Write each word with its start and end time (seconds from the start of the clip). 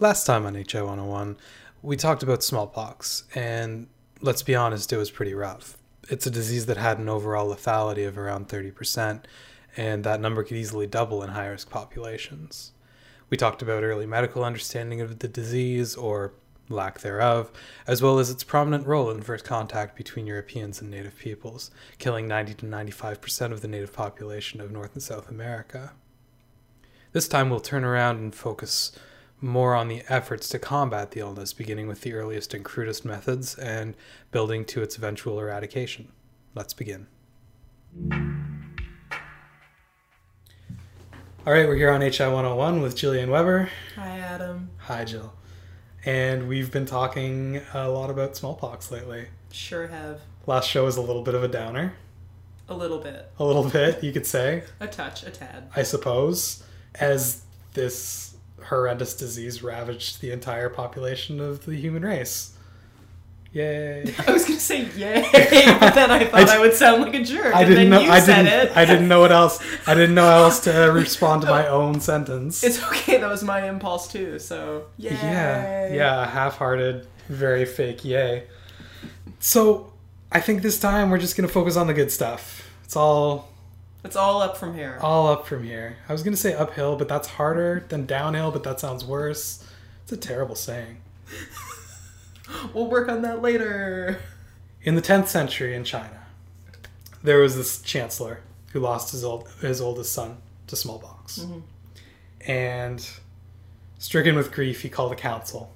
Last 0.00 0.24
time 0.24 0.46
on 0.46 0.54
HI 0.54 0.80
101, 0.80 1.36
we 1.82 1.94
talked 1.94 2.22
about 2.22 2.42
smallpox, 2.42 3.24
and 3.34 3.86
let's 4.22 4.42
be 4.42 4.54
honest, 4.54 4.94
it 4.94 4.96
was 4.96 5.10
pretty 5.10 5.34
rough. 5.34 5.76
It's 6.08 6.26
a 6.26 6.30
disease 6.30 6.64
that 6.66 6.78
had 6.78 6.98
an 6.98 7.10
overall 7.10 7.54
lethality 7.54 8.08
of 8.08 8.16
around 8.16 8.48
30%, 8.48 9.24
and 9.76 10.02
that 10.04 10.22
number 10.22 10.42
could 10.42 10.56
easily 10.56 10.86
double 10.86 11.22
in 11.22 11.28
high 11.28 11.48
risk 11.48 11.68
populations. 11.68 12.72
We 13.28 13.36
talked 13.36 13.60
about 13.60 13.82
early 13.82 14.06
medical 14.06 14.42
understanding 14.42 15.02
of 15.02 15.18
the 15.18 15.28
disease, 15.28 15.96
or 15.96 16.32
lack 16.70 17.00
thereof, 17.00 17.52
as 17.86 18.00
well 18.00 18.18
as 18.18 18.30
its 18.30 18.42
prominent 18.42 18.86
role 18.86 19.10
in 19.10 19.20
first 19.20 19.44
contact 19.44 19.96
between 19.96 20.26
Europeans 20.26 20.80
and 20.80 20.90
native 20.90 21.18
peoples, 21.18 21.70
killing 21.98 22.26
90 22.26 22.54
to 22.54 22.64
95% 22.64 23.52
of 23.52 23.60
the 23.60 23.68
native 23.68 23.92
population 23.92 24.62
of 24.62 24.70
North 24.70 24.94
and 24.94 25.02
South 25.02 25.28
America. 25.28 25.92
This 27.12 27.28
time 27.28 27.50
we'll 27.50 27.60
turn 27.60 27.84
around 27.84 28.16
and 28.16 28.34
focus 28.34 28.92
more 29.40 29.74
on 29.74 29.88
the 29.88 30.02
efforts 30.08 30.48
to 30.50 30.58
combat 30.58 31.12
the 31.12 31.20
illness, 31.20 31.52
beginning 31.52 31.88
with 31.88 32.02
the 32.02 32.12
earliest 32.12 32.54
and 32.54 32.64
crudest 32.64 33.04
methods 33.04 33.54
and 33.56 33.94
building 34.30 34.64
to 34.66 34.82
its 34.82 34.96
eventual 34.96 35.38
eradication. 35.40 36.12
Let's 36.54 36.72
begin. 36.72 37.06
All 41.46 41.54
right, 41.54 41.66
we're 41.66 41.76
here 41.76 41.90
on 41.90 42.02
HI 42.02 42.28
101 42.28 42.82
with 42.82 42.96
Jillian 42.96 43.28
Weber. 43.28 43.70
Hi, 43.96 44.18
Adam. 44.18 44.70
Hi, 44.78 45.04
Jill. 45.04 45.32
And 46.04 46.48
we've 46.48 46.70
been 46.70 46.86
talking 46.86 47.60
a 47.72 47.88
lot 47.88 48.10
about 48.10 48.36
smallpox 48.36 48.90
lately. 48.90 49.28
Sure 49.50 49.86
have. 49.86 50.20
Last 50.46 50.68
show 50.68 50.84
was 50.84 50.96
a 50.96 51.02
little 51.02 51.22
bit 51.22 51.34
of 51.34 51.42
a 51.42 51.48
downer. 51.48 51.94
A 52.68 52.74
little 52.74 52.98
bit. 52.98 53.30
A 53.38 53.44
little 53.44 53.68
bit, 53.68 54.02
you 54.04 54.12
could 54.12 54.26
say. 54.26 54.64
A 54.80 54.86
touch, 54.86 55.22
a 55.24 55.30
tad. 55.30 55.70
I 55.74 55.82
suppose. 55.82 56.62
As 56.94 57.42
this 57.74 58.29
horrendous 58.68 59.14
disease 59.14 59.62
ravaged 59.62 60.20
the 60.20 60.30
entire 60.30 60.68
population 60.68 61.40
of 61.40 61.66
the 61.66 61.74
human 61.76 62.02
race. 62.02 62.56
Yay! 63.52 64.14
I 64.28 64.30
was 64.30 64.44
gonna 64.44 64.60
say 64.60 64.84
yay, 64.96 65.22
but 65.32 65.94
then 65.94 66.10
I 66.10 66.24
thought 66.24 66.48
I, 66.48 66.56
I 66.56 66.60
would 66.60 66.74
sound 66.74 67.02
like 67.02 67.14
a 67.14 67.24
jerk. 67.24 67.54
I 67.54 67.64
didn't 67.64 67.90
know. 67.90 68.00
I 68.00 68.24
didn't. 68.24 68.46
It. 68.46 68.76
I 68.76 68.84
didn't 68.84 69.08
know 69.08 69.20
what 69.20 69.32
else. 69.32 69.60
I 69.88 69.94
didn't 69.94 70.14
know 70.14 70.24
how 70.24 70.44
else 70.44 70.60
to 70.60 70.70
respond 70.94 71.42
to 71.42 71.48
my 71.48 71.66
own 71.66 72.00
sentence. 72.00 72.62
It's 72.62 72.80
okay. 72.84 73.18
That 73.18 73.28
was 73.28 73.42
my 73.42 73.68
impulse 73.68 74.06
too. 74.06 74.38
So 74.38 74.86
yay. 74.98 75.10
Yeah. 75.10 75.92
Yeah. 75.92 76.30
Half-hearted, 76.30 77.08
very 77.28 77.64
fake. 77.64 78.04
Yay. 78.04 78.44
So, 79.40 79.92
I 80.30 80.40
think 80.40 80.62
this 80.62 80.78
time 80.78 81.10
we're 81.10 81.18
just 81.18 81.36
gonna 81.36 81.48
focus 81.48 81.76
on 81.76 81.88
the 81.88 81.94
good 81.94 82.12
stuff. 82.12 82.70
It's 82.84 82.94
all 82.94 83.49
it's 84.04 84.16
all 84.16 84.40
up 84.40 84.56
from 84.56 84.74
here. 84.74 84.98
All 85.00 85.28
up 85.28 85.46
from 85.46 85.62
here. 85.62 85.96
I 86.08 86.12
was 86.12 86.22
going 86.22 86.34
to 86.34 86.40
say 86.40 86.54
uphill, 86.54 86.96
but 86.96 87.08
that's 87.08 87.28
harder 87.28 87.84
than 87.88 88.06
downhill, 88.06 88.50
but 88.50 88.62
that 88.64 88.80
sounds 88.80 89.04
worse. 89.04 89.66
It's 90.02 90.12
a 90.12 90.16
terrible 90.16 90.54
saying. 90.54 90.98
we'll 92.74 92.88
work 92.88 93.08
on 93.08 93.22
that 93.22 93.42
later. 93.42 94.20
In 94.82 94.94
the 94.94 95.02
10th 95.02 95.28
century 95.28 95.74
in 95.74 95.84
China, 95.84 96.26
there 97.22 97.38
was 97.38 97.56
this 97.56 97.82
chancellor 97.82 98.40
who 98.72 98.80
lost 98.80 99.12
his 99.12 99.24
old 99.24 99.48
his 99.60 99.80
oldest 99.80 100.12
son 100.12 100.38
to 100.68 100.76
smallpox. 100.76 101.40
Mm-hmm. 101.40 101.58
And 102.50 103.10
stricken 103.98 104.36
with 104.36 104.52
grief, 104.52 104.80
he 104.80 104.88
called 104.88 105.12
a 105.12 105.16
council 105.16 105.72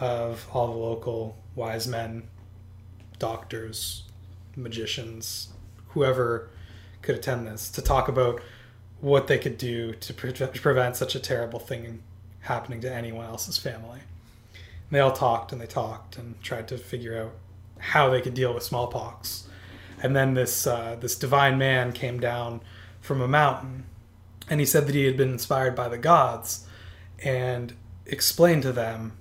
of 0.00 0.46
all 0.52 0.68
the 0.68 0.78
local 0.78 1.36
wise 1.54 1.86
men, 1.86 2.28
doctors, 3.18 4.04
magicians, 4.56 5.48
whoever 5.88 6.48
could 7.04 7.14
attend 7.14 7.46
this 7.46 7.68
to 7.70 7.82
talk 7.82 8.08
about 8.08 8.40
what 9.00 9.26
they 9.26 9.38
could 9.38 9.58
do 9.58 9.92
to 9.92 10.14
pre- 10.14 10.32
prevent 10.32 10.96
such 10.96 11.14
a 11.14 11.20
terrible 11.20 11.58
thing 11.58 12.02
happening 12.40 12.80
to 12.80 12.92
anyone 12.92 13.26
else's 13.26 13.58
family. 13.58 14.00
And 14.50 14.90
they 14.90 15.00
all 15.00 15.12
talked 15.12 15.52
and 15.52 15.60
they 15.60 15.66
talked 15.66 16.16
and 16.16 16.40
tried 16.42 16.68
to 16.68 16.78
figure 16.78 17.20
out 17.20 17.32
how 17.78 18.10
they 18.10 18.20
could 18.20 18.34
deal 18.34 18.54
with 18.54 18.62
smallpox. 18.62 19.46
And 20.02 20.14
then 20.14 20.34
this 20.34 20.66
uh, 20.66 20.96
this 21.00 21.16
divine 21.16 21.56
man 21.58 21.92
came 21.92 22.20
down 22.20 22.60
from 23.00 23.20
a 23.20 23.28
mountain, 23.28 23.84
and 24.50 24.60
he 24.60 24.66
said 24.66 24.86
that 24.86 24.94
he 24.94 25.04
had 25.04 25.16
been 25.16 25.32
inspired 25.32 25.74
by 25.74 25.88
the 25.88 25.98
gods, 25.98 26.66
and 27.22 27.74
explained 28.06 28.62
to 28.62 28.72
them 28.72 29.12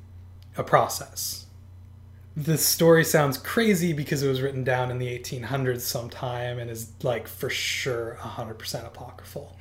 a 0.57 0.63
process 0.63 1.42
this 2.35 2.66
story 2.66 3.03
sounds 3.03 3.38
crazy 3.38 3.94
because 3.94 4.23
it 4.23 4.27
was 4.27 4.41
written 4.41 4.63
down 4.63 4.89
in 4.89 4.97
the 4.97 5.07
1800s 5.07 5.81
sometime 5.81 6.57
and 6.57 6.69
is 6.69 6.91
like 7.03 7.27
for 7.27 7.49
sure 7.49 8.17
100% 8.21 8.85
apocryphal. 8.85 9.55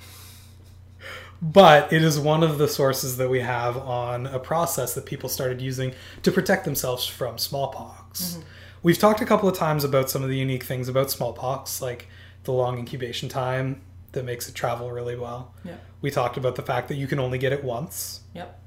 But 1.43 1.93
it 1.93 2.03
is 2.03 2.19
one 2.19 2.43
of 2.43 2.59
the 2.59 2.69
sources 2.69 3.16
that 3.16 3.28
we 3.28 3.41
have 3.41 3.77
on 3.77 4.27
a 4.27 4.38
process 4.38 4.94
that 4.94 5.05
people 5.06 5.28
started 5.28 5.60
using 5.60 5.93
to 6.22 6.31
protect 6.31 6.65
themselves 6.65 7.05
from 7.05 7.37
smallpox. 7.37 8.22
Mm-hmm. 8.22 8.43
We've 8.84 8.99
talked 8.99 9.21
a 9.21 9.27
couple 9.27 9.49
of 9.49 9.56
times 9.56 9.84
about 9.84 10.09
some 10.09 10.22
of 10.22 10.28
the 10.28 10.37
unique 10.37 10.62
things 10.62 10.89
about 10.89 11.10
smallpox, 11.10 11.83
like 11.83 12.06
the 12.44 12.53
long 12.53 12.78
incubation 12.78 13.28
time 13.28 13.83
that 14.12 14.25
makes 14.25 14.49
it 14.49 14.54
travel 14.54 14.91
really 14.93 15.16
well. 15.16 15.53
Yeah. 15.65 15.77
We 16.00 16.10
talked 16.10 16.37
about 16.37 16.54
the 16.54 16.62
fact 16.62 16.89
that 16.89 16.94
you 16.94 17.06
can 17.06 17.19
only 17.19 17.39
get 17.39 17.53
it 17.53 17.65
once. 17.65 18.21
Yep. 18.34 18.62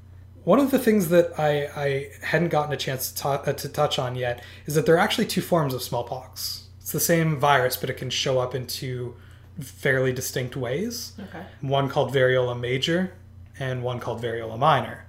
One 0.46 0.60
of 0.60 0.70
the 0.70 0.78
things 0.78 1.08
that 1.08 1.36
I, 1.40 1.68
I 1.74 2.10
hadn't 2.22 2.50
gotten 2.50 2.72
a 2.72 2.76
chance 2.76 3.10
to, 3.10 3.28
uh, 3.28 3.52
to 3.52 3.68
touch 3.68 3.98
on 3.98 4.14
yet 4.14 4.44
is 4.66 4.76
that 4.76 4.86
there 4.86 4.94
are 4.94 5.00
actually 5.00 5.26
two 5.26 5.40
forms 5.40 5.74
of 5.74 5.82
smallpox. 5.82 6.68
It's 6.80 6.92
the 6.92 7.00
same 7.00 7.40
virus, 7.40 7.76
but 7.76 7.90
it 7.90 7.94
can 7.94 8.10
show 8.10 8.38
up 8.38 8.54
in 8.54 8.68
two 8.68 9.16
fairly 9.60 10.12
distinct 10.12 10.54
ways. 10.54 11.14
Okay. 11.18 11.44
One 11.62 11.88
called 11.88 12.14
variola 12.14 12.56
major 12.56 13.14
and 13.58 13.82
one 13.82 13.98
called 13.98 14.22
variola 14.22 14.56
minor. 14.56 15.06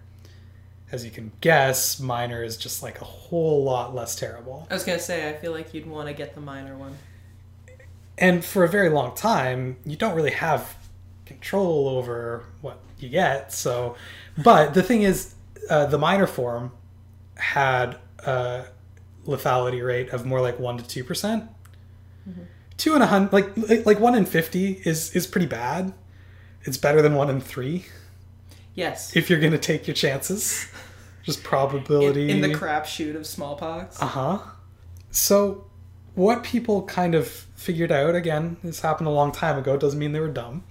As 0.92 1.06
you 1.06 1.12
can 1.12 1.31
guess, 1.40 2.00
minor 2.00 2.44
is 2.44 2.58
just 2.58 2.81
like 2.81 3.00
a 3.00 3.06
whole 3.06 3.64
lot 3.64 3.94
less 3.94 4.16
terrible. 4.16 4.66
I 4.72 4.74
was 4.74 4.84
going 4.84 4.97
to 4.97 5.03
say, 5.03 5.30
I 5.30 5.34
feel 5.34 5.52
like 5.52 5.72
you'd 5.72 5.86
want 5.86 6.08
to 6.08 6.16
get 6.16 6.34
the 6.34 6.42
minor 6.42 6.76
one. 6.76 6.97
And 8.18 8.44
for 8.44 8.64
a 8.64 8.68
very 8.68 8.90
long 8.90 9.16
time, 9.16 9.78
you 9.85 9.97
don't 9.97 10.16
really 10.16 10.32
have 10.32 10.76
control 11.28 11.90
over 11.90 12.46
what 12.61 12.79
you 12.97 13.09
get. 13.09 13.53
So 13.53 13.96
but 14.38 14.73
the 14.73 14.84
thing 14.84 15.02
is, 15.02 15.34
uh, 15.69 15.85
the 15.85 15.97
minor 15.97 16.28
form 16.28 16.72
had 17.35 17.97
a 18.19 18.66
lethality 19.25 19.85
rate 19.85 20.09
of 20.09 20.25
more 20.25 20.41
like 20.41 20.59
one 20.59 20.78
to 20.78 20.87
two 20.87 21.03
percent. 21.03 21.46
Mm-hmm. 22.28 22.43
Two 22.78 22.96
in 22.96 23.02
a 23.02 23.08
hundred, 23.08 23.34
like 23.34 23.85
like 23.85 23.99
one 23.99 24.16
in 24.16 24.25
fifty 24.25 24.81
is 24.85 25.16
is 25.16 25.28
pretty 25.28 25.47
bad. 25.47 25.93
It's 26.64 26.78
better 26.78 27.02
than 27.02 27.16
one 27.16 27.29
in 27.29 27.41
three. 27.41 27.85
Yes. 28.75 29.16
If 29.16 29.29
you're 29.29 29.40
gonna 29.40 29.58
take 29.58 29.87
your 29.87 29.96
chances, 29.96 30.67
just 31.23 31.43
probability 31.43 32.29
in, 32.29 32.43
in 32.43 32.52
the 32.52 32.58
crapshoot 32.58 33.16
of 33.16 33.25
smallpox. 33.25 34.02
Uh 34.02 34.05
huh. 34.05 34.40
So, 35.09 35.66
what 36.13 36.43
people 36.43 36.84
kind 36.84 37.16
of 37.16 37.28
figured 37.28 37.91
out 37.91 38.13
again, 38.13 38.58
this 38.63 38.81
happened 38.81 39.08
a 39.08 39.11
long 39.11 39.31
time 39.31 39.58
ago. 39.58 39.78
Doesn't 39.78 39.99
mean 39.99 40.11
they 40.11 40.20
were 40.20 40.28
dumb. 40.28 40.63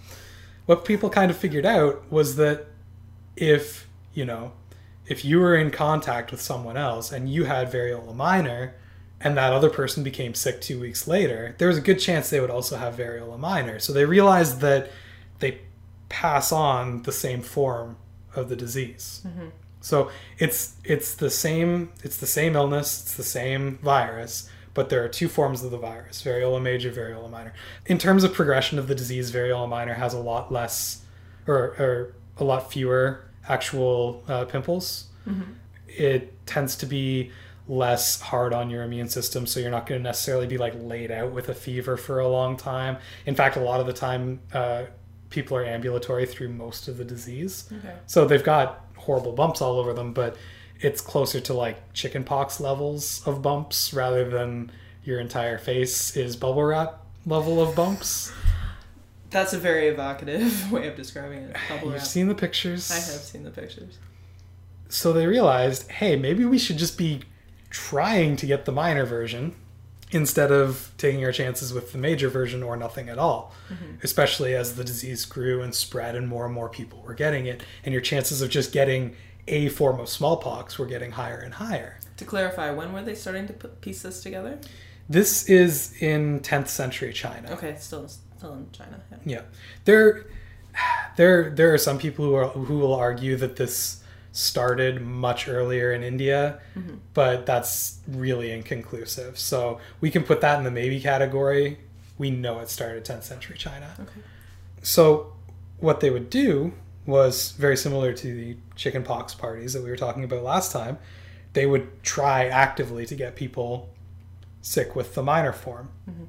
What 0.67 0.85
people 0.85 1.11
kind 1.11 1.31
of 1.31 1.37
figured 1.37 1.67
out 1.67 2.11
was 2.11 2.37
that 2.37 2.67
if 3.37 3.89
you 4.15 4.25
know 4.25 4.53
if 5.07 5.25
you 5.25 5.39
were 5.39 5.57
in 5.57 5.71
contact 5.71 6.31
with 6.31 6.41
someone 6.41 6.77
else 6.77 7.13
and 7.13 7.31
you 7.31 7.45
had 7.45 7.71
variola 7.71 8.15
minor 8.15 8.75
and 9.21 9.37
that 9.37 9.53
other 9.53 9.71
person 9.71 10.03
became 10.03 10.35
sick 10.35 10.61
two 10.61 10.81
weeks 10.81 11.09
later, 11.09 11.55
there 11.59 11.69
was 11.69 11.79
a 11.79 11.81
good 11.81 11.99
chance 11.99 12.29
they 12.29 12.41
would 12.41 12.51
also 12.51 12.77
have 12.77 12.97
variola 12.97 13.39
minor. 13.39 13.79
So 13.79 13.93
they 13.93 14.05
realized 14.05 14.61
that 14.61 14.91
they 15.39 15.61
pass 16.09 16.53
on 16.53 17.03
the 17.03 17.13
same 17.13 17.43
form 17.43 17.97
of 18.35 18.49
the 18.49 18.57
disease. 18.57 19.23
Mm-hmm. 19.27 19.49
So 19.81 20.11
it's 20.39 20.77
it's 20.85 21.15
the 21.15 21.31
same 21.31 21.93
it's 22.03 22.17
the 22.17 22.27
same 22.27 22.57
illness, 22.57 23.03
it's 23.03 23.15
the 23.15 23.23
same 23.23 23.79
virus, 23.79 24.51
but 24.75 24.89
there 24.89 25.05
are 25.05 25.09
two 25.09 25.29
forms 25.29 25.63
of 25.63 25.71
the 25.71 25.79
virus: 25.79 26.23
variola 26.23 26.61
major, 26.61 26.91
variola 26.91 27.31
minor. 27.31 27.55
In 27.87 27.97
terms 27.97 28.25
of 28.25 28.35
progression 28.35 28.79
of 28.79 28.89
the 28.89 28.95
disease, 28.95 29.31
variola 29.31 29.69
minor 29.69 29.95
has 29.95 30.13
a 30.13 30.19
lot 30.19 30.51
less, 30.53 31.03
or, 31.47 31.77
or 31.79 32.15
a 32.39 32.45
lot 32.45 32.73
fewer 32.73 33.26
actual 33.49 34.23
uh, 34.29 34.45
pimples. 34.45 35.07
Mm-hmm. 35.27 35.53
It 35.89 36.47
tends 36.47 36.77
to 36.77 36.87
be 36.87 37.31
less 37.69 38.21
hard 38.21 38.53
on 38.53 38.71
your 38.71 38.83
immune 38.83 39.09
system, 39.09 39.47
so 39.47 39.61
you're 39.61 39.71
not 39.71 39.87
going 39.87 40.01
to 40.01 40.03
necessarily 40.03 40.47
be 40.47 40.59
like 40.59 40.75
laid 40.77 41.11
out 41.11 41.33
with 41.33 41.49
a 41.49 41.55
fever 41.55 41.97
for 41.97 42.21
a 42.21 42.29
long 42.29 42.57
time. 42.57 42.99
In 43.25 43.35
fact, 43.35 43.57
a 43.57 43.61
lot 43.61 43.81
of 43.81 43.87
the 43.87 43.93
time, 43.93 44.41
uh, 44.53 44.85
people 45.31 45.57
are 45.57 45.65
ambulatory 45.65 46.27
through 46.27 46.49
most 46.51 46.89
of 46.89 46.97
the 46.97 47.05
disease. 47.05 47.69
Okay. 47.73 47.95
So 48.07 48.25
they've 48.25 48.45
got 48.45 48.85
horrible 48.97 49.33
bumps 49.33 49.61
all 49.61 49.79
over 49.79 49.93
them, 49.93 50.13
but 50.13 50.37
it's 50.81 51.01
closer 51.01 51.41
to 51.41 51.55
like 51.55 51.93
chickenpox 51.93 52.61
levels 52.61 53.23
of 53.27 53.43
bumps 53.43 53.93
rather 53.93 54.29
than 54.29 54.71
your 55.05 55.21
entire 55.21 55.59
face 55.59 56.17
is 56.17 56.37
bubble 56.37 56.65
wrap 56.65 57.03
level 57.25 57.61
of 57.61 57.75
bumps. 57.75 58.33
That's 59.31 59.53
a 59.53 59.59
very 59.59 59.89
evocative 59.89 60.71
way 60.73 60.87
of 60.89 60.97
describing 60.97 61.41
it. 61.41 61.57
Bubble 61.69 61.87
You've 61.87 61.95
wrap. 61.95 62.07
seen 62.07 62.29
the 62.29 62.35
pictures. 62.35 62.91
I 62.91 62.95
have 62.95 63.23
seen 63.23 63.45
the 63.45 63.51
pictures. 63.51 63.99
So 64.89 65.13
they 65.13 65.27
realized, 65.27 65.91
hey, 65.91 66.17
maybe 66.17 66.45
we 66.45 66.59
should 66.59 66.79
just 66.79 66.97
be 66.97 67.23
trying 67.71 68.37
to 68.37 68.47
get 68.47 68.65
the 68.65 68.73
minor 68.73 69.05
version 69.05 69.55
instead 70.13 70.53
of 70.53 70.93
taking 70.99 71.25
our 71.25 71.33
chances 71.33 71.73
with 71.73 71.93
the 71.93 71.99
major 71.99 72.29
version 72.29 72.63
or 72.63 72.77
nothing 72.77 73.09
at 73.09 73.19
all, 73.19 73.53
mm-hmm. 73.69 73.97
especially 74.03 74.55
as 74.55 74.77
the 74.77 74.85
disease 74.85 75.25
grew 75.25 75.63
and 75.63 75.75
spread 75.75 76.15
and 76.15 76.29
more 76.29 76.45
and 76.45 76.55
more 76.55 76.69
people 76.69 77.03
were 77.03 77.15
getting 77.15 77.47
it. 77.47 77.63
And 77.85 77.93
your 77.93 78.03
chances 78.03 78.41
of 78.41 78.49
just 78.49 78.73
getting 78.73 79.17
a 79.49 79.69
form 79.69 79.99
of 79.99 80.09
smallpox 80.09 80.79
were 80.79 80.87
getting 80.87 81.13
higher 81.13 81.39
and 81.39 81.55
higher. 81.55 81.99
To 82.19 82.25
clarify, 82.25 82.71
when 82.71 82.93
were 82.93 83.03
they 83.03 83.15
starting 83.15 83.47
to 83.49 83.53
put, 83.53 83.81
piece 83.81 84.03
this 84.03 84.23
together? 84.23 84.59
This 85.09 85.49
is 85.49 86.01
in 86.01 86.41
10th 86.41 86.69
century 86.69 87.13
China. 87.13 87.53
Okay, 87.53 87.77
still 87.79 88.09
still 88.37 88.55
in 88.55 88.71
China. 88.73 89.01
Yeah. 89.11 89.19
yeah. 89.25 89.43
There 89.85 90.27
there 91.17 91.51
there 91.51 91.73
are 91.75 91.79
some 91.79 91.99
people 91.99 92.25
who 92.25 92.35
are 92.35 92.49
who 92.49 92.79
will 92.79 92.95
argue 92.95 93.37
that 93.37 93.57
this 93.57 94.03
started 94.33 95.01
much 95.01 95.49
earlier 95.49 95.93
in 95.93 96.03
India, 96.03 96.61
mm-hmm. 96.77 96.97
but 97.15 97.47
that's 97.47 98.01
really 98.07 98.53
inconclusive. 98.53 99.39
So 99.39 99.81
we 100.03 100.11
can 100.11 100.25
put 100.25 100.43
that 100.43 100.59
in 100.59 100.65
the 100.65 100.71
maybe 100.71 101.01
category. 101.01 101.79
We 102.19 102.31
know 102.31 102.61
it 102.61 102.69
started 102.69 103.05
10th 103.05 103.23
century 103.23 103.57
China. 103.57 103.95
Okay. 103.99 104.21
So 104.83 105.33
what 105.79 106.01
they 106.01 106.11
would 106.11 106.29
do 106.29 106.75
was 107.07 107.53
very 107.53 107.79
similar 107.79 108.13
to 108.13 108.35
the 108.35 108.57
chickenpox 108.75 109.35
parties 109.35 109.73
that 109.73 109.83
we 109.83 109.89
were 109.89 109.97
talking 109.97 110.25
about 110.25 110.43
last 110.43 110.71
time. 110.71 110.99
They 111.55 111.65
would 111.65 112.03
try 112.03 112.47
actively 112.47 113.07
to 113.07 113.15
get 113.15 113.37
people 113.37 113.89
sick 114.61 114.95
with 114.95 115.15
the 115.15 115.23
minor 115.23 115.53
form. 115.53 115.89
Mm-hmm. 116.11 116.25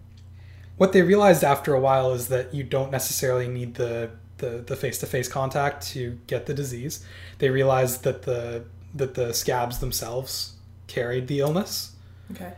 What 0.78 0.94
they 0.94 1.02
realized 1.02 1.44
after 1.44 1.74
a 1.74 1.80
while 1.80 2.14
is 2.14 2.28
that 2.28 2.54
you 2.54 2.64
don't 2.64 2.92
necessarily 2.92 3.48
need 3.48 3.76
the 3.76 4.12
the 4.38 4.64
the 4.66 4.76
face 4.76 5.00
to 5.00 5.08
face 5.08 5.28
contact 5.28 5.88
to 5.90 6.20
get 6.28 6.46
the 6.46 6.54
disease. 6.54 7.04
They 7.40 7.50
realized 7.50 8.04
that 8.04 8.24
the 8.24 8.66
that 8.94 9.16
the 9.16 9.34
scabs 9.34 9.80
themselves 9.80 10.54
carried 10.88 11.28
the 11.28 11.40
illness. 11.40 11.94
Okay. 12.32 12.54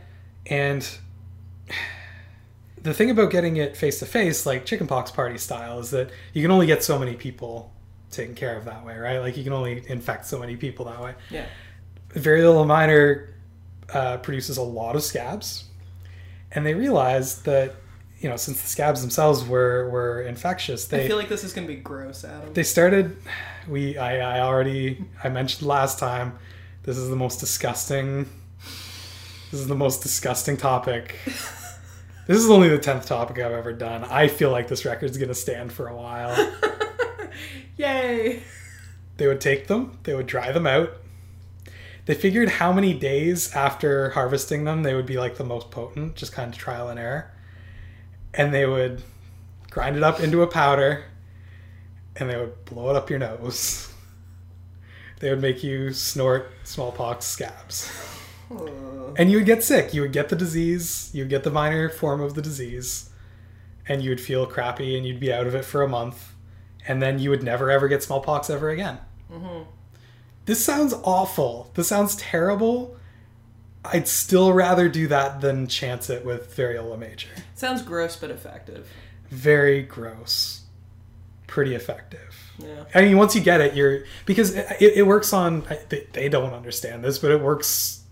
And 0.46 0.86
the 2.82 2.94
thing 2.94 3.10
about 3.10 3.30
getting 3.30 3.56
it 3.56 3.76
face 3.76 3.98
to 4.00 4.06
face, 4.06 4.46
like 4.46 4.64
chickenpox 4.64 5.10
party 5.10 5.38
style, 5.38 5.80
is 5.80 5.90
that 5.90 6.10
you 6.32 6.42
can 6.42 6.50
only 6.50 6.66
get 6.66 6.82
so 6.82 6.98
many 6.98 7.14
people 7.14 7.72
taken 8.10 8.34
care 8.34 8.56
of 8.56 8.64
that 8.64 8.84
way, 8.84 8.96
right? 8.96 9.18
Like 9.18 9.36
you 9.36 9.44
can 9.44 9.52
only 9.52 9.82
infect 9.88 10.26
so 10.26 10.38
many 10.38 10.56
people 10.56 10.86
that 10.86 11.00
way. 11.00 11.14
Yeah. 11.30 11.46
Variola 12.10 12.66
minor 12.66 13.34
uh, 13.92 14.16
produces 14.18 14.56
a 14.56 14.62
lot 14.62 14.96
of 14.96 15.02
scabs, 15.02 15.64
and 16.52 16.66
they 16.66 16.74
realized 16.74 17.44
that 17.44 17.76
you 18.20 18.28
know, 18.28 18.36
since 18.36 18.60
the 18.60 18.68
scabs 18.68 19.00
themselves 19.00 19.44
were 19.44 19.88
were 19.88 20.22
infectious, 20.22 20.84
they 20.84 21.04
I 21.04 21.08
feel 21.08 21.16
like 21.16 21.30
this 21.30 21.42
is 21.42 21.54
gonna 21.54 21.66
be 21.66 21.76
gross, 21.76 22.22
Adam. 22.22 22.52
They 22.52 22.62
started. 22.62 23.16
We 23.66 23.96
I, 23.96 24.38
I 24.38 24.40
already 24.40 25.04
I 25.24 25.30
mentioned 25.30 25.66
last 25.66 25.98
time. 25.98 26.38
This 26.82 26.98
is 26.98 27.08
the 27.08 27.16
most 27.16 27.40
disgusting. 27.40 28.28
This 29.50 29.60
is 29.60 29.68
the 29.68 29.74
most 29.74 30.02
disgusting 30.02 30.58
topic. 30.58 31.16
this 31.24 32.38
is 32.38 32.50
only 32.50 32.68
the 32.68 32.78
tenth 32.78 33.06
topic 33.06 33.38
I've 33.38 33.52
ever 33.52 33.72
done. 33.72 34.04
I 34.04 34.28
feel 34.28 34.50
like 34.50 34.68
this 34.68 34.84
record's 34.84 35.16
gonna 35.16 35.34
stand 35.34 35.72
for 35.72 35.88
a 35.88 35.96
while. 35.96 36.52
Yay! 37.78 38.42
They 39.16 39.26
would 39.26 39.40
take 39.40 39.66
them. 39.66 39.98
They 40.02 40.14
would 40.14 40.26
dry 40.26 40.52
them 40.52 40.66
out. 40.66 40.92
They 42.04 42.14
figured 42.14 42.48
how 42.50 42.72
many 42.72 42.92
days 42.92 43.54
after 43.54 44.10
harvesting 44.10 44.64
them 44.64 44.82
they 44.82 44.94
would 44.94 45.06
be 45.06 45.16
like 45.16 45.36
the 45.36 45.44
most 45.44 45.70
potent, 45.70 46.16
just 46.16 46.32
kind 46.32 46.52
of 46.52 46.58
trial 46.58 46.90
and 46.90 46.98
error 46.98 47.30
and 48.34 48.52
they 48.54 48.66
would 48.66 49.02
grind 49.70 49.96
it 49.96 50.02
up 50.02 50.20
into 50.20 50.42
a 50.42 50.46
powder 50.46 51.04
and 52.16 52.28
they 52.28 52.36
would 52.36 52.64
blow 52.64 52.90
it 52.90 52.96
up 52.96 53.10
your 53.10 53.18
nose. 53.18 53.92
They 55.20 55.30
would 55.30 55.42
make 55.42 55.62
you 55.62 55.92
snort 55.92 56.50
smallpox 56.64 57.26
scabs. 57.26 57.92
And 59.18 59.30
you 59.30 59.38
would 59.38 59.46
get 59.46 59.62
sick. 59.62 59.94
You 59.94 60.02
would 60.02 60.12
get 60.12 60.28
the 60.28 60.36
disease, 60.36 61.10
you 61.12 61.22
would 61.22 61.30
get 61.30 61.44
the 61.44 61.50
minor 61.50 61.88
form 61.88 62.20
of 62.20 62.34
the 62.34 62.42
disease, 62.42 63.10
and 63.86 64.02
you 64.02 64.10
would 64.10 64.20
feel 64.20 64.46
crappy 64.46 64.96
and 64.96 65.06
you'd 65.06 65.20
be 65.20 65.32
out 65.32 65.46
of 65.46 65.54
it 65.54 65.64
for 65.64 65.82
a 65.82 65.88
month. 65.88 66.34
And 66.88 67.02
then 67.02 67.18
you 67.18 67.30
would 67.30 67.42
never 67.42 67.70
ever 67.70 67.86
get 67.86 68.02
smallpox 68.02 68.48
ever 68.50 68.70
again. 68.70 68.98
Mm-hmm. 69.30 69.70
This 70.46 70.64
sounds 70.64 70.94
awful. 71.04 71.70
This 71.74 71.88
sounds 71.88 72.16
terrible. 72.16 72.96
I'd 73.84 74.08
still 74.08 74.52
rather 74.52 74.88
do 74.88 75.06
that 75.08 75.40
than 75.40 75.66
chance 75.66 76.10
it 76.10 76.24
with 76.24 76.54
variola 76.54 76.98
major. 76.98 77.28
Sounds 77.54 77.82
gross 77.82 78.16
but 78.16 78.30
effective. 78.30 78.88
Very 79.30 79.82
gross. 79.82 80.62
Pretty 81.46 81.74
effective. 81.74 82.52
Yeah. 82.58 82.84
I 82.94 83.02
mean, 83.02 83.16
once 83.16 83.34
you 83.34 83.40
get 83.40 83.60
it, 83.60 83.74
you're 83.74 84.04
because 84.26 84.54
it, 84.54 84.80
it 84.80 85.06
works 85.06 85.32
on. 85.32 85.64
They, 85.88 86.06
they, 86.12 86.28
don't 86.28 86.52
understand 86.52 87.02
this, 87.02 87.18
but 87.18 87.30
it 87.30 87.40
works 87.40 88.02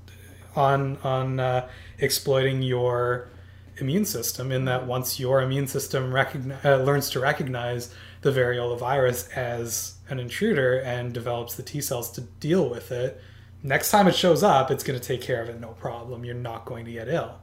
on 0.56 0.96
on 1.04 1.38
uh, 1.38 1.68
exploiting 1.98 2.62
your 2.62 3.28
immune 3.76 4.04
system. 4.04 4.50
In 4.50 4.64
that, 4.64 4.86
once 4.86 5.20
your 5.20 5.42
immune 5.42 5.66
system 5.66 6.12
recognize, 6.12 6.64
uh, 6.64 6.76
learns 6.78 7.10
to 7.10 7.20
recognize 7.20 7.94
the 8.22 8.30
variola 8.30 8.78
virus 8.78 9.28
as 9.28 9.94
an 10.08 10.18
intruder 10.18 10.80
and 10.80 11.12
develops 11.12 11.54
the 11.54 11.62
T 11.62 11.80
cells 11.80 12.10
to 12.12 12.22
deal 12.22 12.68
with 12.68 12.90
it, 12.90 13.20
next 13.62 13.90
time 13.90 14.08
it 14.08 14.14
shows 14.14 14.42
up, 14.42 14.70
it's 14.70 14.84
going 14.84 14.98
to 14.98 15.04
take 15.04 15.20
care 15.20 15.42
of 15.42 15.48
it 15.48 15.60
no 15.60 15.68
problem. 15.68 16.24
You're 16.24 16.34
not 16.34 16.64
going 16.64 16.84
to 16.84 16.92
get 16.92 17.08
ill. 17.08 17.36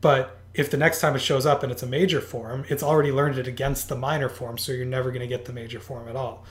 But 0.00 0.38
if 0.54 0.70
the 0.70 0.76
next 0.76 1.00
time 1.00 1.14
it 1.14 1.20
shows 1.20 1.46
up 1.46 1.62
and 1.62 1.70
it's 1.70 1.82
a 1.82 1.86
major 1.86 2.20
form, 2.20 2.64
it's 2.68 2.82
already 2.82 3.12
learned 3.12 3.38
it 3.38 3.46
against 3.46 3.88
the 3.88 3.96
minor 3.96 4.28
form, 4.28 4.58
so 4.58 4.72
you're 4.72 4.86
never 4.86 5.10
going 5.10 5.20
to 5.20 5.26
get 5.26 5.44
the 5.44 5.52
major 5.52 5.80
form 5.80 6.08
at 6.08 6.16
all. 6.16 6.44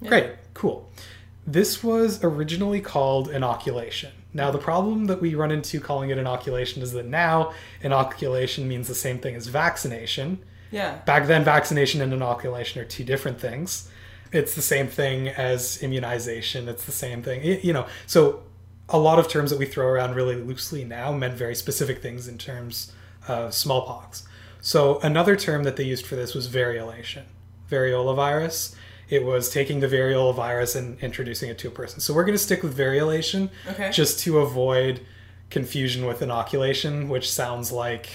Yeah. 0.00 0.08
Great, 0.08 0.30
cool. 0.54 0.90
This 1.46 1.84
was 1.84 2.22
originally 2.24 2.80
called 2.80 3.30
inoculation. 3.30 4.12
Now, 4.34 4.50
the 4.50 4.58
problem 4.58 5.06
that 5.06 5.22
we 5.22 5.34
run 5.34 5.52
into 5.52 5.80
calling 5.80 6.10
it 6.10 6.18
inoculation 6.18 6.82
is 6.82 6.92
that 6.92 7.06
now 7.06 7.52
inoculation 7.80 8.66
means 8.66 8.88
the 8.88 8.94
same 8.94 9.18
thing 9.18 9.36
as 9.36 9.46
vaccination. 9.46 10.40
Yeah. 10.72 10.96
Back 11.06 11.26
then, 11.26 11.44
vaccination 11.44 12.02
and 12.02 12.12
inoculation 12.12 12.82
are 12.82 12.84
two 12.84 13.04
different 13.04 13.40
things. 13.40 13.88
It's 14.32 14.54
the 14.54 14.62
same 14.62 14.88
thing 14.88 15.28
as 15.28 15.82
immunization. 15.82 16.68
It's 16.68 16.84
the 16.84 16.92
same 16.92 17.22
thing. 17.22 17.60
You 17.62 17.72
know, 17.72 17.86
so 18.06 18.42
a 18.88 18.98
lot 18.98 19.18
of 19.18 19.28
terms 19.28 19.50
that 19.50 19.58
we 19.58 19.66
throw 19.66 19.86
around 19.86 20.14
really 20.14 20.36
loosely 20.36 20.84
now 20.84 21.12
meant 21.12 21.34
very 21.34 21.54
specific 21.54 22.00
things 22.00 22.28
in 22.28 22.38
terms 22.38 22.92
of 23.26 23.52
smallpox. 23.52 24.26
So 24.60 24.98
another 25.00 25.36
term 25.36 25.64
that 25.64 25.76
they 25.76 25.84
used 25.84 26.06
for 26.06 26.16
this 26.16 26.34
was 26.34 26.48
variolation, 26.48 27.24
variola 27.70 28.14
virus. 28.14 28.74
It 29.08 29.24
was 29.24 29.50
taking 29.50 29.80
the 29.80 29.88
variola 29.88 30.34
virus 30.34 30.74
and 30.74 30.98
introducing 31.00 31.48
it 31.48 31.58
to 31.58 31.68
a 31.68 31.70
person. 31.70 32.00
So 32.00 32.12
we're 32.12 32.24
going 32.24 32.34
to 32.34 32.42
stick 32.42 32.62
with 32.62 32.76
variolation 32.76 33.50
okay. 33.68 33.90
just 33.92 34.20
to 34.20 34.38
avoid 34.38 35.00
confusion 35.50 36.06
with 36.06 36.22
inoculation, 36.22 37.08
which 37.08 37.30
sounds 37.30 37.70
like 37.70 38.08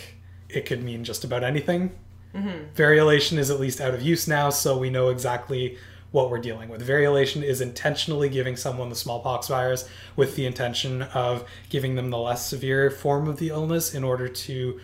it 0.49 0.65
could 0.65 0.83
mean 0.83 1.03
just 1.03 1.23
about 1.23 1.43
anything. 1.43 1.91
Mm-hmm. 2.35 2.73
Variolation 2.75 3.37
is 3.37 3.49
at 3.49 3.59
least 3.59 3.79
out 3.79 3.93
of 3.93 4.01
use 4.01 4.27
now, 4.27 4.49
so 4.49 4.77
we 4.77 4.89
know 4.89 5.09
exactly 5.09 5.77
what 6.11 6.29
we're 6.29 6.39
dealing 6.39 6.69
with. 6.69 6.85
Variolation 6.85 7.41
is 7.41 7.61
intentionally 7.61 8.29
giving 8.29 8.57
someone 8.57 8.89
the 8.89 8.95
smallpox 8.95 9.47
virus 9.47 9.87
with 10.15 10.35
the 10.35 10.45
intention 10.45 11.03
of 11.03 11.45
giving 11.69 11.95
them 11.95 12.09
the 12.09 12.17
less 12.17 12.45
severe 12.45 12.91
form 12.91 13.27
of 13.27 13.37
the 13.37 13.49
illness 13.49 13.93
in 13.93 14.03
order 14.03 14.27
to 14.27 14.79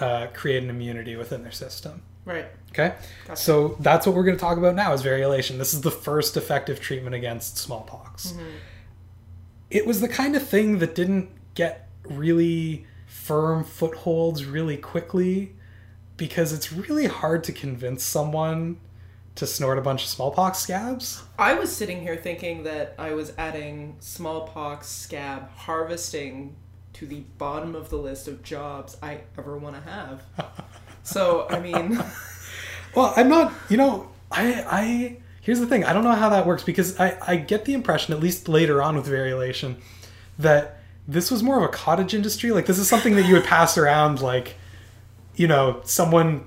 uh, 0.00 0.26
create 0.34 0.62
an 0.62 0.70
immunity 0.70 1.16
within 1.16 1.42
their 1.42 1.52
system. 1.52 2.02
Right. 2.24 2.46
Okay. 2.70 2.94
Gotcha. 3.28 3.40
So 3.40 3.76
that's 3.78 4.06
what 4.06 4.16
we're 4.16 4.24
going 4.24 4.36
to 4.36 4.40
talk 4.40 4.58
about 4.58 4.74
now 4.74 4.92
is 4.92 5.02
variolation. 5.02 5.58
This 5.58 5.72
is 5.72 5.82
the 5.82 5.92
first 5.92 6.36
effective 6.36 6.80
treatment 6.80 7.14
against 7.14 7.56
smallpox. 7.56 8.32
Mm-hmm. 8.32 8.50
It 9.70 9.86
was 9.86 10.00
the 10.00 10.08
kind 10.08 10.34
of 10.34 10.46
thing 10.46 10.80
that 10.80 10.94
didn't 10.94 11.30
get 11.54 11.88
really 12.04 12.86
firm 13.06 13.64
footholds 13.64 14.44
really 14.44 14.76
quickly 14.76 15.54
because 16.16 16.52
it's 16.52 16.72
really 16.72 17.06
hard 17.06 17.44
to 17.44 17.52
convince 17.52 18.02
someone 18.02 18.78
to 19.36 19.46
snort 19.46 19.78
a 19.78 19.82
bunch 19.82 20.02
of 20.02 20.08
smallpox 20.08 20.58
scabs. 20.58 21.22
I 21.38 21.54
was 21.54 21.74
sitting 21.74 22.00
here 22.00 22.16
thinking 22.16 22.64
that 22.64 22.94
I 22.98 23.12
was 23.12 23.32
adding 23.38 23.96
smallpox 24.00 24.88
scab 24.88 25.50
harvesting 25.50 26.56
to 26.94 27.06
the 27.06 27.20
bottom 27.36 27.74
of 27.74 27.90
the 27.90 27.96
list 27.96 28.26
of 28.26 28.42
jobs 28.42 28.96
I 29.02 29.20
ever 29.38 29.58
want 29.58 29.76
to 29.76 29.90
have. 29.90 30.22
so, 31.02 31.46
I 31.50 31.60
mean. 31.60 32.02
well, 32.94 33.12
I'm 33.14 33.28
not, 33.28 33.52
you 33.68 33.76
know, 33.76 34.08
I, 34.32 34.64
I, 34.66 35.16
here's 35.42 35.60
the 35.60 35.66
thing 35.66 35.84
I 35.84 35.92
don't 35.92 36.04
know 36.04 36.12
how 36.12 36.30
that 36.30 36.46
works 36.46 36.62
because 36.62 36.98
I, 36.98 37.18
I 37.26 37.36
get 37.36 37.66
the 37.66 37.74
impression, 37.74 38.14
at 38.14 38.20
least 38.20 38.48
later 38.48 38.82
on 38.82 38.96
with 38.96 39.06
Variolation, 39.06 39.76
that 40.38 40.78
this 41.06 41.30
was 41.30 41.42
more 41.42 41.58
of 41.58 41.62
a 41.62 41.68
cottage 41.68 42.14
industry. 42.14 42.50
Like, 42.52 42.64
this 42.64 42.78
is 42.78 42.88
something 42.88 43.14
that 43.16 43.26
you 43.26 43.34
would 43.34 43.44
pass 43.44 43.76
around, 43.76 44.22
like, 44.22 44.54
you 45.34 45.46
know, 45.46 45.82
someone 45.84 46.46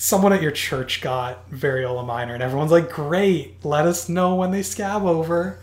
someone 0.00 0.32
at 0.32 0.40
your 0.40 0.50
church 0.50 1.02
got 1.02 1.50
variola 1.50 2.04
minor 2.04 2.32
and 2.32 2.42
everyone's 2.42 2.70
like 2.70 2.90
great 2.90 3.62
let 3.66 3.84
us 3.84 4.08
know 4.08 4.34
when 4.34 4.50
they 4.50 4.62
scab 4.62 5.04
over. 5.04 5.58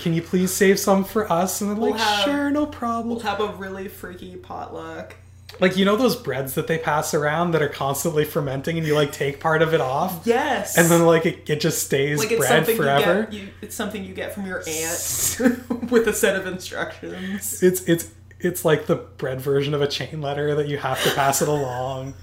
Can 0.00 0.14
you 0.14 0.20
please 0.20 0.52
save 0.52 0.80
some 0.80 1.04
for 1.04 1.30
us? 1.30 1.60
And 1.60 1.70
they're 1.70 1.76
we'll 1.76 1.92
like 1.92 2.00
have, 2.00 2.24
sure 2.24 2.50
no 2.50 2.66
problem. 2.66 3.08
we'll 3.08 3.20
have 3.20 3.40
a 3.40 3.54
really 3.54 3.86
freaky 3.86 4.34
potluck. 4.34 5.14
Like 5.60 5.76
you 5.76 5.84
know 5.84 5.94
those 5.94 6.16
breads 6.16 6.54
that 6.54 6.66
they 6.66 6.76
pass 6.76 7.14
around 7.14 7.52
that 7.52 7.62
are 7.62 7.68
constantly 7.68 8.24
fermenting 8.24 8.78
and 8.78 8.86
you 8.86 8.96
like 8.96 9.12
take 9.12 9.38
part 9.38 9.62
of 9.62 9.72
it 9.72 9.80
off? 9.80 10.26
Yes. 10.26 10.76
And 10.76 10.88
then 10.88 11.06
like 11.06 11.24
it, 11.24 11.48
it 11.48 11.60
just 11.60 11.84
stays 11.84 12.18
like 12.18 12.36
bread 12.36 12.66
forever 12.66 13.28
you 13.30 13.38
get, 13.38 13.46
you, 13.46 13.52
it's 13.62 13.76
something 13.76 14.02
you 14.02 14.12
get 14.12 14.34
from 14.34 14.44
your 14.46 14.58
aunt 14.58 15.90
with 15.92 16.08
a 16.08 16.12
set 16.12 16.34
of 16.34 16.48
instructions. 16.48 17.62
It's 17.62 17.82
it's 17.82 18.10
it's 18.40 18.64
like 18.64 18.86
the 18.86 18.96
bread 18.96 19.40
version 19.40 19.72
of 19.72 19.82
a 19.82 19.86
chain 19.86 20.20
letter 20.20 20.56
that 20.56 20.66
you 20.66 20.78
have 20.78 21.00
to 21.04 21.14
pass 21.14 21.42
it 21.42 21.48
along 21.48 22.14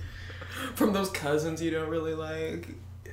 from 0.76 0.94
those 0.94 1.10
cousins 1.10 1.62
you 1.62 1.72
don't 1.72 1.90
really 1.90 2.14
like. 2.14 2.68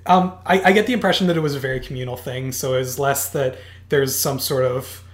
Um, 0.06 0.32
I, 0.46 0.62
I 0.62 0.72
get 0.72 0.86
the 0.86 0.92
impression 0.92 1.26
that 1.26 1.36
it 1.36 1.40
was 1.40 1.54
a 1.54 1.60
very 1.60 1.80
communal 1.80 2.16
thing, 2.16 2.52
so 2.52 2.74
it's 2.74 2.98
less 2.98 3.28
that 3.30 3.58
there's 3.90 4.16
some 4.16 4.38
sort 4.38 4.64
of 4.64 5.04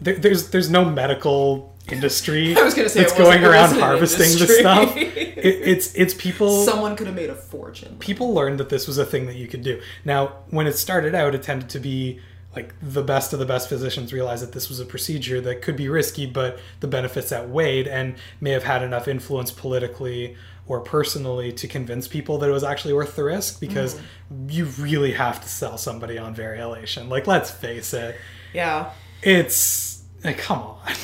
there, 0.00 0.16
there's 0.16 0.50
there's 0.50 0.70
no 0.70 0.84
medical 0.84 1.74
industry 1.92 2.56
I 2.56 2.62
was 2.62 2.74
gonna 2.74 2.88
say 2.88 3.00
that's 3.00 3.16
going 3.16 3.44
around 3.44 3.78
harvesting 3.78 4.38
the 4.38 4.52
stuff. 4.52 4.96
It, 4.96 5.16
it's 5.36 5.94
it's 5.94 6.14
people. 6.14 6.64
Someone 6.64 6.96
could 6.96 7.06
have 7.06 7.16
made 7.16 7.30
a 7.30 7.34
fortune. 7.34 7.96
People 8.00 8.34
learned 8.34 8.58
that 8.58 8.68
this 8.68 8.86
was 8.86 8.98
a 8.98 9.06
thing 9.06 9.26
that 9.26 9.36
you 9.36 9.46
could 9.46 9.62
do. 9.62 9.80
Now, 10.04 10.32
when 10.50 10.66
it 10.66 10.76
started 10.76 11.14
out, 11.14 11.34
it 11.34 11.42
tended 11.42 11.68
to 11.70 11.78
be 11.78 12.20
like 12.56 12.74
the 12.80 13.02
best 13.02 13.34
of 13.34 13.38
the 13.38 13.44
best 13.44 13.68
physicians 13.68 14.12
realized 14.12 14.42
that 14.42 14.52
this 14.52 14.70
was 14.70 14.80
a 14.80 14.86
procedure 14.86 15.42
that 15.42 15.60
could 15.60 15.76
be 15.76 15.88
risky, 15.90 16.24
but 16.24 16.58
the 16.80 16.88
benefits 16.88 17.30
outweighed 17.30 17.86
and 17.86 18.16
may 18.40 18.50
have 18.50 18.64
had 18.64 18.82
enough 18.82 19.06
influence 19.06 19.50
politically 19.50 20.34
or 20.68 20.80
personally 20.80 21.52
to 21.52 21.68
convince 21.68 22.08
people 22.08 22.38
that 22.38 22.48
it 22.48 22.52
was 22.52 22.64
actually 22.64 22.94
worth 22.94 23.16
the 23.16 23.24
risk 23.24 23.60
because 23.60 23.94
mm. 23.94 24.52
you 24.52 24.64
really 24.78 25.12
have 25.12 25.40
to 25.40 25.48
sell 25.48 25.78
somebody 25.78 26.18
on 26.18 26.34
variolation. 26.34 27.08
Like, 27.08 27.26
let's 27.26 27.50
face 27.50 27.94
it. 27.94 28.16
Yeah. 28.52 28.90
It's 29.22 30.02
like, 30.24 30.38
come 30.38 30.58
on. 30.58 30.78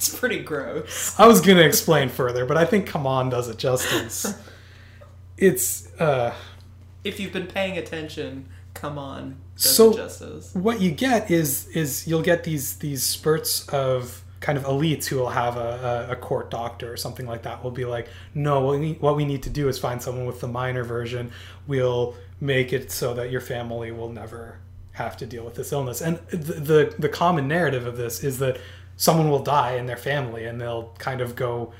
it's 0.00 0.18
pretty 0.18 0.40
gross. 0.40 1.14
I 1.18 1.26
was 1.26 1.40
gonna 1.40 1.60
explain 1.60 2.08
further, 2.08 2.46
but 2.46 2.56
I 2.56 2.64
think 2.64 2.86
"come 2.86 3.06
on" 3.06 3.28
does 3.28 3.48
it 3.48 3.58
justice. 3.58 4.34
it's 5.36 5.92
uh. 6.00 6.34
If 7.04 7.20
you've 7.20 7.32
been 7.32 7.46
paying 7.46 7.76
attention, 7.76 8.48
come 8.72 8.96
on. 8.96 9.36
so 9.56 9.92
what 10.54 10.80
you 10.80 10.90
get 10.90 11.30
is 11.30 11.66
is 11.68 12.06
you'll 12.06 12.22
get 12.22 12.44
these 12.44 12.78
these 12.78 13.02
spurts 13.02 13.68
of 13.68 14.24
kind 14.40 14.56
of 14.56 14.64
elites 14.64 15.06
who 15.06 15.16
will 15.16 15.28
have 15.28 15.56
a, 15.56 16.08
a, 16.10 16.16
court 16.16 16.50
doctor 16.50 16.90
or 16.90 16.96
something 16.96 17.26
like 17.26 17.42
that 17.42 17.62
will 17.62 17.70
be 17.70 17.84
like, 17.84 18.08
no, 18.34 18.60
what 18.60 18.80
we, 18.80 18.92
what 18.94 19.14
we 19.14 19.24
need 19.26 19.42
to 19.42 19.50
do 19.50 19.68
is 19.68 19.78
find 19.78 20.02
someone 20.02 20.24
with 20.24 20.40
the 20.40 20.48
minor 20.48 20.82
version. 20.82 21.30
We'll 21.66 22.14
make 22.40 22.72
it 22.72 22.90
so 22.90 23.12
that 23.14 23.30
your 23.30 23.42
family 23.42 23.92
will 23.92 24.08
never 24.08 24.58
have 24.92 25.16
to 25.18 25.26
deal 25.26 25.44
with 25.44 25.56
this 25.56 25.72
illness. 25.72 26.00
And 26.00 26.18
the, 26.28 26.54
the, 26.54 26.94
the 26.98 27.08
common 27.08 27.48
narrative 27.48 27.86
of 27.86 27.98
this 27.98 28.24
is 28.24 28.38
that 28.38 28.58
someone 28.96 29.30
will 29.30 29.42
die 29.42 29.74
in 29.76 29.84
their 29.84 29.96
family 29.96 30.46
and 30.46 30.58
they'll 30.58 30.94
kind 30.98 31.20
of 31.20 31.36
go, 31.36 31.74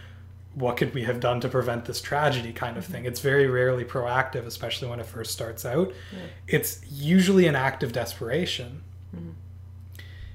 what 0.54 0.76
could 0.76 0.92
we 0.92 1.04
have 1.04 1.18
done 1.18 1.40
to 1.40 1.48
prevent 1.48 1.86
this 1.86 2.02
tragedy 2.02 2.52
kind 2.52 2.76
of 2.76 2.84
thing. 2.84 3.06
It's 3.06 3.20
very 3.20 3.46
rarely 3.46 3.84
proactive, 3.84 4.44
especially 4.46 4.88
when 4.88 5.00
it 5.00 5.06
first 5.06 5.30
starts 5.30 5.64
out. 5.64 5.92
Yeah. 6.12 6.18
It's 6.46 6.80
usually 6.90 7.46
an 7.46 7.56
act 7.56 7.82
of 7.82 7.92
desperation. 7.92 8.82
Mm-hmm 9.16 9.30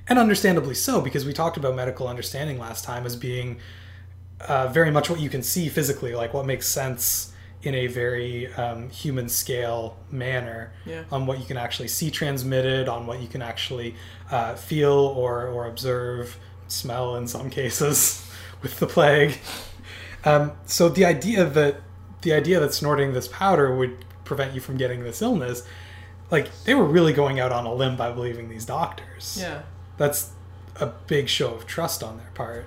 and 0.08 0.20
understandably 0.20 0.76
so 0.76 1.02
because 1.02 1.26
we 1.26 1.34
talked 1.34 1.58
about 1.58 1.76
medical 1.76 2.08
understanding 2.08 2.60
last 2.60 2.84
time 2.84 3.06
as 3.06 3.16
being 3.16 3.58
uh, 4.42 4.68
very 4.68 4.92
much 4.92 5.10
what 5.10 5.20
you 5.20 5.30
can 5.30 5.42
see 5.42 5.70
physically 5.70 6.14
like 6.14 6.34
what 6.34 6.46
makes 6.46 6.68
sense 6.68 7.34
in 7.66 7.74
a 7.74 7.88
very 7.88 8.54
um, 8.54 8.90
human 8.90 9.28
scale 9.28 9.98
manner. 10.12 10.72
Yeah. 10.86 11.04
on 11.12 11.26
what 11.26 11.40
you 11.40 11.46
can 11.46 11.58
actually 11.58 11.88
see 11.88 12.12
transmitted 12.12 12.88
on 12.88 13.08
what 13.08 13.22
you 13.22 13.28
can 13.28 13.42
actually 13.42 13.96
uh, 14.32 14.56
feel 14.56 14.94
or, 14.94 15.48
or 15.48 15.68
observe 15.68 16.38
smell 16.68 17.16
in 17.16 17.28
some 17.28 17.50
cases 17.50 18.30
with 18.62 18.80
the 18.80 18.88
plague. 18.88 19.38
Um, 20.24 20.54
so 20.66 20.90
the 20.90 21.06
idea 21.06 21.46
that 21.46 21.82
the 22.22 22.34
idea 22.34 22.60
that 22.60 22.74
snorting 22.74 23.14
this 23.14 23.28
powder 23.28 23.76
would 23.76 24.06
prevent 24.24 24.54
you 24.54 24.62
from 24.62 24.78
getting 24.78 25.04
this 25.04 25.22
illness 25.22 25.62
like 26.32 26.50
they 26.64 26.74
were 26.74 26.86
really 26.86 27.14
going 27.14 27.40
out 27.40 27.52
on 27.52 27.68
a 27.68 27.74
limb 27.74 27.96
by 27.96 28.12
believing 28.12 28.50
these 28.50 28.66
doctors. 28.66 29.38
Yeah 29.40 29.62
that's 29.98 30.32
a 30.78 30.88
big 30.88 31.30
show 31.30 31.54
of 31.54 31.66
trust 31.66 32.04
on 32.04 32.18
their 32.18 32.32
part. 32.34 32.66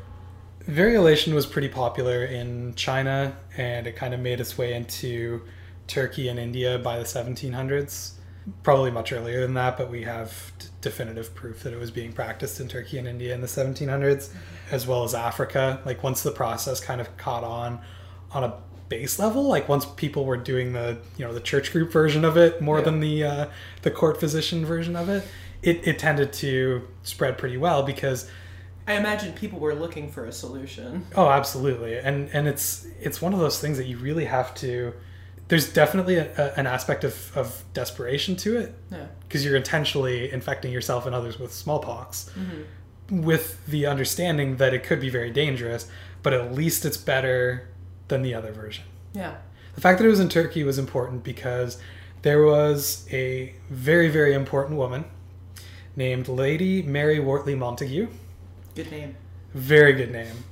Variolation 0.67 1.35
was 1.35 1.47
pretty 1.47 1.69
popular 1.69 2.25
in 2.25 2.75
China 2.75 3.37
and 3.57 3.87
it 3.87 3.97
kind 3.97 4.13
of 4.13 4.21
made 4.21 4.41
its 4.41 4.59
way 4.59 4.75
into 4.75 5.43
Turkey 5.87 6.29
and 6.29 6.39
India 6.39 6.79
by 6.79 6.99
the 6.99 7.05
1700s. 7.05 8.13
Probably 8.63 8.91
much 8.91 9.13
earlier 9.13 9.43
than 9.43 9.55
that, 9.55 9.77
but 9.77 9.91
we 9.91 10.03
have 10.03 10.53
d- 10.59 10.67
definitive 10.81 11.35
proof 11.35 11.63
that 11.65 11.73
it 11.73 11.79
was 11.79 11.91
being 11.91 12.13
practiced 12.13 12.61
in 12.61 12.69
Turkey 12.69 12.99
and 12.99 13.07
India 13.07 13.35
in 13.35 13.43
the 13.43 13.47
1700s, 13.47 14.33
as 14.71 14.87
well 14.87 15.05
as 15.05 15.15
Africa. 15.15 15.83
Like 15.85 16.03
once 16.03 16.23
the 16.23 16.31
process 16.31 16.81
kind 16.81 17.01
of 17.01 17.15
caught 17.19 17.45
on 17.45 17.81
on 18.31 18.45
a 18.45 18.55
base 18.89 19.19
level, 19.19 19.45
like 19.45 19.69
once 19.69 19.85
people 19.87 20.25
were 20.25 20.37
doing 20.37 20.73
the 20.73 20.99
you 21.17 21.25
know 21.25 21.33
the 21.33 21.41
church 21.41 21.73
group 21.73 21.93
version 21.93 22.25
of 22.25 22.37
it 22.37 22.61
more 22.61 22.79
yeah. 22.79 22.85
than 22.85 23.01
the 23.01 23.25
uh, 23.25 23.47
the 23.83 23.91
court 23.91 24.19
physician 24.19 24.65
version 24.65 24.97
of 24.97 25.09
it, 25.09 25.27
it, 25.63 25.87
it 25.87 25.99
tended 25.99 26.33
to 26.35 26.87
spread 27.03 27.39
pretty 27.39 27.57
well 27.57 27.83
because 27.83 28.31
I 28.87 28.95
imagine 28.95 29.35
people 29.35 29.59
were 29.59 29.75
looking 29.75 30.11
for 30.11 30.25
a 30.25 30.33
solution. 30.33 31.07
Oh, 31.15 31.29
absolutely, 31.29 31.99
and 31.99 32.31
and 32.33 32.49
it's 32.49 32.87
it's 33.01 33.21
one 33.21 33.35
of 33.35 33.39
those 33.39 33.61
things 33.61 33.77
that 33.77 33.87
you 33.87 33.99
really 33.99 34.25
have 34.25 34.55
to. 34.57 34.95
There's 35.49 35.73
definitely 35.73 36.17
a, 36.17 36.31
a, 36.37 36.59
an 36.59 36.67
aspect 36.67 37.05
of, 37.05 37.35
of 37.35 37.65
desperation 37.73 38.37
to 38.37 38.59
it, 38.59 38.75
because 39.27 39.43
yeah. 39.43 39.49
you're 39.49 39.57
intentionally 39.57 40.31
infecting 40.31 40.73
yourself 40.73 41.07
and 41.07 41.15
others 41.15 41.39
with 41.39 41.55
smallpox, 41.55 42.31
mm-hmm. 42.39 43.23
with 43.23 43.65
the 43.67 43.87
understanding 43.87 44.57
that 44.57 44.75
it 44.75 44.85
could 44.85 45.01
be 45.01 45.09
very 45.09 45.31
dangerous, 45.31 45.91
but 46.23 46.35
at 46.35 46.53
least 46.53 46.85
it's 46.85 46.99
better 46.99 47.69
than 48.09 48.23
the 48.23 48.35
other 48.35 48.53
version. 48.53 48.85
Yeah. 49.15 49.37
The 49.75 49.81
fact 49.81 49.99
that 49.99 50.07
it 50.07 50.11
was 50.11 50.21
in 50.21 50.29
Turkey 50.29 50.65
was 50.65 50.79
important 50.79 51.23
because 51.23 51.79
there 52.23 52.45
was 52.45 53.07
a 53.13 53.55
very 53.71 54.09
very 54.09 54.35
important 54.35 54.77
woman 54.77 55.05
named 55.95 56.29
Lady 56.29 56.83
Mary 56.83 57.19
Wortley 57.19 57.55
Montagu. 57.55 58.09
Good 58.75 58.91
name. 58.91 59.17
Very 59.55 59.93
good 59.93 60.11
name. 60.11 60.45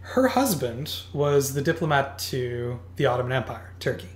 Her 0.00 0.28
husband 0.28 1.02
was 1.12 1.54
the 1.54 1.62
diplomat 1.62 2.18
to 2.30 2.80
the 2.96 3.06
Ottoman 3.06 3.32
Empire, 3.32 3.72
Turkey. 3.78 4.08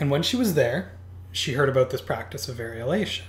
And 0.00 0.10
when 0.10 0.22
she 0.22 0.36
was 0.36 0.54
there, 0.54 0.92
she 1.32 1.52
heard 1.52 1.68
about 1.68 1.90
this 1.90 2.00
practice 2.00 2.48
of 2.48 2.56
variolation. 2.56 3.24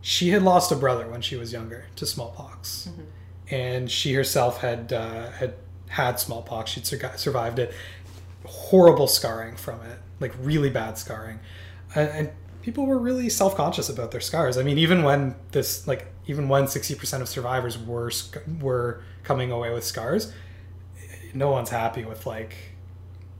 She 0.00 0.30
had 0.30 0.42
lost 0.42 0.70
a 0.70 0.76
brother 0.76 1.08
when 1.08 1.22
she 1.22 1.36
was 1.36 1.52
younger 1.52 1.86
to 1.96 2.06
smallpox, 2.06 2.90
mm-hmm. 2.90 3.54
and 3.54 3.90
she 3.90 4.12
herself 4.12 4.60
had 4.60 4.92
uh, 4.92 5.30
had 5.32 5.54
had 5.88 6.18
smallpox. 6.18 6.70
She'd 6.70 6.86
sur- 6.86 7.16
survived 7.16 7.58
it. 7.58 7.72
Horrible 8.44 9.08
scarring 9.08 9.56
from 9.56 9.80
it, 9.82 9.98
like 10.20 10.32
really 10.40 10.70
bad 10.70 10.96
scarring, 10.96 11.38
and 11.94 12.30
people 12.62 12.86
were 12.86 12.98
really 12.98 13.28
self-conscious 13.28 13.88
about 13.88 14.10
their 14.10 14.20
scars. 14.20 14.56
I 14.56 14.62
mean, 14.62 14.78
even 14.78 15.02
when 15.02 15.34
this 15.52 15.86
like 15.86 16.06
even 16.26 16.48
when 16.48 16.64
60% 16.64 17.20
of 17.20 17.28
survivors 17.28 17.78
were 17.78 18.10
were 18.60 19.02
coming 19.24 19.50
away 19.50 19.72
with 19.72 19.84
scars, 19.84 20.32
no 21.34 21.50
one's 21.50 21.70
happy 21.70 22.04
with 22.04 22.26
like 22.26 22.54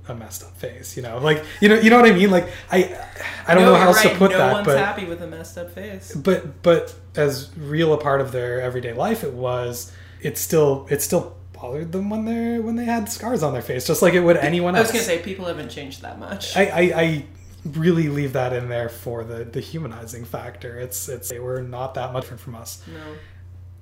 a 0.09 0.15
messed 0.15 0.43
up 0.43 0.57
face, 0.57 0.97
you 0.97 1.03
know. 1.03 1.19
Like, 1.19 1.45
you 1.61 1.69
know, 1.69 1.77
you 1.77 1.91
know 1.91 2.01
what 2.01 2.11
I 2.11 2.15
mean? 2.15 2.31
Like 2.31 2.49
I 2.71 2.99
I 3.47 3.55
don't 3.55 3.65
no, 3.65 3.73
know 3.73 3.79
how 3.79 3.89
else 3.89 4.05
right. 4.05 4.13
to 4.13 4.19
put 4.19 4.31
no 4.31 4.39
that, 4.39 4.53
one's 4.53 4.67
but 4.67 4.79
happy 4.79 5.05
with 5.05 5.23
a 5.23 5.27
messed 5.27 5.59
up 5.59 5.71
face. 5.71 6.15
But 6.15 6.63
but 6.63 6.95
as 7.15 7.51
real 7.57 7.93
a 7.93 7.99
part 7.99 8.21
of 8.21 8.33
their 8.33 8.61
everyday 8.61 8.93
life 8.93 9.25
it 9.25 9.33
was, 9.33 9.93
it's 10.21 10.41
still 10.41 10.87
it's 10.91 11.05
still 11.05 11.37
bothered 11.61 11.93
them 11.93 12.11
when 12.11 12.25
they 12.25 12.59
when 12.59 12.77
they 12.77 12.85
had 12.85 13.11
scars 13.11 13.43
on 13.43 13.53
their 13.53 13.63
face, 13.63 13.87
just 13.87 14.03
like 14.03 14.15
it 14.15 14.21
would 14.21 14.37
anyone 14.37 14.75
else. 14.75 14.91
I 14.91 14.93
was 14.93 15.07
gonna 15.07 15.19
say 15.19 15.23
people 15.23 15.47
haven't 15.47 15.71
changed 15.71 16.03
that 16.03 16.19
much. 16.19 16.57
I, 16.57 16.67
I, 16.67 16.81
I 16.81 17.27
really 17.65 18.09
leave 18.09 18.33
that 18.35 18.53
in 18.53 18.69
there 18.69 18.89
for 18.89 19.25
the 19.25 19.45
the 19.45 19.61
humanizing 19.61 20.25
factor. 20.25 20.79
It's 20.79 21.09
it's 21.09 21.29
they 21.29 21.39
were 21.39 21.63
not 21.63 21.95
that 21.95 22.13
much 22.13 22.23
different 22.23 22.41
from 22.41 22.55
us. 22.55 22.83
No. 22.87 23.15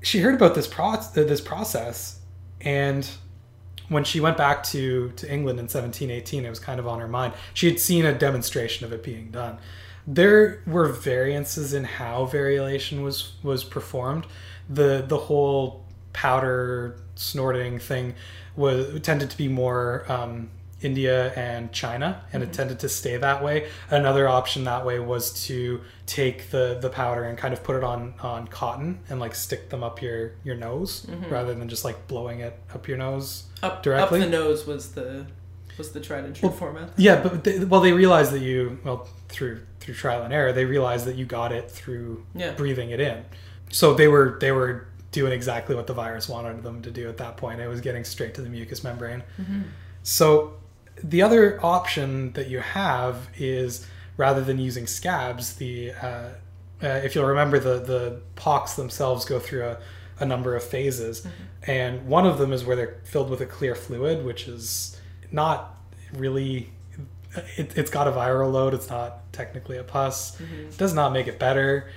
She 0.03 0.21
heard 0.21 0.35
about 0.35 0.55
this 0.55 0.67
pro 0.67 0.87
uh, 0.91 1.11
this 1.15 1.41
process, 1.41 2.21
and 2.61 3.09
when 3.89 4.05
she 4.05 4.21
went 4.21 4.37
back 4.37 4.63
to 4.65 5.11
to 5.17 5.33
England 5.33 5.59
in 5.59 5.65
1718, 5.65 6.45
it 6.45 6.51
was 6.51 6.61
kind 6.61 6.81
of 6.81 6.87
on 6.87 7.01
her 7.01 7.09
mind. 7.09 7.35
She 7.55 7.69
had 7.69 7.81
seen 7.81 8.05
a 8.05 8.17
demonstration 8.17 8.87
of 8.87 8.93
it 8.93 9.03
being 9.03 9.31
done. 9.31 9.59
There 10.07 10.63
were 10.67 10.89
variances 10.89 11.75
in 11.75 11.85
how 11.85 12.27
variolation 12.27 13.03
was 13.03 13.33
was 13.43 13.65
performed. 13.65 14.27
The 14.69 15.05
the 15.07 15.19
whole 15.19 15.86
powder 16.21 16.97
snorting 17.15 17.79
thing 17.79 18.15
was 18.57 19.01
tended 19.03 19.29
to 19.31 19.37
be 19.37 19.49
more 19.49 20.05
um, 20.11 20.49
India 20.81 21.33
and 21.35 21.73
China, 21.73 22.23
and 22.33 22.43
it 22.43 22.53
tended 22.53 22.79
to 22.81 22.89
stay 22.89 23.17
that 23.19 23.43
way. 23.45 23.69
Another 23.91 24.27
option 24.29 24.65
that 24.65 24.85
way 24.85 24.99
was 24.99 25.45
to 25.47 25.81
take 26.07 26.51
the 26.51 26.79
the 26.81 26.89
powder 26.91 27.25
and 27.25 27.37
kind 27.39 27.53
of 27.55 27.63
put 27.63 27.77
it 27.77 27.85
on 27.85 28.15
on 28.21 28.47
cotton 28.49 28.99
and 29.11 29.21
like 29.21 29.35
stick 29.35 29.69
them 29.71 29.83
up 29.85 30.01
your 30.03 30.33
your 30.45 30.57
nose 30.57 31.07
rather 31.31 31.55
than 31.55 31.69
just 31.69 31.85
like 31.85 32.07
blowing 32.09 32.41
it 32.41 32.59
up 32.75 32.89
your 32.89 32.99
nose 32.99 33.45
Up 33.63 33.83
directly. 33.83 34.21
up 34.21 34.25
the 34.25 34.31
nose 34.31 34.67
was 34.67 34.93
the 34.93 35.27
was 35.79 35.91
the 35.93 36.01
tried 36.01 36.25
and 36.25 36.35
true 36.35 36.49
Well, 36.49 36.57
format. 36.59 36.89
Yeah, 36.97 37.21
but 37.23 37.45
they, 37.45 37.63
well, 37.65 37.83
they 37.83 37.93
realized 37.93 38.33
that 38.33 38.41
you 38.41 38.79
well 38.85 39.07
through 39.29 39.61
through 39.81 39.95
trial 39.95 40.23
and 40.23 40.33
error, 40.33 40.53
they 40.53 40.65
realized 40.65 41.05
that 41.07 41.17
you 41.17 41.27
got 41.27 41.53
it 41.53 41.71
through 41.71 42.25
Yeah. 42.35 42.53
breathing 42.53 42.91
it 42.91 43.01
in. 43.01 43.25
So 43.71 43.93
they 43.95 44.09
were 44.09 44.39
they 44.41 44.53
were 44.53 44.87
doing 45.21 45.33
exactly 45.41 45.75
what 45.79 45.87
the 45.91 45.97
virus 46.05 46.29
wanted 46.29 46.63
them 46.63 46.79
to 46.83 46.91
do 47.01 47.05
at 47.09 47.17
that 47.17 47.37
point. 47.43 47.57
It 47.61 47.69
was 47.69 47.81
getting 47.89 48.05
straight 48.05 48.35
to 48.37 48.43
the 48.47 48.51
mucous 48.59 48.81
membrane. 48.89 49.23
So 50.03 50.27
the 51.15 51.21
other 51.27 51.45
option 51.65 52.33
that 52.37 52.49
you 52.53 52.61
have 52.61 53.17
is 53.37 53.87
rather 54.17 54.43
than 54.49 54.59
using 54.59 54.87
scabs, 54.87 55.45
the 55.63 55.93
uh, 55.93 56.29
uh, 56.83 56.87
if 57.07 57.15
you'll 57.15 57.31
remember 57.37 57.59
the 57.59 57.77
the 57.93 58.21
pox 58.35 58.75
themselves 58.75 59.25
go 59.25 59.39
through 59.47 59.65
a, 59.73 59.77
a 60.21 60.27
number 60.27 60.55
of 60.55 60.63
phases, 60.63 61.27
and 61.67 62.07
one 62.07 62.27
of 62.27 62.37
them 62.39 62.53
is 62.53 62.65
where 62.67 62.77
they're 62.77 63.01
filled 63.05 63.31
with 63.31 63.41
a 63.41 63.47
clear 63.47 63.75
fluid, 63.75 64.25
which 64.25 64.43
is 64.49 65.01
not 65.33 65.59
really. 66.13 66.71
It, 67.57 67.77
it's 67.77 67.91
got 67.91 68.07
a 68.09 68.13
viral 68.13 68.51
load. 68.53 68.73
It's 68.75 68.89
not 68.89 69.31
technically 69.33 69.77
a 69.79 69.85
pus. 69.85 70.39
It 70.71 70.79
does 70.79 70.95
not 70.95 71.13
make 71.13 71.27
it 71.33 71.39
better, 71.39 71.91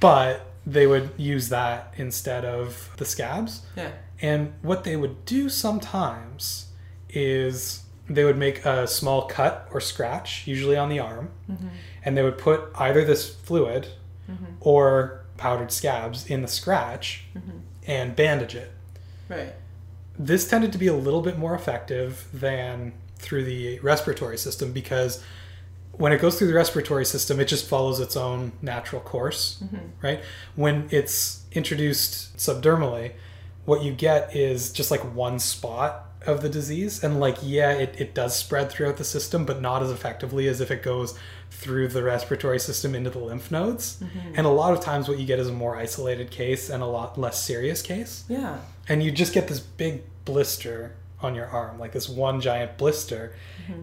but 0.00 0.34
they 0.66 0.86
would 0.86 1.10
use 1.16 1.48
that 1.50 1.94
instead 1.96 2.44
of 2.44 2.90
the 2.96 3.04
scabs. 3.04 3.62
Yeah. 3.76 3.92
And 4.20 4.52
what 4.62 4.84
they 4.84 4.96
would 4.96 5.24
do 5.24 5.48
sometimes 5.48 6.66
is 7.08 7.84
they 8.08 8.24
would 8.24 8.36
make 8.36 8.64
a 8.64 8.86
small 8.86 9.26
cut 9.26 9.68
or 9.72 9.80
scratch, 9.80 10.46
usually 10.46 10.76
on 10.76 10.88
the 10.88 10.98
arm, 10.98 11.30
mm-hmm. 11.50 11.68
and 12.04 12.16
they 12.16 12.22
would 12.22 12.38
put 12.38 12.70
either 12.76 13.04
this 13.04 13.32
fluid 13.34 13.88
mm-hmm. 14.30 14.44
or 14.60 15.24
powdered 15.36 15.70
scabs 15.70 16.26
in 16.26 16.42
the 16.42 16.48
scratch 16.48 17.24
mm-hmm. 17.36 17.58
and 17.86 18.16
bandage 18.16 18.54
it. 18.54 18.72
Right. 19.28 19.54
This 20.18 20.48
tended 20.48 20.72
to 20.72 20.78
be 20.78 20.86
a 20.86 20.94
little 20.94 21.20
bit 21.20 21.38
more 21.38 21.54
effective 21.54 22.26
than 22.32 22.92
through 23.18 23.44
the 23.44 23.78
respiratory 23.80 24.38
system 24.38 24.72
because 24.72 25.22
when 25.98 26.12
it 26.12 26.20
goes 26.20 26.38
through 26.38 26.48
the 26.48 26.54
respiratory 26.54 27.04
system, 27.04 27.40
it 27.40 27.46
just 27.46 27.66
follows 27.66 28.00
its 28.00 28.16
own 28.16 28.52
natural 28.60 29.00
course, 29.00 29.62
mm-hmm. 29.64 29.88
right? 30.02 30.20
When 30.54 30.88
it's 30.90 31.44
introduced 31.52 32.36
subdermally, 32.36 33.12
what 33.64 33.82
you 33.82 33.92
get 33.92 34.34
is 34.36 34.72
just 34.72 34.90
like 34.90 35.00
one 35.14 35.38
spot 35.38 36.04
of 36.26 36.42
the 36.42 36.48
disease. 36.48 37.02
And 37.02 37.20
like, 37.20 37.38
yeah, 37.42 37.72
it, 37.72 37.94
it 37.98 38.14
does 38.14 38.36
spread 38.36 38.70
throughout 38.70 38.96
the 38.96 39.04
system, 39.04 39.44
but 39.44 39.60
not 39.60 39.82
as 39.82 39.90
effectively 39.90 40.48
as 40.48 40.60
if 40.60 40.70
it 40.70 40.82
goes 40.82 41.18
through 41.50 41.88
the 41.88 42.02
respiratory 42.02 42.58
system 42.58 42.94
into 42.94 43.10
the 43.10 43.18
lymph 43.18 43.50
nodes. 43.50 43.98
Mm-hmm. 44.00 44.34
And 44.36 44.46
a 44.46 44.50
lot 44.50 44.72
of 44.74 44.80
times, 44.80 45.08
what 45.08 45.18
you 45.18 45.26
get 45.26 45.38
is 45.38 45.48
a 45.48 45.52
more 45.52 45.76
isolated 45.76 46.30
case 46.30 46.68
and 46.68 46.82
a 46.82 46.86
lot 46.86 47.18
less 47.18 47.42
serious 47.42 47.80
case 47.82 48.24
Yeah. 48.28 48.58
and 48.88 49.02
you 49.02 49.10
just 49.10 49.32
get 49.32 49.48
this 49.48 49.60
big 49.60 50.02
blister 50.24 50.96
on 51.22 51.34
your 51.34 51.46
arm, 51.46 51.78
like 51.78 51.92
this 51.92 52.08
one 52.08 52.40
giant 52.40 52.76
blister, 52.76 53.34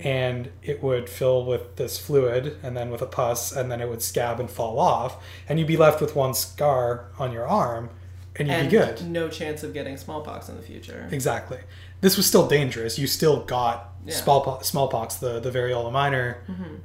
and 0.02 0.50
it 0.62 0.82
would 0.84 1.10
fill 1.10 1.46
with 1.46 1.75
this 1.75 1.98
fluid 1.98 2.58
and 2.63 2.78
then 2.78 2.90
with 2.90 3.02
a 3.02 3.06
pus, 3.08 3.52
and 3.52 3.72
then 3.72 3.82
it 3.82 3.90
would 3.90 4.02
scab 4.02 4.40
and 4.40 4.50
fall 4.50 4.80
off, 4.80 5.22
and 5.50 5.58
you'd 5.60 5.67
be 5.67 5.78
left 5.78 6.00
with 6.02 6.15
one 6.15 6.34
scar 6.34 7.08
on 7.17 7.32
your 7.32 7.48
arm, 7.48 7.89
and 8.36 8.48
you'd 8.48 8.54
and 8.54 8.69
be 8.69 8.78
good. 8.78 9.06
no 9.08 9.30
chance 9.30 9.63
of 9.63 9.74
getting 9.74 9.98
smallpox 9.98 10.48
in 10.50 10.56
the 10.56 10.62
future. 10.62 11.08
Exactly. 11.12 11.60
This 12.02 12.17
was 12.17 12.26
still 12.26 12.48
dangerous. 12.48 12.98
You 13.00 13.08
still 13.08 13.43
got 13.43 13.89
Yeah. 14.06 14.13
smallpox, 14.15 14.67
smallpox, 14.67 15.15
the 15.15 15.39
the 15.39 15.50
variola 15.52 15.91
minor 15.91 16.38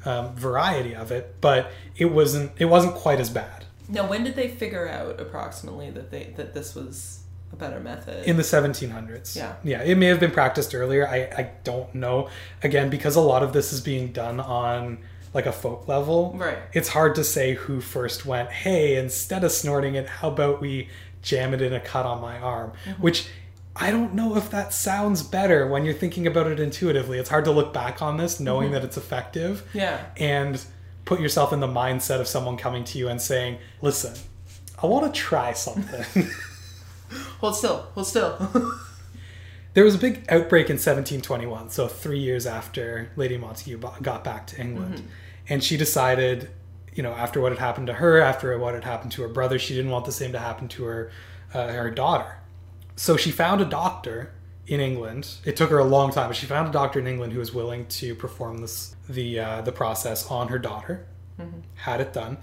um, 0.04 0.34
variety 0.36 0.94
of 0.94 1.10
it, 1.12 1.36
but 1.40 1.70
it 1.96 2.06
wasn't 2.06 2.52
it 2.58 2.66
wasn't 2.66 2.94
quite 2.94 3.20
as 3.20 3.28
bad. 3.30 3.64
Now, 3.88 4.06
when 4.06 4.22
did 4.22 4.36
they 4.36 4.48
figure 4.48 4.86
out 4.88 5.18
approximately 5.20 5.90
that 5.90 6.10
they 6.10 6.32
that 6.36 6.54
this 6.54 6.74
was 6.74 7.17
a 7.52 7.56
better 7.56 7.80
method? 7.80 8.24
in 8.26 8.36
the 8.36 8.42
1700s. 8.42 9.36
Yeah. 9.36 9.54
Yeah, 9.64 9.82
it 9.82 9.96
may 9.96 10.06
have 10.06 10.20
been 10.20 10.30
practiced 10.30 10.74
earlier. 10.74 11.06
I, 11.08 11.18
I 11.36 11.50
don't 11.64 11.94
know. 11.94 12.28
Again, 12.62 12.90
because 12.90 13.16
a 13.16 13.20
lot 13.20 13.42
of 13.42 13.52
this 13.52 13.72
is 13.72 13.80
being 13.80 14.12
done 14.12 14.40
on 14.40 14.98
like 15.34 15.46
a 15.46 15.52
folk 15.52 15.86
level. 15.88 16.34
Right. 16.36 16.58
It's 16.72 16.88
hard 16.88 17.14
to 17.16 17.24
say 17.24 17.54
who 17.54 17.80
first 17.80 18.24
went, 18.24 18.50
hey, 18.50 18.96
instead 18.96 19.44
of 19.44 19.52
snorting 19.52 19.94
it, 19.94 20.08
how 20.08 20.28
about 20.28 20.60
we 20.60 20.88
jam 21.22 21.52
it 21.52 21.60
in 21.60 21.72
a 21.72 21.80
cut 21.80 22.06
on 22.06 22.20
my 22.20 22.38
arm? 22.38 22.72
Mm-hmm. 22.86 23.02
Which 23.02 23.28
I 23.76 23.90
don't 23.90 24.14
know 24.14 24.36
if 24.36 24.50
that 24.50 24.72
sounds 24.72 25.22
better 25.22 25.66
when 25.68 25.84
you're 25.84 25.94
thinking 25.94 26.26
about 26.26 26.46
it 26.48 26.58
intuitively. 26.58 27.18
It's 27.18 27.28
hard 27.28 27.44
to 27.44 27.50
look 27.52 27.72
back 27.72 28.00
on 28.02 28.16
this 28.16 28.40
knowing 28.40 28.66
Mm-hmm. 28.68 28.74
that 28.74 28.84
it's 28.84 28.96
effective 28.96 29.68
yeah. 29.72 30.06
and 30.16 30.62
put 31.04 31.20
yourself 31.20 31.52
in 31.52 31.60
the 31.60 31.68
mindset 31.68 32.20
of 32.20 32.26
someone 32.26 32.56
coming 32.56 32.84
to 32.84 32.98
you 32.98 33.08
and 33.08 33.20
saying, 33.20 33.58
listen, 33.82 34.14
I 34.82 34.86
want 34.86 35.12
to 35.12 35.20
try 35.20 35.52
something. 35.52 36.26
Hold 37.40 37.56
still. 37.56 37.88
Hold 37.94 38.06
still. 38.06 38.74
There 39.74 39.84
was 39.84 39.94
a 39.94 39.98
big 39.98 40.24
outbreak 40.28 40.70
in 40.70 40.74
1721, 40.74 41.70
so 41.70 41.86
three 41.86 42.18
years 42.18 42.46
after 42.46 43.12
Lady 43.14 43.38
Montagu 43.38 43.78
got 44.02 44.24
back 44.24 44.44
to 44.48 44.60
England. 44.60 45.08
And 45.48 45.62
she 45.62 45.76
decided, 45.76 46.50
you 46.94 47.02
know, 47.04 47.12
after 47.12 47.40
what 47.40 47.52
had 47.52 47.60
happened 47.60 47.86
to 47.86 47.92
her, 47.92 48.20
after 48.20 48.58
what 48.58 48.74
had 48.74 48.82
happened 48.82 49.12
to 49.12 49.22
her 49.22 49.28
brother, 49.28 49.56
she 49.56 49.76
didn't 49.76 49.92
want 49.92 50.04
the 50.04 50.10
same 50.10 50.32
to 50.32 50.38
happen 50.40 50.66
to 50.68 50.84
her, 50.84 51.12
uh, 51.54 51.68
her 51.68 51.92
daughter. 51.92 52.38
So 52.96 53.16
she 53.16 53.30
found 53.30 53.60
a 53.60 53.64
doctor 53.64 54.32
in 54.66 54.80
England. 54.80 55.36
It 55.44 55.56
took 55.56 55.70
her 55.70 55.78
a 55.78 55.84
long 55.84 56.10
time, 56.10 56.28
but 56.28 56.36
she 56.36 56.46
found 56.46 56.68
a 56.68 56.72
doctor 56.72 56.98
in 56.98 57.06
England 57.06 57.32
who 57.32 57.38
was 57.38 57.54
willing 57.54 57.86
to 57.86 58.16
perform 58.16 58.58
this 58.58 58.96
the 59.08 59.38
uh, 59.38 59.60
the 59.60 59.72
process 59.72 60.28
on 60.28 60.48
her 60.48 60.58
daughter. 60.58 61.06
Had 61.76 62.00
it 62.00 62.12
done, 62.12 62.38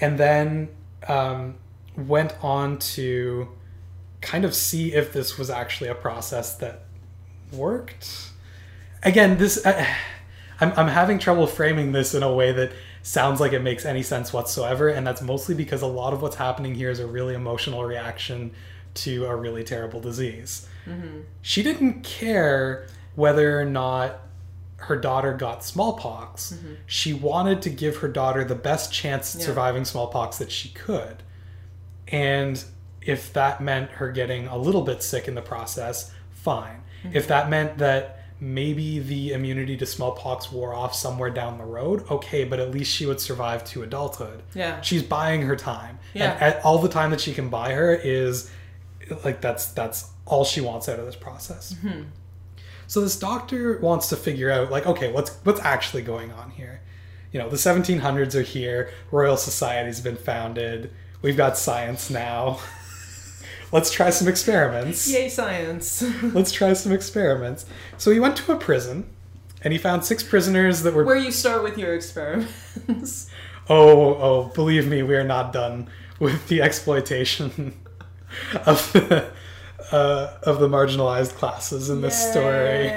and 0.00 0.18
then 0.18 0.68
um, 1.06 1.54
went 1.96 2.34
on 2.42 2.78
to 2.78 3.48
kind 4.20 4.44
of 4.44 4.54
see 4.54 4.92
if 4.92 5.12
this 5.12 5.38
was 5.38 5.50
actually 5.50 5.88
a 5.90 5.94
process 5.94 6.54
that 6.56 6.84
worked. 7.52 8.30
Again, 9.02 9.38
this 9.38 9.64
I, 9.64 9.86
I'm 10.60 10.72
I'm 10.76 10.88
having 10.88 11.18
trouble 11.18 11.46
framing 11.46 11.92
this 11.92 12.14
in 12.14 12.22
a 12.22 12.32
way 12.32 12.52
that 12.52 12.72
sounds 13.02 13.40
like 13.40 13.52
it 13.52 13.62
makes 13.62 13.84
any 13.84 14.02
sense 14.02 14.32
whatsoever, 14.32 14.88
and 14.88 15.06
that's 15.06 15.22
mostly 15.22 15.54
because 15.54 15.82
a 15.82 15.86
lot 15.86 16.12
of 16.12 16.22
what's 16.22 16.36
happening 16.36 16.74
here 16.74 16.90
is 16.90 16.98
a 16.98 17.06
really 17.06 17.34
emotional 17.34 17.84
reaction 17.84 18.50
to 18.94 19.26
a 19.26 19.36
really 19.36 19.62
terrible 19.62 20.00
disease. 20.00 20.66
Mm-hmm. 20.86 21.20
She 21.42 21.62
didn't 21.62 22.02
care 22.02 22.86
whether 23.14 23.60
or 23.60 23.64
not 23.64 24.20
her 24.78 24.96
daughter 24.96 25.32
got 25.32 25.64
smallpox. 25.64 26.52
Mm-hmm. 26.52 26.74
She 26.86 27.12
wanted 27.12 27.62
to 27.62 27.70
give 27.70 27.98
her 27.98 28.08
daughter 28.08 28.44
the 28.44 28.54
best 28.54 28.92
chance 28.92 29.34
at 29.34 29.40
Yeah. 29.40 29.46
surviving 29.46 29.84
smallpox 29.84 30.38
that 30.38 30.50
she 30.50 30.70
could. 30.70 31.22
And 32.08 32.62
if 33.06 33.32
that 33.32 33.60
meant 33.60 33.90
her 33.92 34.10
getting 34.10 34.46
a 34.48 34.56
little 34.56 34.82
bit 34.82 35.02
sick 35.02 35.28
in 35.28 35.34
the 35.34 35.42
process, 35.42 36.12
fine. 36.32 36.82
If 37.12 37.28
that 37.28 37.48
meant 37.48 37.78
that 37.78 38.24
maybe 38.40 38.98
the 38.98 39.32
immunity 39.32 39.76
to 39.76 39.86
smallpox 39.86 40.52
wore 40.52 40.74
off 40.74 40.94
somewhere 40.94 41.30
down 41.30 41.58
the 41.58 41.64
road, 41.64 42.04
okay, 42.10 42.44
but 42.44 42.60
at 42.60 42.70
least 42.70 42.92
she 42.92 43.06
would 43.06 43.20
survive 43.20 43.64
to 43.64 43.82
adulthood. 43.82 44.42
Yeah. 44.54 44.80
She's 44.80 45.02
buying 45.02 45.42
her 45.42 45.56
time. 45.56 45.98
Yeah. 46.14 46.36
And 46.40 46.62
all 46.64 46.78
the 46.78 46.88
time 46.88 47.10
that 47.10 47.20
she 47.20 47.32
can 47.32 47.48
buy 47.48 47.72
her 47.72 47.94
is 47.94 48.50
like 49.24 49.40
that's 49.40 49.66
that's 49.66 50.10
all 50.26 50.44
she 50.44 50.60
wants 50.60 50.88
out 50.88 50.98
of 50.98 51.06
this 51.06 51.16
process. 51.16 51.74
Mm-hmm. 51.74 52.02
So 52.88 53.00
this 53.00 53.18
doctor 53.18 53.78
wants 53.78 54.08
to 54.08 54.16
figure 54.16 54.50
out 54.50 54.70
like 54.70 54.86
okay, 54.86 55.12
what's 55.12 55.30
what's 55.44 55.60
actually 55.60 56.02
going 56.02 56.32
on 56.32 56.50
here? 56.50 56.80
You 57.32 57.40
know, 57.40 57.48
the 57.48 57.56
1700s 57.56 58.34
are 58.34 58.42
here, 58.42 58.90
Royal 59.10 59.36
Society's 59.36 60.00
been 60.00 60.16
founded. 60.16 60.90
We've 61.22 61.36
got 61.36 61.58
science 61.58 62.10
now. 62.10 62.60
Let's 63.72 63.90
try 63.90 64.10
some 64.10 64.28
experiments. 64.28 65.10
Yay, 65.12 65.28
science. 65.28 66.02
Let's 66.22 66.52
try 66.52 66.72
some 66.72 66.92
experiments. 66.92 67.66
So 67.98 68.10
he 68.10 68.20
went 68.20 68.36
to 68.38 68.52
a 68.52 68.56
prison 68.56 69.08
and 69.62 69.72
he 69.72 69.78
found 69.78 70.04
six 70.04 70.22
prisoners 70.22 70.82
that 70.82 70.94
were 70.94 71.04
Where 71.04 71.16
you 71.16 71.32
start 71.32 71.62
with 71.62 71.78
your 71.78 71.94
experiments. 71.94 73.30
Oh, 73.68 74.14
oh, 74.14 74.52
believe 74.54 74.86
me, 74.86 75.02
we 75.02 75.16
are 75.16 75.24
not 75.24 75.52
done 75.52 75.88
with 76.20 76.46
the 76.46 76.62
exploitation 76.62 77.76
of 78.64 78.92
the, 78.92 79.28
uh, 79.90 80.34
of 80.44 80.60
the 80.60 80.68
marginalized 80.68 81.32
classes 81.32 81.90
in 81.90 82.00
this 82.00 82.16
story. 82.30 82.92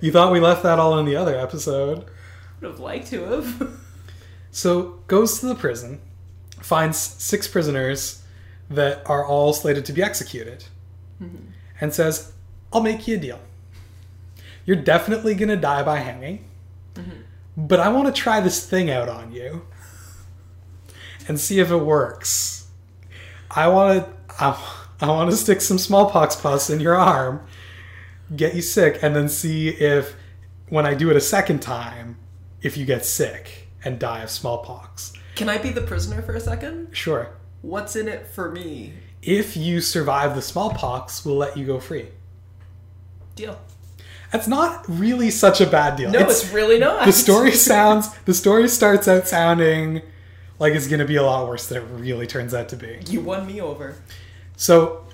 You 0.00 0.12
thought 0.12 0.30
we 0.30 0.38
left 0.38 0.62
that 0.62 0.78
all 0.78 1.00
in 1.00 1.04
the 1.04 1.16
other 1.16 1.36
episode. 1.36 2.04
Would 2.60 2.70
have 2.70 2.78
liked 2.78 3.08
to 3.08 3.24
have. 3.24 3.80
So 4.52 5.00
goes 5.08 5.40
to 5.40 5.46
the 5.46 5.56
prison, 5.56 6.00
finds 6.60 6.96
six 6.96 7.48
prisoners 7.48 8.19
that 8.70 9.02
are 9.06 9.26
all 9.26 9.52
slated 9.52 9.84
to 9.84 9.92
be 9.92 10.02
executed, 10.02 10.64
mm-hmm. 11.20 11.44
and 11.80 11.92
says, 11.92 12.32
I'll 12.72 12.82
make 12.82 13.06
you 13.06 13.16
a 13.16 13.20
deal. 13.20 13.40
You're 14.64 14.76
definitely 14.76 15.34
gonna 15.34 15.56
die 15.56 15.82
by 15.82 15.98
hanging, 15.98 16.44
mm-hmm. 16.94 17.20
but 17.56 17.80
I 17.80 17.88
want 17.88 18.06
to 18.06 18.22
try 18.22 18.40
this 18.40 18.64
thing 18.64 18.90
out 18.90 19.08
on 19.08 19.32
you 19.32 19.66
and 21.28 21.38
see 21.38 21.58
if 21.60 21.70
it 21.70 21.76
works. 21.76 22.68
I 23.50 23.68
want 23.68 24.06
to. 24.06 24.42
I, 24.42 24.76
I 25.02 25.08
want 25.08 25.30
to 25.30 25.36
stick 25.36 25.62
some 25.62 25.78
smallpox 25.78 26.36
pus 26.36 26.68
in 26.68 26.78
your 26.78 26.94
arm, 26.94 27.46
get 28.36 28.54
you 28.54 28.60
sick, 28.60 28.98
and 29.02 29.16
then 29.16 29.30
see 29.30 29.70
if, 29.70 30.14
when 30.68 30.84
I 30.84 30.92
do 30.92 31.08
it 31.08 31.16
a 31.16 31.22
second 31.22 31.62
time, 31.62 32.18
if 32.60 32.76
you 32.76 32.84
get 32.84 33.06
sick 33.06 33.68
and 33.82 33.98
die 33.98 34.22
of 34.22 34.28
smallpox. 34.28 35.14
Can 35.36 35.48
I 35.48 35.56
be 35.56 35.70
the 35.70 35.80
prisoner 35.80 36.20
for 36.20 36.34
a 36.34 36.40
second? 36.40 36.88
Sure. 36.92 37.30
What's 37.62 37.96
in 37.96 38.08
it 38.08 38.26
for 38.26 38.50
me? 38.50 38.94
If 39.22 39.56
you 39.56 39.80
survive 39.80 40.34
the 40.34 40.42
smallpox, 40.42 41.24
we'll 41.24 41.36
let 41.36 41.56
you 41.56 41.66
go 41.66 41.78
free. 41.78 42.08
Deal. 43.34 43.58
That's 44.32 44.46
not 44.48 44.84
really 44.88 45.30
such 45.30 45.60
a 45.60 45.66
bad 45.66 45.96
deal. 45.96 46.10
No, 46.10 46.20
it's, 46.20 46.52
really 46.52 46.78
not. 46.78 47.04
the 47.04 47.12
story 47.12 47.52
sounds 47.52 48.16
the 48.20 48.34
story 48.34 48.68
starts 48.68 49.08
out 49.08 49.26
sounding 49.26 50.02
like 50.58 50.74
it's 50.74 50.86
going 50.86 51.00
to 51.00 51.06
be 51.06 51.16
a 51.16 51.22
lot 51.22 51.48
worse 51.48 51.66
than 51.68 51.82
it 51.82 51.86
really 51.86 52.26
turns 52.26 52.54
out 52.54 52.68
to 52.68 52.76
be. 52.76 53.00
You 53.08 53.22
won 53.22 53.46
me 53.46 53.60
over. 53.60 53.96
So, 54.56 55.06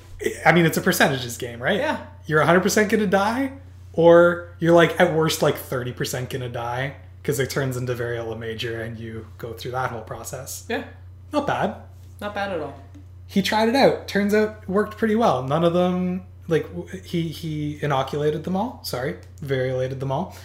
I 0.45 0.53
mean, 0.53 0.67
it's 0.67 0.77
a 0.77 0.81
percentages 0.81 1.39
game, 1.39 1.63
right? 1.63 1.79
Yeah. 1.79 2.05
You're 2.27 2.43
100% 2.43 2.75
going 2.89 3.01
to 3.01 3.07
die, 3.07 3.53
or 3.93 4.55
you're 4.59 4.75
like 4.75 5.01
at 5.01 5.15
worst 5.15 5.41
like 5.41 5.57
30% 5.57 6.29
going 6.29 6.43
to 6.43 6.49
die 6.49 6.97
because 7.23 7.39
it 7.39 7.49
turns 7.49 7.77
into 7.77 7.95
variola 7.95 8.39
major 8.39 8.83
and 8.83 8.99
you 8.99 9.27
go 9.39 9.53
through 9.53 9.71
that 9.71 9.91
whole 9.91 10.03
process. 10.03 10.67
Yeah. 10.69 10.85
Not 11.33 11.47
bad. 11.47 11.77
Not 12.21 12.35
bad 12.35 12.53
at 12.53 12.61
all. 12.61 12.81
He 13.27 13.43
tried 13.43 13.69
it 13.69 13.77
out. 13.77 14.09
Turns 14.09 14.35
out 14.35 14.63
it 14.63 14.69
worked 14.69 14.97
pretty 14.97 15.17
well. 15.17 15.43
None 15.43 15.65
of 15.65 15.73
them 15.73 16.23
like 16.49 16.67
he 17.05 17.29
he 17.29 17.79
inoculated 17.83 18.45
them 18.45 18.57
all. 18.57 18.81
Sorry, 18.85 19.17
variolated 19.41 20.01
them 20.01 20.13
all. 20.13 20.37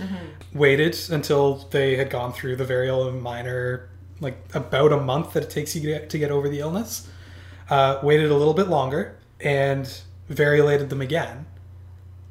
Waited 0.53 0.97
until 1.11 1.55
they 1.71 1.95
had 1.95 2.09
gone 2.09 2.33
through 2.33 2.55
the 2.55 2.65
variola 2.65 3.19
minor, 3.19 3.89
like 4.19 4.37
about 4.53 4.91
a 4.91 4.97
month 4.97 5.33
that 5.33 5.43
it 5.43 5.49
takes 5.49 5.75
you 5.75 5.81
to 5.81 5.87
get, 5.87 6.09
to 6.09 6.17
get 6.17 6.31
over 6.31 6.49
the 6.49 6.59
illness. 6.59 7.07
Uh, 7.69 7.99
waited 8.03 8.31
a 8.31 8.35
little 8.35 8.53
bit 8.53 8.67
longer 8.67 9.17
and 9.39 10.01
variolated 10.27 10.89
them 10.89 11.01
again. 11.01 11.45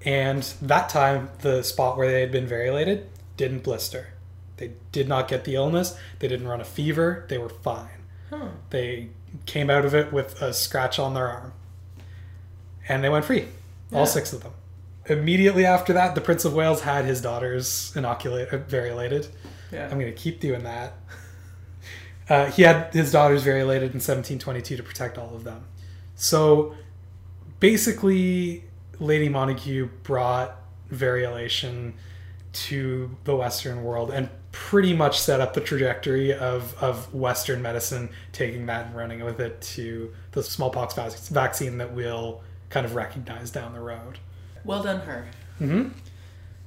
And 0.05 0.43
that 0.63 0.89
time, 0.89 1.31
the 1.41 1.63
spot 1.63 1.97
where 1.97 2.11
they 2.11 2.21
had 2.21 2.33
been 2.33 2.47
variolated 2.47 3.07
didn't 3.37 3.63
blister. 3.63 4.15
They 4.57 4.73
did 4.93 5.09
not 5.09 5.29
get 5.29 5.45
the 5.45 5.55
illness. 5.55 5.97
They 6.19 6.29
didn't 6.29 6.49
run 6.49 6.61
a 6.61 6.65
fever. 6.65 7.27
They 7.29 7.39
were 7.39 7.49
fine. 7.49 8.00
Huh. 8.31 8.49
They 8.71 9.09
came 9.47 9.69
out 9.69 9.85
of 9.85 9.95
it 9.95 10.13
with 10.13 10.41
a 10.41 10.55
scratch 10.55 10.99
on 10.99 11.15
their 11.15 11.29
arm. 11.29 11.53
And 12.89 13.05
they 13.05 13.09
went 13.09 13.25
free. 13.25 13.47
All 13.93 14.07
six 14.07 14.33
of 14.33 14.43
them. 14.43 14.53
Immediately 15.07 15.67
after 15.67 15.93
that, 15.93 16.15
the 16.15 16.21
Prince 16.21 16.45
of 16.45 16.55
Wales 16.55 16.83
had 16.83 17.05
his 17.05 17.21
daughters 17.21 17.93
inoculated, 17.97 18.69
variolated. 18.69 19.29
Yeah. 19.73 19.85
I'm 19.85 19.99
going 19.99 20.07
to 20.07 20.13
keep 20.13 20.41
doing 20.41 20.65
that. 20.65 20.95
Uh, 22.29 22.49
he 22.49 22.63
had 22.63 22.95
his 22.95 23.11
daughters 23.11 23.43
variolated 23.43 23.91
in 23.91 23.99
1722 23.99 24.77
to 24.77 24.85
protect 24.85 25.19
all 25.19 25.35
of 25.35 25.43
them. 25.43 25.65
So 26.15 26.77
basically, 27.59 28.63
Lady 29.01 29.29
Montagu 29.29 29.91
brought 30.05 30.57
variolation 30.93 31.95
to 32.53 33.17
the 33.25 33.35
Western 33.35 33.83
world 33.83 34.13
and 34.13 34.29
pretty 34.53 34.95
much 34.95 35.19
set 35.21 35.41
up 35.41 35.55
the 35.55 35.61
trajectory 35.61 36.33
of, 36.35 36.75
of 36.83 37.13
Western 37.15 37.63
medicine, 37.63 38.09
taking 38.33 38.67
that 38.67 38.87
and 38.87 38.97
running 38.97 39.25
with 39.25 39.41
it 39.41 39.61
to 39.61 40.13
the 40.33 40.43
smallpox 40.43 40.95
vaccine 41.29 41.79
that 41.79 41.93
we'll 41.93 42.43
kind 42.69 42.85
of 42.85 42.95
recognize 42.95 43.51
down 43.51 43.73
the 43.73 43.81
road. 43.81 44.19
Well 44.65 44.83
done, 44.83 45.01
her. 45.01 45.27
In 45.61 45.93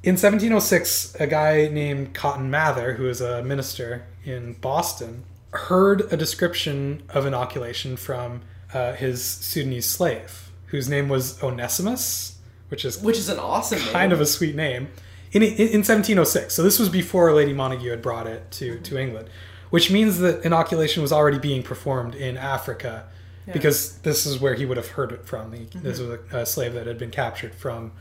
1706, 0.04 1.16
a 1.20 1.28
guy 1.28 1.68
named 1.70 2.14
Cotton 2.14 2.50
Mather, 2.50 2.94
who 2.94 3.04
was 3.04 3.22
a 3.22 3.42
minister 3.44 4.06
in 4.24 4.54
Boston, 4.54 5.24
heard 5.52 6.02
a 6.12 6.18
description 6.18 7.04
of 7.10 7.26
inoculation 7.26 7.96
from 7.96 8.42
uh, 8.74 8.94
his 8.94 9.24
Sudanese 9.24 9.86
slave, 9.86 10.52
whose 10.68 10.90
name 10.90 11.08
was 11.10 11.42
Onesimus, 11.44 12.38
which 12.70 12.84
is 12.86 13.02
Which 13.02 13.18
is 13.18 13.30
an 13.30 13.40
awesome 13.40 13.80
name. 13.80 13.92
kind 13.92 14.12
of 14.14 14.20
a 14.20 14.26
sweet 14.26 14.56
name, 14.56 14.90
in, 15.34 15.44
in, 15.44 15.52
in 15.52 15.82
1706. 15.82 16.54
So 16.54 16.64
this 16.64 16.80
was 16.80 16.90
before 16.90 17.34
Lady 17.34 17.54
Montagu 17.54 17.90
had 17.90 18.02
brought 18.02 18.28
it 18.28 18.50
to, 18.52 18.80
to 18.80 18.98
England, 18.98 19.30
which 19.70 19.92
means 19.92 20.20
that 20.20 20.46
inoculation 20.46 21.02
was 21.02 21.12
already 21.12 21.40
being 21.40 21.64
performed 21.64 22.16
in 22.16 22.38
Africa 22.38 23.08
because 23.52 23.98
this 24.00 24.26
is 24.26 24.40
where 24.40 24.54
he 24.54 24.66
would 24.66 24.78
have 24.78 24.90
heard 24.90 25.12
it 25.12 25.26
from. 25.26 25.52
He, 25.52 25.66
This 25.66 26.00
was 26.00 26.20
a, 26.32 26.38
a 26.38 26.46
slave 26.46 26.74
that 26.76 26.88
had 26.88 26.98
been 26.98 27.12
captured 27.12 27.54
from 27.54 27.92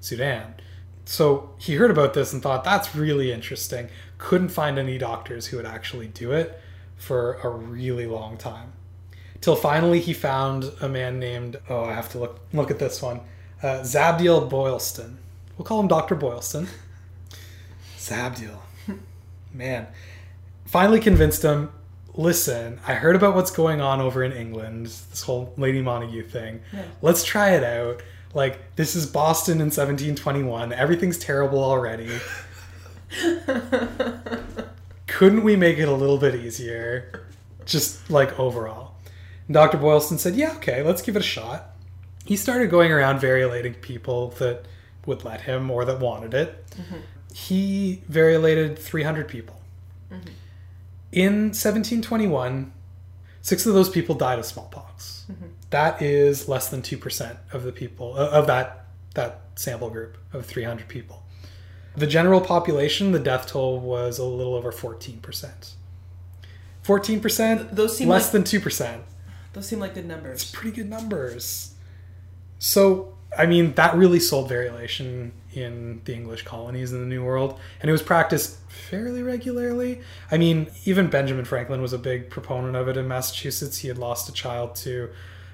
Sudan. 0.00 0.54
So 1.06 1.50
he 1.58 1.76
heard 1.76 1.90
about 1.90 2.12
this 2.14 2.32
and 2.32 2.42
thought, 2.42 2.64
that's 2.64 2.94
really 2.94 3.32
interesting. 3.32 3.88
Couldn't 4.18 4.50
find 4.50 4.78
any 4.78 4.98
doctors 4.98 5.46
who 5.46 5.56
would 5.56 5.66
actually 5.66 6.08
do 6.08 6.32
it 6.32 6.60
for 6.96 7.34
a 7.42 7.48
really 7.48 8.06
long 8.06 8.36
time. 8.36 8.72
Till 9.40 9.56
finally 9.56 10.00
he 10.00 10.12
found 10.12 10.70
a 10.82 10.88
man 10.88 11.18
named, 11.18 11.56
oh, 11.68 11.84
I 11.84 11.94
have 11.94 12.10
to 12.10 12.18
look, 12.18 12.40
look 12.52 12.70
at 12.70 12.78
this 12.78 13.00
one, 13.00 13.20
uh, 13.62 13.80
Zabdiel 13.80 14.48
Boylston. 14.48 15.18
We'll 15.60 15.66
call 15.66 15.80
him 15.80 15.88
Dr. 15.88 16.14
Boylston. 16.14 16.68
Zabdiel. 17.98 18.60
Man. 19.52 19.88
Finally 20.64 21.00
convinced 21.00 21.42
him, 21.42 21.70
listen, 22.14 22.80
I 22.86 22.94
heard 22.94 23.14
about 23.14 23.34
what's 23.34 23.50
going 23.50 23.82
on 23.82 24.00
over 24.00 24.24
in 24.24 24.32
England, 24.32 24.86
this 24.86 25.20
whole 25.20 25.52
Lady 25.58 25.82
Montagu 25.82 26.26
thing. 26.26 26.62
Yeah. 26.72 26.84
Let's 27.02 27.22
try 27.24 27.50
it 27.50 27.62
out. 27.62 28.02
Like, 28.32 28.74
this 28.76 28.96
is 28.96 29.04
Boston 29.04 29.56
in 29.56 29.66
1721. 29.66 30.72
Everything's 30.72 31.18
terrible 31.18 31.62
already. 31.62 32.08
Couldn't 35.08 35.42
we 35.42 35.56
make 35.56 35.76
it 35.76 35.88
a 35.88 35.94
little 35.94 36.16
bit 36.16 36.36
easier? 36.36 37.26
Just 37.66 38.08
like 38.08 38.40
overall. 38.40 38.94
And 39.46 39.52
Dr. 39.52 39.76
Boylston 39.76 40.16
said, 40.16 40.36
yeah, 40.36 40.52
okay, 40.52 40.82
let's 40.82 41.02
give 41.02 41.16
it 41.16 41.20
a 41.20 41.22
shot. 41.22 41.76
He 42.24 42.34
started 42.34 42.70
going 42.70 42.90
around 42.90 43.20
variolating 43.20 43.78
people 43.82 44.28
that 44.38 44.64
would 45.10 45.24
let 45.24 45.42
him 45.42 45.70
or 45.70 45.84
that 45.84 46.00
wanted 46.00 46.32
it. 46.32 46.64
Mm-hmm. 46.70 46.96
He 47.34 48.02
variolated 48.08 48.78
300 48.78 49.28
people. 49.28 49.60
Mm-hmm. 50.10 50.28
In 51.12 51.32
1721, 51.50 52.72
six 53.42 53.66
of 53.66 53.74
those 53.74 53.90
people 53.90 54.14
died 54.14 54.38
of 54.38 54.46
smallpox. 54.46 55.26
Mm-hmm. 55.30 55.46
That 55.70 56.00
is 56.00 56.48
less 56.48 56.68
than 56.70 56.80
2% 56.82 57.36
of 57.52 57.64
the 57.64 57.72
people, 57.72 58.14
uh, 58.16 58.30
of 58.30 58.46
that, 58.46 58.86
that 59.14 59.40
sample 59.56 59.90
group 59.90 60.16
of 60.32 60.46
300 60.46 60.88
people. 60.88 61.22
The 61.96 62.06
general 62.06 62.40
population, 62.40 63.12
the 63.12 63.18
death 63.18 63.48
toll 63.48 63.80
was 63.80 64.18
a 64.18 64.24
little 64.24 64.54
over 64.54 64.72
14%. 64.72 65.72
14%, 66.84 67.74
Those 67.74 67.96
seem 67.96 68.08
less 68.08 68.32
like 68.32 68.44
than 68.44 68.60
2%. 68.60 69.00
those 69.52 69.66
seem 69.66 69.80
like 69.80 69.94
good 69.94 70.06
numbers. 70.06 70.42
It's 70.42 70.50
pretty 70.50 70.76
good 70.76 70.88
numbers. 70.88 71.74
So, 72.58 73.14
I 73.36 73.46
mean, 73.46 73.74
that 73.74 73.94
really 73.94 74.20
sold 74.20 74.50
variolation 74.50 75.30
in 75.52 76.00
the 76.04 76.14
English 76.14 76.44
colonies 76.44 76.92
in 76.92 77.00
the 77.00 77.06
New 77.06 77.24
World, 77.24 77.58
and 77.80 77.88
it 77.88 77.92
was 77.92 78.02
practiced 78.02 78.58
fairly 78.68 79.22
regularly. 79.22 80.00
I 80.30 80.36
mean, 80.38 80.68
even 80.84 81.08
Benjamin 81.08 81.44
Franklin 81.44 81.80
was 81.80 81.92
a 81.92 81.98
big 81.98 82.30
proponent 82.30 82.76
of 82.76 82.88
it 82.88 82.96
in 82.96 83.06
Massachusetts. 83.08 83.78
He 83.78 83.88
had 83.88 83.98
lost 83.98 84.28
a 84.28 84.32
child 84.32 84.74
to 84.76 85.10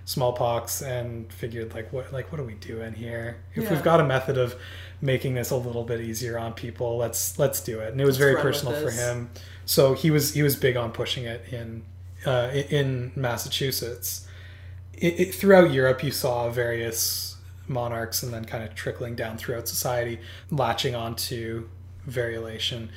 smallpox 0.07 0.83
and 0.83 1.31
figured 1.33 1.75
like 1.75 1.93
what 1.93 2.12
like 2.12 2.31
what 2.31 2.41
are 2.41 2.45
we 2.45 2.55
doing 2.55 2.95
here? 2.95 3.39
If 3.55 3.65
Yeah. 3.65 3.71
we've 3.71 3.83
got 3.83 4.01
a 4.01 4.05
method 4.05 4.39
of 4.39 4.55
making 5.01 5.35
this 5.35 5.51
a 5.51 5.57
little 5.57 5.83
bit 5.85 6.01
easier 6.01 6.39
on 6.39 6.53
people, 6.55 6.97
let's 6.97 7.39
let's 7.39 7.61
do 7.61 7.81
it. 7.81 7.91
And 7.93 8.01
it 8.01 8.05
was 8.05 8.19
Let's 8.19 8.31
very 8.31 8.41
personal 8.41 8.81
for 8.81 8.91
him. 8.91 9.31
So 9.65 9.95
he 9.95 10.11
was 10.11 10.33
he 10.35 10.43
was 10.43 10.57
big 10.57 10.77
on 10.77 10.93
pushing 10.93 11.25
it 11.25 11.45
in 11.51 11.83
uh, 12.25 12.51
in 12.53 13.12
Massachusetts. 13.17 14.27
It, 14.95 15.21
it, 15.21 15.35
throughout 15.35 15.73
Europe, 15.73 16.03
you 16.03 16.11
saw 16.11 16.49
various 16.49 17.26
monarchs, 17.68 18.22
and 18.22 18.33
then 18.33 18.44
kind 18.44 18.64
of 18.64 18.74
trickling 18.74 19.14
down 19.14 19.38
throughout 19.38 19.68
society, 19.68 20.20
latching 20.50 20.94
onto 20.94 21.68
variolation. 22.09 22.88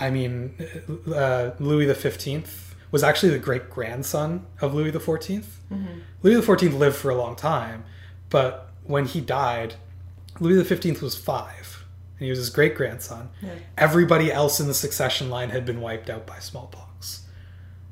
I 0.00 0.10
mean, 0.10 0.54
uh, 1.14 1.50
Louis 1.58 1.86
the 1.86 1.94
Fifteenth 1.94 2.74
was 2.90 3.02
actually 3.02 3.30
the 3.30 3.38
great 3.38 3.70
grandson 3.70 4.46
of 4.60 4.74
Louis 4.74 4.90
the 4.90 4.98
14th 4.98 5.44
Louis 6.22 6.34
the 6.34 6.42
Fourteenth 6.42 6.74
lived 6.74 6.96
for 6.96 7.10
a 7.10 7.14
long 7.14 7.36
time, 7.36 7.84
but 8.28 8.70
when 8.84 9.04
he 9.06 9.20
died, 9.20 9.74
Louis 10.40 10.56
the 10.56 10.64
Fifteenth 10.64 11.00
was 11.00 11.16
five, 11.16 11.84
and 12.18 12.24
he 12.24 12.30
was 12.30 12.38
his 12.38 12.50
great 12.50 12.74
grandson. 12.74 13.30
Yeah. 13.40 13.54
Everybody 13.78 14.32
else 14.32 14.58
in 14.60 14.66
the 14.66 14.74
succession 14.74 15.30
line 15.30 15.50
had 15.50 15.64
been 15.64 15.80
wiped 15.80 16.10
out 16.10 16.26
by 16.26 16.38
smallpox. 16.38 17.26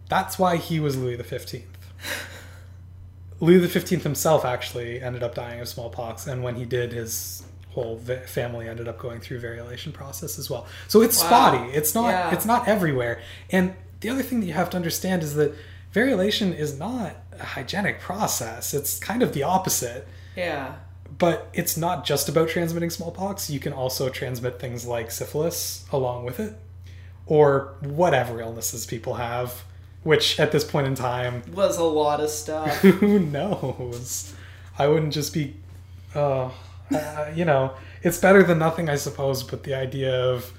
That's 0.08 0.38
why 0.38 0.56
he 0.56 0.80
was 0.80 0.96
Louis 0.96 1.16
the 1.16 1.24
Fifteenth. 1.24 1.78
Louis 3.40 3.58
the 3.58 3.68
Fifteenth 3.68 4.02
himself 4.02 4.44
actually 4.44 5.00
ended 5.00 5.22
up 5.22 5.34
dying 5.34 5.60
of 5.60 5.68
smallpox, 5.68 6.26
and 6.26 6.42
when 6.42 6.56
he 6.56 6.64
did, 6.64 6.92
his 6.92 7.44
whole 7.70 7.98
family 8.26 8.68
ended 8.68 8.88
up 8.88 8.98
going 8.98 9.20
through 9.20 9.40
variolation 9.40 9.92
process 9.92 10.38
as 10.38 10.50
well. 10.50 10.66
So 10.88 11.02
it's 11.02 11.20
Wow. 11.22 11.26
spotty. 11.26 11.70
It's 11.72 11.94
not. 11.94 12.08
Yeah. 12.08 12.32
It's 12.34 12.44
not 12.46 12.66
everywhere. 12.66 13.20
And 13.50 13.74
the 14.00 14.08
other 14.10 14.22
thing 14.22 14.40
that 14.40 14.46
you 14.46 14.54
have 14.54 14.70
to 14.70 14.76
understand 14.76 15.22
is 15.22 15.34
that 15.34 15.54
variolation 15.94 16.56
is 16.56 16.78
not 16.78 17.14
a 17.38 17.44
hygienic 17.44 18.00
process. 18.00 18.74
It's 18.74 18.98
kind 18.98 19.22
of 19.22 19.32
the 19.32 19.42
opposite. 19.44 20.08
Yeah. 20.36 20.74
But 21.18 21.48
it's 21.52 21.76
not 21.76 22.04
just 22.04 22.28
about 22.28 22.48
transmitting 22.48 22.90
smallpox. 22.90 23.48
You 23.50 23.60
can 23.60 23.72
also 23.72 24.08
transmit 24.08 24.58
things 24.60 24.84
like 24.86 25.10
syphilis 25.10 25.84
along 25.92 26.24
with 26.24 26.38
it, 26.40 26.54
or 27.26 27.74
whatever 27.80 28.40
illnesses 28.40 28.86
people 28.86 29.14
have, 29.14 29.64
which 30.02 30.38
at 30.38 30.52
this 30.52 30.64
point 30.64 30.86
in 30.86 30.94
time, 30.94 31.42
Was 31.52 31.78
a 31.78 31.84
lot 31.84 32.20
of 32.20 32.30
stuff. 32.30 32.76
who 32.80 33.18
knows? 33.18 34.34
I 34.78 34.86
wouldn't 34.86 35.12
just 35.12 35.34
be, 35.34 35.54
uh, 36.14 36.50
uh, 36.94 37.30
you 37.34 37.44
know, 37.44 37.72
it's 38.02 38.18
better 38.18 38.42
than 38.42 38.58
nothing, 38.58 38.88
I 38.88 38.96
suppose. 38.96 39.42
But 39.42 39.64
the 39.64 39.74
idea 39.74 40.14
of 40.14 40.52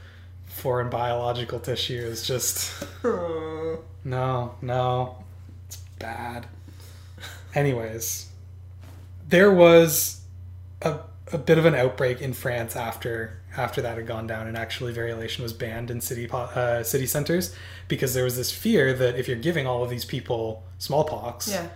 foreign 0.45 0.89
biological 0.89 1.59
tissue 1.59 1.99
is 1.99 2.27
just 2.27 2.83
no, 3.03 4.55
no, 4.61 5.23
it's 5.67 5.77
bad. 5.97 6.47
Anyways, 7.55 8.27
there 9.27 9.51
was 9.51 10.21
a, 10.81 10.99
a 11.31 11.37
bit 11.37 11.57
of 11.57 11.65
an 11.65 11.75
outbreak 11.75 12.21
in 12.21 12.33
France 12.33 12.75
after 12.75 13.38
after 13.57 13.81
that 13.81 13.97
had 13.97 14.07
gone 14.07 14.27
down, 14.27 14.47
and 14.47 14.55
actually 14.55 14.93
variolation 14.93 15.39
was 15.41 15.53
banned 15.53 15.89
in 15.89 16.01
city 16.01 16.27
po- 16.27 16.37
uh, 16.37 16.83
city 16.83 17.05
centers 17.05 17.55
because 17.87 18.13
there 18.13 18.23
was 18.23 18.37
this 18.37 18.51
fear 18.51 18.93
that 18.93 19.17
if 19.17 19.27
you're 19.27 19.37
giving 19.37 19.65
all 19.67 19.83
of 19.83 19.89
these 19.89 20.05
people 20.05 20.63
smallpox, 20.77 21.49
yeah. 21.49 21.67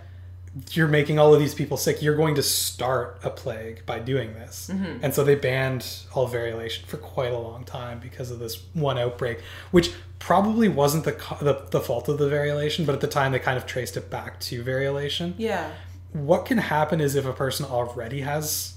you're 0.72 0.88
making 0.88 1.20
all 1.20 1.34
of 1.34 1.40
these 1.40 1.56
people 1.56 1.78
sick. 1.78 2.02
You're 2.02 2.16
going 2.16 2.36
to 2.36 2.44
start 2.44 3.20
a 3.24 3.30
plague 3.30 3.86
by 3.86 4.00
doing 4.00 4.34
this. 4.34 4.70
Mm-hmm. 4.72 5.04
And 5.04 5.14
so 5.14 5.24
they 5.24 5.36
banned 5.36 5.86
all 6.14 6.30
variolation 6.30 6.86
for 6.86 6.98
quite 6.98 7.34
a 7.34 7.40
long 7.40 7.64
time 7.64 8.00
because 8.00 8.30
of 8.32 8.40
this 8.40 8.64
one 8.74 8.98
outbreak, 8.98 9.42
which 9.72 9.92
probably 10.20 10.70
wasn't 10.70 11.04
the, 11.04 11.12
the, 11.42 11.66
the 11.72 11.82
fault 11.82 12.08
of 12.08 12.18
the 12.18 12.30
variolation, 12.30 12.86
but 12.86 12.96
at 12.96 13.02
the 13.02 13.08
time 13.08 13.32
they 13.32 13.40
kind 13.40 13.58
of 13.58 13.66
traced 13.66 13.98
it 13.98 14.10
back 14.10 14.40
to 14.40 14.64
variolation. 14.64 15.34
Yeah. 15.38 15.72
What 16.14 16.46
can 16.46 16.60
happen 16.60 17.02
is 17.02 17.16
if 17.16 17.26
a 17.26 17.34
person 17.34 17.66
already 17.66 18.22
has 18.22 18.76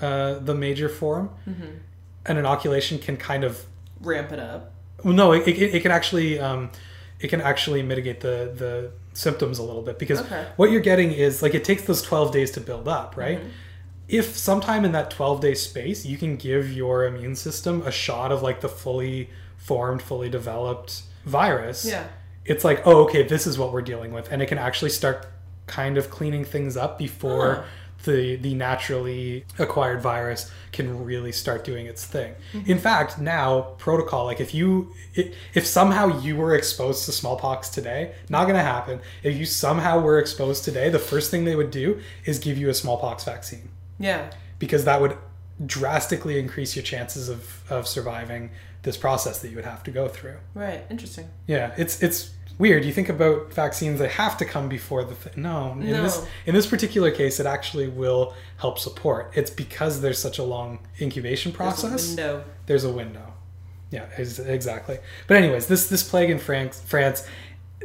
uh, 0.00 0.40
the 0.40 0.54
major 0.54 0.88
form, 0.88 1.30
Mm-hmm. 1.48 1.76
An 2.26 2.36
inoculation 2.36 2.98
can 2.98 3.16
kind 3.16 3.44
of 3.44 3.64
Ramp 4.00 4.32
it 4.32 4.38
up. 4.38 4.72
well, 5.04 5.14
no, 5.14 5.32
it, 5.32 5.46
it, 5.46 5.74
it 5.76 5.82
can 5.82 5.90
actually 5.92 6.38
um, 6.40 6.70
it 7.20 7.28
can 7.28 7.40
actually 7.40 7.82
mitigate 7.82 8.20
the 8.20 8.52
the 8.54 8.90
symptoms 9.14 9.58
a 9.58 9.62
little 9.62 9.82
bit 9.82 9.98
because 9.98 10.20
Okay. 10.22 10.46
what 10.56 10.70
you're 10.70 10.80
getting 10.80 11.12
is 11.12 11.42
like 11.42 11.54
it 11.54 11.64
takes 11.64 11.82
those 11.84 12.02
12 12.02 12.32
days 12.32 12.50
to 12.52 12.60
build 12.60 12.88
up, 12.88 13.16
right? 13.16 13.38
Mm-hmm. 13.38 13.48
If 14.08 14.36
sometime 14.36 14.84
in 14.84 14.92
that 14.92 15.10
12 15.10 15.40
day 15.40 15.54
space 15.54 16.04
you 16.04 16.16
can 16.18 16.36
give 16.36 16.72
your 16.72 17.04
immune 17.04 17.36
system 17.36 17.82
a 17.86 17.90
shot 17.92 18.32
of 18.32 18.42
like 18.42 18.60
the 18.60 18.68
fully 18.68 19.30
formed, 19.56 20.02
fully 20.02 20.28
developed 20.28 21.02
virus, 21.24 21.84
Yeah. 21.84 22.04
it's 22.44 22.64
like, 22.64 22.84
oh, 22.86 23.04
okay, 23.04 23.22
this 23.22 23.46
is 23.46 23.56
what 23.58 23.72
we're 23.72 23.82
dealing 23.82 24.12
with, 24.12 24.32
and 24.32 24.42
it 24.42 24.46
can 24.46 24.58
actually 24.58 24.90
start 24.90 25.26
kind 25.68 25.96
of 25.96 26.10
cleaning 26.10 26.44
things 26.44 26.76
up 26.76 26.98
before 26.98 27.54
Huh. 27.54 27.62
The 28.04 28.36
the 28.36 28.54
naturally 28.54 29.44
acquired 29.58 30.00
virus 30.00 30.50
can 30.72 31.04
really 31.04 31.32
start 31.32 31.64
doing 31.64 31.86
its 31.86 32.04
thing. 32.06 32.34
Mm-hmm. 32.52 32.70
In 32.70 32.78
fact, 32.78 33.18
now 33.18 33.60
protocol 33.78 34.24
like 34.24 34.40
if 34.40 34.54
you 34.54 34.92
if 35.14 35.66
somehow 35.66 36.20
you 36.20 36.36
were 36.36 36.54
exposed 36.54 37.04
to 37.06 37.12
smallpox 37.12 37.68
today, 37.68 38.14
not 38.28 38.44
going 38.44 38.56
to 38.56 38.62
happen. 38.62 39.00
If 39.22 39.36
you 39.36 39.44
somehow 39.46 40.00
were 40.00 40.18
exposed 40.18 40.64
today, 40.64 40.88
the 40.88 40.98
first 40.98 41.30
thing 41.30 41.44
they 41.44 41.56
would 41.56 41.70
do 41.70 42.00
is 42.24 42.38
give 42.38 42.56
you 42.58 42.68
a 42.70 42.74
smallpox 42.74 43.24
vaccine 43.24 43.68
Yeah. 43.98 44.30
because 44.58 44.84
that 44.84 45.00
would 45.00 45.16
drastically 45.66 46.38
increase 46.38 46.74
your 46.74 46.82
chances 46.82 47.28
of 47.28 47.62
of 47.70 47.86
surviving 47.86 48.50
this 48.82 48.96
process 48.96 49.38
that 49.40 49.48
you 49.48 49.56
would 49.56 49.64
have 49.64 49.82
to 49.84 49.90
go 49.92 50.08
through. 50.08 50.36
Right. 50.54 50.84
Interesting. 50.90 51.28
Yeah, 51.46 51.72
it's 51.76 52.02
it's 52.02 52.30
weird. 52.58 52.84
You 52.84 52.92
think 52.92 53.08
about 53.08 53.52
vaccines 53.52 53.98
that 53.98 54.10
have 54.12 54.36
to 54.38 54.44
come 54.44 54.68
before 54.68 55.04
the 55.04 55.14
th- 55.14 55.36
no. 55.36 55.72
In 55.72 55.90
this 55.90 56.26
in 56.46 56.54
this 56.54 56.66
particular 56.66 57.10
case, 57.10 57.40
it 57.40 57.46
actually 57.46 57.88
will 57.88 58.34
help 58.58 58.78
support. 58.78 59.30
It's 59.34 59.50
because 59.50 60.00
there's 60.00 60.18
such 60.18 60.38
a 60.38 60.42
long 60.42 60.80
incubation 61.00 61.52
There's 61.52 61.56
a 61.56 61.58
process. 61.58 62.08
window. 62.08 62.44
There's 62.66 62.84
a 62.84 62.92
window. 62.92 63.32
Yeah, 63.90 64.06
ex- 64.16 64.38
exactly. 64.38 64.98
But 65.26 65.36
anyways, 65.36 65.66
this 65.66 65.88
this 65.88 66.02
plague 66.02 66.30
in 66.30 66.38
France, 66.38 66.80
France, 66.80 67.26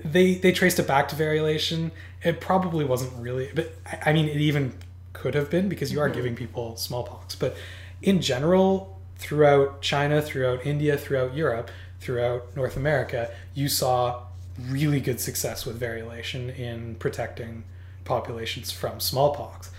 they 0.04 0.36
they 0.36 0.52
traced 0.52 0.80
it 0.80 0.88
back 0.88 1.08
to 1.10 1.16
variolation. 1.16 1.92
It 2.24 2.42
probably 2.42 2.86
wasn't 2.86 3.14
really, 3.22 3.50
but 3.54 3.74
I- 3.86 4.10
I 4.10 4.14
mean, 4.14 4.28
it 4.28 4.42
even 4.42 4.74
could 5.14 5.36
have 5.36 5.50
been 5.50 5.68
because 5.68 5.92
you 5.92 6.00
are 6.00 6.08
mm-hmm. 6.08 6.16
giving 6.16 6.36
people 6.36 6.78
smallpox. 6.78 7.36
But 7.36 7.56
in 8.02 8.22
general, 8.22 9.00
throughout 9.18 9.82
China, 9.82 10.22
throughout 10.22 10.66
India, 10.66 10.98
throughout 10.98 11.34
Europe, 11.36 11.72
throughout 12.00 12.56
North 12.56 12.78
America, 12.78 13.32
you 13.54 13.68
saw 13.68 14.27
really 14.70 15.00
good 15.00 15.20
success 15.20 15.66
with 15.66 15.80
variolation 15.80 16.58
in 16.58 16.96
protecting 16.96 17.64
populations 18.06 18.72
from 18.72 19.00
smallpox. 19.00 19.72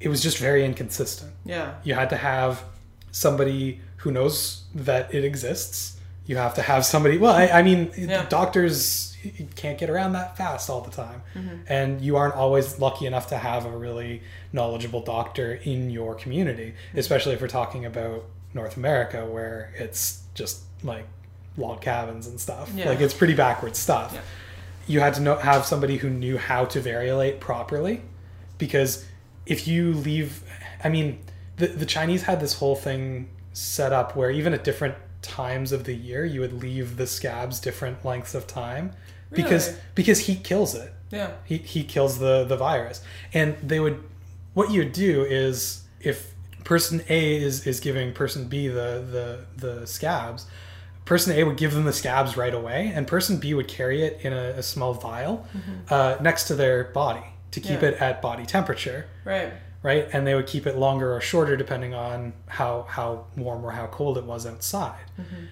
It 0.00 0.08
was 0.08 0.22
just 0.22 0.38
very 0.38 0.64
inconsistent 0.64 1.32
Yeah. 1.44 1.74
you 1.84 1.94
had 1.94 2.10
to 2.10 2.16
have 2.16 2.62
somebody 3.12 3.80
who 3.98 4.10
knows 4.10 4.64
that 4.74 5.14
it 5.14 5.24
exists. 5.24 5.98
You 6.26 6.36
have 6.36 6.54
to 6.54 6.62
have 6.62 6.84
somebody. 6.84 7.16
Well, 7.18 7.34
I, 7.34 7.46
I 7.48 7.62
mean, 7.62 7.90
Yeah. 7.96 8.26
doctors 8.28 9.16
can't 9.54 9.78
get 9.78 9.88
around 9.90 10.12
that 10.12 10.36
fast 10.36 10.68
all 10.68 10.80
the 10.80 10.90
time, 10.90 11.22
mm-hmm. 11.34 11.56
and 11.68 12.00
you 12.00 12.16
aren't 12.16 12.34
always 12.34 12.78
lucky 12.78 13.06
enough 13.06 13.28
to 13.28 13.38
have 13.38 13.64
a 13.64 13.70
really 13.70 14.22
knowledgeable 14.52 15.00
doctor 15.00 15.54
in 15.64 15.90
your 15.90 16.14
community, 16.14 16.74
mm-hmm. 16.74 16.98
especially 16.98 17.32
if 17.34 17.40
we're 17.40 17.48
talking 17.48 17.84
about 17.84 18.24
North 18.54 18.76
America, 18.76 19.24
where 19.24 19.72
it's 19.76 20.22
just 20.34 20.62
like 20.82 21.06
log 21.56 21.80
cabins 21.80 22.26
and 22.26 22.40
stuff. 22.40 22.70
Yeah. 22.74 22.88
Like 22.88 23.00
it's 23.00 23.14
pretty 23.14 23.34
backward 23.34 23.76
stuff. 23.76 24.12
Yeah. 24.14 24.20
You 24.86 25.00
had 25.00 25.14
to 25.14 25.20
know 25.20 25.36
have 25.36 25.64
somebody 25.64 25.96
who 25.96 26.10
knew 26.10 26.38
how 26.38 26.64
to 26.66 26.80
variolate 26.80 27.40
properly, 27.40 28.02
because 28.58 29.04
if 29.46 29.66
you 29.66 29.92
leave, 29.92 30.42
I 30.84 30.88
mean, 30.88 31.18
the 31.56 31.66
the 31.68 31.86
Chinese 31.86 32.22
had 32.24 32.40
this 32.40 32.54
whole 32.54 32.76
thing 32.76 33.28
set 33.52 33.92
up 33.92 34.14
where 34.14 34.30
even 34.30 34.52
at 34.54 34.62
different 34.64 34.94
times 35.22 35.72
of 35.72 35.84
the 35.84 35.94
year, 35.94 36.24
you 36.24 36.40
would 36.40 36.52
leave 36.62 36.96
the 36.98 37.06
scabs 37.06 37.58
different 37.58 38.04
lengths 38.04 38.34
of 38.34 38.46
time, 38.46 38.92
because 39.32 39.68
Really? 39.68 39.80
because 39.96 40.18
heat 40.20 40.44
kills 40.44 40.74
it. 40.74 40.92
Yeah. 41.10 41.32
He 41.44 41.58
he 41.58 41.82
kills 41.82 42.18
the 42.18 42.44
the 42.44 42.56
virus, 42.56 43.02
and 43.32 43.56
they 43.62 43.80
would. 43.80 44.02
What 44.54 44.70
you 44.70 44.80
would 44.80 44.92
do 44.92 45.24
is 45.24 45.82
if 46.00 46.32
person 46.64 47.02
A 47.08 47.36
is 47.36 47.66
is 47.66 47.80
giving 47.80 48.12
person 48.12 48.46
B 48.48 48.68
the 48.68 49.04
the 49.10 49.46
the 49.56 49.86
scabs, 49.86 50.46
person 51.06 51.32
A 51.38 51.44
would 51.44 51.56
give 51.56 51.72
them 51.72 51.84
the 51.84 51.92
scabs 51.94 52.36
right 52.36 52.52
away, 52.52 52.92
and 52.94 53.06
person 53.06 53.38
B 53.38 53.54
would 53.54 53.68
carry 53.68 54.02
it 54.02 54.20
in 54.22 54.32
a, 54.34 54.50
a 54.58 54.62
small 54.62 54.92
vial 54.92 55.46
uh, 55.88 56.16
next 56.20 56.44
to 56.48 56.54
their 56.54 56.84
body 56.84 57.24
to 57.52 57.60
keep 57.60 57.76
Mm-hmm. 57.76 57.84
Yeah. 57.84 57.90
it 57.90 58.00
at 58.02 58.20
body 58.20 58.44
temperature 58.44 59.06
Right. 59.24 59.52
right? 59.82 60.06
And 60.12 60.26
they 60.26 60.34
would 60.34 60.46
keep 60.46 60.66
it 60.66 60.76
longer 60.76 61.14
or 61.14 61.20
shorter 61.22 61.56
depending 61.56 61.94
on 61.94 62.32
how 62.46 62.86
how 62.88 63.24
warm 63.36 63.64
or 63.64 63.70
how 63.70 63.86
cold 63.86 64.18
it 64.18 64.24
was 64.24 64.46
outside. 64.46 64.98
Mm-hmm. 65.18 65.44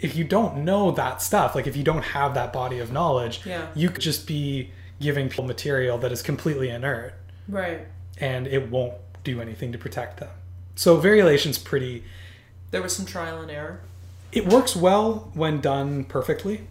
If 0.00 0.14
you 0.14 0.24
don't 0.24 0.58
know 0.64 0.90
that 0.92 1.22
stuff, 1.22 1.54
like 1.54 1.66
if 1.66 1.76
you 1.76 1.82
don't 1.84 2.04
have 2.04 2.34
that 2.34 2.52
body 2.52 2.78
of 2.78 2.92
knowledge, 2.92 3.40
Yeah. 3.46 3.66
you 3.74 3.88
could 3.90 4.02
just 4.02 4.26
be 4.26 4.70
giving 5.00 5.28
people 5.28 5.44
material 5.44 5.96
that 5.98 6.10
is 6.12 6.22
completely 6.22 6.68
inert 6.70 7.14
Right. 7.48 7.86
and 8.20 8.46
it 8.48 8.68
won't 8.70 8.94
do 9.24 9.40
anything 9.40 9.70
to 9.72 9.78
protect 9.78 10.18
them. 10.20 10.30
So 10.74 10.96
variolation's 10.96 11.58
pretty 11.58 12.02
There 12.72 12.82
was 12.82 12.94
some 12.94 13.06
trial 13.06 13.40
and 13.40 13.50
error. 13.50 13.80
It 14.32 14.46
works 14.46 14.76
well 14.76 15.30
when 15.34 15.60
done 15.60 16.04
perfectly, 16.04 16.66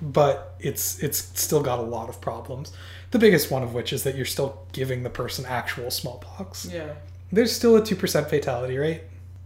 but 0.00 0.54
it's 0.60 1.02
it's 1.02 1.18
still 1.18 1.62
got 1.62 1.78
a 1.78 1.82
lot 1.82 2.08
of 2.08 2.20
problems. 2.20 2.72
The 3.10 3.18
biggest 3.18 3.50
one 3.50 3.62
of 3.62 3.74
which 3.74 3.92
is 3.92 4.02
that 4.04 4.16
you're 4.16 4.26
still 4.26 4.66
giving 4.72 5.02
the 5.02 5.10
person 5.10 5.46
actual 5.46 5.90
smallpox. 5.90 6.66
Yeah. 6.66 6.94
there's 7.32 7.54
still 7.54 7.76
a 7.76 7.82
2% 7.82 8.28
fatality 8.28 8.76
rate. 8.76 9.02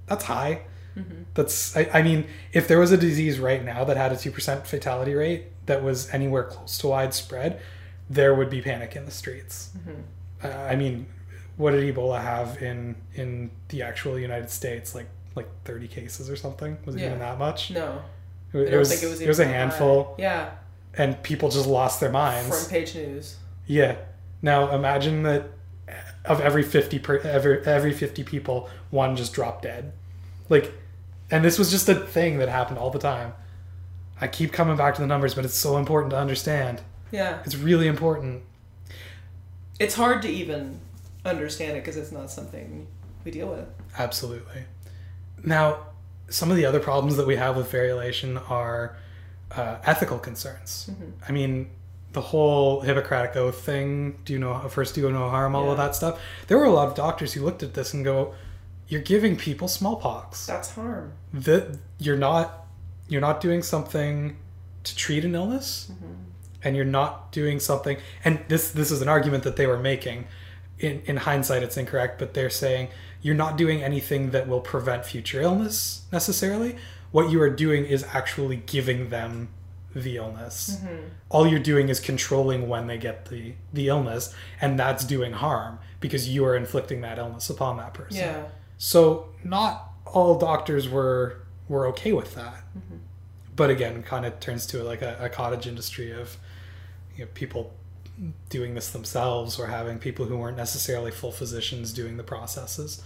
That's 0.07 0.25
high. 0.25 0.63
Mm-hmm. 0.97 1.23
That's, 1.35 1.77
I, 1.77 1.89
I 1.95 2.03
mean, 2.03 2.27
if 2.53 2.69
there 2.69 2.79
was 2.79 2.93
a 2.93 2.97
disease 2.97 3.39
right 3.39 3.65
now 3.65 3.85
that 3.85 3.97
had 3.97 4.13
a 4.13 4.17
2% 4.17 4.67
fatality 4.67 5.15
rate 5.15 5.45
that 5.67 5.83
was 5.83 6.11
anywhere 6.11 6.45
close 6.45 6.79
to 6.79 6.89
widespread, 6.89 7.61
there 8.11 8.35
would 8.35 8.51
be 8.51 8.61
panic 8.61 8.95
in 8.95 9.05
the 9.05 9.11
streets. 9.11 9.71
Mm-hmm. 9.79 10.01
Uh, 10.45 10.49
I 10.49 10.77
mean, 10.77 11.07
what 11.57 11.71
did 11.73 11.95
Ebola 11.95 12.21
have 12.21 12.61
in 12.63 12.97
in 13.15 13.51
the 13.69 13.83
actual 13.83 14.19
United 14.19 14.51
States? 14.51 14.95
Like 14.95 15.09
like 15.35 15.49
30 15.65 15.89
cases 15.89 16.29
or 16.31 16.37
something? 16.37 16.77
Was 16.85 16.95
it 16.95 17.01
Yeah. 17.01 17.07
even 17.09 17.19
that 17.21 17.39
much? 17.39 17.71
No. 17.71 18.03
It, 18.53 18.75
it 18.75 18.77
was, 18.79 19.03
it 19.03 19.09
was. 19.09 19.21
it 19.21 19.29
was 19.29 19.41
a 19.41 19.47
handful, 19.47 20.05
high. 20.05 20.15
Yeah. 20.23 20.51
and 20.99 21.23
people 21.23 21.49
just 21.49 21.67
lost 21.67 22.01
their 22.01 22.11
minds. 22.11 22.49
Front 22.49 22.69
page 22.71 22.95
news. 22.95 23.37
Yeah. 23.67 23.97
Now 24.43 24.75
imagine 24.75 25.23
that 25.23 25.49
of 26.25 26.41
every 26.41 26.63
50 26.63 26.99
per 26.99 27.19
every, 27.19 27.65
every 27.67 27.93
50 27.93 28.23
people, 28.25 28.69
one 28.91 29.17
just 29.17 29.33
dropped 29.33 29.63
dead. 29.63 29.93
Like 30.49 30.73
and 31.31 31.43
this 31.45 31.59
was 31.59 31.71
just 31.71 31.89
a 31.89 31.95
thing 31.95 32.39
that 32.39 32.49
happened 32.51 32.79
all 32.79 32.91
the 32.91 32.99
time. 32.99 33.33
I 34.21 34.29
keep 34.29 34.53
coming 34.53 34.77
back 34.77 34.95
to 34.97 35.01
the 35.01 35.07
numbers, 35.07 35.35
but 35.35 35.45
it's 35.47 35.55
so 35.59 35.79
important 35.79 36.11
to 36.11 36.19
understand. 36.19 36.83
Yeah. 37.11 37.41
It's 37.45 37.57
really 37.57 37.87
important. 37.89 38.43
It's 39.81 39.95
hard 39.95 40.21
to 40.23 40.29
even 40.29 40.81
understand 41.25 41.73
it 41.77 41.81
because 41.83 41.97
it's 41.97 42.13
not 42.13 42.31
something 42.31 42.87
we 43.25 43.31
deal 43.31 43.49
with. 43.49 43.67
Absolutely. 43.99 44.65
Now, 45.45 45.87
some 46.29 46.51
of 46.51 46.57
the 46.57 46.65
other 46.65 46.81
problems 46.81 47.17
that 47.17 47.27
we 47.27 47.37
have 47.37 47.57
with 47.57 47.71
variolation 47.71 48.51
are 48.51 48.97
uh, 49.51 49.77
ethical 49.85 50.19
concerns. 50.19 50.91
I 51.29 51.33
mean, 51.33 51.71
the 52.13 52.21
whole 52.21 52.81
Hippocratic 52.81 53.37
Oath 53.37 53.61
thing, 53.61 54.19
do 54.25 54.33
you 54.33 54.39
know, 54.39 54.59
first 54.69 54.95
do 54.95 55.03
you 55.03 55.11
no 55.11 55.29
harm, 55.29 55.55
all 55.55 55.71
of 55.71 55.77
that 55.77 55.95
stuff. 55.95 56.21
There 56.47 56.59
were 56.59 56.65
a 56.65 56.73
lot 56.73 56.89
of 56.89 56.95
doctors 56.95 57.33
who 57.33 57.43
looked 57.43 57.63
at 57.63 57.75
this 57.75 57.95
and 57.95 58.05
go, 58.05 58.35
you're 58.89 59.01
giving 59.01 59.37
people 59.37 59.69
smallpox. 59.69 60.47
That's 60.47 60.71
harm. 60.75 61.13
That 61.33 61.79
you're 61.99 62.17
not 62.17 62.67
you're 63.09 63.23
not 63.23 63.41
doing 63.41 63.63
something 63.63 64.37
to 64.85 64.97
treat 64.97 65.25
an 65.25 65.35
illness, 65.35 65.91
and 66.63 66.77
you're 66.77 66.85
not 66.85 67.33
doing 67.33 67.59
something. 67.59 67.97
And 68.25 68.41
this 68.49 68.71
this 68.71 68.91
is 68.91 69.01
an 69.01 69.09
argument 69.09 69.45
that 69.45 69.57
they 69.57 69.67
were 69.67 69.79
making. 69.79 70.27
In 70.79 71.01
in 71.07 71.17
hindsight, 71.17 71.63
it's 71.63 71.77
incorrect, 71.79 72.19
but 72.19 72.35
they're 72.35 72.51
saying 72.51 72.89
you're 73.23 73.35
not 73.35 73.57
doing 73.57 73.83
anything 73.83 74.31
that 74.33 74.49
will 74.49 74.61
prevent 74.61 75.07
future 75.07 75.41
illness 75.41 76.03
necessarily. 76.13 76.77
What 77.13 77.31
you 77.31 77.41
are 77.41 77.51
doing 77.51 77.85
is 77.85 78.05
actually 78.13 78.57
giving 78.57 79.11
them 79.11 79.49
the 79.95 80.17
illness. 80.17 80.79
Mm-hmm. 80.83 81.09
All 81.29 81.47
you're 81.47 81.61
doing 81.61 81.89
is 81.89 82.01
controlling 82.01 82.69
when 82.69 82.87
they 82.87 82.99
get 82.99 83.27
the 83.27 83.55
the 83.73 83.89
illness, 83.89 84.35
and 84.61 84.79
that's 84.79 85.05
doing 85.05 85.33
harm 85.33 85.79
because 86.01 86.29
you 86.29 86.45
are 86.45 86.57
inflicting 86.57 87.01
that 87.03 87.19
illness 87.19 87.49
upon 87.51 87.77
that 87.77 87.95
person. 87.95 88.19
Yeah. 88.19 88.45
So 88.79 89.29
not 89.45 89.93
all 90.07 90.39
doctors 90.39 90.89
were 90.89 91.43
were 91.69 91.87
okay 91.89 92.13
with 92.13 92.35
that. 92.35 92.65
Mm-hmm. 92.77 92.97
But 93.55 93.71
again, 93.71 94.03
kind 94.03 94.25
of 94.25 94.41
turns 94.41 94.67
to 94.69 94.83
like 94.83 95.03
a, 95.03 95.17
a 95.21 95.29
cottage 95.29 95.67
industry 95.67 96.11
of 96.11 96.37
you 97.17 97.25
know, 97.25 97.31
people 97.35 97.75
doing 98.49 98.75
this 98.75 98.91
themselves 98.91 99.59
or 99.59 99.67
having 99.67 99.99
people 99.99 100.27
who 100.27 100.37
weren't 100.37 100.57
necessarily 100.57 101.11
full 101.11 101.33
physicians 101.33 101.93
doing 101.93 102.17
the 102.17 102.23
processes, 102.23 103.03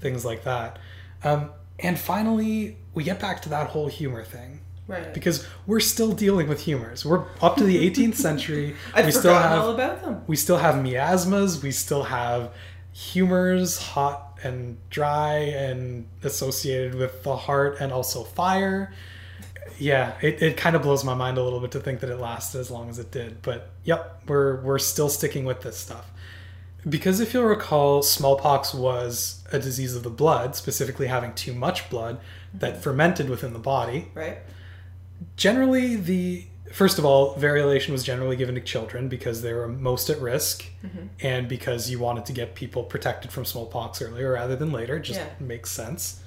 things 0.00 0.24
like 0.24 0.44
that. 0.44 0.78
Um, 1.22 1.50
and 1.78 1.98
finally, 1.98 2.76
we 2.94 3.04
get 3.04 3.18
back 3.20 3.42
to 3.42 3.48
that 3.50 3.68
whole 3.70 3.88
humor 3.88 4.22
thing 4.24 4.60
Right. 4.86 5.14
because 5.14 5.46
we're 5.66 5.80
still 5.80 6.12
dealing 6.12 6.46
with 6.48 6.60
humors. 6.62 7.04
We're 7.06 7.24
up 7.40 7.56
to 7.56 7.64
the 7.64 7.76
18th 7.90 8.16
century. 8.16 8.76
I'd 8.94 9.06
we 9.06 9.12
still 9.12 9.32
have 9.34 9.58
all 9.58 9.70
about 9.70 10.02
them. 10.02 10.22
we 10.26 10.36
still 10.36 10.58
have 10.58 10.82
miasmas 10.82 11.62
we 11.62 11.70
still 11.72 12.02
have 12.04 12.52
humors 12.92 13.78
hot 13.78 14.38
and 14.44 14.76
dry 14.90 15.36
and 15.38 16.06
associated 16.22 16.94
with 16.94 17.22
the 17.24 17.34
heart 17.34 17.78
and 17.80 17.92
also 17.92 18.22
fire 18.22 18.92
yeah 19.78 20.12
it, 20.20 20.40
it 20.42 20.56
kind 20.56 20.76
of 20.76 20.82
blows 20.82 21.02
my 21.02 21.14
mind 21.14 21.36
a 21.38 21.42
little 21.42 21.58
bit 21.58 21.72
to 21.72 21.80
think 21.80 21.98
that 22.00 22.10
it 22.10 22.20
lasted 22.20 22.58
as 22.60 22.70
long 22.70 22.88
as 22.88 22.98
it 23.00 23.10
did 23.10 23.40
but 23.42 23.70
yep 23.84 24.22
we're 24.28 24.60
we're 24.60 24.78
still 24.78 25.08
sticking 25.08 25.44
with 25.44 25.60
this 25.62 25.76
stuff 25.76 26.12
because 26.88 27.20
if 27.20 27.32
you'll 27.32 27.44
recall 27.44 28.02
smallpox 28.02 28.74
was 28.74 29.42
a 29.52 29.58
disease 29.58 29.94
of 29.96 30.02
the 30.02 30.10
blood 30.10 30.54
specifically 30.54 31.06
having 31.06 31.32
too 31.34 31.54
much 31.54 31.88
blood 31.90 32.20
that 32.52 32.74
mm-hmm. 32.74 32.82
fermented 32.82 33.28
within 33.28 33.52
the 33.52 33.58
body 33.58 34.10
Right. 34.14 34.38
generally 35.36 35.96
the 35.96 36.46
first 36.72 36.98
of 36.98 37.04
all 37.04 37.36
variolation 37.36 37.90
was 37.90 38.02
generally 38.02 38.36
given 38.36 38.54
to 38.56 38.60
children 38.60 39.08
because 39.08 39.42
they 39.42 39.52
were 39.52 39.68
most 39.68 40.10
at 40.10 40.20
risk 40.20 40.64
mm-hmm. 40.84 41.06
and 41.20 41.48
because 41.48 41.90
you 41.90 41.98
wanted 41.98 42.26
to 42.26 42.32
get 42.32 42.54
people 42.54 42.82
protected 42.82 43.30
from 43.30 43.44
smallpox 43.44 44.02
earlier 44.02 44.32
rather 44.32 44.56
than 44.56 44.72
later 44.72 44.98
just 44.98 45.20
Yeah. 45.20 45.26
makes 45.40 45.70
sense 45.70 46.20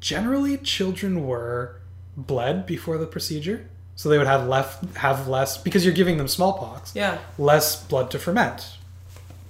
generally 0.00 0.56
children 0.58 1.26
were 1.26 1.80
bled 2.16 2.66
before 2.66 2.98
the 2.98 3.06
procedure 3.06 3.68
so 3.94 4.08
they 4.08 4.18
would 4.18 4.26
have 4.26 4.46
left 4.48 4.96
have 4.96 5.28
less 5.28 5.58
because 5.58 5.84
you're 5.84 5.94
giving 5.94 6.16
them 6.18 6.28
smallpox 6.28 6.92
Yeah. 6.94 7.18
less 7.38 7.82
blood 7.84 8.10
to 8.12 8.18
ferment 8.18 8.78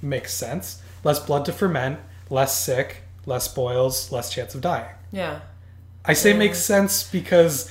makes 0.02 0.34
sense 0.34 0.82
less 1.04 1.18
blood 1.20 1.44
to 1.44 1.52
ferment 1.52 1.98
less 2.30 2.58
sick 2.58 3.02
less 3.26 3.48
boils 3.48 4.10
less 4.12 4.32
chance 4.32 4.54
of 4.54 4.60
dying 4.60 4.90
Yeah. 5.12 5.40
I 6.04 6.14
say 6.14 6.32
Yeah. 6.32 6.38
makes 6.38 6.58
sense 6.58 7.04
because 7.04 7.70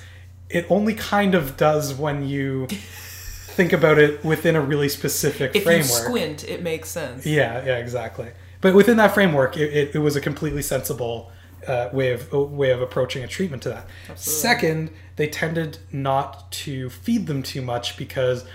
it 0.49 0.65
only 0.69 0.93
kind 0.93 1.35
of 1.35 1.57
does 1.57 1.93
when 1.93 2.27
you 2.27 2.67
think 2.67 3.73
about 3.73 3.97
it 3.99 4.23
within 4.23 4.55
a 4.55 4.61
really 4.61 4.87
specific 4.89 5.55
If 5.55 5.63
framework. 5.63 5.87
you 5.89 5.93
squint, 5.95 6.43
it 6.45 6.61
makes 6.61 6.89
sense. 6.89 7.25
Yeah, 7.25 7.63
yeah, 7.65 7.77
exactly. 7.77 8.29
But 8.61 8.73
within 8.73 8.95
that 8.97 9.13
framework, 9.13 9.57
it, 9.57 9.73
it, 9.73 9.95
it 9.95 9.99
was 9.99 10.15
a 10.15 10.21
completely 10.21 10.61
sensible 10.61 11.31
uh, 11.67 11.89
way 11.91 12.11
of 12.13 12.31
way 12.31 12.71
of 12.71 12.81
approaching 12.81 13.23
a 13.23 13.27
treatment 13.27 13.63
to 13.63 13.69
that. 13.69 13.85
Absolutely. 14.09 14.41
Second, 14.41 14.89
they 15.17 15.27
tended 15.27 15.77
not 15.91 16.51
to 16.51 16.89
feed 16.89 17.27
them 17.27 17.43
too 17.43 17.61
much 17.61 17.97
because 17.97 18.45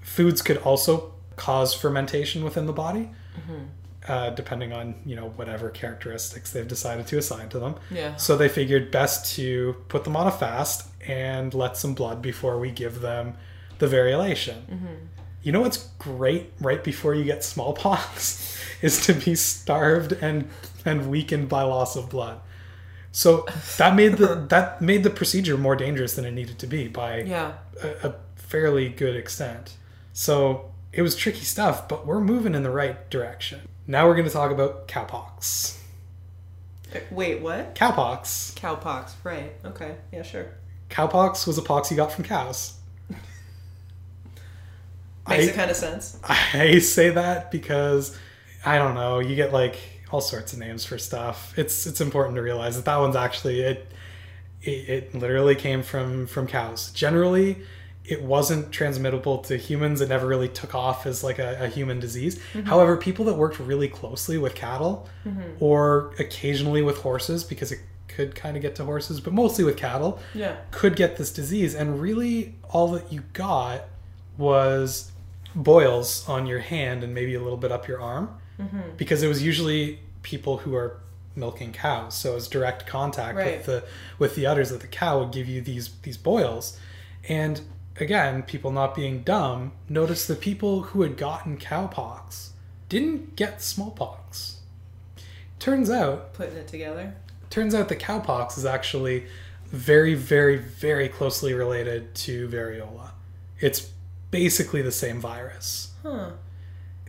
foods 0.00 0.40
could 0.42 0.56
also 0.58 1.12
cause 1.38 1.72
fermentation 1.74 2.44
within 2.44 2.66
the 2.66 2.72
body, 2.72 3.08
uh, 4.06 4.30
depending 4.30 4.72
on 4.72 4.94
you 5.06 5.16
know 5.16 5.28
whatever 5.36 5.70
characteristics 5.70 6.50
they've 6.52 6.68
decided 6.68 7.06
to 7.08 7.18
assign 7.18 7.48
to 7.50 7.58
them. 7.58 7.74
Yeah. 7.90 8.16
So 8.16 8.36
they 8.36 8.48
figured 8.48 8.90
best 8.90 9.34
to 9.36 9.76
put 9.88 10.04
them 10.04 10.16
on 10.16 10.26
a 10.26 10.30
fast 10.30 10.88
and 11.06 11.54
let 11.54 11.76
some 11.76 11.94
blood 11.94 12.20
before 12.22 12.58
we 12.58 12.70
give 12.70 13.00
them 13.00 13.34
the 13.78 13.86
variolation. 13.86 14.56
You 15.42 15.52
know 15.52 15.60
what's 15.60 15.78
great 15.98 16.52
right 16.60 16.82
before 16.82 17.14
you 17.14 17.24
get 17.24 17.44
smallpox 17.44 18.58
is 18.82 19.04
to 19.06 19.12
be 19.14 19.34
starved 19.34 20.12
and 20.20 20.48
and 20.84 21.08
weakened 21.10 21.48
by 21.48 21.62
loss 21.62 21.96
of 21.96 22.08
blood. 22.10 22.40
So 23.12 23.46
that 23.78 23.94
made 23.96 24.14
the 24.18 24.46
that 24.48 24.80
made 24.82 25.02
the 25.04 25.10
procedure 25.10 25.56
more 25.56 25.76
dangerous 25.76 26.14
than 26.14 26.24
it 26.24 26.32
needed 26.32 26.58
to 26.60 26.66
be 26.66 26.88
by 26.88 27.22
Yeah. 27.22 27.52
a, 27.82 28.08
a 28.08 28.14
fairly 28.36 28.88
good 28.88 29.16
extent. 29.16 29.76
So 30.12 30.72
it 30.92 31.02
was 31.02 31.14
tricky 31.14 31.44
stuff, 31.44 31.88
but 31.88 32.06
we're 32.06 32.20
moving 32.20 32.54
in 32.54 32.62
the 32.62 32.70
right 32.70 33.08
direction. 33.10 33.60
Now 33.86 34.06
we're 34.06 34.14
going 34.14 34.26
to 34.26 34.32
talk 34.32 34.50
about 34.50 34.88
cowpox. 34.88 35.78
Uh, 36.94 37.00
Wait, 37.10 37.40
what? 37.42 37.74
Cowpox. 37.74 38.54
Cowpox. 38.54 39.12
Right. 39.24 39.52
Okay. 39.64 39.96
Yeah, 40.12 40.22
sure. 40.22 40.46
Cowpox 40.90 41.46
was 41.46 41.58
a 41.58 41.62
pox 41.62 41.90
you 41.90 41.96
got 41.96 42.12
from 42.12 42.24
cows. 42.24 42.74
Makes 45.28 45.46
I- 45.46 45.50
it 45.50 45.54
kind 45.54 45.70
of 45.70 45.76
sense. 45.76 46.18
I 46.24 46.78
say 46.78 47.10
that 47.10 47.50
because 47.50 48.16
I 48.64 48.78
don't 48.78 48.94
know. 48.94 49.18
You 49.18 49.36
get 49.36 49.52
like 49.52 49.76
all 50.10 50.20
sorts 50.22 50.52
of 50.54 50.58
names 50.58 50.84
for 50.84 50.96
stuff. 50.98 51.52
It's 51.58 51.86
it's 51.86 52.00
important 52.00 52.36
to 52.36 52.42
realize 52.42 52.76
that 52.76 52.86
that 52.86 52.96
one's 52.96 53.16
actually 53.16 53.60
it. 53.60 53.86
It, 54.62 54.88
it 54.88 55.14
literally 55.14 55.54
came 55.54 55.82
from 55.82 56.26
from 56.26 56.46
cows. 56.46 56.90
Generally, 56.92 57.58
it 58.08 58.22
wasn't 58.22 58.72
transmittable 58.72 59.38
to 59.44 59.56
humans. 59.58 60.00
It 60.00 60.08
never 60.08 60.26
really 60.26 60.48
took 60.48 60.74
off 60.74 61.06
as 61.06 61.22
like 61.22 61.38
a, 61.38 61.64
a 61.64 61.68
human 61.68 62.00
disease. 62.00 62.38
Mm-hmm. 62.54 62.62
However, 62.66 62.96
people 62.96 63.26
that 63.26 63.34
worked 63.34 63.58
really 63.60 63.88
closely 63.88 64.38
with 64.38 64.54
cattle, 64.54 65.08
mm-hmm. 65.26 65.42
or 65.60 66.14
occasionally 66.18 66.80
with 66.82 66.98
horses, 66.98 67.44
because 67.44 67.70
it 67.70 67.80
could 68.08 68.34
kind 68.34 68.56
of 68.56 68.62
get 68.62 68.74
to 68.76 68.84
horses, 68.84 69.20
but 69.20 69.32
mostly 69.32 69.62
with 69.62 69.76
cattle, 69.76 70.18
Yeah. 70.34 70.56
could 70.70 70.96
get 70.96 71.18
this 71.18 71.30
disease. 71.30 71.74
And 71.74 72.00
really, 72.00 72.54
all 72.70 72.88
that 72.92 73.12
you 73.12 73.24
got 73.34 73.84
was 74.38 75.12
boils 75.54 76.28
on 76.28 76.46
your 76.46 76.60
hand 76.60 77.04
and 77.04 77.12
maybe 77.14 77.34
a 77.34 77.40
little 77.42 77.58
bit 77.58 77.72
up 77.72 77.88
your 77.88 78.00
arm 78.00 78.30
mm-hmm. 78.60 78.80
because 78.96 79.22
it 79.22 79.28
was 79.28 79.42
usually 79.42 79.98
people 80.22 80.58
who 80.58 80.74
are 80.74 81.00
milking 81.34 81.72
cows 81.72 82.14
so 82.14 82.36
it's 82.36 82.48
direct 82.48 82.86
contact 82.86 83.36
Right. 83.36 83.56
with 83.58 83.66
the 83.66 83.84
with 84.18 84.34
the 84.34 84.44
udders 84.46 84.70
of 84.72 84.80
the 84.80 84.86
cow 84.88 85.20
would 85.20 85.32
give 85.32 85.48
you 85.48 85.60
these 85.60 85.90
these 86.02 86.16
boils 86.16 86.78
and 87.28 87.60
again 88.00 88.42
people 88.42 88.70
not 88.70 88.94
being 88.94 89.22
dumb 89.22 89.72
noticed 89.88 90.28
the 90.28 90.34
people 90.34 90.82
who 90.82 91.02
had 91.02 91.16
gotten 91.16 91.56
cowpox 91.58 92.50
didn't 92.88 93.36
get 93.36 93.62
smallpox 93.62 94.60
turns 95.58 95.90
out 95.90 96.32
Putting 96.34 96.56
it 96.56 96.68
together. 96.68 97.14
turns 97.50 97.74
out 97.74 97.88
that 97.88 97.98
cowpox 97.98 98.56
is 98.56 98.64
actually 98.64 99.26
very, 99.70 100.14
very, 100.14 100.56
very 100.56 101.08
closely 101.08 101.52
related 101.52 102.14
to 102.14 102.48
variola. 102.48 103.10
It's 103.60 103.90
basically 104.30 104.82
the 104.82 104.92
same 104.92 105.20
virus. 105.20 105.92
Huh. 106.02 106.30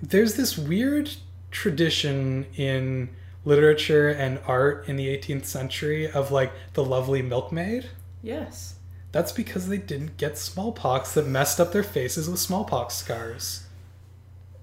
There's 0.02 0.36
this 0.36 0.58
weird 0.58 1.10
tradition 1.52 2.46
in 2.56 3.10
literature 3.46 4.10
and 4.10 4.40
art 4.46 4.88
in 4.88 4.96
the 4.98 5.08
18th 5.08 5.46
century 5.46 6.10
of 6.10 6.32
like 6.32 6.52
the 6.74 6.84
lovely 6.84 7.22
milkmaid. 7.22 7.90
Yes. 8.22 8.76
That's 9.12 9.32
because 9.32 9.68
they 9.68 9.78
didn't 9.78 10.18
get 10.18 10.38
smallpox 10.38 11.14
that 11.14 11.26
messed 11.28 11.60
up 11.60 11.72
their 11.72 11.84
faces 11.84 12.30
with 12.30 12.40
smallpox 12.40 12.96
scars. 12.96 13.64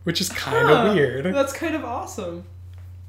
Which 0.04 0.20
is 0.20 0.28
kind 0.28 0.70
of 0.70 0.76
Huh. 0.78 0.94
weird. 0.94 1.34
That's 1.34 1.52
kind 1.52 1.74
of 1.74 1.84
awesome. 1.84 2.44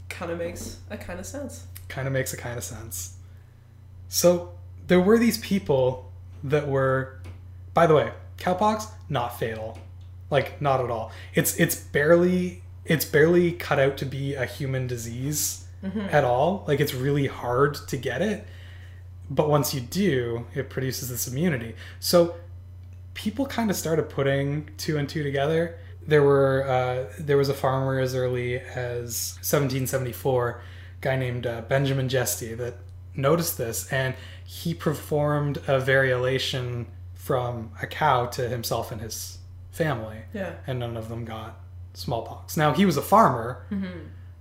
Kind 0.09 0.31
of 0.31 0.39
makes 0.39 0.77
a 0.89 0.97
kind 0.97 1.19
of 1.19 1.25
sense. 1.25 1.65
kind 1.89 2.07
of 2.07 2.13
makes 2.13 2.33
a 2.33 2.38
kind 2.38 2.57
of 2.57 2.63
sense. 2.63 3.17
So 4.09 4.53
there 4.88 4.99
were 4.99 5.17
these 5.17 5.38
people 5.38 6.11
that 6.43 6.67
were, 6.67 7.19
by 7.73 7.88
the 7.88 7.95
way, 7.95 8.11
cowpox 8.38 8.88
not 9.09 9.38
fatal, 9.39 9.79
like 10.29 10.61
not 10.61 10.81
at 10.81 10.89
all. 10.89 11.11
It's 11.33 11.55
it's 11.59 11.75
barely 11.75 12.63
it's 12.85 13.05
barely 13.05 13.51
cut 13.53 13.79
out 13.79 13.97
to 13.97 14.05
be 14.05 14.33
a 14.33 14.45
human 14.45 14.88
disease 14.88 15.65
mm-hmm. 15.83 16.07
at 16.11 16.23
all. 16.23 16.63
Like 16.67 16.79
it's 16.79 16.93
really 16.93 17.27
hard 17.27 17.75
to 17.88 17.97
get 17.97 18.21
it, 18.21 18.45
but 19.30 19.49
once 19.49 19.73
you 19.73 19.82
do, 19.82 20.45
it 20.55 20.69
produces 20.69 21.09
this 21.09 21.28
immunity. 21.28 21.75
So 21.99 22.36
people 23.13 23.45
kind 23.45 23.69
of 23.69 23.75
started 23.75 24.09
putting 24.09 24.69
two 24.78 24.97
and 24.97 25.07
two 25.09 25.23
together. 25.23 25.78
There 26.05 26.23
were 26.23 26.63
uh, 26.67 27.13
there 27.19 27.38
was 27.38 27.49
a 27.49 27.53
farmer 27.53 27.99
as 27.99 28.15
early 28.15 28.59
as 28.59 29.34
1774, 29.41 30.61
guy 31.01 31.15
named 31.17 31.45
uh, 31.45 31.61
Benjamin 31.61 32.07
Jesty 32.09 32.53
that 32.55 32.75
noticed 33.15 33.57
this, 33.57 33.91
and 33.91 34.13
he 34.45 34.73
performed 34.73 35.57
a 35.67 35.82
variolation 35.82 36.86
from 37.15 37.71
a 37.82 37.88
cow 37.88 38.25
to 38.28 38.47
himself 38.47 38.91
and 38.91 39.01
his 39.01 39.39
family, 39.71 40.19
Yeah. 40.34 40.53
and 40.65 40.80
none 40.80 40.95
of 40.95 41.09
them 41.09 41.25
got 41.25 41.59
smallpox. 41.93 42.55
Now 42.55 42.73
he 42.73 42.86
was 42.86 42.95
a 42.95 43.01
farmer 43.01 43.65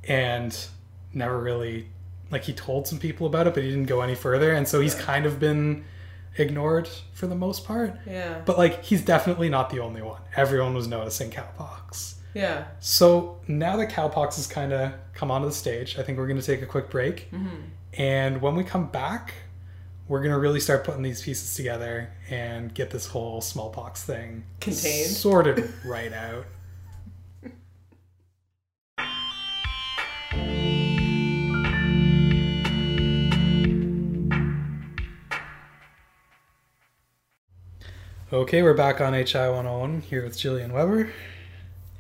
and 0.05 0.67
never 1.13 1.39
really 1.41 1.89
like 2.31 2.45
he 2.45 2.53
told 2.53 2.87
some 2.89 2.99
people 2.99 3.27
about 3.27 3.47
it, 3.47 3.55
but 3.55 3.63
he 3.63 3.71
didn't 3.71 3.87
go 3.87 4.01
any 4.01 4.15
further, 4.15 4.53
and 4.53 4.67
so 4.67 4.81
he's 4.81 4.95
Yeah. 4.97 5.03
kind 5.03 5.27
of 5.27 5.39
been 5.39 5.85
ignored 6.39 6.89
for 7.13 7.27
the 7.27 7.35
most 7.35 7.65
part. 7.65 7.95
Yeah. 8.07 8.41
But 8.45 8.59
like 8.59 8.85
he's 8.85 9.03
definitely 9.03 9.49
not 9.49 9.71
the 9.71 9.81
only 9.81 10.03
one. 10.03 10.21
Everyone 10.37 10.75
was 10.75 10.87
noticing 10.87 11.31
cowpox. 11.31 12.15
yeah. 12.35 12.65
So 12.81 13.39
now 13.49 13.77
that 13.77 13.91
cowpox 13.91 14.37
has 14.37 14.47
kind 14.47 14.73
of 14.73 14.93
come 15.15 15.31
onto 15.31 15.47
the 15.47 15.55
stage, 15.55 15.99
I 15.99 16.03
think 16.03 16.19
we're 16.19 16.27
going 16.27 16.41
to 16.41 16.45
take 16.47 16.61
a 16.63 16.67
quick 16.67 16.91
break. 16.91 17.31
Mm-hmm. 17.33 17.57
And 17.95 18.43
when 18.43 18.55
we 18.57 18.65
come 18.65 18.89
back, 18.89 19.33
we're 20.09 20.21
going 20.21 20.33
to 20.33 20.39
really 20.39 20.61
start 20.61 20.85
putting 20.85 21.03
these 21.03 21.23
pieces 21.23 21.55
together 21.55 22.13
and 22.29 22.73
get 22.75 22.91
this 22.91 23.07
whole 23.07 23.41
smallpox 23.41 24.05
thing 24.05 24.45
Contained. 24.61 25.11
sorted 25.11 25.73
right 25.85 26.13
out. 26.13 26.45
Okay, 38.33 38.63
we're 38.63 38.75
back 38.75 39.01
on 39.01 39.13
HI 39.13 39.49
101 39.49 40.01
here 40.03 40.25
with 40.25 40.35
Jillian 40.37 40.73
Weber. 40.73 41.11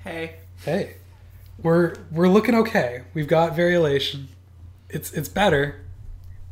Hey. 0.03 0.37
Hey, 0.64 0.97
we're 1.62 1.95
we're 2.11 2.29
looking 2.29 2.55
okay. 2.57 3.03
We've 3.14 3.29
got 3.29 3.53
variolation. 3.55 4.27
It's 4.89 5.12
it's 5.12 5.29
better. 5.29 5.83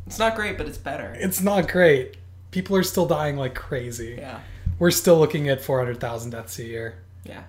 It's 0.06 0.18
not 0.18 0.36
great, 0.36 0.58
but 0.58 0.66
it's 0.68 0.78
better. 0.78 1.16
It's 1.18 1.40
not 1.40 1.68
great. 1.68 2.16
People 2.50 2.76
are 2.76 2.82
still 2.82 3.06
dying 3.06 3.36
like 3.36 3.54
crazy. 3.54 4.16
Yeah. 4.18 4.40
We're 4.78 4.90
still 4.90 5.18
looking 5.18 5.48
at 5.48 5.62
400,000 5.62 6.30
deaths 6.30 6.58
a 6.58 6.64
year 6.64 6.98
Yeah. 7.24 7.44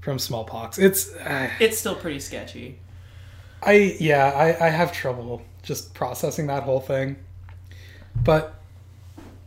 from 0.00 0.18
smallpox. 0.18 0.78
It's 0.78 1.14
uh, 1.16 1.50
It's 1.60 1.78
still 1.78 1.94
pretty 1.94 2.20
sketchy. 2.20 2.78
I 3.62 3.96
yeah, 4.00 4.26
I 4.34 4.66
I 4.66 4.70
have 4.70 4.92
trouble 4.92 5.42
just 5.62 5.92
processing 5.94 6.46
that 6.48 6.62
whole 6.62 6.80
thing. 6.80 7.16
But 8.16 8.57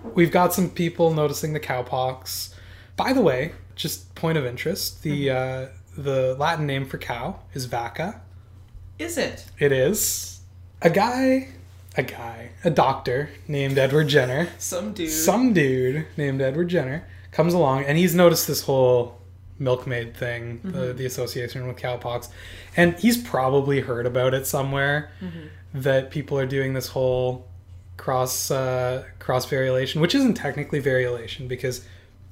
we've 0.04 0.32
got 0.32 0.54
some 0.54 0.70
people 0.70 1.14
noticing 1.14 1.54
the 1.54 1.60
cowpox. 1.60 2.54
By 2.95 3.14
the 3.14 3.22
way, 3.22 3.54
just 3.76 4.14
point 4.16 4.38
of 4.38 4.45
interest, 4.45 5.04
the 5.04 5.28
mm-hmm. 5.28 5.68
uh 5.68 5.78
the 5.97 6.36
Latin 6.36 6.66
name 6.66 6.86
for 6.86 6.97
cow 6.97 7.39
is 7.54 7.68
vacca. 7.68 8.22
Is 8.97 9.18
it? 9.18 9.45
It 9.60 9.72
is 9.72 10.41
a 10.82 10.89
guy, 10.89 11.49
a 11.97 12.04
guy, 12.04 12.52
a 12.64 12.70
doctor 12.70 13.30
named 13.47 13.78
Edward 13.78 14.08
Jenner. 14.08 14.49
Some 14.58 14.93
dude. 14.93 15.12
Some 15.12 15.54
dude 15.54 16.08
named 16.18 16.41
Edward 16.41 16.70
Jenner 16.70 17.08
comes 17.32 17.54
along 17.54 17.86
and 17.86 17.97
he's 17.97 18.16
noticed 18.16 18.47
this 18.47 18.64
whole 18.64 19.20
milkmaid 19.60 20.16
thing, 20.18 20.60
the, 20.64 20.70
mm-hmm. 20.70 20.97
the 20.97 21.06
association 21.06 21.68
with 21.68 21.78
cowpox, 21.78 22.30
and 22.76 22.97
he's 22.99 23.18
probably 23.18 23.82
heard 23.82 24.06
about 24.06 24.34
it 24.34 24.47
somewhere 24.47 25.12
mm-hmm. 25.22 25.47
that 25.74 26.10
people 26.12 26.38
are 26.38 26.47
doing 26.47 26.74
this 26.74 26.88
whole 26.89 27.47
cross 28.02 28.49
uh, 28.49 29.04
cross 29.20 29.45
variolation, 29.45 30.02
which 30.02 30.16
isn't 30.16 30.34
technically 30.34 30.82
variolation 30.82 31.47
because 31.47 31.86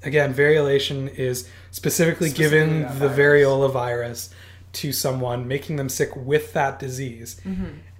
again, 0.03 0.33
variolation 0.33 1.13
is 1.15 1.47
specifically, 1.71 2.29
Specifically 2.29 2.31
giving 2.31 2.81
the 2.99 3.07
virus. 3.09 3.19
variola 3.19 3.71
virus 3.71 4.29
to 4.71 4.91
someone, 4.91 5.47
making 5.47 5.75
them 5.75 5.89
sick 5.89 6.15
with 6.15 6.53
that 6.53 6.79
disease, 6.79 7.39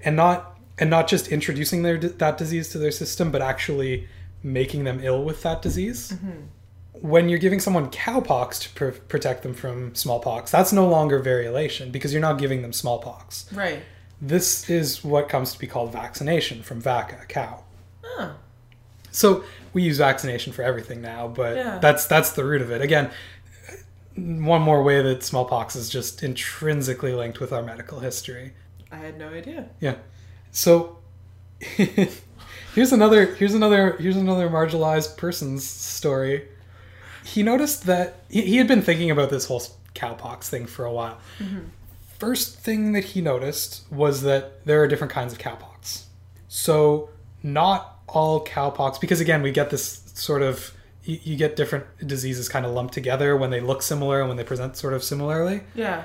and 0.04 0.16
not 0.16 0.58
and 0.80 0.90
not 0.90 1.08
just 1.08 1.28
introducing 1.28 1.84
their 1.84 1.98
that 1.98 2.38
disease 2.40 2.70
to 2.70 2.78
their 2.80 2.92
system, 2.92 3.32
but 3.32 3.42
actually 3.42 4.08
making 4.42 4.84
them 4.86 5.00
ill 5.04 5.24
with 5.24 5.44
that 5.44 5.62
disease. 5.62 6.14
When 6.94 7.30
you're 7.30 7.40
giving 7.48 7.60
someone 7.60 7.90
cowpox 7.92 8.62
to 8.64 8.70
pr- 8.74 9.00
protect 9.08 9.44
them 9.44 9.54
from 9.54 9.94
smallpox, 9.96 10.52
that's 10.52 10.74
no 10.74 10.88
longer 10.88 11.22
variolation 11.22 11.92
because 11.92 12.12
you're 12.14 12.28
not 12.30 12.40
giving 12.40 12.62
them 12.62 12.74
smallpox. 12.74 13.46
Right. 13.54 13.82
This 14.22 14.70
is 14.70 15.04
what 15.04 15.30
comes 15.30 15.54
to 15.54 15.60
be 15.60 15.68
called 15.68 15.92
vaccination 15.94 16.62
from 16.64 16.82
vacca, 16.82 17.28
cow. 17.28 17.64
Oh. 18.04 18.36
So 19.12 19.44
we 19.74 19.84
use 19.84 19.98
vaccination 19.98 20.52
for 20.54 20.62
everything 20.64 21.02
now, 21.02 21.28
but 21.28 21.56
Yeah. 21.56 21.80
that's 21.80 22.06
that's 22.06 22.34
the 22.34 22.44
root 22.44 22.62
of 22.62 22.70
it. 22.72 22.82
Again, 22.82 23.12
one 24.16 24.62
more 24.62 24.84
way 24.84 25.02
that 25.02 25.24
smallpox 25.24 25.76
is 25.76 25.90
just 25.90 26.22
intrinsically 26.24 27.14
linked 27.14 27.40
with 27.40 27.54
our 27.54 27.64
medical 27.64 28.00
history. 28.02 28.54
I 28.92 28.98
had 28.98 29.18
no 29.18 29.30
idea. 29.30 29.70
Yeah. 29.80 29.96
So 30.52 30.98
here's 32.76 32.92
another 32.92 33.36
here's 33.36 33.54
another 33.54 33.94
here's 33.98 34.18
another 34.18 34.50
marginalized 34.50 35.18
person's 35.18 35.64
story. 35.64 36.48
He 37.24 37.44
noticed 37.44 37.86
that 37.86 38.24
he, 38.30 38.42
he 38.42 38.58
had 38.58 38.68
been 38.68 38.82
thinking 38.82 39.12
about 39.12 39.30
this 39.30 39.46
whole 39.46 39.62
cowpox 39.96 40.46
thing 40.50 40.66
for 40.66 40.86
a 40.86 40.92
while. 40.92 41.18
Mm-hmm. 41.40 41.60
First 42.20 42.60
thing 42.60 42.92
that 42.94 43.04
he 43.06 43.22
noticed 43.22 43.90
was 43.92 44.22
that 44.24 44.66
there 44.66 44.82
are 44.84 44.88
different 44.88 45.12
kinds 45.14 45.34
of 45.34 45.40
cowpox. 45.40 46.04
So 46.48 47.10
not 47.42 48.00
all 48.08 48.44
cowpox 48.46 49.00
because 49.00 49.20
again 49.22 49.42
we 49.42 49.52
get 49.52 49.70
this 49.70 50.02
sort 50.16 50.42
of 50.42 50.74
you, 51.04 51.20
you 51.24 51.38
get 51.38 51.56
different 51.56 51.86
diseases 52.06 52.50
kind 52.50 52.66
of 52.66 52.74
lumped 52.74 52.94
together 52.94 53.38
when 53.38 53.50
they 53.52 53.62
look 53.62 53.82
similar 53.82 54.20
and 54.20 54.28
when 54.28 54.36
they 54.38 54.44
present 54.44 54.76
sort 54.76 54.94
of 54.94 55.04
similarly. 55.04 55.62
Yeah. 55.76 56.04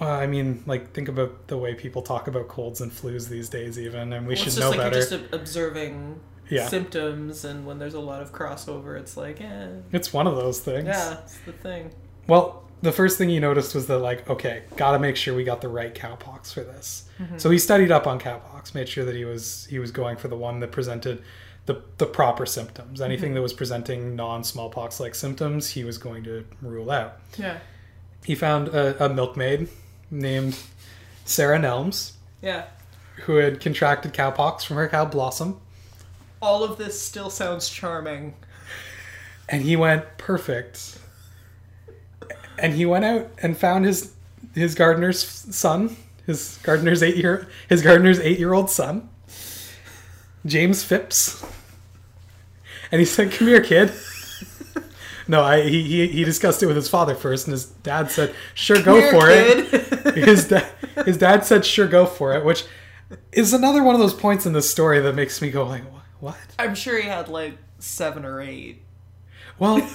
Uh, 0.00 0.04
I 0.10 0.26
mean, 0.28 0.62
like 0.66 0.92
think 0.92 1.08
about 1.08 1.48
the 1.48 1.58
way 1.58 1.74
people 1.74 2.02
talk 2.02 2.28
about 2.28 2.46
colds 2.46 2.80
and 2.80 2.92
flus 2.92 3.28
these 3.28 3.48
days, 3.48 3.78
even, 3.80 4.12
and 4.12 4.26
we 4.28 4.34
Well, 4.34 4.36
should 4.36 4.46
it's 4.48 4.56
just 4.56 4.60
know 4.60 4.70
like 4.70 4.78
better. 4.78 4.98
you're 5.00 5.18
just 5.18 5.34
observing 5.34 6.20
Yeah. 6.48 6.68
symptoms, 6.68 7.44
and 7.44 7.66
when 7.66 7.80
there's 7.80 7.94
a 7.94 8.00
lot 8.00 8.22
of 8.22 8.30
crossover, 8.32 8.96
it's 8.96 9.16
like, 9.16 9.40
eh. 9.40 9.66
It's 9.90 10.12
one 10.12 10.28
of 10.28 10.36
those 10.36 10.60
things. 10.60 10.86
Yeah, 10.86 11.18
it's 11.24 11.38
the 11.44 11.52
thing. 11.52 11.90
Well, 12.28 12.67
the 12.82 12.92
first 12.92 13.18
thing 13.18 13.28
he 13.28 13.40
noticed 13.40 13.74
was 13.74 13.86
that, 13.88 13.98
like, 13.98 14.28
okay, 14.30 14.62
gotta 14.76 14.98
make 14.98 15.16
sure 15.16 15.34
we 15.34 15.44
got 15.44 15.60
the 15.60 15.68
right 15.68 15.94
cowpox 15.94 16.52
for 16.52 16.60
this. 16.60 17.08
Mm-hmm. 17.18 17.38
So 17.38 17.50
he 17.50 17.58
studied 17.58 17.90
up 17.90 18.06
on 18.06 18.20
cowpox, 18.20 18.74
made 18.74 18.88
sure 18.88 19.04
that 19.04 19.14
he 19.14 19.24
was 19.24 19.66
he 19.70 19.78
was 19.78 19.90
going 19.90 20.16
for 20.16 20.28
the 20.28 20.36
one 20.36 20.60
that 20.60 20.70
presented 20.72 21.22
the 21.66 21.82
the 21.98 22.06
proper 22.06 22.46
symptoms. 22.46 23.00
Anything 23.00 23.28
mm-hmm. 23.28 23.34
that 23.36 23.42
was 23.42 23.52
presenting 23.52 24.14
non 24.16 24.44
smallpox 24.44 25.00
like 25.00 25.14
symptoms, 25.14 25.70
he 25.70 25.84
was 25.84 25.98
going 25.98 26.24
to 26.24 26.44
rule 26.62 26.90
out. 26.90 27.18
Yeah. 27.36 27.58
He 28.24 28.34
found 28.34 28.68
a, 28.68 29.04
a 29.04 29.08
milkmaid 29.08 29.68
named 30.10 30.58
Sarah 31.24 31.58
Nelms 31.58 32.12
Yeah. 32.42 32.64
who 33.24 33.36
had 33.36 33.60
contracted 33.60 34.12
cowpox 34.12 34.64
from 34.64 34.76
her 34.76 34.88
cow 34.88 35.04
Blossom. 35.04 35.60
All 36.40 36.62
of 36.64 36.78
this 36.78 37.00
still 37.00 37.30
sounds 37.30 37.68
charming. 37.68 38.34
and 39.48 39.62
he 39.62 39.76
went 39.76 40.04
perfect 40.18 40.97
and 42.60 42.74
he 42.74 42.84
went 42.86 43.04
out 43.04 43.30
and 43.42 43.56
found 43.56 43.84
his 43.84 44.12
his 44.54 44.74
gardener's 44.74 45.20
son 45.54 45.96
his 46.26 46.58
gardener's 46.62 47.02
eight 47.02 47.16
year 47.16 47.48
his 47.68 47.82
gardener's 47.82 48.18
eight 48.20 48.38
year 48.38 48.52
old 48.52 48.70
son 48.70 49.08
james 50.46 50.82
phipps. 50.82 51.44
And 52.90 53.00
he 53.00 53.04
said 53.04 53.32
come 53.32 53.48
here 53.48 53.60
kid. 53.62 53.92
No 55.30 55.42
I, 55.42 55.60
he, 55.60 55.82
he 55.82 56.06
he 56.08 56.24
discussed 56.24 56.62
it 56.62 56.66
with 56.66 56.76
his 56.76 56.88
father 56.88 57.14
first 57.14 57.46
and 57.46 57.52
his 57.52 57.66
dad 57.66 58.10
said 58.10 58.34
sure 58.54 58.82
go 58.82 58.94
Here, 58.94 59.10
for 59.10 59.28
it. 59.28 60.14
his, 60.16 60.48
da- 60.48 60.64
his 61.04 61.18
dad 61.18 61.44
said 61.44 61.66
sure 61.66 61.86
go 61.86 62.06
for 62.06 62.32
it 62.34 62.46
which 62.46 62.64
is 63.32 63.52
another 63.52 63.82
one 63.82 63.94
of 63.94 64.00
those 64.00 64.14
points 64.14 64.46
in 64.46 64.54
this 64.54 64.70
story 64.70 65.00
that 65.00 65.14
makes 65.14 65.42
me 65.42 65.50
go 65.50 65.66
like 65.66 65.82
what? 66.20 66.38
I'm 66.58 66.74
sure 66.74 66.98
he 66.98 67.06
had 67.06 67.28
like 67.28 67.58
seven 67.78 68.24
or 68.24 68.40
eight. 68.40 68.80
well 69.58 69.86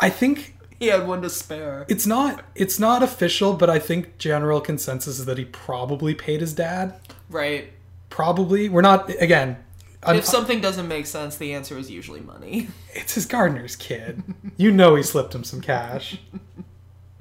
i 0.00 0.08
think 0.08 0.56
He 0.80 0.86
had 0.88 1.06
one 1.06 1.22
to 1.22 1.30
spare. 1.30 1.84
It's 1.88 2.06
not 2.06 2.42
it's 2.56 2.78
not 2.80 3.02
official, 3.04 3.52
but 3.52 3.70
I 3.70 3.78
think 3.78 4.18
general 4.18 4.60
consensus 4.60 5.18
is 5.20 5.26
that 5.26 5.38
he 5.38 5.44
probably 5.44 6.14
paid 6.14 6.40
his 6.40 6.52
dad. 6.54 6.98
Right. 7.28 7.70
Probably. 8.08 8.68
We're 8.68 8.80
not 8.80 9.08
again. 9.20 9.58
I'm- 10.02 10.16
If 10.16 10.24
something 10.24 10.60
doesn't 10.62 10.88
make 10.88 11.04
sense, 11.06 11.36
the 11.36 11.52
answer 11.52 11.76
is 11.78 11.90
usually 11.90 12.20
money. 12.20 12.68
it's 12.94 13.14
his 13.14 13.26
gardener's 13.26 13.76
kid. 13.76 14.22
You 14.56 14.72
know 14.72 14.94
he 14.96 15.02
slipped 15.02 15.34
him 15.34 15.44
some 15.44 15.60
cash. 15.60 16.18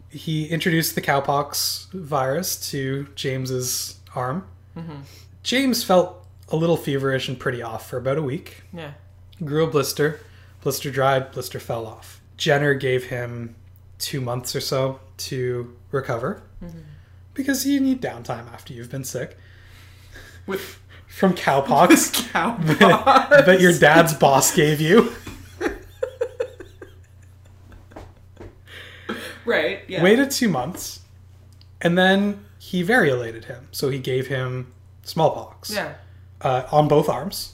He 0.09 0.47
introduced 0.47 0.95
the 0.95 1.01
cowpox 1.01 1.91
virus 1.91 2.69
to 2.71 3.07
James's 3.15 3.99
arm. 4.15 4.47
Mm-hmm. 4.75 5.01
James 5.43 5.83
felt 5.83 6.25
a 6.47 6.55
little 6.55 6.77
feverish 6.77 7.27
and 7.27 7.37
pretty 7.39 7.61
off 7.61 7.87
for 7.89 7.97
about 7.97 8.17
a 8.17 8.23
week. 8.23 8.63
Yeah. 8.73 8.93
Grew 9.43 9.65
a 9.65 9.69
blister. 9.69 10.21
Blister 10.63 10.89
dried. 10.89 11.31
Blister 11.31 11.59
fell 11.59 11.85
off. 11.85 12.18
Jenner 12.39 12.73
gave 12.73 13.05
him 13.05 13.55
two 13.99 14.21
months 14.21 14.55
or 14.55 14.61
so 14.61 14.99
to 15.17 15.75
recover 15.91 16.41
because 17.33 17.65
you 17.67 17.79
need 17.79 18.01
downtime 18.01 18.51
after 18.53 18.73
you've 18.73 18.89
been 18.89 19.03
sick 19.03 19.37
With 20.47 20.79
from 21.07 21.33
cowpox 21.33 22.31
cow 22.31 22.55
that, 22.57 23.45
that 23.45 23.59
your 23.61 23.73
dad's 23.77 24.13
boss 24.13 24.55
gave 24.55 24.79
you. 24.81 25.11
Right. 29.45 29.79
Yeah. 29.87 30.03
Waited 30.03 30.29
two 30.29 30.47
months, 30.47 30.99
and 31.81 31.97
then 31.97 32.45
he 32.59 32.83
variolated 32.83 33.45
him. 33.45 33.67
So 33.71 33.89
he 33.89 33.97
gave 33.97 34.27
him 34.27 34.71
smallpox 35.03 35.71
Yeah. 35.71 35.93
uh, 36.41 36.63
on 36.71 36.87
both 36.87 37.09
arms, 37.09 37.53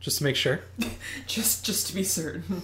just 0.00 0.18
to 0.18 0.24
make 0.24 0.34
sure. 0.34 0.60
Just 1.28 1.64
just 1.64 1.86
to 1.88 1.94
be 1.94 2.02
certain. 2.02 2.62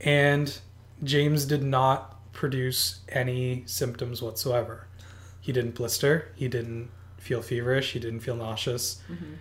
And 0.00 0.58
James 1.02 1.44
did 1.44 1.62
not 1.62 2.32
produce 2.32 3.00
any 3.08 3.62
symptoms 3.66 4.22
whatsoever. 4.22 4.86
He 5.40 5.52
didn't 5.52 5.74
blister. 5.74 6.32
He 6.34 6.48
didn't 6.48 6.90
feel 7.18 7.42
feverish. 7.42 7.92
He 7.92 7.98
didn't 7.98 8.20
feel 8.20 8.36
nauseous. 8.36 9.02
Mm-hmm. 9.10 9.34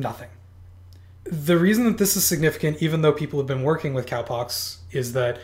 Nothing. 0.00 0.28
The 1.24 1.58
reason 1.58 1.84
that 1.84 1.98
this 1.98 2.16
is 2.16 2.24
significant, 2.24 2.82
even 2.82 3.02
though 3.02 3.12
people 3.12 3.38
have 3.38 3.46
been 3.46 3.62
working 3.62 3.94
with 3.94 4.06
cowpox, 4.06 4.78
is 4.90 5.12
that 5.12 5.38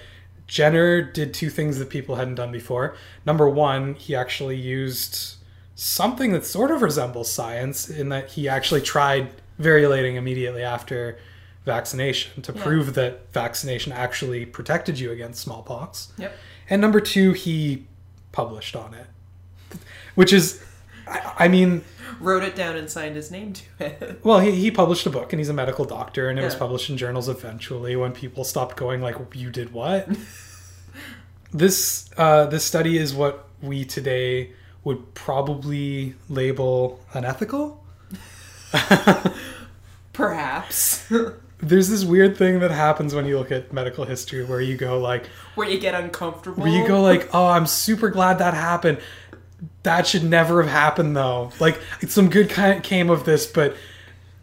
Jenner 0.47 1.03
did 1.03 1.35
two 1.35 1.51
things 1.51 1.79
that 1.79 1.91
people 1.91 2.17
hadn't 2.17 2.37
done 2.37 2.51
before. 2.51 2.97
Number 3.25 3.49
one, 3.49 3.95
he 3.95 4.17
actually 4.17 4.57
used 4.57 5.37
something 5.75 6.33
that 6.33 6.45
sort 6.45 6.71
of 6.71 6.83
resembles 6.83 7.31
science 7.31 7.89
in 7.89 8.09
that 8.09 8.31
he 8.31 8.49
actually 8.49 8.81
tried 8.81 9.31
variolating 9.61 10.17
immediately 10.17 10.63
after 10.63 11.19
vaccination 11.69 12.43
to 12.43 12.53
Yeah. 12.53 12.63
prove 12.63 12.95
that 12.95 13.33
vaccination 13.33 13.93
actually 13.93 14.45
protected 14.45 14.99
you 14.99 15.13
against 15.13 15.41
smallpox. 15.41 16.09
Yep. 16.19 16.33
And 16.69 16.83
number 16.83 17.01
two, 17.01 17.33
he 17.33 17.87
published 18.33 18.75
on 18.75 18.95
it, 18.95 19.07
which 20.17 20.33
is, 20.33 20.61
I, 21.07 21.45
I 21.45 21.49
mean, 21.49 21.85
Wrote 22.21 22.43
it 22.43 22.57
down 22.57 22.77
and 22.77 22.91
signed 22.91 23.15
his 23.15 23.31
name 23.31 23.53
to 23.53 23.63
it. 23.79 24.21
well, 24.25 24.41
he, 24.41 24.51
he 24.53 24.71
published 24.73 25.07
a 25.07 25.11
book 25.11 25.33
and 25.33 25.39
he's 25.39 25.49
a 25.49 25.55
medical 25.55 25.85
doctor, 25.85 26.29
and 26.29 26.37
it 26.39 26.43
was 26.43 26.57
published 26.57 26.91
in 26.91 26.97
journals 26.97 27.29
eventually 27.29 27.95
when 27.95 28.11
people 28.13 28.43
stopped 28.43 28.77
going 28.77 29.01
like, 29.01 29.15
"You 29.35 29.51
did 29.51 29.73
what?" 29.73 30.09
this 31.53 32.11
uh, 32.17 32.47
this 32.47 32.65
study 32.65 32.99
is 32.99 33.15
what 33.15 33.47
we 33.63 33.85
today 33.85 34.51
would 34.83 35.15
probably 35.15 36.15
label 36.29 36.99
unethical. 37.15 37.85
Perhaps. 40.13 41.13
There's 41.61 41.89
this 41.89 42.05
weird 42.05 42.37
thing 42.37 42.61
that 42.61 42.71
happens 42.71 43.15
when 43.15 43.27
you 43.27 43.39
look 43.39 43.51
at 43.51 43.73
medical 43.73 44.05
history 44.05 44.45
where 44.45 44.61
you 44.61 44.77
go 44.77 44.99
like, 45.01 45.27
Where 45.57 45.69
you 45.69 45.79
get 45.81 45.95
uncomfortable. 45.95 46.63
where 46.63 46.73
you 46.73 46.87
go 46.87 47.03
like, 47.03 47.29
"Oh, 47.35 47.47
I'm 47.47 47.67
super 47.67 48.11
glad 48.11 48.39
that 48.39 48.55
happened." 48.55 48.99
That 49.83 50.07
should 50.07 50.23
never 50.23 50.63
have 50.63 50.71
happened 50.71 51.17
though. 51.17 51.51
Like 51.59 51.81
some 52.07 52.31
good 52.31 52.49
kind 52.49 52.83
came 52.83 53.11
of 53.11 53.25
this, 53.25 53.47
but 53.47 53.77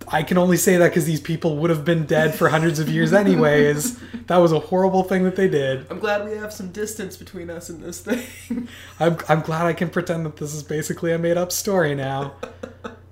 I 0.10 0.24
can 0.24 0.38
only 0.38 0.58
say 0.58 0.76
that 0.78 0.90
because 0.90 1.06
these 1.06 1.22
people 1.22 1.58
would 1.58 1.70
have 1.70 1.86
been 1.86 2.06
dead 2.06 2.36
for 2.36 2.50
hundreds 2.50 2.80
of 2.80 2.90
years 2.90 3.14
anyways. 3.14 3.98
That 4.28 4.38
was 4.38 4.52
a 4.52 4.60
horrible 4.60 5.04
thing 5.04 5.24
that 5.26 5.36
they 5.36 5.48
did. 5.48 5.86
I'm 5.88 6.00
glad 6.00 6.26
we 6.28 6.36
have 6.36 6.52
some 6.52 6.72
distance 6.72 7.16
between 7.16 7.52
us 7.52 7.70
and 7.70 7.84
this 7.84 8.00
thing. 8.02 8.68
I'm, 9.00 9.18
I'm 9.30 9.42
glad 9.42 9.68
I 9.68 9.74
can 9.74 9.88
pretend 9.92 10.26
that 10.26 10.38
this 10.38 10.56
is 10.56 10.64
basically 10.64 11.12
a 11.12 11.20
made 11.20 11.38
up 11.38 11.52
story 11.52 11.94
now. 11.94 12.34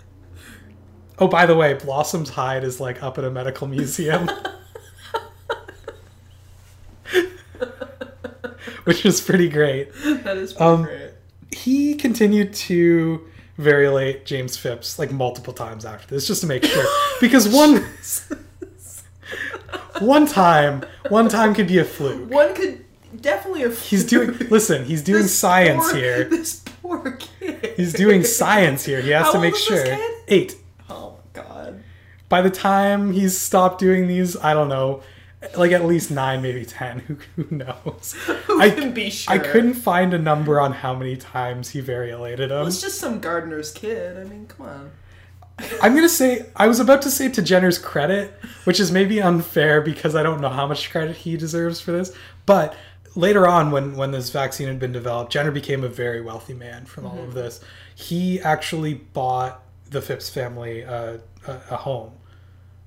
Oh, 1.23 1.27
by 1.29 1.45
the 1.45 1.55
way, 1.55 1.73
Blossom's 1.73 2.31
hide 2.31 2.65
is 2.65 2.81
like 2.81 3.01
up 3.01 3.17
at 3.17 3.23
a 3.23 3.31
medical 3.31 3.65
museum. 3.65 4.25
Which 8.83 9.05
is 9.05 9.21
pretty 9.21 9.47
great. 9.47 9.93
That 10.03 10.35
is 10.35 10.51
pretty 10.51 10.65
um, 10.65 10.83
great. 10.83 11.11
He 11.51 11.95
continued 11.95 12.53
to 12.55 13.25
variolate 13.57 14.25
James 14.25 14.57
Phipps 14.57 14.99
like 14.99 15.13
multiple 15.13 15.53
times 15.53 15.85
after 15.85 16.13
this 16.13 16.27
just 16.27 16.41
to 16.41 16.47
make 16.47 16.65
sure. 16.65 16.83
Because 17.21 17.47
one 17.47 17.71
one 20.01 20.27
time, 20.27 20.83
one 21.07 21.29
time 21.29 21.55
could 21.55 21.69
be 21.69 21.77
a 21.77 21.85
fluke. 21.85 22.29
One 22.29 22.53
could 22.53 22.83
definitely 23.21 23.63
a 23.63 23.69
fluke. 23.69 23.85
He's 23.85 24.05
doing 24.05 24.37
listen, 24.49 24.83
he's 24.83 25.01
doing 25.01 25.21
this 25.21 25.39
science 25.39 25.89
poor, 25.89 25.95
here. 25.95 26.25
This 26.25 26.59
poor 26.81 27.11
kid. 27.11 27.75
He's 27.77 27.93
doing 27.93 28.25
science 28.25 28.83
here. 28.83 28.99
He 28.99 29.11
has 29.11 29.27
How 29.27 29.31
to 29.31 29.39
make 29.39 29.55
sure. 29.55 29.85
8. 30.27 30.57
By 32.33 32.41
the 32.41 32.49
time 32.49 33.11
he's 33.13 33.37
stopped 33.37 33.77
doing 33.77 34.07
these, 34.07 34.35
I 34.35 34.55
don't 34.55 34.67
know, 34.67 35.03
like 35.55 35.71
at 35.71 35.85
least 35.85 36.09
nine, 36.09 36.41
maybe 36.41 36.65
ten. 36.65 36.97
Who, 36.97 37.17
who 37.35 37.55
knows? 37.55 38.13
Who 38.47 38.59
I, 38.59 38.71
can 38.71 38.91
be 38.91 39.11
sure? 39.11 39.35
I 39.35 39.37
couldn't 39.37 39.75
find 39.75 40.15
a 40.15 40.17
number 40.17 40.59
on 40.59 40.71
how 40.73 40.95
many 40.95 41.15
times 41.15 41.69
he 41.69 41.79
variolated 41.79 42.49
Well, 42.49 42.61
him. 42.61 42.67
it's 42.67 42.81
just 42.81 42.99
some 42.99 43.19
gardener's 43.19 43.69
kid. 43.71 44.17
I 44.17 44.23
mean, 44.23 44.47
come 44.47 44.65
on. 44.65 44.91
I'm 45.79 45.93
gonna 45.93 46.09
say 46.09 46.47
I 46.55 46.65
was 46.67 46.79
about 46.79 47.03
to 47.03 47.11
say 47.11 47.29
to 47.29 47.41
Jenner's 47.43 47.77
credit, 47.77 48.33
which 48.63 48.79
is 48.79 48.91
maybe 48.91 49.21
unfair 49.21 49.81
because 49.81 50.15
I 50.15 50.23
don't 50.23 50.41
know 50.41 50.49
how 50.49 50.65
much 50.65 50.89
credit 50.89 51.15
he 51.15 51.37
deserves 51.37 51.81
for 51.81 51.91
this. 51.91 52.15
But 52.47 52.75
later 53.15 53.47
on, 53.47 53.69
when 53.69 53.95
when 53.95 54.09
this 54.09 54.31
vaccine 54.31 54.67
had 54.69 54.79
been 54.79 54.91
developed, 54.91 55.31
Jenner 55.31 55.51
became 55.51 55.83
a 55.83 55.87
very 55.87 56.21
wealthy 56.21 56.55
man 56.55 56.85
from 56.85 57.05
all 57.05 57.19
of 57.21 57.35
this. 57.35 57.59
He 57.93 58.41
actually 58.41 58.95
bought 58.95 59.61
the 59.91 60.01
Phipps 60.01 60.31
family 60.31 60.83
uh, 60.83 61.19
a, 61.47 61.51
a 61.69 61.77
home, 61.77 62.13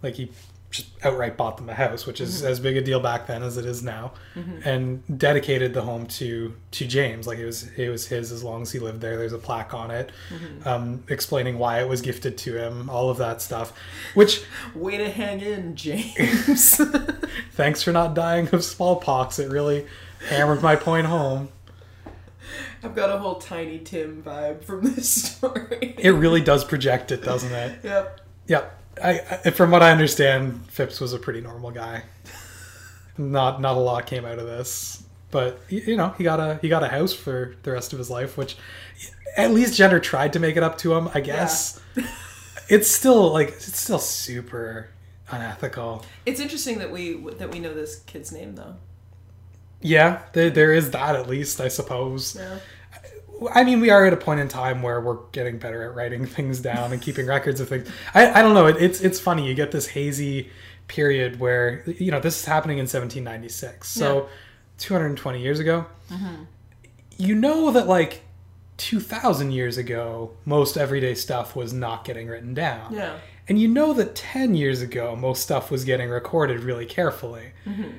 like 0.02 0.14
he 0.14 0.30
just 0.70 0.90
outright 1.04 1.36
bought 1.36 1.56
them 1.56 1.68
a 1.68 1.74
house, 1.74 2.06
which 2.06 2.20
is 2.20 2.38
mm-hmm. 2.38 2.48
as 2.48 2.60
big 2.60 2.76
a 2.76 2.82
deal 2.82 3.00
back 3.00 3.26
then 3.26 3.42
as 3.42 3.56
it 3.56 3.64
is 3.64 3.82
now, 3.82 4.12
mm-hmm. 4.34 4.68
and 4.68 5.18
dedicated 5.18 5.74
the 5.74 5.82
home 5.82 6.06
to 6.06 6.54
to 6.72 6.86
James. 6.86 7.26
Like 7.26 7.38
it 7.38 7.46
was 7.46 7.68
it 7.76 7.88
was 7.88 8.06
his 8.06 8.32
as 8.32 8.44
long 8.44 8.62
as 8.62 8.72
he 8.72 8.78
lived 8.78 9.00
there. 9.00 9.16
There's 9.16 9.32
a 9.32 9.38
plaque 9.38 9.74
on 9.74 9.90
it, 9.90 10.12
mm-hmm. 10.28 10.68
um, 10.68 11.04
explaining 11.08 11.58
why 11.58 11.80
it 11.80 11.88
was 11.88 12.02
gifted 12.02 12.36
to 12.38 12.56
him, 12.56 12.90
all 12.90 13.10
of 13.10 13.18
that 13.18 13.40
stuff. 13.40 13.72
Which 14.14 14.42
Way 14.74 14.98
to 14.98 15.10
hang 15.10 15.40
in, 15.40 15.76
James. 15.76 16.80
thanks 17.52 17.82
for 17.82 17.92
not 17.92 18.14
dying 18.14 18.48
of 18.52 18.64
smallpox. 18.64 19.38
It 19.38 19.50
really 19.50 19.86
hammered 20.28 20.62
my 20.62 20.76
point 20.76 21.06
home. 21.06 21.48
I've 22.82 22.94
got 22.94 23.10
a 23.10 23.18
whole 23.18 23.36
Tiny 23.36 23.78
Tim 23.78 24.22
vibe 24.22 24.62
from 24.62 24.82
this 24.82 25.12
story. 25.22 25.96
It 25.98 26.10
really 26.10 26.40
does 26.40 26.64
project 26.64 27.10
it, 27.10 27.22
doesn't 27.22 27.52
it? 27.52 27.80
Yep. 27.82 28.20
Yep. 28.48 28.82
I, 29.02 29.20
I 29.44 29.50
from 29.50 29.70
what 29.70 29.82
I 29.82 29.90
understand, 29.90 30.66
Phipps 30.68 31.00
was 31.00 31.12
a 31.12 31.18
pretty 31.18 31.40
normal 31.40 31.70
guy. 31.70 32.02
Not 33.18 33.60
not 33.60 33.76
a 33.76 33.80
lot 33.80 34.06
came 34.06 34.24
out 34.24 34.38
of 34.38 34.46
this, 34.46 35.02
but 35.30 35.60
you 35.68 35.96
know 35.96 36.14
he 36.18 36.24
got 36.24 36.40
a 36.40 36.58
he 36.60 36.68
got 36.68 36.82
a 36.82 36.88
house 36.88 37.12
for 37.12 37.56
the 37.62 37.72
rest 37.72 37.92
of 37.92 37.98
his 37.98 38.10
life, 38.10 38.36
which 38.36 38.56
at 39.36 39.52
least 39.52 39.76
Jenner 39.76 40.00
tried 40.00 40.32
to 40.34 40.38
make 40.38 40.56
it 40.56 40.62
up 40.62 40.78
to 40.78 40.94
him. 40.94 41.08
I 41.14 41.20
guess 41.20 41.80
it's 42.68 42.90
still 42.90 43.32
like 43.32 43.48
it's 43.48 43.80
still 43.80 43.98
super 43.98 44.90
unethical. 45.30 46.04
It's 46.24 46.40
interesting 46.40 46.78
that 46.78 46.90
we 46.90 47.14
that 47.38 47.50
we 47.50 47.58
know 47.58 47.74
this 47.74 48.00
kid's 48.00 48.32
name 48.32 48.54
though. 48.54 48.76
Yeah, 49.80 50.22
there, 50.32 50.50
there 50.50 50.72
is 50.72 50.90
that 50.92 51.16
at 51.16 51.28
least, 51.28 51.60
I 51.60 51.68
suppose. 51.68 52.36
Yeah. 52.36 52.58
I 53.52 53.64
mean, 53.64 53.80
we 53.80 53.90
are 53.90 54.06
at 54.06 54.12
a 54.12 54.16
point 54.16 54.40
in 54.40 54.48
time 54.48 54.82
where 54.82 55.00
we're 55.00 55.18
getting 55.32 55.58
better 55.58 55.82
at 55.82 55.94
writing 55.94 56.26
things 56.26 56.60
down 56.60 56.92
and 56.92 57.00
keeping 57.02 57.26
records 57.26 57.60
of 57.60 57.68
things. 57.68 57.88
I, 58.14 58.40
I 58.40 58.42
don't 58.42 58.54
know. 58.54 58.66
It, 58.66 58.76
it's 58.80 59.00
it's 59.00 59.20
funny. 59.20 59.46
You 59.46 59.54
get 59.54 59.72
this 59.72 59.88
hazy 59.88 60.50
period 60.88 61.40
where 61.40 61.82
you 61.86 62.10
know 62.10 62.20
this 62.20 62.40
is 62.40 62.44
happening 62.44 62.78
in 62.78 62.82
1796, 62.82 63.88
so 63.88 64.28
220 64.78 65.40
years 65.40 65.58
ago. 65.58 65.86
Mm-hmm. 66.10 66.44
You 67.18 67.34
know 67.34 67.70
that 67.72 67.86
like 67.86 68.22
2,000 68.78 69.52
years 69.52 69.78
ago, 69.78 70.32
most 70.44 70.76
everyday 70.76 71.14
stuff 71.14 71.56
was 71.56 71.72
not 71.72 72.04
getting 72.04 72.28
written 72.28 72.54
down. 72.54 72.92
Yeah. 72.92 73.18
And 73.48 73.58
you 73.60 73.68
know 73.68 73.92
that 73.94 74.14
10 74.14 74.54
years 74.54 74.82
ago, 74.82 75.16
most 75.16 75.42
stuff 75.42 75.70
was 75.70 75.84
getting 75.84 76.10
recorded 76.10 76.60
really 76.60 76.84
carefully. 76.84 77.52
Mm-hmm. 77.64 77.98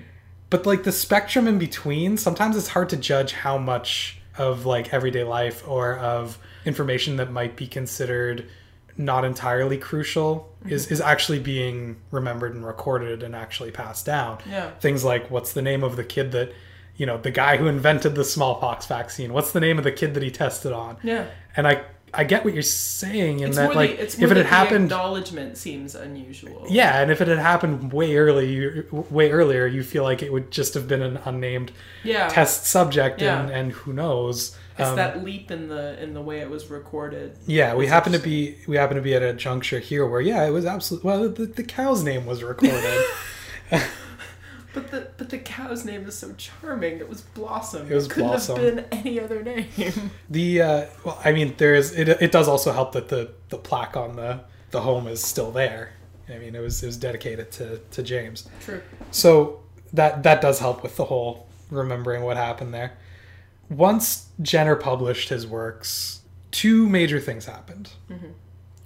But 0.50 0.66
like 0.66 0.84
the 0.84 0.92
spectrum 0.92 1.48
in 1.48 1.58
between, 1.58 2.18
sometimes 2.18 2.56
it's 2.56 2.70
hard 2.70 2.90
to 2.90 2.98
judge 2.98 3.34
how 3.34 3.58
much 3.58 4.20
of 4.38 4.66
like 4.66 4.94
everyday 4.94 5.24
life 5.24 5.68
or 5.68 5.98
of 5.98 6.38
information 6.66 7.18
that 7.18 7.32
might 7.32 7.56
be 7.56 7.68
considered 7.68 8.50
not 8.98 9.24
entirely 9.24 9.78
crucial 9.78 10.52
mm-hmm. 10.62 10.74
is 10.74 10.88
is 10.88 11.02
actually 11.02 11.40
being 11.40 11.98
remembered 12.12 12.56
and 12.56 12.66
recorded 12.66 13.24
and 13.24 13.36
actually 13.36 13.72
passed 13.72 14.06
down. 14.06 14.40
Yeah. 14.50 14.72
Things 14.80 15.04
like 15.04 15.30
what's 15.30 15.54
the 15.54 15.62
name 15.62 15.84
of 15.84 15.96
the 15.96 16.04
kid 16.04 16.32
that 16.32 16.54
you 16.98 17.06
know, 17.06 17.18
the 17.18 17.32
guy 17.32 17.58
who 17.58 17.68
invented 17.68 18.16
the 18.16 18.26
smallpox 18.26 18.88
vaccine. 18.88 19.32
What's 19.32 19.52
the 19.52 19.60
name 19.60 19.78
of 19.78 19.84
the 19.84 19.92
kid 19.92 20.16
that 20.16 20.24
he 20.24 20.32
tested 20.32 20.74
on? 20.74 20.98
Yeah. 21.04 21.28
And 21.56 21.68
I 21.68 21.84
I 22.14 22.24
get 22.24 22.46
what 22.46 22.54
you're 22.54 22.64
saying 22.64 23.42
in 23.42 23.50
It's 23.50 23.58
that 23.58 23.76
like 23.76 23.98
the, 23.98 24.04
if 24.04 24.32
it 24.32 24.38
had 24.38 24.46
happened 24.46 24.86
acknowledgement 24.86 25.58
seems 25.58 25.94
unusual. 25.94 26.66
yeah, 26.70 27.02
and 27.02 27.12
if 27.12 27.20
it 27.22 27.28
had 27.28 27.38
happened 27.38 27.92
way 27.92 28.16
early, 28.16 28.84
way 28.92 29.30
earlier, 29.32 29.68
you 29.68 29.84
feel 29.84 30.04
like 30.04 30.24
it 30.24 30.32
would 30.32 30.50
just 30.50 30.74
have 30.74 30.88
been 30.88 31.02
an 31.02 31.18
unnamed 31.26 31.72
Yeah. 32.04 32.30
test 32.30 32.66
subject, 32.66 33.22
and, 33.22 33.50
Yeah. 33.50 33.56
and 33.58 33.72
who 33.74 33.92
knows? 33.94 34.56
It's 34.80 34.90
Um, 34.90 34.96
that 34.96 35.24
leap 35.24 35.52
in 35.52 35.68
the 35.68 36.02
in 36.02 36.14
the 36.14 36.22
way 36.22 36.40
it 36.40 36.50
was 36.50 36.70
recorded. 36.70 37.34
yeah, 37.46 37.74
we 37.76 37.88
happen 37.88 38.14
to 38.14 38.20
be 38.20 38.56
we 38.68 38.78
happen 38.78 38.96
to 38.96 39.02
be 39.02 39.14
at 39.14 39.22
a 39.24 39.34
juncture 39.34 39.80
here 39.80 40.06
where 40.06 40.22
yeah, 40.22 40.46
it 40.46 40.52
was 40.52 40.66
absolutely 40.66 41.08
well. 41.10 41.30
The, 41.30 41.46
the 41.48 41.64
cow's 41.64 42.04
name 42.04 42.26
was 42.26 42.42
recorded. 42.44 43.04
But 44.78 44.92
the 44.92 45.08
but 45.18 45.30
the 45.30 45.40
cow's 45.40 45.84
name 45.86 46.08
is 46.08 46.16
so 46.16 46.34
charming. 46.34 47.00
It 47.00 47.10
was 47.10 47.22
Blossom. 47.22 47.92
It 47.92 47.96
was 47.96 48.08
couldn't 48.08 48.30
Blossom. 48.30 48.58
have 48.58 48.76
been 48.76 48.86
any 48.92 49.20
other 49.20 49.42
name. 49.42 49.66
the 50.30 50.62
uh, 50.62 50.86
well, 51.04 51.20
I 51.26 51.32
mean, 51.32 51.56
there 51.58 51.74
is 51.74 51.94
it. 51.94 52.08
It 52.10 52.32
does 52.32 52.48
also 52.48 52.72
help 52.72 52.92
that 52.92 53.10
the 53.10 53.32
the 53.50 53.58
plaque 53.58 53.98
on 53.98 54.16
the 54.16 54.42
the 54.70 54.82
home 54.82 55.08
is 55.08 55.24
still 55.24 55.50
there. 55.52 55.94
I 56.30 56.38
mean, 56.38 56.54
it 56.54 56.60
was 56.60 56.84
it 56.84 56.86
was 56.86 56.98
dedicated 56.98 57.52
to 57.54 57.80
to 57.80 58.04
James. 58.04 58.48
True. 58.62 58.82
So 59.10 59.62
that 59.94 60.22
that 60.24 60.42
does 60.42 60.60
help 60.60 60.84
with 60.84 60.96
the 60.96 61.06
whole 61.06 61.48
remembering 61.72 62.22
what 62.22 62.38
happened 62.38 62.72
there. 62.74 62.94
Once 63.70 64.28
Jenner 64.42 64.76
published 64.76 65.30
his 65.30 65.48
works, 65.48 66.22
two 66.52 66.88
major 66.88 67.20
things 67.20 67.46
happened. 67.46 67.90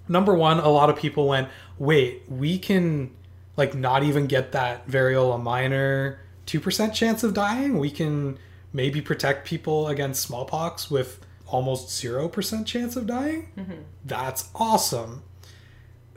Number 0.08 0.34
one, 0.34 0.60
a 0.60 0.70
lot 0.70 0.90
of 0.90 0.96
people 0.96 1.28
went, 1.28 1.50
"Wait, 1.78 2.24
we 2.30 2.58
can 2.58 3.12
like 3.58 3.74
not 3.74 4.04
even 4.04 4.28
get 4.28 4.52
that 4.54 4.88
variola 4.88 5.42
minor 5.42 6.20
two 6.46 6.60
percent 6.60 6.94
chance 6.94 7.24
of 7.24 7.34
dying. 7.34 7.78
We 7.78 7.92
can 7.92 8.38
maybe 8.74 9.02
protect 9.02 9.46
people 9.48 9.88
against 9.88 10.22
smallpox 10.22 10.90
with 10.90 11.20
almost 11.48 11.96
zero 11.96 12.28
percent 12.28 12.68
chance 12.68 12.96
of 12.96 13.08
dying. 13.08 13.50
Mm-hmm. 13.58 13.82
That's 14.06 14.50
awesome." 14.56 15.24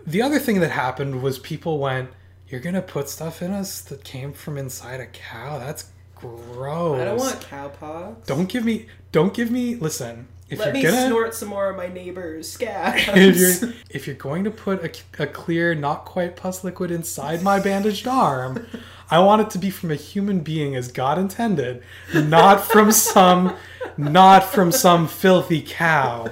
the 0.07 0.23
other 0.23 0.39
thing 0.39 0.61
that 0.61 0.71
happened 0.71 1.23
was 1.23 1.39
people 1.39 1.79
went, 1.79 2.11
"You're 2.49 2.61
gonna 2.61 2.83
put 2.83 3.09
stuff 3.09 3.43
in 3.43 3.53
us 3.53 3.81
that 3.83 4.05
came 4.05 4.33
from 4.33 4.59
inside 4.59 5.01
a 5.01 5.07
cow? 5.07 5.59
That's 5.59 5.87
gross. 6.15 7.01
I 7.01 7.05
don't 7.05 7.19
want 7.19 7.41
cowpox. 7.41 8.27
Don't 8.27 8.49
give 8.49 8.65
me. 8.65 8.87
Don't 9.13 9.35
give 9.35 9.51
me. 9.51 9.77
Listen, 9.77 10.29
if 10.55 10.61
Let 10.61 10.73
me 10.73 10.83
gonna 10.83 11.09
snort 11.09 11.35
some 11.35 11.49
more 11.49 11.69
of 11.69 11.77
my 11.77 11.89
neighbor's 11.89 12.51
scabs. 12.51 13.03
if 13.09 13.37
you're 13.37 13.73
if 13.91 14.07
you're 14.07 14.17
going 14.17 14.45
to 14.45 14.51
put 14.51 14.83
a, 14.85 15.23
a 15.23 15.27
clear, 15.27 15.75
not 15.75 16.05
quite 16.05 16.37
pus 16.37 16.65
liquid 16.65 16.91
inside 16.91 17.43
my 17.43 17.61
bandaged 17.61 18.07
arm, 18.07 18.67
I 19.11 19.19
want 19.19 19.43
it 19.43 19.51
to 19.51 19.59
be 19.59 19.71
from 19.71 19.91
a 19.91 19.97
human 19.97 20.41
being 20.41 20.75
as 20.75 20.91
God 20.91 21.19
intended, 21.19 21.83
not 22.15 22.65
from 22.65 22.93
some 22.93 23.57
not 23.97 24.45
from 24.45 24.73
some 24.73 25.07
filthy 25.09 25.63
cow. 25.63 26.31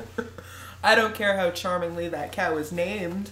I 0.83 0.95
don't 0.95 1.14
care 1.14 1.37
how 1.37 1.51
charmingly 1.51 2.09
that 2.09 2.33
cow 2.33 2.57
is 2.57 2.73
named. 2.73 3.31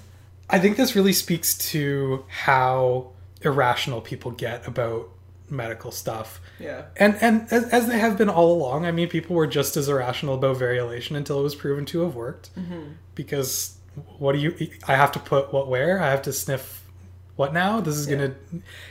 I 0.48 0.58
think 0.58 0.76
this 0.76 0.94
really 0.94 1.12
speaks 1.12 1.56
to 1.70 2.24
how 2.28 3.12
irrational 3.42 4.00
people 4.00 4.30
get 4.30 4.66
about 4.66 5.08
medical 5.50 5.90
stuff. 5.90 6.40
Yeah. 6.58 6.84
And 6.96 7.16
and 7.20 7.46
as, 7.52 7.64
as 7.72 7.86
they 7.88 7.98
have 7.98 8.16
been 8.18 8.28
all 8.28 8.52
along, 8.52 8.86
I 8.86 8.92
mean, 8.92 9.08
people 9.08 9.36
were 9.36 9.46
just 9.46 9.76
as 9.76 9.88
irrational 9.88 10.34
about 10.34 10.56
variolation 10.56 11.16
until 11.16 11.40
it 11.40 11.42
was 11.42 11.54
proven 11.54 11.84
to 11.86 12.00
have 12.00 12.14
worked. 12.14 12.54
Mm-hmm. 12.56 12.92
Because 13.14 13.76
what 14.18 14.32
do 14.32 14.38
you? 14.38 14.70
I 14.86 14.94
have 14.96 15.12
to 15.12 15.18
put 15.18 15.52
what 15.52 15.68
where? 15.68 16.00
I 16.00 16.10
have 16.10 16.22
to 16.22 16.32
sniff 16.32 16.84
what 17.36 17.52
now? 17.52 17.80
This 17.80 17.96
is 17.96 18.08
Yeah. 18.08 18.16
gonna, 18.16 18.34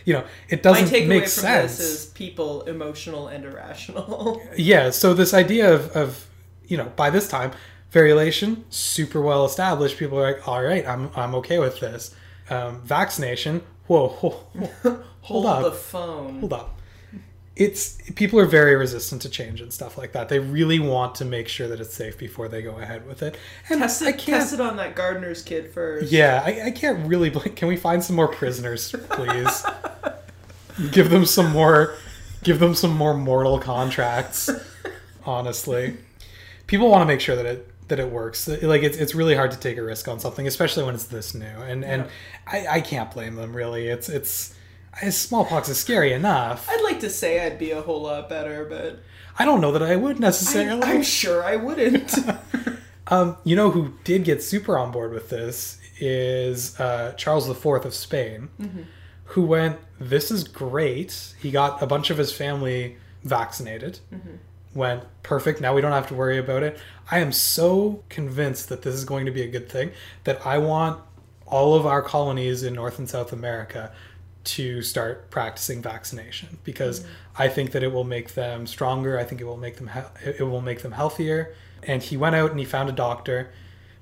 you 0.05 0.13
know, 0.13 0.23
it 0.49 0.63
doesn't 0.63 1.07
make 1.07 1.27
sense. 1.27 1.77
this 1.77 1.87
is 1.87 2.05
people 2.07 2.63
emotional 2.63 3.27
and 3.27 3.45
irrational. 3.45 4.41
Yeah. 4.57 4.89
So 4.89 5.13
this 5.13 5.33
idea 5.33 5.73
of 5.73 5.89
of 5.95 6.25
you 6.67 6.77
know 6.77 6.91
by 6.95 7.09
this 7.09 7.27
time 7.27 7.51
variolation 7.93 8.63
super 8.69 9.21
well 9.21 9.45
established. 9.45 9.97
People 9.97 10.19
are 10.19 10.33
like, 10.33 10.47
all 10.47 10.61
right, 10.63 10.85
I'm 10.87 11.09
I'm 11.15 11.35
okay 11.35 11.59
with 11.59 11.79
this. 11.79 12.15
Um, 12.49 12.81
vaccination. 12.81 13.61
Whoa, 13.89 14.09
whoa, 14.09 14.29
whoa. 14.29 15.03
hold 15.21 15.45
up. 15.47 15.63
the 15.63 15.71
phone. 15.71 16.39
hold 16.41 16.53
up 16.53 16.79
it's 17.55 17.97
people 18.13 18.39
are 18.39 18.45
very 18.45 18.75
resistant 18.75 19.21
to 19.21 19.29
change 19.29 19.59
and 19.59 19.73
stuff 19.73 19.97
like 19.97 20.13
that 20.13 20.29
they 20.29 20.39
really 20.39 20.79
want 20.79 21.15
to 21.15 21.25
make 21.25 21.47
sure 21.47 21.67
that 21.67 21.79
it's 21.81 21.93
safe 21.93 22.17
before 22.17 22.47
they 22.47 22.61
go 22.61 22.77
ahead 22.77 23.05
with 23.05 23.21
it 23.21 23.35
and 23.69 23.81
Test 23.81 24.01
i 24.01 24.09
it, 24.09 24.11
can't 24.17 24.41
test 24.41 24.53
it 24.53 24.61
on 24.61 24.77
that 24.77 24.95
gardener's 24.95 25.41
kid 25.41 25.73
first. 25.73 26.11
yeah 26.11 26.41
I, 26.45 26.67
I 26.67 26.71
can't 26.71 27.05
really 27.07 27.29
can 27.31 27.67
we 27.67 27.75
find 27.75 28.03
some 28.03 28.15
more 28.15 28.29
prisoners 28.29 28.95
please 29.09 29.65
give 30.91 31.09
them 31.09 31.25
some 31.25 31.51
more 31.51 31.95
give 32.43 32.59
them 32.59 32.73
some 32.75 32.95
more 32.95 33.13
mortal 33.13 33.59
contracts 33.59 34.49
honestly 35.25 35.97
people 36.67 36.89
want 36.89 37.01
to 37.01 37.05
make 37.05 37.19
sure 37.21 37.35
that 37.35 37.45
it 37.45 37.67
that 37.89 37.99
it 37.99 38.09
works 38.09 38.47
like 38.47 38.83
it's, 38.83 38.97
it's 38.97 39.13
really 39.13 39.35
hard 39.35 39.51
to 39.51 39.59
take 39.59 39.77
a 39.77 39.83
risk 39.83 40.07
on 40.07 40.19
something 40.19 40.47
especially 40.47 40.83
when 40.83 40.95
it's 40.95 41.05
this 41.05 41.33
new 41.33 41.45
and 41.45 41.83
and 41.83 42.05
I, 42.47 42.67
I 42.67 42.81
can't 42.81 43.11
blame 43.11 43.35
them 43.35 43.55
really 43.55 43.87
it's 43.87 44.09
it's 44.09 44.55
smallpox 45.11 45.69
is 45.69 45.77
scary 45.77 46.13
enough 46.13 46.67
I'd 46.69 46.83
like 46.83 46.99
to 47.01 47.09
say 47.09 47.45
I'd 47.45 47.59
be 47.59 47.71
a 47.71 47.81
whole 47.81 48.01
lot 48.01 48.29
better, 48.29 48.65
but 48.65 48.99
I 49.37 49.45
don't 49.45 49.61
know 49.61 49.71
that 49.71 49.83
I 49.83 49.95
would 49.95 50.19
necessarily. 50.19 50.83
I'm 50.83 51.03
sure 51.03 51.43
I 51.43 51.55
wouldn't. 51.55 52.13
um, 53.07 53.37
you 53.43 53.55
know 53.55 53.71
who 53.71 53.93
did 54.03 54.23
get 54.23 54.43
super 54.43 54.77
on 54.77 54.91
board 54.91 55.11
with 55.13 55.29
this 55.29 55.79
is 55.99 56.79
uh, 56.79 57.13
Charles 57.17 57.49
IV 57.49 57.65
of 57.85 57.93
Spain, 57.93 58.49
who 59.25 59.43
went, 59.43 59.79
"This 59.99 60.31
is 60.31 60.43
great." 60.43 61.33
He 61.39 61.51
got 61.51 61.81
a 61.81 61.87
bunch 61.87 62.09
of 62.09 62.17
his 62.17 62.31
family 62.31 62.97
vaccinated. 63.23 63.99
Went 64.75 65.03
perfect. 65.23 65.61
Now 65.61 65.73
we 65.73 65.81
don't 65.81 65.91
have 65.91 66.07
to 66.07 66.13
worry 66.13 66.37
about 66.37 66.63
it. 66.63 66.79
I 67.09 67.19
am 67.19 67.31
so 67.31 68.03
convinced 68.09 68.69
that 68.69 68.83
this 68.83 68.93
is 68.93 69.03
going 69.03 69.25
to 69.25 69.31
be 69.31 69.41
a 69.41 69.47
good 69.47 69.67
thing 69.69 69.91
that 70.25 70.45
I 70.45 70.59
want 70.59 71.01
all 71.47 71.73
of 71.73 71.85
our 71.87 72.03
colonies 72.03 72.61
in 72.61 72.75
North 72.75 72.99
and 72.99 73.09
South 73.09 73.33
America 73.33 73.91
to 74.43 74.81
start 74.81 75.29
practicing 75.31 75.81
vaccination 75.81 76.59
because 76.63 77.03
I 77.37 77.47
think 77.49 77.71
that 77.71 77.83
it 77.83 77.91
will 77.91 78.03
make 78.03 78.35
them 78.35 78.67
stronger. 78.67 79.17
I 79.17 79.23
think 79.23 79.41
it 79.41 79.45
will 79.45 79.57
make 79.57 79.77
them 79.77 79.89
he- 79.93 80.29
it 80.29 80.43
will 80.43 80.61
make 80.61 80.81
them 80.83 80.91
healthier. 80.91 81.55
And 81.83 82.03
he 82.03 82.15
went 82.17 82.35
out 82.35 82.51
and 82.51 82.59
he 82.59 82.65
found 82.65 82.89
a 82.89 82.93
doctor. 82.93 83.51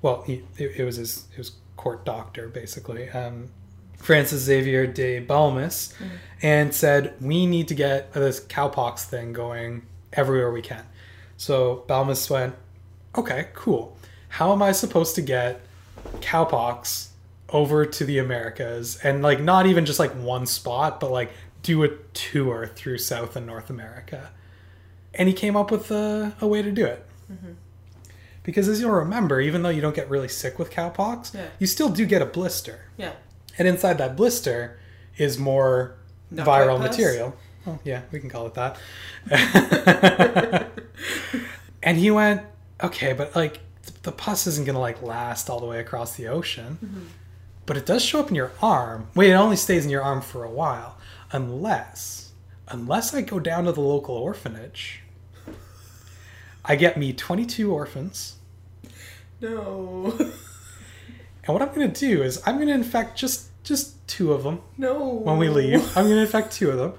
Well, 0.02 0.22
he, 0.22 0.44
it, 0.58 0.80
it 0.80 0.84
was 0.84 0.96
his 0.96 1.26
his 1.34 1.52
court 1.76 2.04
doctor 2.04 2.48
basically, 2.48 3.08
um, 3.10 3.48
Francis 3.96 4.42
Xavier 4.42 4.86
de 4.86 5.20
Balmis, 5.24 5.94
and 6.42 6.74
said 6.74 7.14
we 7.20 7.46
need 7.46 7.68
to 7.68 7.74
get 7.74 8.12
this 8.12 8.40
cowpox 8.40 9.04
thing 9.04 9.32
going 9.32 9.82
everywhere 10.12 10.50
we 10.50 10.62
can. 10.62 10.84
So 11.36 11.84
Balmis 11.88 12.28
went, 12.30 12.54
okay, 13.16 13.48
cool. 13.54 13.96
How 14.30 14.52
am 14.52 14.62
I 14.62 14.72
supposed 14.72 15.14
to 15.16 15.22
get 15.22 15.60
cowpox 16.20 17.08
over 17.50 17.86
to 17.86 18.04
the 18.04 18.18
Americas 18.18 18.96
and 19.02 19.22
like 19.22 19.40
not 19.40 19.66
even 19.66 19.86
just 19.86 19.98
like 19.98 20.12
one 20.12 20.46
spot, 20.46 21.00
but 21.00 21.10
like 21.10 21.30
do 21.62 21.82
a 21.84 21.88
tour 22.14 22.66
through 22.74 22.98
South 22.98 23.36
and 23.36 23.46
North 23.46 23.70
America? 23.70 24.30
And 25.14 25.28
he 25.28 25.34
came 25.34 25.56
up 25.56 25.70
with 25.70 25.90
a, 25.90 26.34
a 26.40 26.46
way 26.46 26.62
to 26.62 26.70
do 26.70 26.84
it. 26.84 27.04
Mm-hmm. 27.32 27.52
Because 28.42 28.68
as 28.68 28.80
you'll 28.80 28.92
remember, 28.92 29.40
even 29.40 29.62
though 29.62 29.68
you 29.68 29.80
don't 29.80 29.94
get 29.94 30.08
really 30.08 30.28
sick 30.28 30.58
with 30.58 30.70
cowpox, 30.70 31.34
Yeah. 31.34 31.46
you 31.58 31.66
still 31.66 31.88
do 31.88 32.06
get 32.06 32.22
a 32.22 32.26
blister. 32.26 32.80
yeah. 32.96 33.12
And 33.58 33.66
inside 33.66 33.98
that 33.98 34.16
blister 34.16 34.78
is 35.16 35.36
more 35.36 35.96
Not 36.30 36.46
viral 36.46 36.78
material. 36.78 37.34
Oh, 37.68 37.78
yeah, 37.84 38.02
we 38.10 38.20
can 38.20 38.30
call 38.30 38.46
it 38.46 38.54
that. 38.54 38.78
and 41.82 41.98
he 41.98 42.10
went, 42.10 42.42
okay, 42.82 43.12
but 43.12 43.36
like 43.36 43.60
the 44.02 44.12
pus 44.12 44.46
isn't 44.46 44.64
going 44.64 44.74
to 44.74 44.80
like 44.80 45.02
last 45.02 45.50
all 45.50 45.60
the 45.60 45.66
way 45.66 45.80
across 45.80 46.16
the 46.16 46.28
ocean. 46.28 46.78
Mm-hmm. 46.82 47.02
But 47.66 47.76
it 47.76 47.84
does 47.84 48.02
show 48.02 48.20
up 48.20 48.30
in 48.30 48.34
your 48.34 48.52
arm. 48.62 49.08
Wait, 49.14 49.30
it 49.30 49.34
only 49.34 49.56
stays 49.56 49.84
in 49.84 49.90
your 49.90 50.02
arm 50.02 50.22
for 50.22 50.44
a 50.44 50.50
while. 50.50 50.96
Unless, 51.32 52.32
unless 52.68 53.14
I 53.14 53.20
go 53.20 53.38
down 53.38 53.64
to 53.64 53.72
the 53.72 53.82
local 53.82 54.14
orphanage, 54.16 55.02
I 56.64 56.76
get 56.76 56.96
me 56.96 57.12
22 57.12 57.70
orphans. 57.70 58.36
No. 59.40 60.16
And 61.48 61.54
what 61.54 61.62
I'm 61.62 61.74
going 61.74 61.90
to 61.90 62.00
do 62.00 62.22
is 62.22 62.42
I'm 62.44 62.56
going 62.56 62.68
to 62.68 62.74
infect 62.74 63.18
just 63.18 63.48
just 63.64 64.06
two 64.06 64.32
of 64.32 64.42
them. 64.42 64.60
no. 64.76 65.14
when 65.14 65.38
we 65.38 65.48
leave. 65.48 65.80
I'm 65.96 66.04
going 66.04 66.16
to 66.16 66.22
infect 66.22 66.52
two 66.52 66.70
of 66.70 66.78
them. 66.78 66.92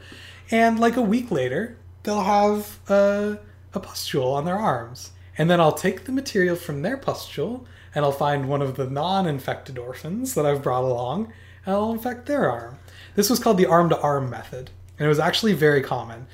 And 0.52 0.80
like 0.80 0.98
a 0.98 1.02
week 1.02 1.32
later, 1.32 1.78
they'll 2.04 2.24
have 2.24 2.80
a, 2.90 3.40
a 3.74 3.80
pustule 3.80 4.32
on 4.34 4.46
their 4.46 4.58
arms. 4.58 5.12
And 5.38 5.50
then 5.50 5.62
I'll 5.62 5.74
take 5.74 6.06
the 6.06 6.12
material 6.12 6.56
from 6.56 6.82
their 6.82 6.98
pustule 6.98 7.66
and 7.96 8.04
I'll 8.04 8.12
find 8.12 8.50
one 8.50 8.62
of 8.62 8.76
the 8.76 8.90
non 8.90 9.26
infected 9.28 9.78
orphans 9.78 10.36
that 10.36 10.46
I've 10.46 10.64
brought 10.64 10.84
along 10.84 11.32
and 11.66 11.76
I'll 11.76 11.92
infect 11.92 12.26
their 12.26 12.50
arm. 12.50 12.78
This 13.16 13.30
was 13.30 13.40
called 13.40 13.58
the 13.58 13.66
arm 13.66 13.90
to 13.90 14.00
arm 14.00 14.30
method. 14.30 14.70
And 14.98 15.06
it 15.06 15.10
was 15.10 15.20
actually 15.20 15.54
very 15.54 15.82
common 15.82 16.28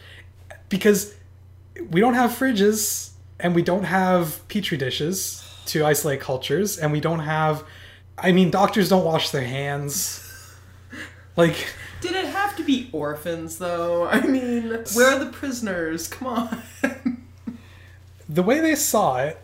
because 0.70 1.14
we 1.90 2.02
don't 2.02 2.16
have 2.16 2.32
fridges 2.32 3.12
and 3.40 3.54
we 3.54 3.62
don't 3.62 3.84
have 3.84 4.48
petri 4.48 4.78
dishes 4.78 5.44
to 5.68 5.86
isolate 5.86 6.20
cultures 6.20 6.78
and 6.78 6.92
we 6.92 7.00
don't 7.00 7.20
have. 7.20 7.64
I 8.18 8.32
mean, 8.32 8.50
doctors 8.50 8.90
don't 8.90 9.06
wash 9.06 9.32
their 9.32 9.46
hands. 9.46 10.22
Like, 11.36 11.68
Did 12.06 12.16
it 12.16 12.26
have 12.26 12.56
to 12.58 12.64
be 12.64 12.90
orphans, 12.92 13.58
though? 13.58 14.06
I 14.08 14.22
mean, 14.22 14.70
where 14.94 15.08
are 15.16 15.20
the 15.24 15.32
prisoners? 15.32 16.08
Come 16.08 16.28
on. 16.28 16.62
the 18.30 18.44
way 18.44 18.60
they 18.60 18.76
saw 18.76 19.18
it 19.18 19.40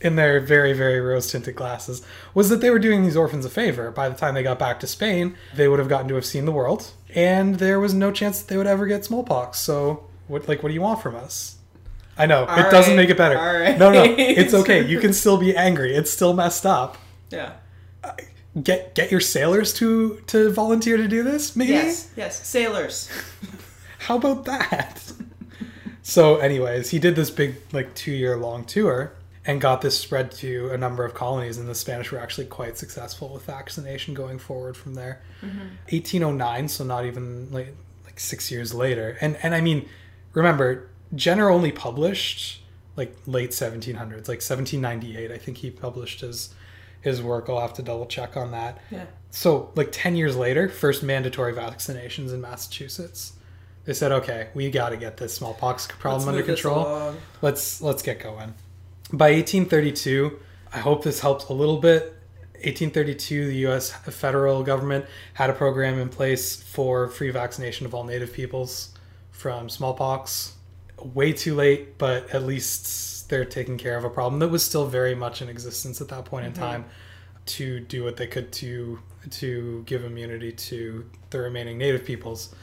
in 0.00 0.16
their 0.16 0.40
very, 0.40 0.72
very 0.72 1.00
rose 1.00 1.30
tinted 1.30 1.54
glasses 1.54 2.02
was 2.34 2.48
that 2.48 2.60
they 2.60 2.70
were 2.70 2.78
doing 2.78 3.02
these 3.02 3.16
orphans 3.16 3.44
a 3.44 3.50
favor. 3.50 3.90
By 3.90 4.08
the 4.08 4.14
time 4.16 4.34
they 4.34 4.42
got 4.42 4.58
back 4.58 4.80
to 4.80 4.86
Spain, 4.86 5.36
they 5.54 5.68
would 5.68 5.78
have 5.78 5.88
gotten 5.88 6.08
to 6.08 6.14
have 6.14 6.24
seen 6.26 6.44
the 6.44 6.52
world, 6.52 6.90
and 7.14 7.56
there 7.58 7.78
was 7.78 7.94
no 7.94 8.10
chance 8.10 8.40
that 8.40 8.48
they 8.48 8.56
would 8.56 8.66
ever 8.66 8.86
get 8.86 9.04
smallpox. 9.04 9.58
So, 9.58 10.04
what, 10.28 10.48
like, 10.48 10.62
what 10.62 10.70
do 10.70 10.74
you 10.74 10.80
want 10.82 11.02
from 11.02 11.14
us? 11.14 11.56
I 12.18 12.26
know 12.26 12.44
All 12.46 12.58
it 12.58 12.70
doesn't 12.70 12.96
make 12.96 13.10
it 13.10 13.16
better. 13.16 13.36
right. 13.36 13.78
No, 13.78 13.90
no, 13.92 14.02
it's 14.04 14.54
okay. 14.54 14.84
You 14.86 14.98
can 15.04 15.12
still 15.12 15.36
be 15.38 15.54
angry. 15.56 15.94
It's 15.94 16.10
still 16.10 16.34
messed 16.34 16.66
up. 16.66 16.96
yeah. 17.30 17.52
Get 18.60 18.94
get 18.94 19.10
your 19.10 19.20
sailors 19.20 19.72
to 19.74 20.22
to 20.26 20.50
volunteer 20.50 20.96
to 20.96 21.08
do 21.08 21.22
this. 21.22 21.56
Maybe. 21.56 21.72
Yes, 21.72 22.10
yes. 22.16 22.46
Sailors. 22.46 23.08
How 23.98 24.16
about 24.16 24.44
that? 24.46 25.12
so, 26.02 26.36
anyways, 26.36 26.90
he 26.90 26.98
did 26.98 27.14
this 27.14 27.30
big, 27.30 27.54
like, 27.72 27.94
two 27.94 28.10
year 28.10 28.36
long 28.36 28.64
tour 28.64 29.12
and 29.44 29.60
got 29.60 29.80
this 29.80 29.98
spread 29.98 30.30
to 30.30 30.70
a 30.70 30.76
number 30.76 31.04
of 31.04 31.14
colonies, 31.14 31.56
and 31.56 31.68
the 31.68 31.74
Spanish 31.74 32.10
were 32.10 32.18
actually 32.18 32.46
quite 32.46 32.76
successful 32.76 33.28
with 33.28 33.44
vaccination 33.44 34.14
going 34.14 34.38
forward 34.38 34.76
from 34.76 34.94
there. 34.94 35.22
Mm-hmm. 35.40 35.58
1809, 35.90 36.68
so 36.68 36.84
not 36.84 37.04
even 37.06 37.50
like, 37.50 37.74
like 38.04 38.18
six 38.20 38.50
years 38.50 38.74
later. 38.74 39.16
And, 39.20 39.36
and 39.42 39.54
I 39.54 39.60
mean, 39.60 39.88
remember, 40.32 40.88
Jenner 41.14 41.48
only 41.48 41.72
published 41.72 42.62
like 42.96 43.16
late 43.26 43.50
1700s, 43.50 44.28
like 44.28 44.42
1798, 44.42 45.30
I 45.30 45.38
think 45.38 45.58
he 45.58 45.70
published 45.70 46.20
his 46.20 46.54
his 47.02 47.22
work. 47.22 47.48
I'll 47.48 47.60
have 47.60 47.74
to 47.74 47.82
double 47.82 48.06
check 48.06 48.36
on 48.36 48.50
that. 48.52 48.78
Yeah. 48.90 49.04
So, 49.30 49.70
like 49.74 49.88
10 49.92 50.16
years 50.16 50.36
later, 50.36 50.68
first 50.68 51.02
mandatory 51.02 51.52
vaccinations 51.52 52.32
in 52.32 52.40
Massachusetts. 52.40 53.34
They 53.84 53.92
said, 53.94 54.12
"Okay, 54.12 54.48
we 54.54 54.70
got 54.70 54.90
to 54.90 54.96
get 54.96 55.16
this 55.16 55.34
smallpox 55.34 55.88
problem 55.88 56.20
Let's 56.20 56.28
under 56.28 56.42
control. 56.42 57.14
Let's 57.42 57.82
let's 57.82 58.02
get 58.02 58.20
going." 58.20 58.54
By 59.12 59.32
1832, 59.32 60.38
I 60.72 60.78
hope 60.78 61.02
this 61.02 61.20
helps 61.20 61.48
a 61.48 61.52
little 61.52 61.78
bit 61.78 62.14
1832, 62.64 63.48
the 63.48 63.56
U.S. 63.56 63.90
federal 63.90 64.62
government 64.62 65.04
had 65.34 65.50
a 65.50 65.52
program 65.52 65.98
in 65.98 66.08
place 66.08 66.62
for 66.62 67.08
free 67.08 67.30
vaccination 67.30 67.86
of 67.86 67.94
all 67.94 68.04
Native 68.04 68.32
peoples 68.32 68.94
from 69.32 69.68
smallpox. 69.68 70.54
Way 70.96 71.32
too 71.32 71.56
late, 71.56 71.98
but 71.98 72.30
at 72.30 72.44
least 72.44 72.86
they're 73.32 73.46
taking 73.46 73.78
care 73.78 73.96
of 73.96 74.04
a 74.04 74.10
problem 74.10 74.40
that 74.40 74.48
was 74.48 74.62
still 74.62 74.84
very 74.84 75.14
much 75.14 75.40
in 75.40 75.48
existence 75.48 76.02
at 76.02 76.08
that 76.08 76.26
point 76.26 76.44
in 76.44 76.52
mm-hmm. 76.52 76.60
time 76.60 76.84
to 77.46 77.80
do 77.80 78.04
what 78.04 78.18
they 78.18 78.26
could 78.26 78.52
to 78.52 78.98
to 79.30 79.82
give 79.86 80.04
immunity 80.04 80.52
to 80.52 81.08
the 81.30 81.40
remaining 81.40 81.78
Native 81.78 82.04
peoples. 82.04 82.54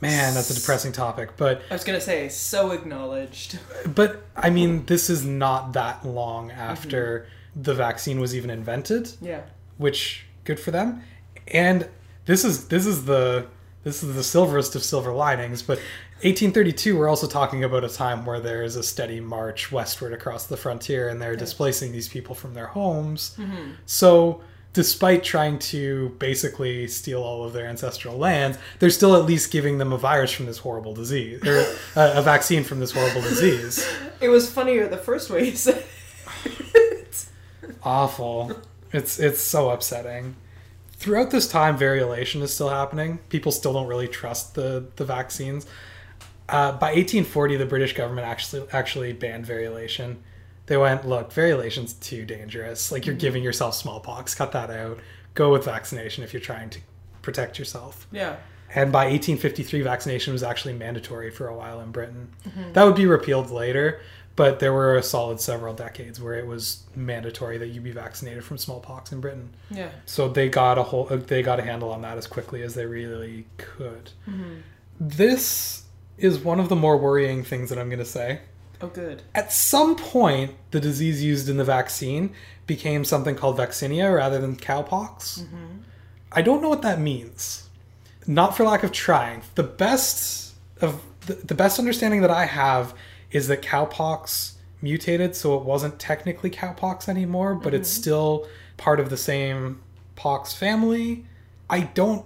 Man, 0.00 0.34
that's 0.34 0.50
a 0.50 0.54
depressing 0.54 0.90
topic, 0.90 1.36
but 1.36 1.62
I 1.70 1.74
was 1.74 1.84
gonna 1.84 2.00
say, 2.00 2.28
so 2.28 2.72
acknowledged. 2.72 3.60
but 3.94 4.24
I 4.34 4.50
mean, 4.50 4.84
this 4.86 5.08
is 5.08 5.24
not 5.24 5.74
that 5.74 6.04
long 6.04 6.50
after 6.50 7.20
mm-hmm. 7.20 7.62
the 7.62 7.74
vaccine 7.74 8.18
was 8.18 8.34
even 8.34 8.50
invented 8.50 9.12
Yeah. 9.22 9.42
which 9.78 10.26
good 10.42 10.58
for 10.58 10.72
them. 10.72 11.04
And 11.46 11.88
this 12.24 12.44
is 12.44 12.66
this 12.66 12.84
is 12.84 13.04
the 13.04 13.46
this 13.84 14.02
is 14.02 14.16
the 14.16 14.24
silverest 14.24 14.74
of 14.74 14.82
silver 14.82 15.12
linings. 15.12 15.62
But 15.62 15.78
1832, 16.22 16.98
we're 16.98 17.08
also 17.08 17.26
talking 17.26 17.64
about 17.64 17.82
a 17.82 17.88
time 17.88 18.24
where 18.24 18.40
there 18.40 18.62
is 18.62 18.76
a 18.76 18.82
steady 18.82 19.20
march 19.20 19.72
westward 19.72 20.12
across 20.12 20.46
the 20.46 20.56
frontier, 20.56 21.08
and 21.08 21.20
they're 21.20 21.36
displacing 21.36 21.92
these 21.92 22.08
people 22.08 22.34
from 22.34 22.54
their 22.54 22.66
homes. 22.66 23.36
Mm-hmm. 23.38 23.72
So. 23.86 24.42
Despite 24.72 25.24
trying 25.24 25.58
to 25.58 26.10
basically 26.20 26.86
steal 26.86 27.24
all 27.24 27.42
of 27.42 27.52
their 27.52 27.66
ancestral 27.66 28.16
lands, 28.16 28.56
they're 28.78 28.88
still 28.88 29.16
at 29.16 29.24
least 29.24 29.50
giving 29.50 29.78
them 29.78 29.92
a 29.92 29.98
virus 29.98 30.30
from 30.30 30.46
this 30.46 30.58
horrible 30.58 30.94
disease, 30.94 31.44
or 31.44 31.58
a, 31.96 32.18
a 32.18 32.22
vaccine 32.22 32.62
from 32.62 32.78
this 32.78 32.92
horrible 32.92 33.20
disease. 33.20 33.84
It 34.20 34.28
was 34.28 34.48
funnier 34.48 34.86
the 34.86 34.96
first 34.96 35.28
way 35.28 35.46
you 35.46 35.56
said 35.56 35.82
it. 36.44 37.26
awful. 37.82 38.52
It's 38.92 39.18
it's 39.18 39.40
so 39.40 39.70
upsetting. 39.70 40.36
Throughout 40.92 41.30
this 41.30 41.48
time, 41.48 41.78
variolation 41.78 42.42
is 42.42 42.52
still 42.52 42.68
happening. 42.68 43.18
People 43.28 43.52
still 43.52 43.72
don't 43.72 43.86
really 43.86 44.08
trust 44.08 44.54
the 44.54 44.86
the 44.96 45.04
vaccines. 45.04 45.66
Uh, 46.50 46.72
by 46.72 46.88
1840, 46.88 47.56
the 47.56 47.66
British 47.66 47.94
government 47.94 48.26
actually 48.26 48.66
actually 48.72 49.12
banned 49.12 49.46
variolation. 49.46 50.16
They 50.66 50.76
went, 50.76 51.06
look, 51.06 51.32
variolation's 51.32 51.94
too 51.94 52.24
dangerous. 52.24 52.92
Like 52.92 53.06
you're 53.06 53.14
mm-hmm. 53.14 53.20
giving 53.20 53.42
yourself 53.42 53.74
smallpox. 53.74 54.34
Cut 54.34 54.52
that 54.52 54.70
out. 54.70 54.98
Go 55.34 55.52
with 55.52 55.64
vaccination 55.64 56.24
if 56.24 56.32
you're 56.32 56.40
trying 56.40 56.70
to 56.70 56.80
protect 57.22 57.58
yourself. 57.58 58.06
Yeah. 58.12 58.36
And 58.74 58.92
by 58.92 59.06
1853, 59.06 59.82
vaccination 59.82 60.32
was 60.32 60.42
actually 60.42 60.74
mandatory 60.74 61.30
for 61.30 61.48
a 61.48 61.56
while 61.56 61.80
in 61.80 61.90
Britain. 61.90 62.30
Mm-hmm. 62.46 62.72
That 62.72 62.84
would 62.84 62.94
be 62.94 63.06
repealed 63.06 63.50
later, 63.50 64.00
but 64.36 64.60
there 64.60 64.72
were 64.72 64.96
a 64.96 65.02
solid 65.02 65.40
several 65.40 65.74
decades 65.74 66.20
where 66.20 66.34
it 66.34 66.46
was 66.46 66.84
mandatory 66.94 67.58
that 67.58 67.68
you 67.68 67.80
be 67.80 67.90
vaccinated 67.90 68.44
from 68.44 68.58
smallpox 68.58 69.10
in 69.10 69.20
Britain. 69.20 69.50
Yeah. 69.70 69.90
So 70.06 70.28
they 70.28 70.48
got 70.48 70.78
a 70.78 70.84
whole, 70.84 71.08
uh, 71.10 71.16
they 71.16 71.42
got 71.42 71.58
a 71.58 71.62
handle 71.62 71.90
on 71.90 72.02
that 72.02 72.16
as 72.16 72.28
quickly 72.28 72.62
as 72.62 72.74
they 72.74 72.86
really 72.86 73.46
could. 73.56 74.12
Mm-hmm. 74.28 74.54
This 75.00 75.82
is 76.20 76.38
one 76.38 76.60
of 76.60 76.68
the 76.68 76.76
more 76.76 76.96
worrying 76.96 77.42
things 77.42 77.70
that 77.70 77.78
I'm 77.78 77.88
going 77.88 77.98
to 77.98 78.04
say. 78.04 78.40
Oh, 78.82 78.88
good. 78.88 79.22
At 79.34 79.52
some 79.52 79.96
point, 79.96 80.54
the 80.70 80.80
disease 80.80 81.22
used 81.22 81.48
in 81.48 81.56
the 81.56 81.64
vaccine 81.64 82.32
became 82.66 83.04
something 83.04 83.34
called 83.34 83.58
vaccinia 83.58 84.14
rather 84.14 84.40
than 84.40 84.56
cowpox. 84.56 85.40
Mm-hmm. 85.40 85.78
I 86.32 86.42
don't 86.42 86.62
know 86.62 86.68
what 86.68 86.82
that 86.82 87.00
means. 87.00 87.68
Not 88.26 88.56
for 88.56 88.64
lack 88.64 88.82
of 88.82 88.92
trying. 88.92 89.42
The 89.54 89.64
best 89.64 90.54
of 90.80 91.02
the, 91.26 91.34
the 91.34 91.54
best 91.54 91.78
understanding 91.78 92.22
that 92.22 92.30
I 92.30 92.46
have 92.46 92.94
is 93.30 93.48
that 93.48 93.62
cowpox 93.62 94.52
mutated, 94.82 95.36
so 95.36 95.56
it 95.58 95.64
wasn't 95.64 95.98
technically 95.98 96.50
cowpox 96.50 97.08
anymore, 97.08 97.54
but 97.54 97.74
it's 97.74 97.90
mm-hmm. 97.92 98.00
still 98.00 98.48
part 98.76 99.00
of 99.00 99.10
the 99.10 99.16
same 99.16 99.80
pox 100.16 100.54
family. 100.54 101.26
I 101.68 101.80
don't 101.80 102.24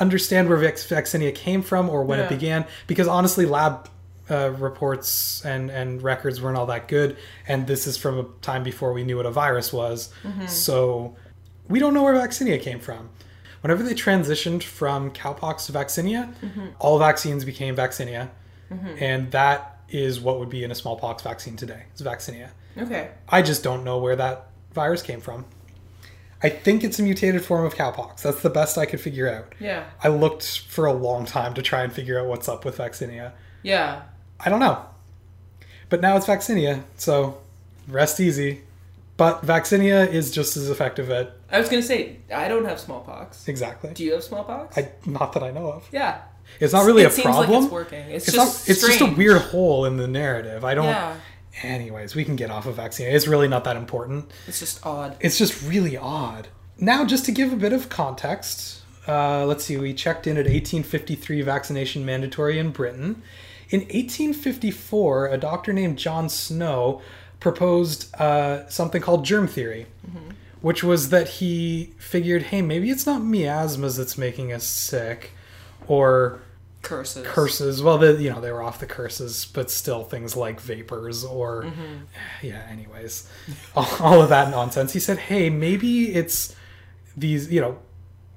understand 0.00 0.48
where 0.48 0.58
vaccinia 0.58 1.34
came 1.34 1.62
from 1.62 1.88
or 1.88 2.04
when 2.04 2.18
Yeah. 2.18 2.26
it 2.26 2.28
began 2.28 2.66
because 2.86 3.08
honestly, 3.08 3.46
lab 3.46 3.88
uh, 4.30 4.50
reports 4.58 5.44
and 5.44 5.70
and 5.70 6.02
records 6.02 6.40
weren't 6.40 6.56
all 6.56 6.66
that 6.66 6.88
good, 6.88 7.16
and 7.46 7.66
this 7.66 7.86
is 7.86 7.96
from 7.96 8.18
a 8.18 8.24
time 8.40 8.62
before 8.62 8.92
we 8.92 9.04
knew 9.04 9.16
what 9.16 9.26
a 9.26 9.30
virus 9.30 9.72
was. 9.72 10.12
Mm-hmm. 10.22 10.46
So 10.46 11.16
we 11.68 11.78
don't 11.78 11.94
know 11.94 12.02
where 12.02 12.14
vaccinia 12.14 12.60
came 12.60 12.80
from. 12.80 13.10
Whenever 13.60 13.82
they 13.82 13.94
transitioned 13.94 14.62
from 14.62 15.10
cowpox 15.10 15.66
to 15.66 15.72
vaccinia, 15.72 16.34
mm-hmm. 16.40 16.68
all 16.78 16.98
vaccines 16.98 17.44
became 17.44 17.76
vaccinia, 17.76 18.30
mm-hmm. 18.70 18.94
and 19.02 19.30
that 19.32 19.82
is 19.88 20.20
what 20.20 20.38
would 20.38 20.50
be 20.50 20.64
in 20.64 20.70
a 20.70 20.74
smallpox 20.74 21.22
vaccine 21.22 21.56
today. 21.56 21.84
It's 21.92 22.02
vaccinia. 22.02 22.50
Okay. 22.76 23.10
I 23.28 23.42
just 23.42 23.62
don't 23.62 23.84
know 23.84 23.98
where 23.98 24.16
that 24.16 24.48
virus 24.72 25.02
came 25.02 25.20
from. 25.20 25.44
I 26.44 26.50
think 26.50 26.84
it's 26.84 26.98
a 26.98 27.02
mutated 27.02 27.42
form 27.44 27.64
of 27.64 27.74
cowpox. 27.74 28.22
That's 28.22 28.42
the 28.42 28.50
best 28.50 28.76
I 28.78 28.84
could 28.86 29.00
figure 29.00 29.28
out. 29.28 29.54
Yeah. 29.58 29.84
I 30.02 30.08
looked 30.08 30.60
for 30.68 30.84
a 30.86 30.92
long 30.92 31.24
time 31.24 31.54
to 31.54 31.62
try 31.62 31.82
and 31.82 31.92
figure 31.92 32.20
out 32.20 32.26
what's 32.26 32.48
up 32.48 32.64
with 32.64 32.76
vaccinia. 32.78 33.32
Yeah. 33.62 34.02
I 34.38 34.50
don't 34.50 34.60
know. 34.60 34.84
But 35.88 36.00
now 36.02 36.16
it's 36.16 36.26
vaccinia, 36.26 36.82
so 36.96 37.38
rest 37.88 38.20
easy. 38.20 38.62
But 39.16 39.42
vaccinia 39.42 40.06
is 40.12 40.30
just 40.32 40.56
as 40.56 40.68
effective 40.68 41.08
at 41.10 41.36
I 41.50 41.60
was 41.60 41.68
gonna 41.68 41.82
say 41.82 42.16
I 42.34 42.48
don't 42.48 42.64
have 42.64 42.80
smallpox. 42.80 43.46
exactly. 43.48 43.92
Do 43.94 44.04
you 44.04 44.12
have 44.12 44.24
smallpox? 44.24 44.76
I 44.76 44.90
not 45.06 45.32
that 45.34 45.42
I 45.42 45.50
know 45.50 45.70
of. 45.72 45.88
yeah. 45.92 46.22
It's 46.60 46.72
not 46.74 46.84
really 46.84 47.04
it 47.04 47.06
a 47.06 47.10
seems 47.10 47.24
problem. 47.24 47.50
Like 47.50 47.62
it's 47.62 47.72
working. 47.72 48.00
It's, 48.10 48.28
it's 48.28 48.36
just 48.36 48.36
not, 48.36 48.70
it's 48.70 48.80
just 48.86 49.00
a 49.00 49.06
weird 49.06 49.40
hole 49.40 49.86
in 49.86 49.96
the 49.96 50.06
narrative. 50.06 50.62
I 50.64 50.74
don't 50.74 50.84
Yeah. 50.86 51.16
Anyways, 51.62 52.14
we 52.14 52.24
can 52.24 52.36
get 52.36 52.50
off 52.50 52.66
of 52.66 52.76
vaccinia. 52.76 53.12
It's 53.12 53.26
really 53.26 53.48
not 53.48 53.64
that 53.64 53.76
important. 53.76 54.30
It's 54.46 54.58
just 54.58 54.84
odd. 54.84 55.16
It's 55.20 55.38
just 55.38 55.62
really 55.62 55.96
odd. 55.96 56.48
Now, 56.78 57.04
just 57.04 57.24
to 57.26 57.32
give 57.32 57.52
a 57.52 57.56
bit 57.56 57.72
of 57.72 57.88
context, 57.88 58.82
uh, 59.06 59.44
let's 59.46 59.64
see, 59.64 59.76
we 59.76 59.94
checked 59.94 60.26
in 60.26 60.36
at 60.36 60.46
1853 60.46 61.42
vaccination 61.42 62.04
mandatory 62.04 62.58
in 62.58 62.70
Britain. 62.70 63.22
In 63.70 63.80
1854, 63.80 65.28
a 65.28 65.38
doctor 65.38 65.72
named 65.72 65.98
John 65.98 66.28
Snow 66.28 67.00
proposed 67.40 68.14
uh, 68.16 68.66
something 68.68 69.00
called 69.02 69.24
germ 69.24 69.46
theory, 69.46 69.86
which 70.60 70.82
was 70.82 71.10
that 71.10 71.28
he 71.28 71.92
figured, 71.98 72.44
hey, 72.44 72.62
maybe 72.62 72.90
it's 72.90 73.06
not 73.06 73.22
miasmas 73.22 73.96
that's 73.96 74.16
making 74.16 74.52
us 74.52 74.64
sick, 74.64 75.32
or 75.86 76.40
Curses. 76.84 77.26
curses. 77.26 77.82
Well, 77.82 77.98
the, 77.98 78.12
you 78.22 78.30
know, 78.30 78.40
they 78.40 78.52
were 78.52 78.62
off 78.62 78.78
the 78.78 78.86
curses, 78.86 79.46
but 79.46 79.70
still 79.70 80.04
things 80.04 80.36
like 80.36 80.60
vapors 80.60 81.24
or, 81.24 81.72
yeah, 82.42 82.66
anyways, 82.70 83.28
all, 83.74 83.88
all 83.98 84.22
of 84.22 84.28
that 84.28 84.50
nonsense. 84.50 84.92
He 84.92 85.00
said, 85.00 85.18
hey, 85.18 85.50
maybe 85.50 86.14
it's 86.14 86.54
these, 87.16 87.50
you 87.50 87.60
know, 87.60 87.78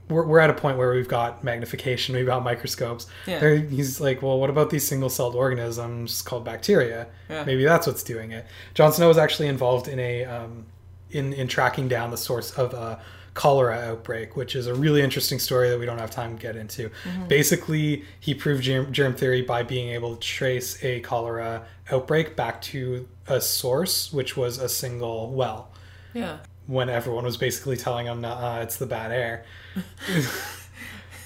we're, 0.10 0.26
we're 0.26 0.40
at 0.40 0.50
a 0.50 0.54
point 0.54 0.78
where 0.78 0.94
we've 0.94 1.08
got 1.08 1.44
magnification, 1.44 2.16
we've 2.16 2.26
got 2.26 2.44
microscopes. 2.44 3.08
Yeah. 3.26 3.40
There, 3.40 3.58
he's 3.58 4.00
like, 4.00 4.22
well, 4.22 4.40
what 4.40 4.50
about 4.50 4.70
these 4.70 4.88
single 4.88 5.10
celled 5.10 5.36
organisms 5.36 6.22
called 6.22 6.46
bacteria? 6.46 7.08
Yeah. 7.30 7.44
Maybe 7.44 7.66
that's 7.66 7.86
what's 7.86 8.04
doing 8.04 8.32
it. 8.32 8.46
John 8.74 8.94
Snow 8.94 9.10
was 9.10 9.18
actually 9.18 9.50
involved 9.50 9.88
in 9.88 10.00
a, 10.00 10.24
um, 10.24 10.66
in, 11.12 11.34
in 11.34 11.48
tracking 11.48 11.88
down 11.88 12.12
the 12.12 12.18
source 12.18 12.52
of 12.52 12.74
a 12.74 13.02
cholera 13.38 13.78
outbreak, 13.92 14.36
which 14.36 14.56
is 14.56 14.66
a 14.66 14.74
really 14.74 15.02
interesting 15.04 15.38
story 15.38 15.70
that 15.70 15.80
we 15.80 15.86
don't 15.86 16.00
have 16.00 16.10
time 16.12 16.36
to 16.36 16.42
get 16.42 16.56
into. 16.56 16.90
Basically, 17.28 18.04
he 18.20 18.34
proved 18.34 18.64
germ, 18.64 18.92
germ 18.92 19.14
theory 19.14 19.44
by 19.44 19.62
being 19.64 19.90
able 19.90 20.16
to 20.16 20.20
trace 20.20 20.84
a 20.84 21.00
cholera 21.02 21.64
outbreak 21.92 22.36
back 22.36 22.62
to 22.64 23.08
a 23.28 23.40
source, 23.40 24.12
which 24.12 24.36
was 24.36 24.58
a 24.58 24.68
single 24.68 25.30
well 25.32 25.70
Yeah. 26.16 26.38
when 26.66 26.90
everyone 26.90 27.26
was 27.26 27.38
basically 27.38 27.78
telling 27.78 28.08
him, 28.08 28.26
uh, 28.26 28.60
it's 28.64 28.78
the 28.78 28.88
bad 28.88 29.12
air. 29.12 29.46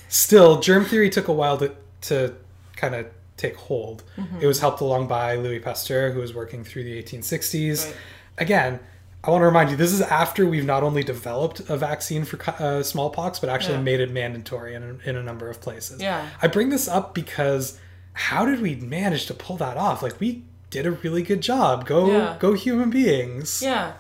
Still, 0.10 0.60
germ 0.60 0.84
theory 0.86 1.10
took 1.10 1.28
a 1.30 1.34
while 1.34 1.58
to, 1.60 1.74
to 2.02 2.36
kind 2.76 2.96
of 2.96 3.08
take 3.38 3.56
hold. 3.56 4.04
It 4.42 4.46
was 4.48 4.60
helped 4.60 4.82
along 4.82 5.08
by 5.08 5.36
Louis 5.36 5.60
Pasteur, 5.60 6.12
who 6.12 6.20
was 6.20 6.34
working 6.34 6.64
through 6.64 6.84
the 6.84 7.02
1860s. 7.02 7.86
Right. 7.86 7.96
Again, 8.38 8.80
I 9.24 9.30
want 9.30 9.42
to 9.42 9.46
remind 9.46 9.70
you, 9.70 9.76
this 9.76 9.92
is 9.92 10.02
after 10.02 10.46
we've 10.48 10.66
not 10.66 10.82
only 10.82 11.04
developed 11.04 11.60
a 11.70 11.78
vaccine 11.78 12.26
for 12.26 12.40
uh, 12.60 12.82
smallpox, 12.82 13.38
but 13.40 13.50
actually 13.50 13.76
Yeah. 13.76 13.82
made 13.82 14.00
it 14.00 14.12
mandatory 14.12 14.74
in, 14.74 15.00
in 15.06 15.16
a 15.16 15.22
number 15.22 15.48
of 15.50 15.62
places. 15.62 16.02
Yeah. 16.02 16.28
I 16.42 16.48
bring 16.48 16.70
this 16.70 16.88
up 16.88 17.14
because 17.14 17.78
how 18.14 18.46
did 18.46 18.62
we 18.62 18.76
manage 18.76 19.28
to 19.28 19.34
pull 19.36 19.58
that 19.58 19.78
off? 19.78 20.02
Like, 20.02 20.20
we 20.20 20.44
did 20.72 20.86
a 20.88 20.92
really 20.92 21.22
good 21.22 21.42
job. 21.42 21.86
Go, 21.86 22.12
Yeah. 22.12 22.36
go, 22.40 22.54
human 22.54 22.90
beings 22.90 23.62
Yeah. 23.62 23.94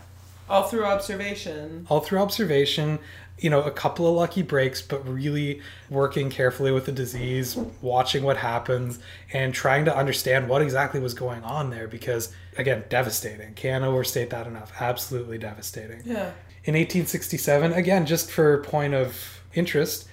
All 0.49 0.63
through 0.63 0.86
observation. 0.86 1.86
all 1.89 1.99
through 2.01 2.19
observation 2.19 2.97
you 3.42 3.50
know 3.50 3.62
a 3.64 3.72
couple 3.72 4.08
of 4.08 4.16
lucky 4.16 4.42
breaks 4.42 4.82
but 4.82 5.06
really 5.08 5.60
working 5.89 6.30
carefully 6.30 6.72
with 6.72 6.86
the 6.86 6.92
disease 6.92 7.58
watching 7.82 8.24
what 8.24 8.38
happens 8.38 9.00
and 9.34 9.54
trying 9.54 9.84
to 9.84 9.94
understand 9.96 10.48
what 10.48 10.62
exactly 10.62 11.00
was 11.02 11.14
going 11.14 11.44
on 11.44 11.70
there 11.72 11.88
because 11.88 12.32
again 12.58 12.84
devastating 12.88 13.54
can't 13.56 13.84
overstate 13.84 14.30
that 14.30 14.48
enough 14.48 14.72
absolutely 14.80 15.38
devastating 15.38 16.02
Yeah. 16.06 16.32
in 16.64 16.76
1867 16.76 17.74
again 17.74 18.06
just 18.06 18.32
for 18.32 18.60
point 18.64 18.94
of 18.94 19.42
interest 19.54 20.08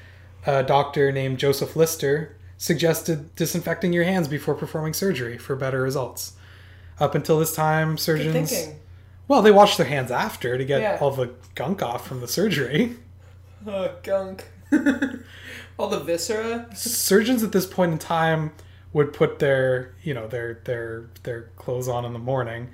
a 0.47 0.63
doctor 0.63 1.13
named 1.13 1.39
joseph 1.39 1.77
lister 1.77 2.35
suggested 2.57 3.35
disinfecting 3.37 3.93
your 3.93 4.05
hands 4.05 4.27
before 4.27 4.55
performing 4.55 4.95
surgery 4.95 5.39
for 5.39 5.55
better 5.55 5.81
results 5.83 6.33
up 6.99 7.15
until 7.15 7.39
this 7.39 7.55
time 7.55 7.97
surgeons 7.97 8.51
thinking. 8.51 8.81
Well, 9.29 9.43
they 9.43 9.51
wash 9.53 9.77
their 9.77 9.87
hands 9.87 10.11
after 10.11 10.57
to 10.59 10.65
get 10.65 10.81
Yeah. 10.81 10.99
all 11.01 11.11
the 11.13 11.31
gunk 11.55 11.83
off 11.83 12.09
from 12.09 12.21
the 12.21 12.27
surgery. 12.27 12.97
Oh, 13.67 13.93
gunk. 14.03 14.47
All 15.79 15.89
the 15.89 16.01
viscera. 16.01 16.69
Surgeons 16.75 17.43
at 17.43 17.53
this 17.53 17.67
point 17.67 17.93
in 17.93 17.99
time 17.99 18.53
would 18.93 19.13
put 19.13 19.39
their, 19.39 19.95
you 20.03 20.15
know, 20.15 20.27
their 20.27 20.61
their 20.65 21.09
their 21.23 21.43
clothes 21.57 21.89
on 21.89 22.05
in 22.05 22.13
the 22.13 22.19
morning 22.19 22.69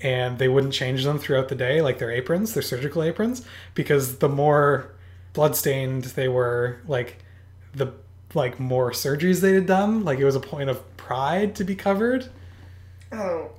and 0.00 0.38
they 0.38 0.48
wouldn't 0.48 0.72
change 0.72 1.04
them 1.04 1.18
throughout 1.18 1.48
the 1.48 1.54
day 1.54 1.80
like 1.80 1.98
their 1.98 2.10
aprons, 2.10 2.52
their 2.54 2.62
surgical 2.62 3.02
aprons 3.02 3.44
because 3.74 4.18
the 4.18 4.28
more 4.28 4.92
bloodstained 5.32 6.04
they 6.04 6.28
were, 6.28 6.80
like 6.86 7.18
the 7.74 7.92
like 8.34 8.58
more 8.58 8.90
surgeries 8.90 9.40
they 9.40 9.54
had 9.54 9.66
done, 9.66 10.04
like 10.04 10.18
it 10.18 10.24
was 10.24 10.36
a 10.36 10.40
point 10.40 10.68
of 10.68 10.96
pride 10.96 11.54
to 11.56 11.64
be 11.64 11.74
covered. 11.74 12.28
Oh. 13.12 13.50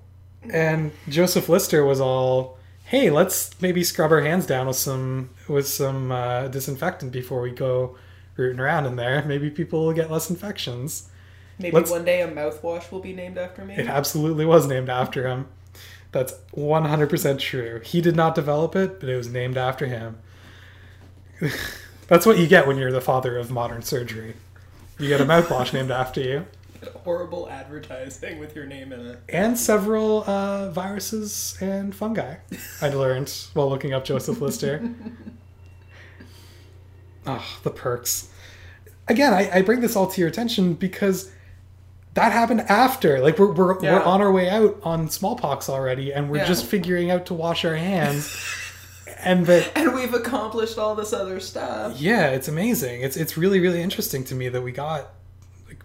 and 0.51 0.91
Joseph 1.07 1.47
Lister 1.49 1.86
was 1.86 1.99
all, 2.01 2.57
"Hey, 2.84 3.09
let's 3.09 3.59
maybe 3.61 3.84
scrub 3.84 4.11
our 4.11 4.21
hands 4.21 4.45
down 4.45 4.67
with 4.67 4.76
some 4.76 5.30
with 5.48 5.68
some 5.68 6.12
uh, 6.12 6.48
disinfectant 6.48 7.12
before 7.12 7.41
we 7.41 7.52
go 7.52 7.98
rooting 8.36 8.60
around 8.60 8.86
in 8.86 8.96
there. 8.96 9.24
Maybe 9.28 9.50
people 9.50 9.86
will 9.86 9.93
get 9.93 10.12
less 10.12 10.30
infections." 10.30 11.10
Maybe 11.58 11.76
Let's- 11.76 11.89
one 11.91 12.04
day 12.04 12.22
a 12.22 12.28
mouthwash 12.28 12.91
will 12.91 13.00
be 13.00 13.14
named 13.14 13.38
after 13.38 13.64
me. 13.64 13.76
It 13.76 13.88
absolutely 13.88 14.46
was 14.46 14.68
named 14.68 14.89
after 14.89 15.26
him. 15.26 15.48
That's 16.12 16.34
100% 16.56 17.39
true. 17.39 17.82
He 17.84 18.02
did 18.02 18.16
not 18.16 18.36
develop 18.36 18.76
it, 18.76 19.00
but 19.00 19.10
it 19.10 19.16
was 19.18 19.30
named 19.30 19.58
after 19.58 19.86
him. 19.86 20.18
That's 22.08 22.26
what 22.26 22.38
you 22.38 22.48
get 22.48 22.68
when 22.68 22.78
you're 22.78 22.91
the 22.91 23.02
father 23.02 23.38
of 23.38 23.52
modern 23.52 23.82
surgery. 23.82 24.36
You 25.00 25.10
get 25.10 25.20
a 25.22 25.26
mouthwash 25.26 25.74
named 25.74 25.91
after 25.91 26.22
you. 26.22 26.46
Horrible 27.04 27.50
advertising 27.50 28.40
with 28.40 28.56
your 28.56 28.66
name 28.66 28.92
in 28.94 29.00
it. 29.06 29.20
and 29.30 29.58
several 29.58 30.24
uh, 30.30 30.70
viruses 30.72 31.58
and 31.62 31.94
fungi. 31.96 32.36
I 32.82 32.90
learned 32.90 33.34
while 33.54 33.70
looking 33.70 33.94
up 33.94 34.06
Joseph 34.06 34.42
Lister. 34.42 34.82
oh, 37.28 37.58
the 37.64 37.70
perks. 37.72 38.30
Again, 39.08 39.34
I, 39.34 39.50
I 39.58 39.62
bring 39.62 39.82
this 39.82 39.96
all 39.96 40.08
to 40.08 40.20
your 40.22 40.30
attention 40.30 40.74
because 40.74 41.32
that 42.16 42.32
happened 42.32 42.62
after. 42.62 43.20
Like 43.20 43.38
we're 43.38 43.52
we're, 43.52 43.82
Yeah. 43.84 43.94
we're 43.96 44.04
on 44.04 44.22
our 44.22 44.32
way 44.32 44.50
out 44.50 44.80
on 44.84 45.10
smallpox 45.10 45.70
already, 45.70 46.12
and 46.14 46.30
we're 46.30 46.38
Yeah. 46.38 46.46
just 46.46 46.66
figuring 46.66 47.12
out 47.12 47.26
to 47.28 47.34
wash 47.34 47.66
our 47.66 47.76
hands. 47.76 48.36
and 49.20 49.46
that 49.46 49.72
And 49.76 49.94
we've 49.94 50.14
accomplished 50.14 50.78
all 50.78 50.96
this 50.96 51.14
other 51.14 51.40
stuff. 51.40 52.00
yeah, 52.00 52.28
it's 52.30 52.48
amazing. 52.48 53.02
It's 53.02 53.16
it's 53.18 53.38
really 53.38 53.60
really 53.60 53.82
interesting 53.82 54.24
to 54.26 54.36
me 54.36 54.50
that 54.50 54.62
we 54.62 54.72
got 54.72 55.10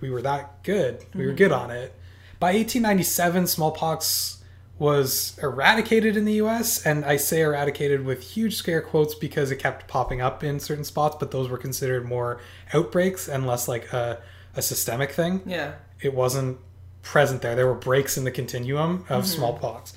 we 0.00 0.10
were 0.10 0.22
that 0.22 0.62
good. 0.62 1.04
We 1.14 1.24
were 1.24 1.30
mm-hmm. 1.30 1.36
good 1.36 1.52
on 1.52 1.70
it. 1.70 1.94
By 2.38 2.54
1897, 2.54 3.46
smallpox 3.46 4.42
was 4.78 5.38
eradicated 5.42 6.16
in 6.16 6.24
the 6.24 6.32
U.S. 6.34 6.86
and 6.86 7.04
I 7.04 7.18
say 7.18 7.42
eradicated 7.42 8.02
with 8.02 8.22
huge 8.22 8.56
scare 8.56 8.80
quotes 8.80 9.14
because 9.14 9.50
it 9.50 9.56
kept 9.56 9.86
popping 9.86 10.22
up 10.22 10.42
in 10.42 10.58
certain 10.58 10.84
spots, 10.84 11.16
but 11.20 11.30
those 11.30 11.50
were 11.50 11.58
considered 11.58 12.06
more 12.06 12.40
outbreaks 12.72 13.28
and 13.28 13.46
less 13.46 13.68
like 13.68 13.92
a, 13.92 14.22
a 14.56 14.62
systemic 14.62 15.12
thing. 15.12 15.42
Yeah. 15.44 15.74
It 16.00 16.14
wasn't 16.14 16.58
present 17.02 17.42
there. 17.42 17.54
There 17.54 17.66
were 17.66 17.74
breaks 17.74 18.16
in 18.16 18.24
the 18.24 18.30
continuum 18.30 19.04
of 19.10 19.24
mm-hmm. 19.24 19.24
smallpox. 19.24 19.92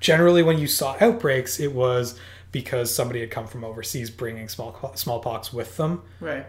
Generally, 0.00 0.44
when 0.44 0.58
you 0.58 0.68
saw 0.68 0.96
outbreaks, 1.00 1.58
it 1.58 1.72
was 1.72 2.18
because 2.52 2.94
somebody 2.94 3.18
had 3.18 3.32
come 3.32 3.48
from 3.48 3.64
overseas 3.64 4.10
bringing 4.10 4.48
small, 4.48 4.92
smallpox 4.94 5.52
with 5.52 5.76
them. 5.76 6.02
Right. 6.20 6.46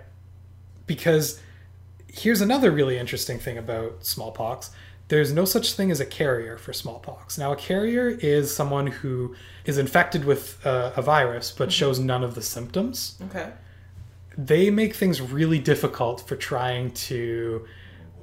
Because 0.86 1.42
here's 2.16 2.42
another 2.42 2.72
really 2.72 2.98
interesting 2.98 3.40
thing 3.40 3.58
about 3.58 4.06
smallpox 4.06 4.72
there's 5.08 5.32
no 5.32 5.46
such 5.46 5.74
thing 5.74 5.92
as 5.92 6.00
a 6.00 6.06
carrier 6.06 6.58
for 6.58 6.74
smallpox. 6.74 7.38
Now, 7.38 7.52
a 7.52 7.56
carrier 7.56 8.10
is 8.10 8.52
someone 8.56 8.88
who 8.88 9.36
is 9.64 9.78
infected 9.78 10.26
with 10.26 10.66
uh, 10.66 10.94
a 10.96 11.02
virus 11.04 11.52
but 11.52 11.72
shows 11.72 12.00
none 12.00 12.24
of 12.24 12.34
the 12.34 12.42
symptoms 12.42 13.16
Okay. 13.28 13.52
they 14.36 14.72
make 14.72 14.96
things 14.96 15.22
really 15.22 15.60
difficult 15.60 16.28
for 16.28 16.36
trying 16.36 16.90
to 17.10 17.68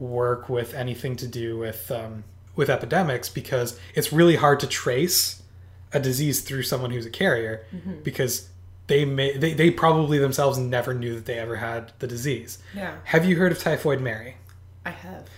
work 0.00 0.48
with 0.48 0.74
anything 0.74 1.14
to 1.16 1.28
do 1.28 1.56
with 1.56 1.88
um, 1.92 2.24
with 2.56 2.68
epidemics 2.68 3.28
because 3.28 3.78
it's 3.94 4.12
really 4.12 4.36
hard 4.36 4.58
to 4.60 4.66
trace 4.66 5.40
a 5.92 6.00
disease 6.00 6.40
through 6.40 6.64
someone 6.64 6.90
who's 6.90 7.06
a 7.06 7.10
carrier 7.10 7.64
because 8.02 8.48
they 8.92 9.06
may 9.06 9.34
they, 9.38 9.54
they 9.54 9.70
probably 9.70 10.18
themselves 10.18 10.58
never 10.58 10.92
knew 10.92 11.14
that 11.14 11.24
they 11.24 11.38
ever 11.38 11.56
had 11.56 11.92
the 11.98 12.06
disease. 12.06 12.58
Yeah. 12.76 12.96
Have 13.04 13.24
you 13.24 13.36
heard 13.36 13.50
of 13.50 13.58
typhoid 13.58 14.02
Mary? 14.02 14.36
I 14.84 14.90
have. 14.90 15.30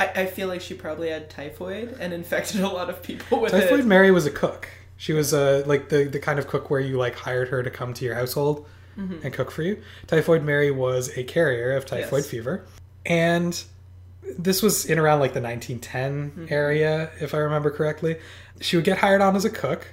I, 0.00 0.06
I 0.22 0.26
feel 0.26 0.48
like 0.48 0.62
she 0.62 0.72
probably 0.72 1.10
had 1.10 1.28
typhoid 1.28 1.98
and 2.00 2.14
infected 2.14 2.62
a 2.62 2.68
lot 2.68 2.88
of 2.88 3.02
people 3.02 3.40
with 3.40 3.52
Typhoid 3.52 3.80
it. 3.80 3.86
Mary 3.86 4.10
was 4.10 4.24
a 4.24 4.30
cook. 4.30 4.68
She 4.96 5.12
was 5.12 5.34
uh, 5.34 5.64
like 5.66 5.90
the 5.90 6.04
the 6.04 6.18
kind 6.18 6.38
of 6.38 6.48
cook 6.48 6.70
where 6.70 6.80
you 6.80 6.96
like 6.96 7.14
hired 7.14 7.48
her 7.48 7.62
to 7.62 7.70
come 7.70 7.92
to 7.92 8.04
your 8.06 8.14
household 8.14 8.66
and 8.96 9.32
cook 9.32 9.50
for 9.50 9.62
you. 9.62 9.82
Typhoid 10.06 10.42
Mary 10.44 10.70
was 10.70 11.14
a 11.18 11.24
carrier 11.24 11.72
of 11.72 11.84
typhoid 11.84 12.22
Yes. 12.22 12.30
fever, 12.30 12.64
and 13.04 13.62
this 14.38 14.62
was 14.62 14.86
in 14.86 14.98
around 14.98 15.18
like 15.20 15.34
the 15.34 15.40
1910 15.42 16.46
area, 16.48 17.10
if 17.20 17.34
I 17.34 17.38
remember 17.38 17.70
correctly. 17.70 18.16
She 18.60 18.76
would 18.76 18.84
get 18.84 18.98
hired 18.98 19.20
on 19.20 19.34
as 19.36 19.44
a 19.44 19.50
cook, 19.50 19.88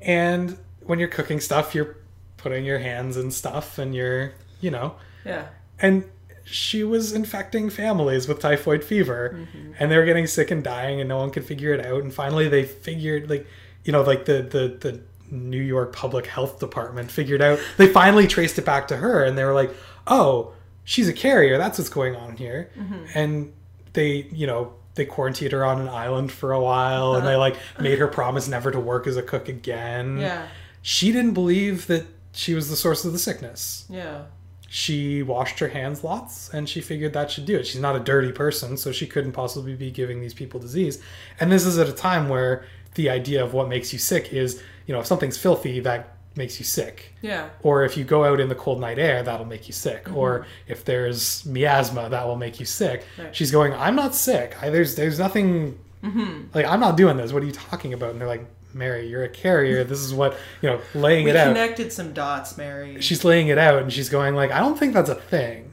and 0.00 0.56
when 0.80 0.98
you're 1.00 1.08
cooking 1.08 1.40
stuff, 1.40 1.74
you're 1.74 1.96
putting 2.36 2.64
your 2.64 2.78
hands 2.78 3.16
in 3.16 3.30
stuff, 3.30 3.78
and 3.78 3.94
you're 3.94 4.32
you 4.60 4.70
know. 4.70 4.96
Yeah. 5.24 5.46
and 5.80 6.04
she 6.46 6.84
was 6.84 7.12
infecting 7.12 7.68
families 7.68 8.28
with 8.28 8.38
typhoid 8.38 8.84
fever. 8.84 9.34
Mm-hmm. 9.34 9.72
And 9.78 9.90
they 9.90 9.98
were 9.98 10.04
getting 10.04 10.28
sick 10.28 10.50
and 10.52 10.62
dying 10.62 11.00
and 11.00 11.08
no 11.08 11.18
one 11.18 11.30
could 11.30 11.44
figure 11.44 11.72
it 11.74 11.84
out. 11.84 12.02
And 12.02 12.14
finally 12.14 12.48
they 12.48 12.64
figured 12.64 13.28
like 13.28 13.46
you 13.84 13.92
know 13.92 14.02
like 14.02 14.24
the 14.24 14.42
the 14.42 14.78
the 14.80 15.00
New 15.28 15.60
York 15.60 15.92
Public 15.92 16.26
Health 16.26 16.60
Department 16.60 17.10
figured 17.10 17.42
out 17.42 17.58
they 17.78 17.88
finally 17.88 18.28
traced 18.28 18.58
it 18.58 18.64
back 18.64 18.86
to 18.88 18.96
her 18.96 19.24
and 19.24 19.36
they 19.36 19.44
were 19.44 19.54
like 19.54 19.74
oh 20.06 20.52
she's 20.84 21.08
a 21.08 21.12
carrier. 21.12 21.58
That's 21.58 21.78
what's 21.78 21.90
going 21.90 22.14
on 22.14 22.36
here. 22.36 22.70
Mm-hmm. 22.78 23.04
And 23.16 23.52
they 23.94 24.28
you 24.32 24.46
know 24.46 24.74
they 24.94 25.04
quarantined 25.04 25.50
her 25.50 25.64
on 25.64 25.80
an 25.80 25.88
island 25.88 26.30
for 26.30 26.52
a 26.52 26.60
while 26.60 27.16
and 27.16 27.22
uh-huh. 27.22 27.30
they 27.30 27.36
like 27.36 27.56
made 27.80 27.98
her 27.98 28.06
promise 28.06 28.46
never 28.46 28.70
to 28.70 28.78
work 28.78 29.08
as 29.08 29.16
a 29.16 29.22
cook 29.22 29.48
again. 29.48 30.18
Yeah. 30.18 30.46
she 30.80 31.10
didn't 31.10 31.34
believe 31.34 31.88
that 31.88 32.06
she 32.36 32.54
was 32.54 32.68
the 32.68 32.76
source 32.76 33.04
of 33.04 33.12
the 33.12 33.18
sickness 33.18 33.84
Yeah. 33.88 34.22
she 34.68 35.22
washed 35.22 35.58
her 35.58 35.68
hands 35.68 36.04
lots 36.04 36.50
and 36.52 36.68
she 36.68 36.80
figured 36.80 37.12
that 37.14 37.30
should 37.30 37.46
do 37.46 37.56
it. 37.56 37.66
She's 37.66 37.80
not 37.80 37.96
a 37.96 38.00
dirty 38.00 38.32
person, 38.32 38.76
so 38.76 38.92
she 38.92 39.06
couldn't 39.06 39.32
possibly 39.32 39.74
be 39.74 39.90
giving 39.90 40.20
these 40.20 40.34
people 40.34 40.60
disease. 40.60 41.00
And 41.40 41.50
this 41.50 41.64
is 41.64 41.78
at 41.78 41.88
a 41.88 41.92
time 41.92 42.28
where 42.28 42.64
the 42.94 43.08
idea 43.10 43.42
of 43.44 43.52
what 43.54 43.68
makes 43.68 43.92
you 43.92 43.98
sick 43.98 44.32
is, 44.32 44.62
you 44.86 44.92
know, 44.94 45.00
if 45.00 45.06
something's 45.06 45.38
filthy, 45.38 45.80
that 45.80 46.16
makes 46.34 46.58
you 46.58 46.64
sick. 46.64 47.14
Yeah. 47.22 47.48
Or 47.62 47.84
if 47.84 47.96
you 47.96 48.04
go 48.04 48.24
out 48.24 48.40
in 48.40 48.48
the 48.48 48.54
cold 48.54 48.80
night 48.80 48.98
air, 48.98 49.22
that'll 49.22 49.46
make 49.46 49.66
you 49.68 49.72
sick. 49.72 50.04
Mm-hmm. 50.04 50.16
Or 50.16 50.46
if 50.66 50.84
there's 50.84 51.46
miasma, 51.46 52.08
that 52.10 52.26
will 52.26 52.36
make 52.36 52.58
you 52.60 52.66
sick. 52.66 53.04
Right. 53.18 53.34
She's 53.34 53.50
going, 53.50 53.72
I'm 53.72 53.96
not 53.96 54.14
sick. 54.14 54.56
I, 54.62 54.70
there's 54.70 54.94
there's 54.96 55.18
nothing 55.18 55.78
mm-hmm. 56.02 56.48
like 56.54 56.66
I'm 56.66 56.80
not 56.80 56.96
doing 56.96 57.16
this. 57.16 57.32
What 57.32 57.42
are 57.42 57.46
you 57.46 57.52
talking 57.52 57.92
about? 57.94 58.10
And 58.10 58.20
they're 58.20 58.28
like, 58.28 58.44
Mary, 58.76 59.08
you're 59.08 59.24
a 59.24 59.28
carrier. 59.28 59.82
This 59.84 60.00
is 60.00 60.12
what 60.12 60.36
you 60.60 60.68
know, 60.68 60.80
laying 60.94 61.24
We 61.24 61.30
it 61.30 61.36
out 61.36 61.48
connected 61.48 61.92
some 61.92 62.12
dots, 62.12 62.56
Mary. 62.58 63.00
she's 63.00 63.24
laying 63.24 63.48
it 63.48 63.58
out 63.58 63.82
and 63.82 63.92
she's 63.92 64.08
going 64.08 64.34
like 64.34 64.50
i 64.50 64.58
don't 64.60 64.78
think 64.78 64.92
that's 64.94 65.08
a 65.10 65.14
thing 65.14 65.72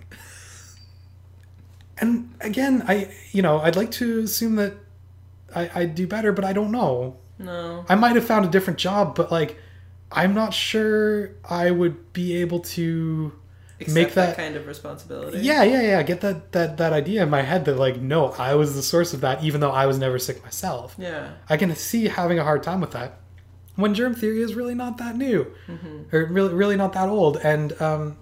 and 2.00 2.34
again 2.42 2.84
i 2.88 3.12
you 3.32 3.42
know 3.42 3.60
i'd 3.62 3.76
like 3.76 3.92
to 3.92 4.20
assume 4.20 4.56
that 4.56 4.74
I, 5.56 5.70
i'd 5.76 5.96
do 5.96 6.08
better 6.08 6.32
but 6.32 6.44
i 6.44 6.54
don't 6.54 6.72
know 6.72 7.18
no. 7.38 7.86
i 7.90 7.96
might 7.96 8.16
have 8.16 8.26
found 8.26 8.46
a 8.46 8.50
different 8.50 8.80
job 8.80 9.16
but 9.16 9.32
like 9.32 9.60
i'm 10.12 10.34
not 10.34 10.54
sure 10.54 11.32
i 11.48 11.70
would 11.72 12.14
be 12.14 12.36
able 12.38 12.60
to 12.62 13.34
Accept 13.84 13.96
make 13.96 14.14
that, 14.16 14.28
that- 14.28 14.38
kind 14.38 14.56
of 14.56 14.68
responsibility. 14.68 15.40
yeah 15.40 15.64
yeah 15.64 15.82
yeah 15.82 16.04
get 16.04 16.22
that 16.22 16.52
that 16.52 16.78
that 16.78 16.92
idea 16.94 17.24
in 17.24 17.30
my 17.30 17.42
head 17.42 17.66
that 17.66 17.78
like 17.78 17.98
no 18.02 18.32
i 18.38 18.54
was 18.56 18.76
the 18.76 18.82
source 18.84 19.14
of 19.14 19.22
that 19.22 19.44
even 19.44 19.62
though 19.62 19.72
i 19.72 19.86
was 19.86 19.98
never 19.98 20.20
sick 20.20 20.44
myself. 20.44 20.96
Yeah. 20.98 21.30
I 21.50 21.58
can 21.58 21.76
see 21.76 22.08
having 22.08 22.40
a 22.40 22.44
hard 22.44 22.64
time 22.64 22.82
with 22.82 22.92
that. 22.92 23.20
When 23.76 23.94
germ 23.96 24.14
theory 24.16 24.42
is 24.42 24.54
really 24.56 24.76
not 24.76 24.98
that 24.98 25.16
new 25.16 25.52
or 26.12 26.26
really 26.26 26.54
really 26.54 26.76
not 26.78 26.94
that 26.94 27.10
old 27.10 27.38
and 27.38 27.80
um 27.82 28.18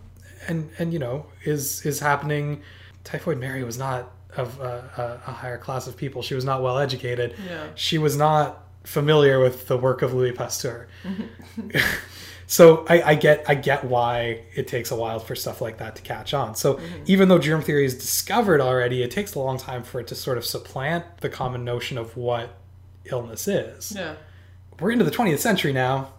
and 0.47 0.69
and 0.79 0.91
you 0.93 0.99
know 0.99 1.25
is 1.43 1.85
is 1.85 1.99
happening. 1.99 2.61
Typhoid 3.03 3.37
mary 3.39 3.63
was 3.63 3.77
not 3.77 4.11
of 4.37 4.59
a, 4.61 5.19
a, 5.25 5.29
a 5.29 5.33
higher 5.33 5.57
class 5.57 5.87
of 5.87 5.97
people. 5.97 6.21
She 6.21 6.35
was 6.35 6.45
not 6.45 6.61
well 6.63 6.77
educated. 6.77 7.35
Yeah. 7.49 7.67
she 7.75 7.97
was 7.97 8.15
not 8.15 8.63
familiar 8.85 9.39
with 9.39 9.67
the 9.67 9.77
work 9.77 10.01
of 10.01 10.11
louis 10.13 10.31
pasteur 10.31 10.87
so 12.51 12.85
I, 12.89 13.01
I 13.01 13.15
get 13.15 13.45
I 13.47 13.55
get 13.55 13.85
why 13.85 14.41
it 14.55 14.67
takes 14.67 14.91
a 14.91 14.95
while 14.97 15.19
for 15.19 15.35
stuff 15.35 15.61
like 15.61 15.77
that 15.77 15.95
to 15.95 16.01
catch 16.01 16.33
on. 16.33 16.53
So 16.53 16.73
mm-hmm. 16.73 17.03
even 17.05 17.29
though 17.29 17.39
germ 17.39 17.61
theory 17.61 17.85
is 17.85 17.97
discovered 17.97 18.59
already, 18.59 19.03
it 19.03 19.09
takes 19.09 19.35
a 19.35 19.39
long 19.39 19.57
time 19.57 19.83
for 19.83 20.01
it 20.01 20.07
to 20.07 20.15
sort 20.15 20.37
of 20.37 20.43
supplant 20.43 21.05
the 21.21 21.29
common 21.29 21.63
notion 21.63 21.97
of 21.97 22.17
what 22.17 22.57
illness 23.05 23.47
is. 23.47 23.93
Yeah. 23.95 24.15
We're 24.81 24.91
into 24.91 25.05
the 25.05 25.11
20th 25.11 25.39
century 25.39 25.71
now, 25.71 26.11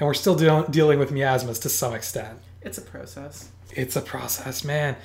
and 0.00 0.06
we're 0.06 0.14
still 0.14 0.34
deal- 0.34 0.64
dealing 0.64 0.98
with 0.98 1.12
miasmas 1.12 1.58
to 1.58 1.68
some 1.68 1.92
extent. 1.92 2.38
It's 2.62 2.78
a 2.78 2.82
process. 2.82 3.50
It's 3.72 3.94
a 3.94 4.00
process, 4.00 4.64
man. 4.64 4.96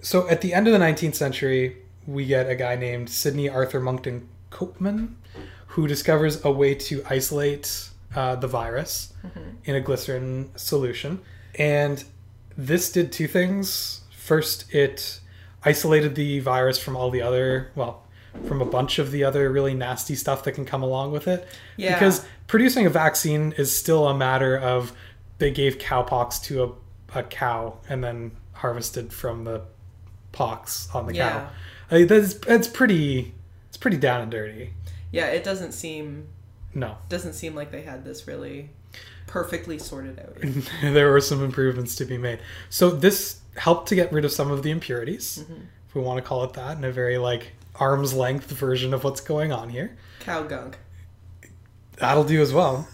So 0.00 0.26
at 0.26 0.40
the 0.40 0.54
end 0.54 0.68
of 0.68 0.72
the 0.72 0.78
19th 0.78 1.16
century, 1.16 1.76
we 2.06 2.24
get 2.24 2.48
a 2.48 2.54
guy 2.54 2.76
named 2.76 3.10
Sydney 3.10 3.50
Arthur 3.50 3.78
Monckton 3.78 4.26
Copeman 4.50 5.16
who 5.66 5.86
discovers 5.86 6.42
a 6.46 6.50
way 6.50 6.74
to 6.76 7.02
isolate 7.10 7.90
uh, 8.14 8.36
the 8.36 8.46
virus 8.48 9.12
in 9.64 9.74
a 9.74 9.80
glycerin 9.80 10.50
solution. 10.56 11.20
And 11.56 12.02
this 12.56 12.90
did 12.92 13.12
two 13.12 13.26
things. 13.28 14.00
First, 14.16 14.72
it 14.74 15.20
isolated 15.64 16.14
the 16.14 16.40
virus 16.40 16.78
from 16.78 16.96
all 16.96 17.10
the 17.10 17.22
other, 17.22 17.70
well, 17.74 18.02
from 18.46 18.62
a 18.62 18.64
bunch 18.64 18.98
of 18.98 19.10
the 19.10 19.24
other 19.24 19.50
really 19.50 19.74
nasty 19.74 20.14
stuff 20.14 20.44
that 20.44 20.52
can 20.52 20.64
come 20.64 20.82
along 20.82 21.12
with 21.12 21.28
it. 21.28 21.46
Yeah. 21.76 21.94
Because 21.94 22.24
producing 22.46 22.86
a 22.86 22.90
vaccine 22.90 23.52
is 23.58 23.76
still 23.76 24.08
a 24.08 24.14
matter 24.16 24.56
of 24.56 24.92
they 25.38 25.50
gave 25.50 25.78
cowpox 25.78 26.42
to 26.44 26.64
a, 26.64 27.18
a 27.18 27.22
cow 27.24 27.78
and 27.88 28.02
then 28.02 28.32
harvested 28.52 29.12
from 29.12 29.44
the 29.44 29.62
pox 30.32 30.88
on 30.94 31.06
the 31.06 31.14
Yeah. 31.14 31.30
cow. 31.30 31.48
I 31.90 31.94
mean, 31.98 32.06
that's 32.06 32.34
that's 32.34 32.68
pretty 32.68 33.34
it's 33.68 33.76
pretty 33.76 33.98
down 33.98 34.22
and 34.22 34.30
dirty. 34.30 34.72
Yeah, 35.10 35.26
it 35.26 35.44
doesn't 35.44 35.72
seem 35.72 36.26
No. 36.74 36.96
doesn't 37.08 37.34
seem 37.34 37.54
like 37.54 37.70
they 37.70 37.82
had 37.82 38.04
this 38.04 38.26
really 38.26 38.70
perfectly 39.26 39.78
sorted 39.78 40.18
out. 40.18 40.36
there 40.82 41.10
were 41.10 41.20
some 41.20 41.42
improvements 41.42 41.94
to 41.96 42.04
be 42.04 42.18
made. 42.18 42.40
So 42.70 42.90
this 42.90 43.40
helped 43.56 43.88
to 43.88 43.94
get 43.94 44.12
rid 44.12 44.24
of 44.24 44.32
some 44.32 44.50
of 44.50 44.62
the 44.62 44.70
impurities, 44.70 45.38
mm-hmm. 45.38 45.62
if 45.88 45.94
we 45.94 46.00
want 46.00 46.18
to 46.18 46.22
call 46.22 46.44
it 46.44 46.54
that, 46.54 46.76
in 46.76 46.84
a 46.84 46.92
very 46.92 47.18
like 47.18 47.52
arm's 47.76 48.14
length 48.14 48.50
version 48.50 48.92
of 48.94 49.04
what's 49.04 49.20
going 49.20 49.52
on 49.52 49.70
here. 49.70 49.96
Cow 50.20 50.42
gunk. 50.42 50.78
That'll 51.96 52.24
do 52.24 52.40
as 52.40 52.52
well. 52.52 52.88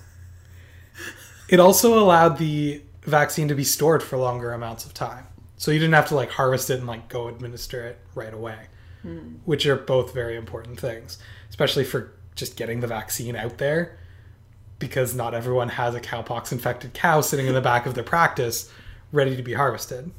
It 1.48 1.60
also 1.60 1.98
allowed 1.98 2.38
the 2.38 2.82
vaccine 3.02 3.48
to 3.48 3.54
be 3.54 3.64
stored 3.64 4.02
for 4.02 4.18
longer 4.18 4.52
amounts 4.52 4.84
of 4.84 4.92
time. 4.92 5.26
So 5.56 5.70
you 5.70 5.78
didn't 5.78 5.94
have 5.94 6.08
to 6.08 6.14
like 6.14 6.30
harvest 6.30 6.70
it 6.70 6.78
and 6.78 6.86
like 6.86 7.08
go 7.08 7.28
administer 7.28 7.84
it 7.86 7.98
right 8.14 8.32
away, 8.32 8.58
hmm. 9.02 9.36
which 9.44 9.66
are 9.66 9.76
both 9.76 10.14
very 10.14 10.36
important 10.36 10.78
things, 10.78 11.18
especially 11.48 11.84
for 11.84 12.12
just 12.38 12.56
getting 12.56 12.80
the 12.80 12.86
vaccine 12.86 13.36
out 13.36 13.58
there 13.58 13.98
because 14.78 15.14
not 15.14 15.34
everyone 15.34 15.70
has 15.70 15.94
a 15.94 16.00
cowpox 16.00 16.52
infected 16.52 16.94
cow 16.94 17.20
sitting 17.20 17.46
in 17.46 17.54
the 17.54 17.60
back 17.60 17.84
of 17.84 17.94
their 17.94 18.04
practice 18.04 18.70
ready 19.12 19.36
to 19.36 19.42
be 19.42 19.54
harvested. 19.54 20.10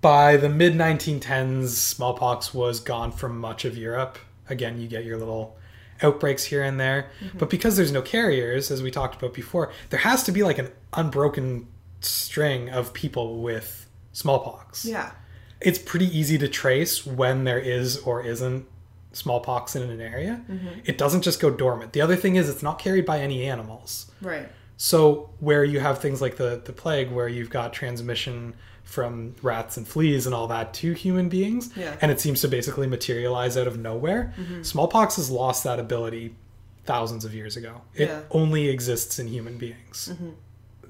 By 0.00 0.36
the 0.36 0.48
mid 0.48 0.74
1910s, 0.74 1.68
smallpox 1.68 2.52
was 2.52 2.80
gone 2.80 3.12
from 3.12 3.38
much 3.38 3.64
of 3.64 3.78
Europe. 3.78 4.18
Again, 4.48 4.80
you 4.80 4.88
get 4.88 5.04
your 5.04 5.16
little 5.16 5.56
outbreaks 6.02 6.44
here 6.44 6.62
and 6.62 6.80
there. 6.80 7.10
Mm-hmm. 7.20 7.38
But 7.38 7.50
because 7.50 7.76
there's 7.76 7.92
no 7.92 8.02
carriers, 8.02 8.72
as 8.72 8.82
we 8.82 8.90
talked 8.90 9.14
about 9.14 9.32
before, 9.32 9.70
there 9.90 10.00
has 10.00 10.24
to 10.24 10.32
be 10.32 10.42
like 10.42 10.58
an 10.58 10.70
unbroken 10.92 11.68
string 12.00 12.68
of 12.68 12.92
people 12.92 13.40
with 13.40 13.86
smallpox. 14.12 14.84
Yeah. 14.84 15.12
It's 15.60 15.78
pretty 15.78 16.06
easy 16.06 16.36
to 16.38 16.48
trace 16.48 17.06
when 17.06 17.44
there 17.44 17.60
is 17.60 17.98
or 17.98 18.24
isn't 18.24 18.66
smallpox 19.12 19.76
in 19.76 19.82
an 19.82 20.00
area. 20.00 20.42
Mm-hmm. 20.50 20.80
It 20.84 20.98
doesn't 20.98 21.22
just 21.22 21.40
go 21.40 21.50
dormant. 21.50 21.92
The 21.92 22.00
other 22.00 22.16
thing 22.16 22.36
is, 22.36 22.48
it's 22.48 22.62
not 22.62 22.78
carried 22.78 23.04
by 23.06 23.20
any 23.20 23.44
animals. 23.44 24.10
Right. 24.20 24.48
So 24.76 25.30
where 25.40 25.64
you 25.64 25.80
have 25.80 25.98
things 26.00 26.20
like 26.20 26.36
the 26.36 26.60
the 26.64 26.72
plague, 26.72 27.10
where 27.10 27.28
you've 27.28 27.50
got 27.50 27.72
transmission 27.72 28.54
from 28.84 29.34
rats 29.42 29.76
and 29.76 29.86
fleas 29.86 30.26
and 30.26 30.34
all 30.34 30.48
that 30.48 30.74
to 30.74 30.92
human 30.92 31.28
beings, 31.28 31.70
Yeah. 31.76 31.96
and 32.02 32.10
it 32.10 32.20
seems 32.20 32.40
to 32.42 32.48
basically 32.48 32.86
materialize 32.86 33.56
out 33.56 33.66
of 33.66 33.78
nowhere. 33.78 34.34
Mm-hmm. 34.38 34.62
Smallpox 34.62 35.16
has 35.16 35.30
lost 35.30 35.64
that 35.64 35.78
ability 35.78 36.34
thousands 36.84 37.24
of 37.24 37.32
years 37.32 37.56
ago. 37.56 37.82
It 37.94 38.08
Yeah. 38.08 38.20
only 38.32 38.68
exists 38.68 39.18
in 39.18 39.28
human 39.28 39.56
beings. 39.56 40.10
Mm-hmm. 40.12 40.30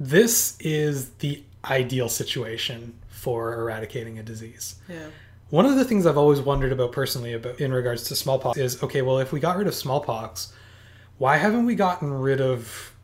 This 0.01 0.57
is 0.61 1.11
the 1.19 1.43
ideal 1.71 2.09
situation 2.09 2.95
for 3.09 3.55
eradicating 3.55 4.19
a 4.19 4.23
disease. 4.23 4.77
Yeah. 4.89 5.09
One 5.53 5.67
of 5.67 5.77
the 5.77 5.85
things 5.85 6.07
I've 6.07 6.17
always 6.17 6.41
wondered 6.41 6.73
about 6.73 6.93
personally 6.93 7.35
about 7.35 7.61
in 7.61 7.75
regards 7.75 8.05
to 8.05 8.17
smallpox 8.17 8.57
is 8.57 8.83
okay, 8.83 9.03
well, 9.03 9.19
if 9.19 9.33
we 9.35 9.39
got 9.39 9.59
rid 9.59 9.67
of 9.67 9.75
smallpox, 9.75 10.51
why 11.19 11.37
haven't 11.37 11.67
we 11.67 11.75
gotten 11.75 12.11
rid 12.11 12.41
of 12.41 12.95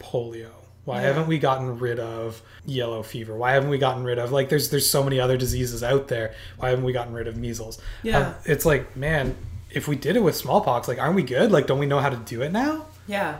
polio? 0.00 0.48
Why 0.86 1.02
Yeah. 1.02 1.08
haven't 1.08 1.26
we 1.26 1.38
gotten 1.38 1.78
rid 1.78 2.00
of 2.00 2.40
yellow 2.64 3.02
fever? 3.02 3.36
Why 3.36 3.52
haven't 3.52 3.68
we 3.68 3.76
gotten 3.76 4.04
rid 4.04 4.18
of 4.18 4.32
like 4.32 4.48
there's 4.48 4.70
there's 4.70 4.88
so 4.88 5.04
many 5.04 5.20
other 5.20 5.36
diseases 5.36 5.82
out 5.82 6.08
there. 6.08 6.34
Why 6.56 6.70
haven't 6.70 6.86
we 6.86 6.94
gotten 6.94 7.12
rid 7.12 7.26
of 7.28 7.36
measles? 7.36 7.78
Yeah. 8.02 8.28
Um, 8.28 8.34
it's 8.46 8.64
like, 8.64 8.96
man, 8.96 9.36
if 9.70 9.86
we 9.86 9.94
did 9.94 10.16
it 10.16 10.22
with 10.22 10.34
smallpox, 10.34 10.88
like 10.88 10.98
aren't 10.98 11.14
we 11.14 11.22
good? 11.22 11.52
Like 11.52 11.66
don't 11.66 11.78
we 11.78 11.84
know 11.84 11.98
how 12.00 12.08
to 12.08 12.16
do 12.16 12.40
it 12.40 12.52
now? 12.52 12.86
Yeah. 13.06 13.36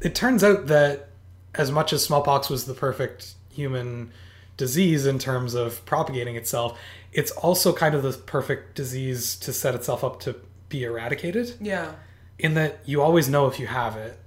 it 0.00 0.14
turns 0.14 0.42
out 0.42 0.68
that 0.68 1.08
as 1.54 1.70
much 1.70 1.92
as 1.92 2.02
smallpox 2.02 2.48
was 2.48 2.64
the 2.64 2.72
perfect 2.74 3.34
human 3.50 4.10
disease 4.56 5.04
in 5.04 5.18
terms 5.18 5.52
of 5.54 5.84
propagating 5.84 6.36
itself, 6.36 6.78
it's 7.14 7.30
also 7.30 7.72
kind 7.72 7.94
of 7.94 8.02
the 8.02 8.12
perfect 8.12 8.74
disease 8.74 9.36
to 9.36 9.52
set 9.52 9.74
itself 9.74 10.04
up 10.04 10.20
to 10.20 10.36
be 10.68 10.84
eradicated. 10.84 11.54
Yeah. 11.60 11.92
In 12.38 12.54
that 12.54 12.80
you 12.84 13.00
always 13.00 13.28
know 13.28 13.46
if 13.46 13.60
you 13.60 13.68
have 13.68 13.96
it, 13.96 14.18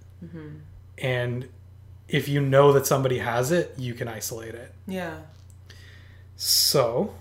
and 0.98 1.50
if 2.08 2.30
you 2.30 2.40
know 2.40 2.72
that 2.74 2.86
somebody 2.86 3.20
has 3.20 3.52
it, 3.52 3.74
you 3.78 3.94
can 3.94 4.08
isolate 4.08 4.56
it. 4.56 4.74
Yeah. 4.88 5.18
So, 6.38 7.16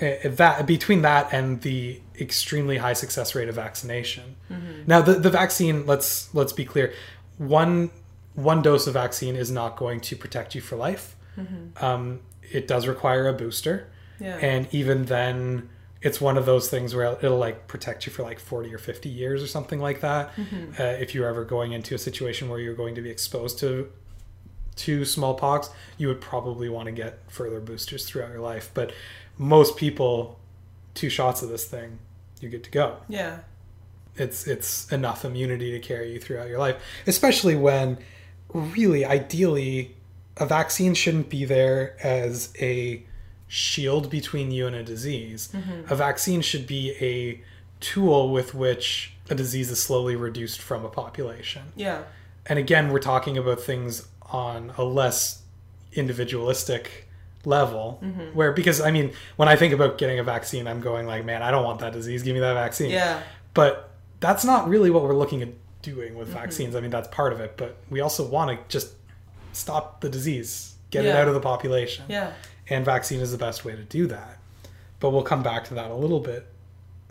eh, 0.00 0.28
that 0.28 0.66
between 0.66 1.02
that 1.02 1.32
and 1.32 1.62
the 1.62 2.00
extremely 2.20 2.78
high 2.78 2.94
success 2.94 3.34
rate 3.34 3.48
of 3.48 3.54
vaccination. 3.54 4.36
Now, 4.86 5.00
the, 5.02 5.14
the 5.14 5.30
vaccine, 5.30 5.86
let's 5.86 6.34
let's 6.34 6.52
be 6.52 6.64
clear, 6.64 6.92
one 7.38 7.90
one 8.34 8.62
dose 8.62 8.86
of 8.86 8.94
vaccine 8.94 9.36
is 9.36 9.50
not 9.50 9.76
going 9.76 10.00
to 10.00 10.16
protect 10.16 10.54
you 10.54 10.60
for 10.60 10.76
life. 10.76 11.14
Um, 11.82 12.20
it 12.42 12.66
does 12.66 12.86
require 12.86 13.28
a 13.28 13.32
booster, 13.32 13.88
Yeah. 14.20 14.36
and 14.38 14.66
even 14.72 15.04
then, 15.06 15.68
it's 16.02 16.20
one 16.20 16.36
of 16.36 16.46
those 16.46 16.68
things 16.70 16.94
where 16.94 17.16
it'll 17.22 17.38
like 17.38 17.66
protect 17.68 18.06
you 18.06 18.12
for 18.12 18.22
like 18.22 18.38
forty 18.38 18.72
or 18.72 18.78
fifty 18.78 19.08
years 19.08 19.42
or 19.42 19.46
something 19.46 19.80
like 19.80 20.00
that. 20.00 20.30
Uh, 20.78 20.82
if 20.82 21.14
you're 21.14 21.26
ever 21.28 21.44
going 21.44 21.72
into 21.72 21.94
a 21.94 21.98
situation 21.98 22.48
where 22.48 22.58
you're 22.60 22.74
going 22.74 22.94
to 22.94 23.02
be 23.02 23.10
exposed 23.10 23.58
to 23.60 23.90
to 24.76 25.04
smallpox, 25.04 25.70
you 25.96 26.06
would 26.08 26.20
probably 26.20 26.68
want 26.68 26.86
to 26.86 26.92
get 26.92 27.18
further 27.28 27.60
boosters 27.60 28.04
throughout 28.04 28.30
your 28.30 28.40
life. 28.40 28.70
But 28.74 28.92
most 29.38 29.76
people, 29.78 30.38
two 30.94 31.08
shots 31.08 31.42
of 31.42 31.48
this 31.48 31.64
thing, 31.64 31.98
you're 32.40 32.50
good 32.50 32.64
to 32.64 32.70
go. 32.70 32.98
yeah. 33.08 33.38
It's 34.18 34.46
it's 34.46 34.90
enough 34.90 35.24
immunity 35.26 35.72
to 35.72 35.78
carry 35.78 36.10
you 36.12 36.18
throughout 36.18 36.48
your 36.48 36.58
life, 36.58 36.76
especially 37.06 37.54
when 37.54 37.98
really 38.54 39.04
ideally 39.04 39.94
a 40.38 40.46
vaccine 40.46 40.94
shouldn't 40.94 41.28
be 41.28 41.44
there 41.44 41.96
as 42.02 42.52
a 42.58 43.02
shield 43.48 44.10
between 44.10 44.50
you 44.50 44.66
and 44.66 44.76
a 44.76 44.82
disease. 44.82 45.48
Mm-hmm. 45.52 45.92
A 45.92 45.96
vaccine 45.96 46.40
should 46.40 46.66
be 46.66 46.92
a 47.00 47.40
tool 47.80 48.32
with 48.32 48.54
which 48.54 49.14
a 49.30 49.34
disease 49.34 49.70
is 49.70 49.82
slowly 49.82 50.16
reduced 50.16 50.60
from 50.60 50.84
a 50.84 50.88
population. 50.88 51.62
Yeah. 51.74 52.02
and 52.46 52.58
again 52.58 52.92
we're 52.92 53.00
talking 53.00 53.36
about 53.36 53.60
things 53.60 54.06
on 54.22 54.72
a 54.78 54.84
less 54.84 55.42
individualistic 55.92 57.08
level 57.44 58.00
mm-hmm. 58.02 58.36
where 58.36 58.52
because 58.52 58.80
i 58.80 58.90
mean 58.90 59.12
when 59.36 59.48
i 59.48 59.56
think 59.56 59.72
about 59.72 59.98
getting 59.98 60.18
a 60.18 60.22
vaccine 60.22 60.66
i'm 60.66 60.80
going 60.80 61.06
like 61.06 61.24
man 61.24 61.42
i 61.42 61.50
don't 61.50 61.64
want 61.64 61.80
that 61.80 61.92
disease. 61.92 62.22
Give 62.22 62.34
me 62.34 62.40
that 62.40 62.54
vaccine. 62.54 62.90
Yeah. 62.90 63.20
but 63.54 63.90
that's 64.20 64.44
not 64.44 64.68
really 64.68 64.90
what 64.90 65.02
we're 65.02 65.14
looking 65.14 65.42
at 65.42 65.48
doing 65.82 66.16
with 66.16 66.28
mm-hmm. 66.28 66.38
vaccines. 66.38 66.74
I 66.74 66.80
mean 66.80 66.90
that's 66.90 67.08
part 67.08 67.32
of 67.32 67.40
it 67.40 67.56
but 67.56 67.76
we 67.90 68.00
also 68.00 68.26
want 68.26 68.50
to 68.50 68.58
just 68.68 68.94
stop 69.52 70.00
the 70.00 70.08
disease 70.08 70.74
get 70.90 71.04
it 71.04 71.16
out 71.16 71.28
of 71.28 71.34
the 71.34 71.40
population. 71.40 72.04
Yeah. 72.08 72.32
And 72.68 72.84
vaccine 72.84 73.20
is 73.20 73.32
the 73.32 73.38
best 73.38 73.64
way 73.64 73.74
to 73.74 73.82
do 73.82 74.06
that. 74.06 74.38
But 75.00 75.10
we'll 75.10 75.22
come 75.22 75.42
back 75.42 75.64
to 75.66 75.74
that 75.74 75.90
a 75.90 75.94
little 75.94 76.20
bit 76.20 76.46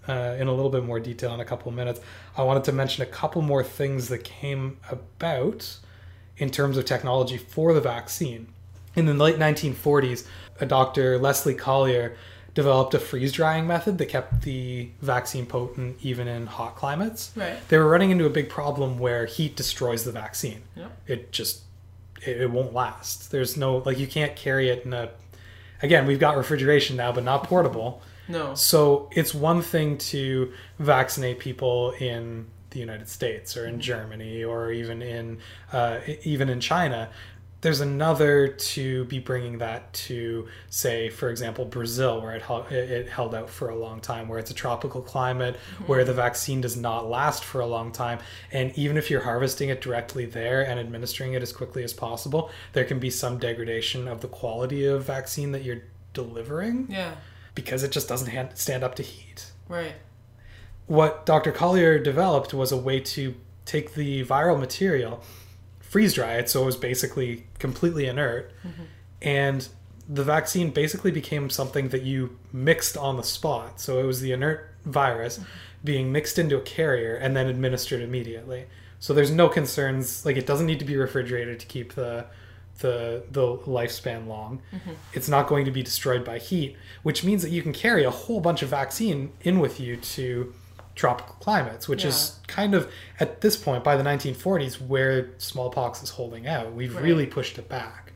uh, 0.08 0.36
in 0.40 0.48
a 0.48 0.54
little 0.54 0.72
bit 0.72 0.84
more 0.84 1.00
detail 1.00 1.34
in 1.34 1.40
a 1.40 1.46
couple 1.46 1.70
of 1.70 1.76
minutes. 1.76 2.00
I 2.38 2.44
wanted 2.44 2.64
to 2.66 2.72
mention 2.72 3.04
a 3.04 3.08
couple 3.08 3.42
more 3.42 3.64
things 3.64 4.08
that 4.10 4.24
came 4.24 4.78
about 4.90 5.78
in 6.38 6.50
terms 6.50 6.78
of 6.78 6.86
technology 6.86 7.38
for 7.38 7.74
the 7.74 7.82
vaccine. 7.82 8.48
In 8.96 9.06
the 9.06 9.14
late 9.14 9.38
1940s, 9.38 10.26
a 10.60 10.66
Dr. 10.66 11.18
Leslie 11.18 11.54
Collier 11.54 12.16
developed 12.54 12.94
a 12.94 13.00
freeze 13.00 13.34
drying 13.34 13.68
method 13.68 13.98
that 13.98 14.06
kept 14.06 14.42
the 14.44 14.90
vaccine 15.02 15.46
potent 15.46 15.98
even 16.02 16.28
in 16.28 16.48
hot 16.48 16.76
climates. 16.76 17.32
Right. 17.36 17.58
They 17.68 17.78
were 17.78 17.90
running 17.90 18.12
into 18.12 18.26
a 18.26 18.30
big 18.30 18.50
problem 18.50 18.98
where 18.98 19.26
heat 19.26 19.56
destroys 19.58 20.06
the 20.06 20.14
vaccine. 20.14 20.64
Yep. 20.76 20.98
It 21.08 21.32
just 21.34 21.64
it, 22.26 22.42
it 22.42 22.52
won't 22.52 22.74
last. 22.74 23.32
There's 23.32 23.58
no 23.58 23.78
like 23.80 24.00
you 24.00 24.08
can't 24.08 24.36
carry 24.36 24.70
it 24.70 24.86
in 24.86 24.94
a 24.94 25.10
again, 25.82 26.06
we've 26.06 26.20
got 26.20 26.38
refrigeration 26.38 26.96
now 26.96 27.12
but 27.12 27.24
not 27.24 27.44
portable. 27.44 28.02
No. 28.28 28.56
So 28.56 29.10
it's 29.12 29.34
one 29.34 29.62
thing 29.62 29.98
to 30.00 30.52
vaccinate 30.80 31.40
people 31.40 31.92
in 31.92 32.48
the 32.72 32.80
United 32.80 33.08
States 33.08 33.56
or 33.56 33.68
in 33.68 33.80
Germany 33.80 34.44
or 34.44 34.72
even 34.72 35.02
in 35.02 35.40
uh, 35.72 36.00
even 36.24 36.50
in 36.50 36.60
China. 36.60 37.10
There's 37.66 37.82
another 37.82 38.48
to 38.48 39.06
be 39.06 39.18
bringing 39.18 39.58
that 39.58 39.92
to, 39.94 40.48
say, 40.70 41.10
for 41.10 41.32
example, 41.32 41.66
Brazil, 41.66 42.22
where 42.22 42.36
it, 42.36 42.44
hel- 42.44 42.68
it 42.70 43.10
held 43.10 43.34
out 43.34 43.50
for 43.50 43.70
a 43.70 43.76
long 43.76 44.02
time, 44.02 44.28
where 44.28 44.38
it's 44.38 44.52
a 44.52 44.54
tropical 44.54 45.02
climate, 45.02 45.56
mm-hmm. 45.56 45.86
where 45.86 46.06
the 46.06 46.14
vaccine 46.14 46.62
does 46.62 46.78
not 46.78 47.10
last 47.10 47.44
for 47.44 47.62
a 47.62 47.66
long 47.66 47.92
time. 47.92 48.20
And 48.52 48.72
even 48.78 48.98
if 48.98 49.10
you're 49.10 49.24
harvesting 49.24 49.70
it 49.70 49.82
directly 49.82 50.26
there 50.26 50.62
and 50.62 50.80
administering 50.80 51.34
it 51.34 51.42
as 51.42 51.52
quickly 51.52 51.84
as 51.84 51.92
possible, 51.92 52.52
there 52.74 52.86
can 52.86 53.00
be 53.00 53.10
some 53.10 53.40
degradation 53.40 54.08
of 54.08 54.22
the 54.22 54.28
quality 54.28 54.86
of 54.86 55.04
vaccine 55.04 55.52
that 55.54 55.64
you're 55.64 55.82
delivering 56.14 56.86
Yeah. 56.92 57.16
because 57.56 57.82
it 57.82 57.92
just 57.92 58.08
doesn't 58.08 58.30
hand, 58.30 58.50
stand 58.54 58.84
up 58.84 58.94
to 58.94 59.02
heat. 59.02 59.52
Right. 59.68 59.96
What 60.86 61.26
Dr. 61.26 61.52
Collier 61.52 61.98
developed 61.98 62.54
was 62.54 62.72
a 62.72 62.78
way 62.78 63.00
to 63.00 63.34
take 63.66 63.96
the 63.96 64.24
viral 64.24 64.60
material 64.60 65.24
freeze 65.96 66.14
dry 66.14 66.34
it, 66.34 66.50
so 66.50 66.64
it 66.64 66.66
was 66.66 66.76
basically 66.76 67.46
completely 67.58 68.06
inert. 68.06 68.52
Mm-hmm. 68.68 68.84
And 69.22 69.70
the 70.10 70.26
vaccine 70.26 70.72
basically 70.72 71.10
became 71.10 71.50
something 71.50 71.88
that 71.88 72.02
you 72.02 72.38
mixed 72.52 72.98
on 72.98 73.16
the 73.16 73.24
spot. 73.24 73.80
So 73.80 73.98
it 74.00 74.04
was 74.04 74.20
the 74.20 74.34
inert 74.34 74.74
virus 74.84 75.38
mm-hmm. 75.38 75.50
being 75.86 76.12
mixed 76.12 76.38
into 76.38 76.58
a 76.58 76.62
carrier 76.62 77.16
and 77.16 77.34
then 77.34 77.48
administered 77.48 78.02
immediately. 78.02 78.66
So 79.00 79.14
there's 79.14 79.32
no 79.32 79.48
concerns. 79.48 80.26
Like 80.26 80.36
it 80.36 80.46
doesn't 80.46 80.66
need 80.66 80.80
to 80.80 80.86
be 80.86 80.98
refrigerated 80.98 81.62
to 81.62 81.66
keep 81.66 81.94
the 81.94 82.26
the 82.80 83.24
the 83.32 83.56
lifespan 83.60 84.28
long. 84.28 84.62
Mm-hmm. 84.74 84.92
It's 85.14 85.30
not 85.30 85.48
going 85.48 85.64
to 85.64 85.72
be 85.72 85.82
destroyed 85.82 86.26
by 86.26 86.40
heat, 86.40 86.76
which 87.04 87.24
means 87.24 87.42
that 87.42 87.52
you 87.52 87.62
can 87.62 87.72
carry 87.72 88.04
a 88.04 88.12
whole 88.12 88.42
bunch 88.42 88.62
of 88.64 88.68
vaccine 88.68 89.32
in 89.44 89.62
with 89.62 89.80
you 89.80 89.96
to 89.96 90.54
tropical 90.96 91.36
climates, 91.42 91.88
which 91.88 92.06
is 92.06 92.40
kind 92.48 92.74
of 92.74 92.90
at 93.20 93.42
this 93.42 93.56
point 93.58 93.84
by 93.84 93.96
the 93.98 94.04
1940s 94.04 94.80
where 94.82 95.30
smallpox 95.38 96.02
is 96.02 96.10
holding 96.12 96.48
out. 96.48 96.74
We've 96.74 96.96
Right. 96.96 97.04
really 97.04 97.26
pushed 97.26 97.58
it 97.58 97.68
back. 97.70 98.14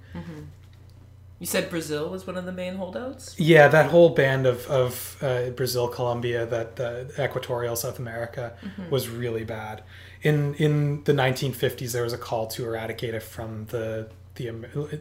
You 1.41 1.45
said 1.45 1.69
Brazil 1.69 2.09
was 2.09 2.27
one 2.27 2.35
of 2.35 2.43
the 2.43 2.51
main 2.51 2.75
holdouts. 2.75 3.39
Yeah, 3.39 3.69
that 3.69 3.91
whole 3.91 4.09
band 4.09 4.45
of, 4.45 4.65
of 4.67 5.15
uh, 5.21 5.51
Brazil, 5.51 5.87
Colombia, 5.87 6.45
that 6.45 6.77
uh, 6.79 7.05
equatorial 7.23 7.77
South 7.77 7.97
America 7.97 8.53
was 8.89 9.07
really 9.07 9.45
bad. 9.45 9.81
In 10.21 10.53
in 10.55 11.03
the 11.05 11.13
1950s, 11.13 11.93
there 11.93 12.03
was 12.03 12.11
a 12.11 12.17
call 12.17 12.47
to 12.47 12.65
eradicate 12.65 13.13
it 13.13 13.23
from 13.23 13.67
the 13.67 14.09
the 14.35 14.51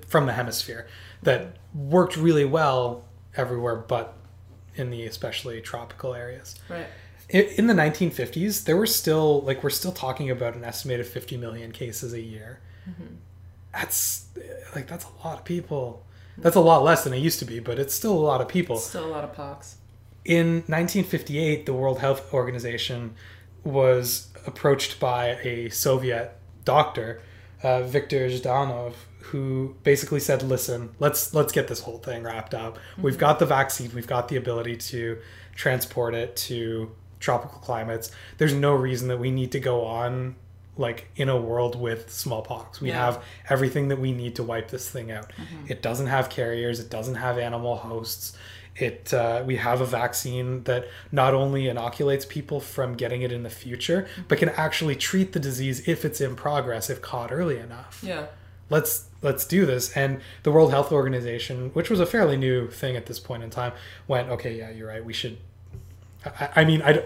from 0.07 0.26
the 0.26 0.33
hemisphere 0.33 0.87
that 1.24 1.57
worked 1.74 2.16
really 2.16 2.45
well 2.45 3.05
everywhere, 3.37 3.74
but 3.74 4.14
in 4.76 4.91
the 4.91 5.07
especially 5.07 5.61
tropical 5.61 6.14
areas. 6.14 6.55
Right. 6.68 6.87
In, 7.29 7.66
the 7.66 7.74
1950s, 7.74 8.64
there 8.64 8.76
were 8.76 8.87
still 8.87 9.43
like 9.43 9.62
we're 9.62 9.70
still 9.70 9.93
talking 9.93 10.31
about 10.31 10.55
an 10.55 10.64
estimated 10.64 11.07
50 11.07 11.37
million 11.37 11.72
cases 11.72 12.14
a 12.14 12.20
year. 12.20 12.61
That's 13.72 14.26
like 14.74 14.87
that's 14.87 15.05
a 15.05 15.26
lot 15.26 15.39
of 15.39 15.45
people. 15.45 16.05
That's 16.39 16.57
a 16.57 16.61
lot 16.61 16.83
less 16.83 17.05
than 17.05 17.12
it 17.12 17.18
used 17.18 17.39
to 17.41 17.45
be, 17.45 17.59
but 17.59 17.79
it's 17.79 17.95
still 17.95 18.12
a 18.12 18.24
lot 18.24 18.41
of 18.41 18.49
people. 18.49 18.76
Still 18.76 19.07
a 19.07 19.12
lot 19.12 19.24
of 19.24 19.35
pox. 19.35 19.76
In 20.24 20.62
1958, 20.66 21.66
the 21.66 21.72
World 21.74 21.99
Health 21.99 22.33
Organization 22.33 23.14
was 23.64 24.29
approached 24.47 25.01
by 25.01 25.39
a 25.43 25.68
Soviet 25.68 26.33
doctor, 26.64 27.20
uh, 27.62 27.83
Viktor 27.83 28.29
Zhdanov, 28.29 28.95
who 29.20 29.76
basically 29.83 30.20
said, 30.20 30.43
"Listen, 30.43 30.95
let's 30.99 31.35
let's 31.35 31.53
get 31.53 31.68
this 31.68 31.81
whole 31.81 31.99
thing 31.99 32.22
wrapped 32.22 32.55
up. 32.55 32.79
We've 32.97 33.18
got 33.18 33.39
the 33.39 33.47
vaccine. 33.47 33.91
We've 33.95 34.07
got 34.07 34.29
the 34.29 34.37
ability 34.37 34.76
to 34.76 35.18
transport 35.55 36.14
it 36.14 36.37
to 36.37 36.93
tropical 37.21 37.59
climates. 37.61 38.11
There's 38.39 38.55
no 38.55 38.73
reason 38.75 39.09
that 39.09 39.19
we 39.19 39.31
need 39.31 39.53
to 39.53 39.61
go 39.61 39.85
on." 39.85 40.37
like 40.81 41.09
in 41.16 41.29
a 41.29 41.37
world 41.37 41.75
with 41.75 42.09
smallpox 42.09 42.81
we 42.81 42.89
Yeah. 42.91 43.05
have 43.07 43.21
everything 43.51 43.89
that 43.89 43.99
we 43.99 44.12
need 44.12 44.37
to 44.37 44.45
wipe 44.45 44.69
this 44.71 44.89
thing 44.89 45.11
out 45.11 45.29
it 45.66 45.83
doesn't 45.83 46.07
have 46.07 46.31
carriers 46.31 46.79
it 46.79 46.89
doesn't 46.89 47.16
have 47.16 47.37
animal 47.37 47.75
hosts 47.79 48.37
it 48.77 49.12
uh, 49.12 49.43
we 49.45 49.57
have 49.57 49.81
a 49.81 49.85
vaccine 49.85 50.62
that 50.64 50.87
not 51.11 51.35
only 51.35 51.66
inoculates 51.66 52.25
people 52.25 52.61
from 52.61 52.95
getting 52.95 53.23
it 53.23 53.33
in 53.33 53.43
the 53.43 53.51
future 53.51 54.07
but 54.29 54.39
can 54.39 54.51
actually 54.51 54.95
treat 54.95 55.33
the 55.33 55.41
disease 55.41 55.89
if 55.89 56.05
it's 56.05 56.21
in 56.21 56.37
progress 56.37 56.89
if 56.89 57.03
caught 57.03 57.33
early 57.33 57.59
enough 57.59 58.01
Yeah. 58.07 58.27
let's 58.71 59.07
let's 59.21 59.45
do 59.45 59.66
this 59.66 59.97
and 59.97 60.21
the 60.45 60.53
world 60.53 60.71
health 60.71 60.93
organization 60.93 61.71
which 61.73 61.91
was 61.91 61.99
a 61.99 62.07
fairly 62.07 62.37
new 62.37 62.69
thing 62.69 62.95
at 62.95 63.07
this 63.07 63.19
point 63.19 63.43
in 63.43 63.51
time 63.51 63.73
went 64.07 64.29
okay 64.29 64.57
yeah 64.57 64.71
you're 64.71 64.87
right 64.87 65.05
we 65.05 65.12
should 65.12 65.39
i, 66.25 66.49
I 66.57 66.64
mean 66.64 66.83
i 66.83 67.03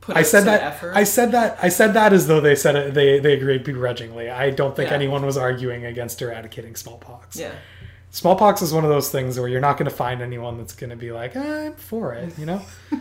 Put 0.00 0.18
I 0.18 0.22
said 0.22 0.44
that. 0.44 0.60
effort. 0.62 0.92
I 0.94 1.04
said 1.04 1.32
that. 1.32 1.58
I 1.62 1.70
said 1.70 1.94
that 1.94 2.12
as 2.12 2.26
though 2.26 2.38
they 2.38 2.54
said 2.54 2.76
it. 2.76 2.92
They 2.92 3.18
they 3.20 3.32
agreed 3.32 3.64
begrudgingly. 3.64 4.28
I 4.28 4.50
don't 4.50 4.76
think 4.76 4.90
Yeah. 4.90 4.96
anyone 4.96 5.24
was 5.24 5.38
arguing 5.38 5.86
against 5.86 6.20
eradicating 6.20 6.76
smallpox. 6.76 7.36
Yeah. 7.36 7.52
Smallpox 8.10 8.60
is 8.60 8.70
one 8.74 8.84
of 8.84 8.90
those 8.90 9.08
things 9.08 9.38
where 9.38 9.48
you're 9.48 9.62
not 9.62 9.78
going 9.78 9.88
to 9.88 9.96
find 9.96 10.20
anyone 10.20 10.58
that's 10.58 10.74
going 10.74 10.90
to 10.90 10.96
be 10.96 11.10
like, 11.10 11.34
I'm 11.34 11.72
for 11.76 12.12
it. 12.12 12.38
You 12.38 12.44
know. 12.44 12.60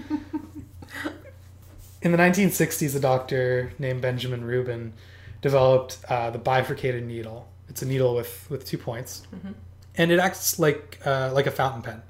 In 2.02 2.12
the 2.12 2.18
1960s, 2.18 2.96
a 2.96 3.00
doctor 3.00 3.74
named 3.80 4.02
Benjamin 4.02 4.44
Rubin 4.44 4.94
developed 5.42 5.98
uh, 6.10 6.30
the 6.32 6.38
bifurcated 6.38 7.06
needle. 7.06 7.48
It's 7.70 7.82
a 7.82 7.86
needle 7.86 8.16
with 8.16 8.46
with 8.50 8.66
two 8.66 8.78
points, 8.78 9.24
and 9.96 10.12
it 10.12 10.20
acts 10.20 10.60
like 10.60 11.00
uh, 11.06 11.32
like 11.34 11.48
a 11.48 11.52
fountain 11.52 11.82
pen, 11.82 12.02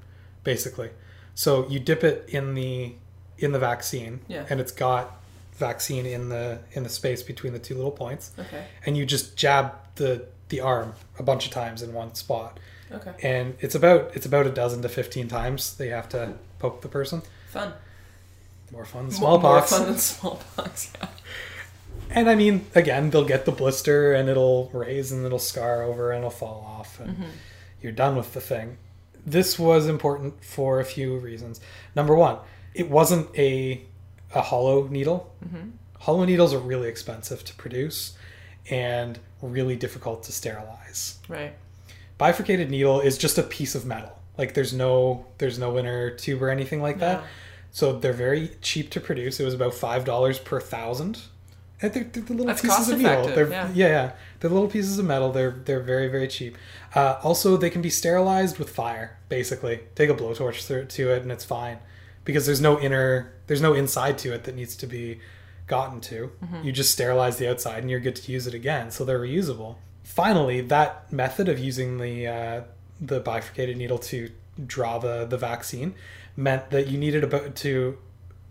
basically. 0.44 0.90
So 1.36 1.68
you 1.68 1.80
dip 1.80 2.04
it 2.04 2.26
in 2.30 2.54
the 2.54 2.96
in 3.44 3.52
the 3.52 3.60
vaccine, 3.60 4.22
Yeah. 4.28 4.46
and 4.50 4.60
it's 4.60 4.72
got 4.72 5.20
vaccine 5.54 6.06
in 6.06 6.30
the 6.30 6.60
in 6.72 6.84
the 6.84 6.90
space 6.90 7.22
between 7.22 7.54
the 7.54 7.60
two 7.60 7.76
little 7.76 7.92
points, 7.92 8.32
Okay. 8.40 8.66
and 8.86 8.98
you 8.98 9.06
just 9.06 9.36
jab 9.36 9.74
the 9.96 10.26
the 10.50 10.60
arm 10.60 10.94
a 11.20 11.24
bunch 11.24 11.46
of 11.46 11.52
times 11.52 11.82
in 11.82 11.94
one 11.94 12.16
spot, 12.16 12.60
Okay. 12.92 13.14
and 13.22 13.56
it's 13.60 13.76
about 13.76 14.12
it's 14.16 14.26
about 14.26 14.48
a 14.48 14.52
dozen 14.52 14.82
to 14.82 14.90
fifteen 14.90 15.28
times 15.28 15.76
they 15.76 15.90
have 15.90 16.10
to 16.10 16.34
poke 16.60 16.82
the 16.82 16.88
person. 16.90 17.22
Fun. 17.50 17.74
More 18.72 18.86
fun 18.86 19.04
than 19.08 19.12
smallpox. 19.16 19.72
More 19.72 19.80
fun 19.80 19.88
than 19.90 20.00
smallpox. 20.00 20.92
Yeah. 21.02 21.10
And 22.20 22.30
I 22.30 22.36
mean, 22.36 22.66
again, 22.76 23.10
they'll 23.10 23.26
get 23.26 23.46
the 23.46 23.52
blister 23.52 24.14
and 24.14 24.30
it'll 24.30 24.70
raise 24.74 25.12
and 25.12 25.26
it'll 25.26 25.40
scar 25.40 25.84
over 25.84 26.12
and 26.12 26.20
it'll 26.20 26.30
fall 26.30 26.66
off 26.78 27.00
and 27.00 27.14
mm-hmm. 27.14 27.30
you're 27.82 27.92
done 27.92 28.16
with 28.16 28.34
the 28.34 28.42
thing. 28.42 28.78
This 29.26 29.58
was 29.58 29.88
important 29.88 30.44
for 30.44 30.80
a 30.80 30.86
few 30.86 31.18
reasons. 31.18 31.62
Number 31.96 32.14
one, 32.16 32.38
it 32.74 32.90
wasn't 32.90 33.28
a 33.38 33.82
a 34.34 34.42
hollow 34.42 34.88
needle. 34.88 35.34
Hollow 36.00 36.26
needles 36.26 36.54
are 36.54 36.60
really 36.60 36.90
expensive 36.90 37.44
to 37.46 37.54
produce 37.56 38.18
and 38.70 39.20
really 39.42 39.76
difficult 39.76 40.24
to 40.24 40.32
sterilize. 40.32 41.20
Right. 41.28 41.54
Bifurcated 42.18 42.70
needle 42.70 43.00
is 43.00 43.18
just 43.18 43.38
a 43.38 43.44
piece 43.44 43.76
of 43.76 43.86
metal. 43.86 44.18
Like 44.38 44.54
there's 44.54 44.74
no 44.74 45.26
there's 45.38 45.60
no 45.60 45.78
inner 45.78 46.10
tube 46.12 46.42
or 46.42 46.50
anything 46.50 46.82
like 46.82 47.00
that. 47.00 47.22
No. 47.22 47.28
So 47.72 48.00
they're 48.00 48.14
very 48.14 48.52
cheap 48.62 48.90
to 48.92 49.00
produce. 49.00 49.40
It 49.40 49.46
was 49.46 49.54
about 49.54 49.74
five 49.74 50.06
dollars 50.06 50.40
per 50.40 50.60
thousand. 50.60 51.22
And 51.82 51.92
they're, 51.92 52.04
they're 52.04 52.24
the 52.24 52.34
little 52.34 52.46
That's 52.46 52.62
pieces 52.62 52.90
of 52.90 53.02
metal. 53.02 53.28
They're, 53.28 53.50
yeah. 53.50 53.70
yeah, 53.74 53.88
yeah, 53.88 54.12
they're 54.40 54.50
little 54.50 54.70
pieces 54.70 55.00
of 55.00 55.06
metal. 55.06 55.32
They're 55.32 55.52
they're 55.66 55.82
very 55.82 56.08
very 56.08 56.28
cheap. 56.28 56.58
Uh, 56.96 57.20
also, 57.24 57.58
they 57.58 57.70
can 57.70 57.82
be 57.82 57.90
sterilized 57.90 58.58
with 58.58 58.70
fire. 58.70 59.18
Basically, 59.28 59.82
take 59.96 60.10
a 60.10 60.14
blowtorch 60.14 60.66
through 60.66 60.86
to 60.86 61.12
it 61.12 61.24
and 61.24 61.32
it's 61.32 61.44
fine, 61.44 61.80
because 62.26 62.46
there's 62.46 62.62
no 62.62 62.80
inner 62.80 63.34
there's 63.48 63.62
no 63.62 63.74
inside 63.74 64.18
to 64.20 64.34
it 64.34 64.44
that 64.46 64.56
needs 64.56 64.76
to 64.78 64.88
be 64.88 65.20
gotten 65.68 66.02
to. 66.02 66.32
Mm-hmm. 66.44 66.64
You 66.64 66.72
just 66.72 66.92
sterilize 66.92 67.38
the 67.38 67.50
outside 67.50 67.80
and 67.80 67.90
you're 67.90 68.00
good 68.00 68.16
to 68.18 68.32
use 68.32 68.48
it 68.48 68.54
again. 68.54 68.92
So 68.92 69.06
they're 69.06 69.20
reusable. 69.20 69.78
Finally, 70.04 70.62
that 70.62 71.12
method 71.12 71.48
of 71.50 71.60
using 71.60 71.98
the 71.98 72.28
uh, 72.28 72.62
the 73.00 73.20
bifurcated 73.20 73.78
needle 73.78 73.98
to 73.98 74.30
draw 74.66 75.00
the 75.00 75.26
the 75.26 75.38
vaccine 75.38 75.96
meant 76.36 76.70
that 76.72 76.88
you 76.88 76.98
needed 76.98 77.24
about 77.24 77.56
to 77.56 77.98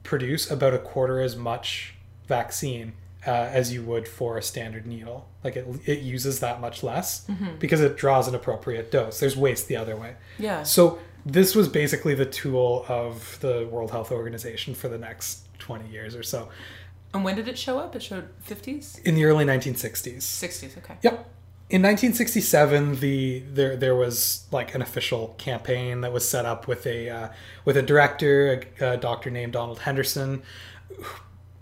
produce 0.02 0.50
about 0.50 0.74
a 0.74 0.78
quarter 0.78 1.20
as 1.20 1.36
much 1.36 1.94
vaccine 2.26 2.94
uh, 3.26 3.30
as 3.30 3.72
you 3.72 3.82
would 3.82 4.08
for 4.08 4.36
a 4.36 4.42
standard 4.42 4.86
needle. 4.86 5.28
Like 5.44 5.56
it, 5.56 5.66
it 5.86 6.00
uses 6.00 6.40
that 6.40 6.60
much 6.60 6.82
less 6.82 7.26
because 7.58 7.80
it 7.80 7.96
draws 7.96 8.28
an 8.28 8.34
appropriate 8.34 8.90
dose. 8.90 9.20
There's 9.20 9.36
waste 9.36 9.68
the 9.68 9.76
other 9.76 9.96
way. 9.96 10.16
Yeah. 10.38 10.62
So 10.62 10.98
this 11.24 11.54
was 11.54 11.68
basically 11.68 12.14
the 12.14 12.26
tool 12.26 12.84
of 12.88 13.38
the 13.40 13.68
World 13.70 13.90
Health 13.90 14.10
Organization 14.10 14.74
for 14.74 14.88
the 14.88 14.98
next 14.98 15.46
20 15.58 15.88
years 15.88 16.16
or 16.16 16.22
so. 16.22 16.48
And 17.14 17.24
when 17.24 17.36
did 17.36 17.48
it 17.48 17.58
show 17.58 17.78
up? 17.78 17.94
It 17.94 18.02
showed 18.02 18.28
50s? 18.46 19.00
In 19.02 19.14
the 19.14 19.24
early 19.24 19.44
1960s. 19.44 20.18
60s, 20.18 20.78
okay. 20.78 20.96
Yep. 21.02 21.28
In 21.70 21.80
1967, 21.80 22.96
the 22.96 23.42
there 23.50 23.76
there 23.76 23.94
was 23.94 24.46
like 24.50 24.74
an 24.74 24.82
official 24.82 25.34
campaign 25.38 26.02
that 26.02 26.12
was 26.12 26.28
set 26.28 26.44
up 26.44 26.68
with 26.68 26.86
a 26.86 27.08
uh, 27.08 27.28
with 27.64 27.78
a 27.78 27.82
director, 27.82 28.62
a, 28.78 28.92
a 28.92 28.96
doctor 28.98 29.30
named 29.30 29.54
Donald 29.54 29.78
Henderson, 29.78 30.42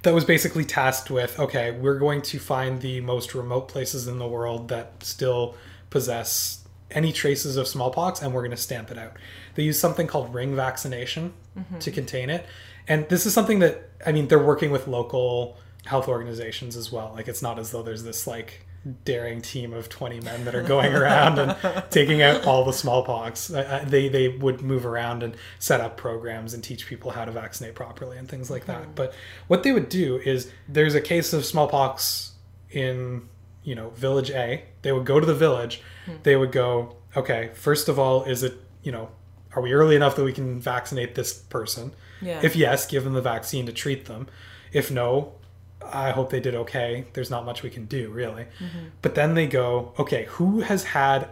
that 0.02 0.12
was 0.12 0.24
basically 0.24 0.64
tasked 0.64 1.12
with 1.12 1.38
okay, 1.38 1.70
we're 1.70 1.98
going 1.98 2.22
to 2.22 2.40
find 2.40 2.80
the 2.80 3.00
most 3.02 3.36
remote 3.36 3.68
places 3.68 4.08
in 4.08 4.18
the 4.18 4.26
world 4.26 4.68
that 4.68 5.04
still 5.04 5.54
possess 5.90 6.64
any 6.90 7.12
traces 7.12 7.56
of 7.56 7.68
smallpox, 7.68 8.20
and 8.20 8.32
we're 8.32 8.42
going 8.42 8.50
to 8.50 8.56
stamp 8.56 8.90
it 8.90 8.98
out. 8.98 9.12
They 9.54 9.62
use 9.62 9.78
something 9.78 10.06
called 10.06 10.34
ring 10.34 10.54
vaccination 10.54 11.32
mm-hmm. 11.58 11.78
to 11.78 11.90
contain 11.90 12.30
it, 12.30 12.46
and 12.88 13.08
this 13.08 13.26
is 13.26 13.34
something 13.34 13.58
that 13.60 13.90
I 14.04 14.12
mean 14.12 14.28
they're 14.28 14.38
working 14.38 14.70
with 14.70 14.86
local 14.88 15.58
health 15.84 16.08
organizations 16.08 16.76
as 16.76 16.92
well. 16.92 17.12
Like 17.14 17.28
it's 17.28 17.42
not 17.42 17.58
as 17.58 17.70
though 17.70 17.82
there's 17.82 18.04
this 18.04 18.26
like 18.26 18.66
daring 19.04 19.42
team 19.42 19.74
of 19.74 19.90
20 19.90 20.20
men 20.20 20.44
that 20.46 20.54
are 20.54 20.62
going 20.62 20.94
around 20.94 21.38
and 21.38 21.84
taking 21.90 22.22
out 22.22 22.46
all 22.46 22.64
the 22.64 22.72
smallpox. 22.72 23.52
I, 23.52 23.80
I, 23.80 23.84
they 23.84 24.08
they 24.08 24.28
would 24.28 24.62
move 24.62 24.86
around 24.86 25.22
and 25.22 25.36
set 25.58 25.80
up 25.80 25.96
programs 25.96 26.54
and 26.54 26.64
teach 26.64 26.86
people 26.86 27.10
how 27.10 27.24
to 27.24 27.32
vaccinate 27.32 27.74
properly 27.74 28.16
and 28.16 28.28
things 28.28 28.50
like 28.50 28.66
that. 28.66 28.82
Mm-hmm. 28.82 28.92
But 28.94 29.14
what 29.48 29.62
they 29.62 29.72
would 29.72 29.88
do 29.88 30.16
is 30.18 30.50
there's 30.68 30.94
a 30.94 31.00
case 31.00 31.32
of 31.32 31.44
smallpox 31.44 32.32
in 32.70 33.28
you 33.62 33.74
know 33.74 33.90
village 33.90 34.30
A. 34.30 34.64
They 34.82 34.92
would 34.92 35.06
go 35.06 35.20
to 35.20 35.26
the 35.26 35.34
village. 35.34 35.82
Hmm. 36.06 36.14
They 36.22 36.36
would 36.36 36.52
go, 36.52 36.96
okay, 37.16 37.50
first 37.54 37.88
of 37.88 37.98
all, 37.98 38.24
is 38.24 38.42
it 38.42 38.54
you 38.82 38.92
know 38.92 39.10
are 39.54 39.62
we 39.62 39.72
early 39.72 39.96
enough 39.96 40.16
that 40.16 40.24
we 40.24 40.32
can 40.32 40.60
vaccinate 40.60 41.14
this 41.14 41.32
person? 41.32 41.92
Yeah. 42.20 42.40
If 42.42 42.54
yes, 42.54 42.86
give 42.86 43.04
them 43.04 43.14
the 43.14 43.22
vaccine 43.22 43.66
to 43.66 43.72
treat 43.72 44.06
them. 44.06 44.28
If 44.72 44.90
no, 44.90 45.32
I 45.82 46.10
hope 46.10 46.30
they 46.30 46.40
did 46.40 46.54
okay. 46.54 47.06
There's 47.14 47.30
not 47.30 47.44
much 47.44 47.62
we 47.62 47.70
can 47.70 47.86
do, 47.86 48.10
really. 48.10 48.44
Mm-hmm. 48.58 48.88
But 49.02 49.14
then 49.14 49.34
they 49.34 49.46
go, 49.46 49.92
okay, 49.98 50.26
who 50.30 50.60
has 50.60 50.84
had 50.84 51.28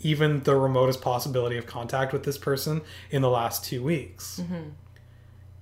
even 0.00 0.42
the 0.42 0.56
remotest 0.56 1.00
possibility 1.00 1.56
of 1.58 1.66
contact 1.66 2.12
with 2.12 2.24
this 2.24 2.38
person 2.38 2.80
in 3.10 3.22
the 3.22 3.30
last 3.30 3.64
two 3.64 3.82
weeks? 3.82 4.40
Mm-hmm. 4.42 4.70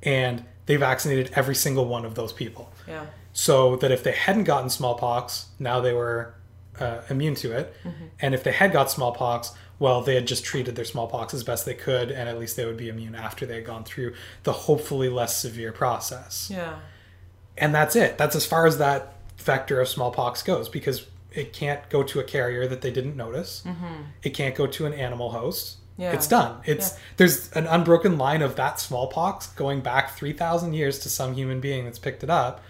And 0.04 0.44
they 0.66 0.76
vaccinated 0.76 1.32
every 1.34 1.54
single 1.54 1.86
one 1.86 2.04
of 2.04 2.14
those 2.14 2.32
people. 2.32 2.72
Yeah. 2.86 3.06
So 3.32 3.76
that 3.76 3.90
if 3.90 4.02
they 4.02 4.12
hadn't 4.12 4.44
gotten 4.44 4.70
smallpox, 4.70 5.46
now 5.58 5.80
they 5.80 5.92
were 5.92 6.34
uh, 6.78 7.02
immune 7.10 7.34
to 7.36 7.52
it. 7.56 7.74
Mm-hmm. 7.84 8.04
And 8.20 8.34
if 8.34 8.44
they 8.44 8.52
had 8.52 8.72
got 8.72 8.90
smallpox, 8.90 9.52
well, 9.78 10.02
they 10.02 10.14
had 10.14 10.26
just 10.26 10.44
treated 10.44 10.74
their 10.76 10.84
smallpox 10.84 11.32
as 11.34 11.44
best 11.44 11.64
they 11.64 11.74
could, 11.74 12.10
and 12.10 12.28
at 12.28 12.38
least 12.38 12.56
they 12.56 12.64
would 12.64 12.76
be 12.76 12.88
immune 12.88 13.14
after 13.14 13.46
they 13.46 13.56
had 13.56 13.64
gone 13.64 13.84
through 13.84 14.14
the 14.42 14.52
hopefully 14.52 15.08
less 15.08 15.36
severe 15.36 15.70
process 15.72 16.50
Yeah. 16.52 16.78
and 17.56 17.74
that's 17.74 17.94
it. 17.96 18.18
That's 18.18 18.34
as 18.36 18.44
far 18.46 18.66
as 18.66 18.78
that 18.78 19.14
vector 19.36 19.80
of 19.80 19.88
smallpox 19.88 20.42
goes 20.42 20.68
because 20.68 21.06
it 21.32 21.52
can't 21.52 21.88
go 21.90 22.02
to 22.02 22.18
a 22.20 22.24
carrier 22.24 22.66
that 22.66 22.80
they 22.80 22.90
didn't 22.90 23.16
notice. 23.16 23.62
Mm-hmm. 23.64 24.02
It 24.22 24.30
can't 24.30 24.54
go 24.54 24.66
to 24.66 24.86
an 24.86 24.94
animal 24.94 25.30
host. 25.30 25.76
Yeah. 25.96 26.12
It's 26.12 26.26
done. 26.26 26.60
It's 26.64 26.92
Yeah. 26.92 26.98
there's 27.18 27.52
an 27.52 27.66
unbroken 27.66 28.18
line 28.18 28.42
of 28.42 28.56
that 28.56 28.80
smallpox 28.80 29.48
going 29.48 29.80
back 29.80 30.16
3000 30.16 30.72
years 30.72 30.98
to 31.00 31.10
some 31.10 31.34
human 31.34 31.60
being 31.60 31.84
that's 31.84 31.98
picked 31.98 32.22
it 32.24 32.30
up 32.30 32.62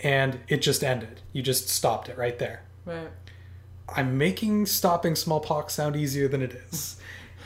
and 0.00 0.38
it 0.48 0.58
just 0.62 0.84
ended. 0.84 1.20
You 1.32 1.42
just 1.42 1.68
stopped 1.68 2.08
it 2.08 2.16
right 2.18 2.38
there. 2.38 2.62
Right. 2.84 3.08
I'm 3.94 4.18
making 4.18 4.66
stopping 4.66 5.14
smallpox 5.14 5.74
sound 5.74 5.96
easier 5.96 6.28
than 6.28 6.42
it 6.42 6.52
is. 6.70 6.96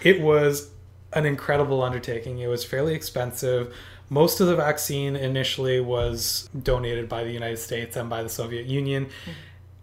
It 0.02 0.20
was 0.20 0.70
an 1.12 1.26
incredible 1.26 1.82
undertaking. 1.82 2.38
It 2.40 2.48
was 2.48 2.64
fairly 2.64 2.94
expensive. 2.94 3.74
Most 4.10 4.40
of 4.40 4.46
the 4.48 4.56
vaccine 4.56 5.14
initially 5.16 5.80
was 5.80 6.48
donated 6.62 7.08
by 7.08 7.24
the 7.24 7.30
United 7.30 7.58
States 7.58 7.96
and 7.96 8.10
by 8.10 8.22
the 8.22 8.28
Soviet 8.28 8.66
Union. 8.66 9.08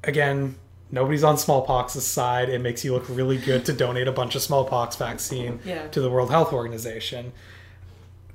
Again, 0.04 0.56
nobody's 0.92 1.24
on 1.24 1.38
smallpox's 1.38 2.06
side. 2.06 2.50
It 2.50 2.60
makes 2.60 2.84
you 2.84 2.94
look 2.94 3.06
really 3.10 3.38
good 3.38 3.66
to 3.66 3.74
donate 3.74 4.08
a 4.08 4.12
bunch 4.12 4.36
of 4.36 4.42
smallpox 4.42 4.96
vaccine 4.98 5.60
Yeah. 5.64 5.88
to 5.88 6.02
the 6.02 6.10
World 6.10 6.30
Health 6.30 6.52
Organization. 6.52 7.32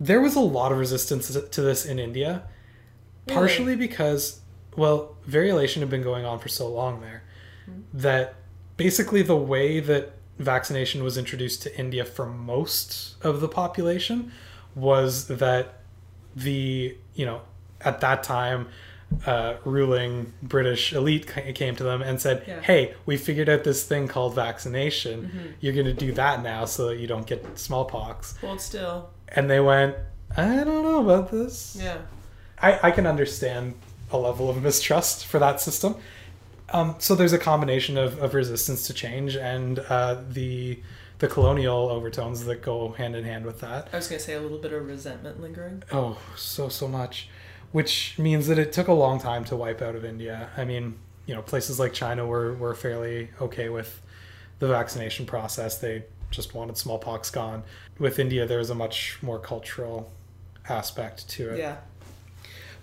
There 0.01 0.21
was 0.21 0.35
a 0.35 0.41
lot 0.41 0.73
of 0.73 0.79
resistance 0.79 1.29
to 1.29 1.61
this 1.63 1.85
in 1.85 1.99
India, 1.99 2.43
Really? 3.27 3.39
partially 3.39 3.77
because, 3.77 4.41
well, 4.77 5.17
variolation 5.29 5.81
had 5.81 5.91
been 5.91 6.03
going 6.03 6.25
on 6.25 6.39
for 6.39 6.49
so 6.49 6.69
long 6.69 7.01
there 7.01 7.23
that 7.93 8.35
basically 8.77 9.23
the 9.23 9.36
way 9.36 9.81
that 9.81 10.12
vaccination 10.39 11.03
was 11.05 11.16
introduced 11.16 11.62
to 11.62 11.78
India 11.78 12.05
for 12.05 12.27
most 12.27 13.15
of 13.23 13.41
the 13.41 13.49
population 13.49 14.32
was 14.74 15.28
that 15.28 15.81
the, 16.35 16.97
you 17.15 17.24
know, 17.24 17.41
at 17.81 18.01
that 18.01 18.23
time, 18.23 18.69
uh, 19.27 19.55
ruling 19.65 20.32
British 20.43 20.93
elite 20.93 21.28
came 21.55 21.77
to 21.77 21.85
them 21.85 22.03
and 22.03 22.20
said, 22.20 22.43
Yeah. 22.49 22.61
"Hey, 22.61 22.95
we 23.07 23.16
figured 23.16 23.49
out 23.49 23.62
this 23.62 23.85
thing 23.85 24.09
called 24.09 24.35
vaccination. 24.35 25.55
You're 25.61 25.74
going 25.74 25.86
to 25.86 25.93
do 25.93 26.12
that 26.15 26.43
now 26.43 26.65
so 26.65 26.89
that 26.89 26.99
you 26.99 27.07
don't 27.07 27.27
get 27.27 27.59
smallpox." 27.59 28.36
Hold 28.39 28.61
still. 28.61 29.11
And 29.28 29.49
they 29.49 29.61
went, 29.61 29.95
"I 30.36 30.65
don't 30.65 30.82
know 30.82 31.01
about 31.09 31.31
this." 31.31 31.77
Yeah. 31.81 31.99
I, 32.61 32.89
I 32.89 32.91
can 32.91 33.07
understand 33.07 33.74
a 34.11 34.19
level 34.19 34.49
of 34.51 34.62
mistrust 34.62 35.27
for 35.27 35.39
that 35.39 35.61
system. 35.61 35.97
Um, 36.70 36.97
so 36.99 37.15
there's 37.15 37.32
a 37.32 37.39
combination 37.39 37.99
of, 37.99 38.19
of 38.23 38.35
resistance 38.35 38.86
to 38.86 38.95
change 38.95 39.36
and 39.36 39.78
uh, 39.78 40.23
the 40.28 40.81
the 41.20 41.28
colonial 41.28 41.89
overtones 41.91 42.45
that 42.45 42.61
go 42.61 42.91
hand 42.93 43.15
in 43.15 43.24
hand 43.24 43.47
with 43.47 43.61
that. 43.61 43.89
I 43.93 43.97
was 43.97 44.09
gonna 44.09 44.20
say 44.20 44.35
a 44.35 44.41
little 44.41 44.59
bit 44.59 44.73
of 44.73 44.86
resentment 44.86 45.41
lingering. 45.41 45.82
Oh, 45.93 46.19
so 46.36 46.69
so 46.69 46.89
much, 46.89 47.28
which 47.73 48.19
means 48.19 48.47
that 48.49 48.59
it 48.59 48.73
took 48.73 48.89
a 48.89 48.93
long 48.93 49.20
time 49.20 49.45
to 49.45 49.57
wipe 49.57 49.81
out 49.81 49.95
of 49.95 50.05
India. 50.05 50.51
I 50.57 50.65
mean, 50.65 50.97
you 51.27 51.35
know, 51.35 51.43
places 51.43 51.78
like 51.78 51.93
China 51.93 52.27
were 52.27 52.55
were 52.55 52.74
fairly 52.74 53.31
okay 53.41 53.69
with 53.69 54.01
the 54.59 54.69
vaccination 54.69 55.27
process. 55.27 55.78
They 55.78 56.05
just 56.31 56.55
wanted 56.55 56.77
smallpox 56.77 57.31
gone. 57.31 57.62
With 57.99 58.19
India, 58.19 58.47
there 58.47 58.59
was 58.59 58.70
a 58.70 58.74
much 58.74 59.19
more 59.23 59.39
cultural 59.39 60.11
aspect 60.69 61.28
to 61.31 61.51
it. 61.51 61.59
Yeah. 61.59 61.77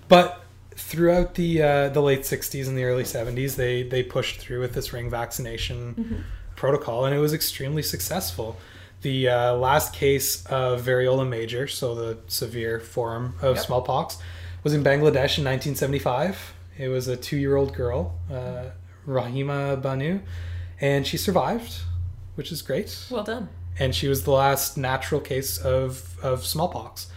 But 0.08 0.42
throughout 0.76 1.36
the 1.36 1.62
uh, 1.62 1.90
the 1.90 2.02
late 2.02 2.22
'60s 2.22 2.68
and 2.68 2.78
the 2.78 2.84
early 2.84 3.04
'70s, 3.04 3.56
they 3.56 3.84
they 3.84 4.04
pushed 4.04 4.40
through 4.40 4.60
with 4.62 4.74
this 4.74 4.94
ring 4.94 5.10
vaccination 5.10 6.26
protocol, 6.56 7.06
and 7.06 7.16
it 7.16 7.20
was 7.20 7.34
extremely 7.34 7.82
successful. 7.84 8.58
The 9.02 9.30
uh, 9.30 9.56
last 9.56 9.94
case 9.94 10.46
of 10.46 10.84
variola 10.84 11.28
major, 11.28 11.68
so 11.68 11.96
the 11.96 12.18
severe 12.28 12.80
form 12.80 13.34
of 13.42 13.56
Yep. 13.56 13.66
smallpox, 13.66 14.18
was 14.64 14.74
in 14.74 14.84
Bangladesh 14.84 15.38
in 15.40 15.44
1975. 15.46 16.54
It 16.78 16.88
was 16.90 17.08
a 17.08 17.18
two-year-old 17.18 17.74
girl, 17.74 18.16
uh, 18.32 18.66
Rahima 19.08 19.82
Banu, 19.82 20.20
and 20.80 21.06
she 21.08 21.18
survived, 21.18 21.74
which 22.36 22.52
is 22.52 22.62
great 22.62 22.96
Well 23.10 23.24
done. 23.24 23.50
and 23.80 23.94
she 23.96 24.08
was 24.08 24.24
the 24.24 24.32
last 24.32 24.78
natural 24.78 25.20
case 25.20 25.58
of, 25.58 26.18
of 26.24 26.46
smallpox. 26.46 27.08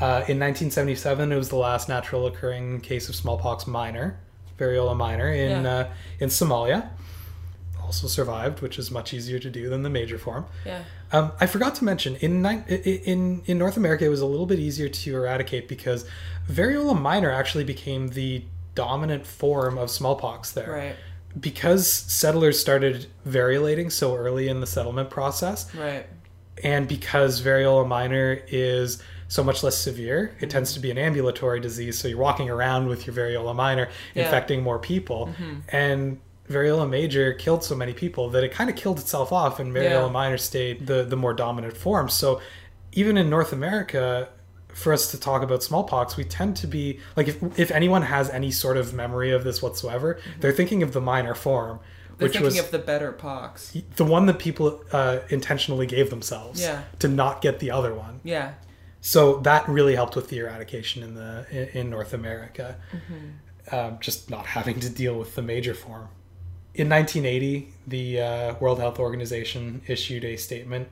Uh, 0.00 0.22
in 0.28 0.38
1977, 0.38 1.32
it 1.32 1.36
was 1.36 1.48
the 1.48 1.56
last 1.56 1.88
natural 1.88 2.26
occurring 2.26 2.80
case 2.80 3.08
of 3.08 3.14
smallpox 3.14 3.66
minor, 3.66 4.18
variola 4.58 4.96
minor, 4.96 5.32
in 5.32 5.62
Yeah. 5.64 5.70
uh, 5.74 5.88
in 6.20 6.28
Somalia. 6.28 6.88
Also 7.82 8.08
survived, 8.08 8.60
which 8.62 8.78
is 8.80 8.90
much 8.90 9.14
easier 9.14 9.38
to 9.38 9.48
do 9.48 9.68
than 9.70 9.82
the 9.84 9.88
major 9.90 10.18
form. 10.18 10.44
Yeah. 10.64 10.82
Um, 11.12 11.30
I 11.40 11.46
forgot 11.46 11.76
to 11.76 11.84
mention 11.84 12.16
in 12.16 12.44
in 12.44 13.42
in 13.46 13.58
North 13.58 13.76
America, 13.76 14.04
it 14.04 14.08
was 14.08 14.20
a 14.20 14.26
little 14.26 14.46
bit 14.46 14.58
easier 14.58 14.88
to 14.88 15.14
eradicate 15.16 15.68
because 15.68 16.04
variola 16.50 17.00
minor 17.00 17.30
actually 17.30 17.62
became 17.64 18.08
the 18.08 18.44
dominant 18.74 19.24
form 19.24 19.78
of 19.78 19.88
smallpox 19.90 20.50
there 20.50 20.70
Right. 20.70 20.96
because 21.40 21.86
settlers 21.90 22.58
started 22.60 23.06
variolating 23.26 23.90
so 23.92 24.16
early 24.16 24.48
in 24.48 24.60
the 24.60 24.66
settlement 24.66 25.08
process 25.08 25.72
Right. 25.74 26.06
and 26.62 26.86
because 26.88 27.40
variola 27.40 27.86
minor 27.86 28.40
is 28.48 29.00
so 29.28 29.42
much 29.42 29.62
less 29.62 29.76
severe 29.76 30.24
it 30.24 30.42
mm-hmm. 30.42 30.48
tends 30.48 30.72
to 30.74 30.80
be 30.80 30.90
an 30.90 30.98
ambulatory 30.98 31.60
disease 31.60 31.98
so 31.98 32.06
you're 32.08 32.18
walking 32.18 32.48
around 32.50 32.86
with 32.88 33.06
your 33.06 33.14
variola 33.16 33.54
minor 33.54 33.88
Yeah. 34.14 34.24
infecting 34.24 34.62
more 34.62 34.78
people 34.78 35.26
mm-hmm. 35.28 35.60
and 35.68 36.20
variola 36.48 36.88
major 36.88 37.32
killed 37.32 37.64
so 37.64 37.74
many 37.74 37.92
people 37.92 38.30
that 38.30 38.44
it 38.44 38.52
kind 38.52 38.70
of 38.70 38.76
killed 38.76 38.98
itself 39.00 39.32
off 39.32 39.58
and 39.58 39.72
variola 39.74 40.06
Yeah. 40.06 40.08
minor 40.08 40.38
stayed 40.38 40.86
the, 40.86 41.04
the 41.04 41.16
more 41.16 41.34
dominant 41.34 41.76
form 41.76 42.08
so 42.08 42.40
even 42.92 43.16
in 43.16 43.28
north 43.28 43.52
america 43.52 44.28
for 44.68 44.92
us 44.92 45.10
to 45.10 45.18
talk 45.18 45.42
about 45.42 45.62
smallpox 45.62 46.16
we 46.16 46.22
tend 46.24 46.54
to 46.58 46.66
be 46.66 47.00
like 47.16 47.26
if, 47.28 47.58
if 47.58 47.70
anyone 47.70 48.02
has 48.02 48.28
any 48.30 48.50
sort 48.50 48.76
of 48.76 48.92
memory 48.94 49.32
of 49.32 49.42
this 49.42 49.60
whatsoever 49.62 50.14
mm-hmm. 50.14 50.40
they're 50.40 50.52
thinking 50.52 50.82
of 50.82 50.92
the 50.92 51.00
minor 51.00 51.34
form 51.34 51.80
They're 52.18 52.26
which 52.26 52.32
thinking 52.34 52.44
was 52.44 52.58
of 52.58 52.70
the 52.70 52.78
better 52.78 53.10
pox. 53.12 53.76
the 53.96 54.04
one 54.04 54.26
that 54.26 54.38
people 54.38 54.84
uh, 54.92 55.20
intentionally 55.30 55.86
gave 55.86 56.10
themselves 56.10 56.60
Yeah. 56.60 56.82
to 57.00 57.08
not 57.08 57.40
get 57.42 57.58
the 57.58 57.70
other 57.70 57.92
one. 57.94 58.20
Yeah. 58.22 58.52
So 59.06 59.36
that 59.42 59.68
really 59.68 59.94
helped 59.94 60.16
with 60.16 60.30
the 60.30 60.38
eradication 60.38 61.04
in 61.04 61.14
the 61.14 61.46
in, 61.78 61.90
North 61.90 62.12
America, 62.12 62.74
Mm-hmm. 62.92 63.74
um, 63.74 63.98
just 64.00 64.30
not 64.30 64.46
having 64.46 64.80
to 64.80 64.90
deal 64.90 65.16
with 65.16 65.36
the 65.36 65.42
major 65.42 65.74
form. 65.74 66.08
In 66.74 66.88
1980, 66.88 67.72
the 67.86 68.20
uh, 68.20 68.54
World 68.56 68.80
Health 68.80 68.98
Organization 68.98 69.80
issued 69.86 70.24
a 70.24 70.34
statement 70.34 70.88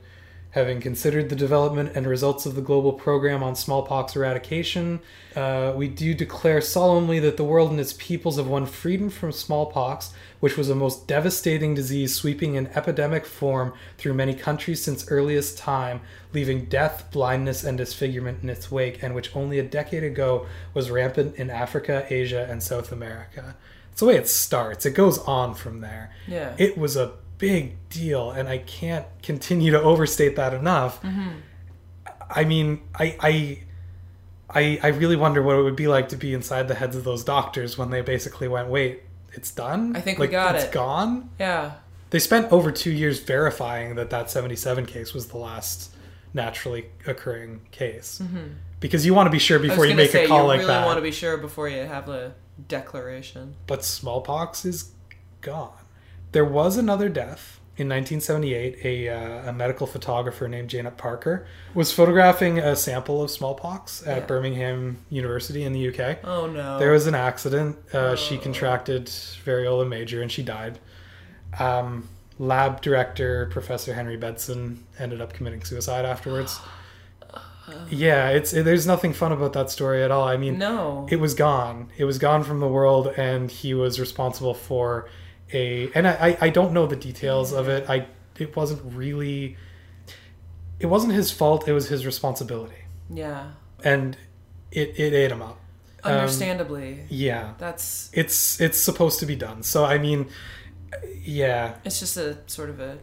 having 0.55 0.81
considered 0.81 1.29
the 1.29 1.35
development 1.35 1.91
and 1.97 2.07
results 2.07 2.47
of 2.47 2.55
the 2.55 2.63
global 2.63 2.93
program 2.93 3.43
on 3.43 3.57
smallpox 3.57 4.15
eradication, 4.15 5.01
uh, 5.35 5.73
we 5.75 5.89
do 5.89 6.15
declare 6.15 6.61
solemnly 6.61 7.19
that 7.19 7.37
the 7.37 7.43
world 7.43 7.73
and 7.73 7.81
its 7.81 7.93
peoples 7.95 8.37
have 8.37 8.47
won 8.47 8.65
freedom 8.65 9.11
from 9.11 9.33
smallpox, 9.33 10.15
which 10.45 10.59
was 10.59 10.69
a 10.69 10.75
most 10.75 11.09
devastating 11.09 11.75
disease 11.75 12.15
sweeping 12.15 12.55
in 12.55 12.67
epidemic 12.77 13.25
form 13.25 13.73
through 13.97 14.13
many 14.13 14.35
countries 14.35 14.85
since 14.85 15.11
earliest 15.11 15.57
time, 15.57 16.03
leaving 16.35 16.67
death, 16.67 17.11
blindness, 17.11 17.65
and 17.65 17.79
disfigurement 17.79 18.43
in 18.43 18.51
its 18.51 18.71
wake, 18.71 19.03
and 19.03 19.15
which 19.15 19.35
only 19.35 19.59
a 19.59 19.63
decade 19.63 20.05
ago 20.05 20.45
was 20.75 20.91
rampant 20.91 21.35
in 21.37 21.49
Africa, 21.49 22.07
Asia, 22.11 22.47
and 22.51 22.63
South 22.63 22.93
America. 22.93 23.57
It's 23.91 24.01
the 24.01 24.07
way 24.07 24.17
it 24.17 24.29
starts. 24.29 24.85
It 24.85 24.91
goes 24.91 25.19
on 25.21 25.55
from 25.55 25.81
there 25.81 26.13
Yeah. 26.29 26.53
it 26.59 26.77
was 26.77 26.95
a 26.95 27.13
big 27.39 27.77
deal 27.89 28.31
and 28.31 28.47
i 28.49 28.59
can't 28.59 29.07
continue 29.23 29.73
to 29.73 29.81
overstate 29.81 30.37
that 30.37 30.53
enough 30.53 31.01
mm-hmm. 31.03 31.31
i 32.31 32.45
mean 32.45 32.83
I, 32.95 33.17
I 33.21 33.63
i 34.51 34.79
i 34.83 34.89
really 34.89 35.17
wonder 35.17 35.43
what 35.43 35.57
it 35.57 35.63
would 35.63 35.75
be 35.75 35.89
like 35.89 36.11
to 36.11 36.17
be 36.17 36.35
inside 36.35 36.69
the 36.69 36.75
heads 36.75 36.95
of 36.97 37.05
those 37.05 37.25
doctors 37.25 37.79
when 37.79 37.89
they 37.89 38.03
basically 38.03 38.47
went 38.47 38.69
wait 38.69 39.04
it's 39.35 39.51
done 39.51 39.95
I 39.97 40.01
think 40.01 40.19
we 40.19 40.27
got 40.29 40.55
it's 40.55 40.65
it." 40.65 40.67
It's 40.69 40.75
gone 40.75 41.31
yeah. 41.39 41.73
they 42.11 42.19
spent 42.19 42.51
over 42.53 42.71
two 42.73 42.93
years 42.93 43.21
verifying 43.21 43.95
that 43.97 44.11
that 44.11 44.31
77 44.31 44.87
case 44.87 45.13
was 45.15 45.29
the 45.29 45.39
last 45.39 45.95
naturally 46.33 46.87
occurring 47.07 47.61
case 47.71 48.21
because 48.81 49.07
you 49.07 49.15
want 49.15 49.27
to 49.27 49.31
be 49.31 49.39
sure 49.39 49.59
Mm-hmm. 49.59 49.69
Before 49.69 49.87
you 49.87 49.95
make 49.95 50.11
say 50.11 50.25
a 50.25 50.29
call 50.29 50.47
like 50.47 50.59
really 50.59 50.67
that 50.69 50.81
You 50.81 50.87
want 50.87 50.99
to 50.99 51.03
be 51.03 51.13
sure 51.13 51.37
before 51.37 51.69
you 51.69 51.79
have 51.85 52.09
a 52.09 52.35
declaration. 52.69 53.55
but 53.67 53.85
smallpox 53.85 54.65
is 54.65 54.93
gone. 55.41 55.73
There 56.33 56.45
was 56.45 56.77
another 56.77 57.09
death 57.09 57.61
in 57.77 57.89
1978, 57.89 58.79
a, 58.85 59.09
uh, 59.09 59.51
a 59.51 59.53
medical 59.53 59.87
photographer 59.87 60.47
named 60.49 60.71
Janet 60.71 60.97
Parker 60.97 61.47
was 61.75 61.93
photographing 61.93 62.59
a 62.59 62.77
sample 62.77 63.23
of 63.23 63.31
smallpox 63.31 64.07
at 64.07 64.19
Yeah. 64.23 64.27
Birmingham 64.27 64.99
University 65.11 65.65
in 65.65 65.73
the 65.73 65.89
UK. 65.89 66.19
Oh 66.23 66.47
no. 66.47 66.79
There 66.79 66.93
was 66.93 67.07
an 67.09 67.15
accident. 67.17 67.77
Uh, 67.93 68.15
She 68.15 68.37
Oh. 68.37 68.41
contracted 68.41 69.07
variola 69.07 69.89
major 69.89 70.23
and 70.23 70.31
she 70.31 70.43
died. 70.43 70.79
Um, 71.59 72.09
lab 72.39 72.81
director 72.81 73.47
Professor 73.53 73.95
Henry 73.95 74.17
Bedson 74.19 74.79
ended 74.99 75.21
up 75.21 75.33
committing 75.33 75.65
suicide 75.65 76.05
afterwards. 76.05 76.61
yeah, 77.91 78.29
it's 78.29 78.53
it, 78.53 78.65
there's 78.65 78.87
nothing 78.87 79.13
fun 79.13 79.33
about 79.33 79.53
that 79.55 79.71
story 79.71 80.03
at 80.03 80.11
all. 80.11 80.27
I 80.29 80.37
mean, 80.37 80.59
no. 80.59 81.07
it 81.11 81.17
was 81.17 81.35
gone. 81.35 81.89
It 81.97 82.05
was 82.05 82.19
gone 82.19 82.45
from 82.45 82.61
the 82.61 82.69
world, 82.69 83.09
and 83.17 83.51
he 83.51 83.75
was 83.75 83.99
responsible 83.99 84.55
for 84.55 85.09
a. 85.53 85.91
And 85.95 86.07
I, 86.07 86.37
I, 86.41 86.49
don't 86.51 86.73
know 86.73 86.87
the 86.87 86.97
details 86.97 87.53
of 87.53 87.69
it. 87.69 87.89
I 87.89 88.07
it 88.39 88.57
wasn't 88.57 88.83
really. 88.95 89.57
It 90.81 90.87
wasn't 90.87 91.15
his 91.15 91.31
fault. 91.31 91.69
It 91.69 91.73
was 91.73 91.89
his 91.89 92.05
responsibility, 92.05 92.85
yeah. 93.09 93.53
and 93.83 94.17
it 94.73 94.99
it 94.99 95.13
ate 95.13 95.31
him 95.31 95.43
up. 95.43 95.61
Um, 96.03 96.13
Understandably. 96.13 97.05
yeah, 97.09 97.55
That's 97.59 98.11
it's 98.13 98.61
it's 98.61 98.79
supposed 98.81 99.21
to 99.21 99.27
be 99.27 99.37
done. 99.37 99.63
So 99.63 99.85
I 99.85 99.99
mean, 99.99 100.29
yeah, 101.23 101.77
it's 101.85 102.01
just 102.01 102.17
a 102.17 102.39
sort 102.47 102.71
of 102.71 102.81
a 102.81 102.99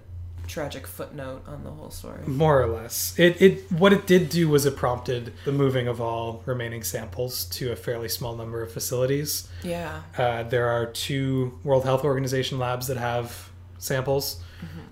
tragic 0.51 0.85
footnote 0.85 1.41
on 1.47 1.63
the 1.63 1.71
whole 1.71 1.89
story. 1.89 2.19
more 2.27 2.61
or 2.61 2.67
less. 2.67 3.13
It 3.17 3.41
it 3.41 3.71
what 3.71 3.91
it 3.93 4.05
did 4.05 4.29
do 4.29 4.49
was 4.49 4.65
it 4.65 4.75
prompted 4.75 5.33
the 5.45 5.51
moving 5.51 5.87
of 5.87 6.01
all 6.01 6.43
remaining 6.45 6.83
samples 6.83 7.45
to 7.57 7.71
a 7.71 7.75
fairly 7.75 8.09
small 8.09 8.35
number 8.35 8.61
of 8.61 8.71
facilities. 8.71 9.47
Yeah. 9.63 10.01
Uh, 10.17 10.43
there 10.43 10.67
are 10.67 10.85
two 10.87 11.57
World 11.63 11.85
Health 11.85 12.03
Organization 12.03 12.59
labs 12.59 12.87
that 12.87 12.97
have 12.97 13.49
samples. 13.77 14.41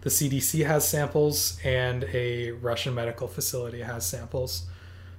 The 0.02 0.10
CDC 0.10 0.66
has 0.66 0.88
samples, 0.88 1.60
and 1.64 2.04
a 2.12 2.52
Russian 2.54 2.96
medical 2.96 3.28
facility 3.28 3.82
has 3.82 4.04
samples. 4.08 4.66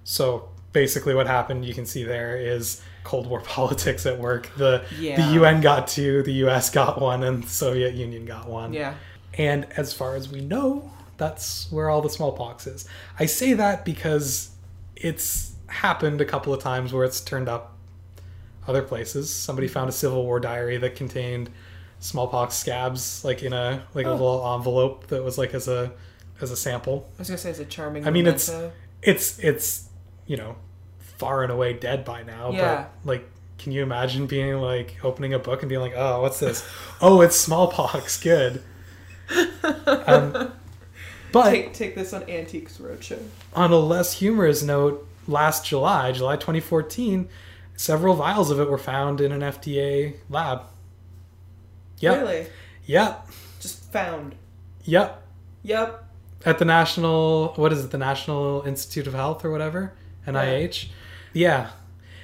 So 0.03 0.49
basically, 0.73 1.15
what 1.15 1.27
happened, 1.29 1.65
you 1.65 1.75
can 1.75 1.87
see 1.87 2.03
there, 2.03 2.37
is 2.37 2.83
Cold 3.05 3.27
War 3.29 3.41
politics 3.57 4.07
at 4.07 4.19
work. 4.19 4.51
The 4.57 4.85
Yeah. 4.99 5.17
the 5.21 5.35
UN 5.35 5.61
got 5.61 5.87
two, 5.87 6.23
the 6.25 6.33
US 6.47 6.69
got 6.71 7.01
one, 7.01 7.23
and 7.23 7.45
the 7.45 7.49
Soviet 7.49 7.95
Union 7.95 8.25
got 8.25 8.49
one. 8.49 8.73
Yeah. 8.73 8.95
And 9.35 9.67
as 9.77 9.93
far 9.93 10.17
as 10.17 10.29
we 10.29 10.41
know, 10.41 10.91
that's 11.17 11.71
where 11.71 11.89
all 11.89 12.03
the 12.03 12.11
smallpox 12.11 12.67
is. 12.67 12.87
I 13.19 13.27
say 13.27 13.53
that 13.55 13.85
because 13.85 14.51
it's 14.97 15.53
happened 15.67 16.21
a 16.21 16.25
couple 16.25 16.53
of 16.53 16.61
times 16.63 16.93
where 16.93 17.05
it's 17.05 17.21
turned 17.21 17.49
up 17.49 17.77
other 18.67 18.83
places. 18.83 19.33
Somebody 19.33 19.69
found 19.69 19.89
a 19.89 19.93
Civil 19.93 20.25
War 20.25 20.41
diary 20.41 20.77
that 20.79 20.97
contained 20.97 21.51
smallpox 22.01 22.55
scabs, 22.55 23.25
like 23.25 23.43
in 23.43 23.53
a 23.53 23.83
like 23.95 24.07
a 24.07 24.11
Oh. 24.11 24.13
little 24.13 24.55
envelope 24.57 25.07
that 25.09 25.23
was 25.23 25.39
like 25.39 25.55
as 25.55 25.69
a 25.69 25.93
as 26.41 26.51
a 26.51 26.57
sample. 26.57 27.07
I 27.17 27.21
was 27.21 27.29
gonna 27.29 27.39
say 27.39 27.51
it's 27.51 27.59
a 27.59 27.65
charming. 27.67 28.07
I 28.07 28.11
mean, 28.11 28.27
it's- 28.27 28.51
It's 29.03 29.39
it's 29.39 29.89
you 30.27 30.37
know 30.37 30.57
far 30.99 31.43
and 31.43 31.51
away 31.53 31.73
dead 31.75 32.05
by 32.05 32.23
now. 32.23 32.51
Yeah. 32.53 32.87
But 33.05 33.09
like, 33.09 33.29
can 33.59 33.73
you 33.73 33.83
imagine 33.83 34.27
being 34.27 34.57
like 34.61 34.97
opening 35.05 35.35
a 35.35 35.39
book 35.39 35.63
and 35.63 35.69
being 35.69 35.81
like, 35.81 35.95
oh, 35.97 36.21
what's 36.23 36.39
this? 36.41 36.67
oh, 37.01 37.21
it's 37.21 37.39
smallpox. 37.39 38.21
Good. 38.23 38.63
Um, 39.87 40.53
but 41.33 41.51
take 41.51 41.73
take 41.75 41.95
this 41.95 42.13
on 42.13 42.29
Antiques 42.29 42.79
Roadshow. 42.79 43.23
on 43.55 43.71
a 43.73 43.77
less 43.79 44.15
humorous 44.15 44.63
note, 44.63 45.07
last 45.27 45.65
July, 45.67 46.13
July 46.13 46.37
2014, 46.37 47.29
several 47.77 48.15
vials 48.15 48.51
of 48.51 48.59
it 48.61 48.69
were 48.69 48.79
found 48.79 49.21
in 49.21 49.33
an 49.33 49.41
FDA 49.41 50.15
lab. 50.29 50.63
Yep. 52.01 52.21
Really? 52.23 52.47
Yep. 52.87 53.27
Just 53.61 53.93
found. 53.93 54.35
Yep. 54.85 55.23
Yep. 55.63 56.05
At 56.47 56.59
the 56.59 56.65
National, 56.65 57.53
what 57.57 57.73
is 57.73 57.85
it, 57.85 57.91
the 57.91 57.99
National 57.99 58.63
Institute 58.63 59.07
of 59.07 59.13
Health 59.13 59.45
or 59.45 59.51
whatever? 59.51 59.93
NIH? 60.27 60.89
Yeah. 61.35 61.71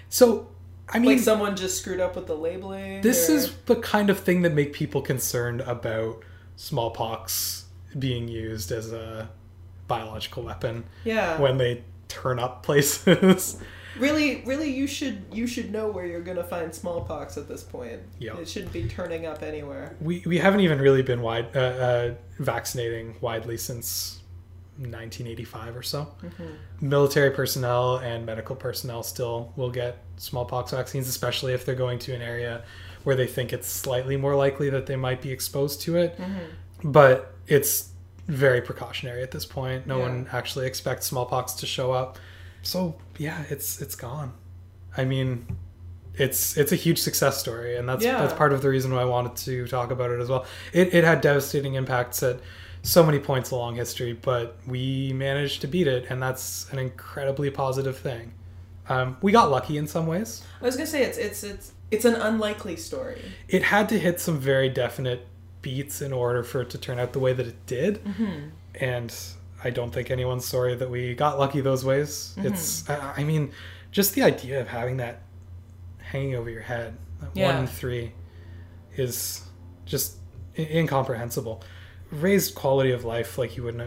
So, 0.08 0.48
I 0.88 0.98
mean, 0.98 1.10
like 1.16 1.18
someone 1.18 1.54
just 1.56 1.78
screwed 1.80 2.00
up 2.00 2.16
with 2.16 2.26
the 2.26 2.34
labeling. 2.34 3.02
this 3.02 3.28
or- 3.28 3.34
is 3.34 3.54
the 3.66 3.76
kind 3.76 4.08
of 4.08 4.18
thing 4.20 4.40
that 4.42 4.54
make 4.54 4.72
people 4.72 5.02
concerned 5.02 5.60
about 5.62 6.22
smallpox 6.56 7.66
being 7.98 8.28
used 8.28 8.72
as 8.72 8.92
a 8.92 9.28
biological 9.88 10.42
weapon 10.42 10.84
yeah. 11.04 11.38
when 11.40 11.58
they 11.58 11.84
turn 12.08 12.38
up 12.38 12.62
places. 12.62 13.58
Really, 13.98 14.42
really, 14.44 14.70
you 14.70 14.86
should 14.86 15.24
you 15.32 15.46
should 15.46 15.72
know 15.72 15.88
where 15.88 16.04
you're 16.04 16.20
gonna 16.20 16.44
find 16.44 16.74
smallpox 16.74 17.38
at 17.38 17.48
this 17.48 17.62
point. 17.62 18.02
Yeah. 18.18 18.36
It 18.36 18.48
shouldn't 18.48 18.72
be 18.72 18.86
turning 18.86 19.24
up 19.24 19.42
anywhere. 19.42 19.96
we 20.00 20.22
we 20.26 20.38
haven't 20.38 20.60
even 20.60 20.78
really 20.80 21.02
been 21.02 21.22
wide 21.22 21.56
uh, 21.56 21.60
uh, 21.60 22.14
vaccinating 22.38 23.16
widely 23.20 23.56
since 23.56 24.20
1985 24.76 25.76
or 25.76 25.82
so. 25.82 26.14
Military 26.80 27.30
personnel 27.30 27.96
and 27.96 28.26
medical 28.26 28.54
personnel 28.54 29.02
still 29.02 29.52
will 29.56 29.70
get 29.70 30.04
smallpox 30.18 30.72
vaccines, 30.72 31.08
especially 31.08 31.54
if 31.54 31.64
they're 31.64 31.74
going 31.74 31.98
to 32.00 32.14
an 32.14 32.20
area 32.20 32.64
where 33.06 33.14
they 33.14 33.26
think 33.28 33.52
it's 33.52 33.68
slightly 33.68 34.16
more 34.16 34.34
likely 34.34 34.68
that 34.68 34.86
they 34.86 34.96
might 34.96 35.22
be 35.22 35.30
exposed 35.30 35.80
to 35.80 35.96
it. 35.96 36.18
But 36.82 37.32
it's 37.46 37.90
very 38.26 38.60
precautionary 38.60 39.22
at 39.22 39.30
this 39.30 39.46
point. 39.46 39.86
No 39.86 39.98
Yeah. 39.98 40.02
one 40.08 40.26
actually 40.32 40.66
expects 40.66 41.06
smallpox 41.06 41.52
to 41.60 41.66
show 41.66 41.92
up. 41.92 42.18
So 42.62 42.96
yeah, 43.16 43.44
it's 43.48 43.80
it's 43.80 43.94
gone. 43.94 44.32
I 44.96 45.04
mean, 45.04 45.46
it's 46.14 46.56
it's 46.56 46.72
a 46.72 46.76
huge 46.76 46.98
success 46.98 47.38
story, 47.38 47.76
and 47.76 47.88
that's 47.88 48.04
Yeah. 48.04 48.18
that's 48.20 48.32
part 48.34 48.52
of 48.52 48.60
the 48.60 48.68
reason 48.68 48.92
why 48.92 49.02
I 49.02 49.04
wanted 49.04 49.36
to 49.36 49.68
talk 49.68 49.92
about 49.92 50.10
it 50.10 50.18
as 50.20 50.28
well. 50.28 50.44
It 50.72 50.92
it 50.92 51.04
had 51.04 51.20
devastating 51.20 51.74
impacts 51.74 52.24
at 52.24 52.40
so 52.82 53.04
many 53.04 53.20
points 53.20 53.52
along 53.52 53.76
history, 53.76 54.14
but 54.14 54.56
we 54.66 55.12
managed 55.12 55.60
to 55.60 55.68
beat 55.68 55.86
it, 55.86 56.06
and 56.10 56.20
that's 56.20 56.66
an 56.72 56.80
incredibly 56.80 57.50
positive 57.50 57.96
thing. 57.98 58.32
Um, 58.88 59.16
we 59.22 59.30
got 59.30 59.48
lucky 59.52 59.76
in 59.78 59.86
some 59.86 60.08
ways. 60.08 60.42
I 60.60 60.64
was 60.64 60.74
gonna 60.76 60.88
say 60.88 61.04
it's 61.04 61.18
it's 61.18 61.44
it's 61.44 61.72
it's 61.90 62.04
an 62.04 62.14
unlikely 62.14 62.76
story. 62.76 63.20
It 63.48 63.62
had 63.62 63.88
to 63.90 63.98
hit 63.98 64.20
some 64.20 64.38
very 64.38 64.68
definite 64.68 65.26
beats 65.62 66.00
in 66.02 66.12
order 66.12 66.42
for 66.42 66.62
it 66.62 66.70
to 66.70 66.78
turn 66.78 66.98
out 66.98 67.12
the 67.12 67.18
way 67.18 67.32
that 67.32 67.46
it 67.46 67.66
did, 67.66 68.04
mm-hmm. 68.04 68.48
and 68.76 69.14
I 69.64 69.70
don't 69.70 69.92
think 69.92 70.10
anyone's 70.10 70.44
sorry 70.44 70.74
that 70.76 70.90
we 70.90 71.14
got 71.14 71.38
lucky 71.38 71.60
those 71.60 71.84
ways. 71.84 72.34
Mm-hmm. 72.36 72.46
It's 72.48 72.88
I, 72.88 73.14
I 73.18 73.24
mean, 73.24 73.52
just 73.90 74.14
the 74.14 74.22
idea 74.22 74.60
of 74.60 74.68
having 74.68 74.98
that 74.98 75.22
hanging 75.98 76.34
over 76.34 76.48
your 76.50 76.62
head, 76.62 76.96
that 77.20 77.26
one 77.26 77.36
Yeah. 77.36 77.60
in 77.60 77.66
three, 77.66 78.12
is 78.96 79.42
just 79.84 80.16
i- 80.58 80.62
incomprehensible. 80.62 81.62
Raised 82.12 82.54
quality 82.54 82.92
of 82.92 83.04
life 83.04 83.38
like 83.38 83.56
you 83.56 83.64
wouldn't 83.64 83.82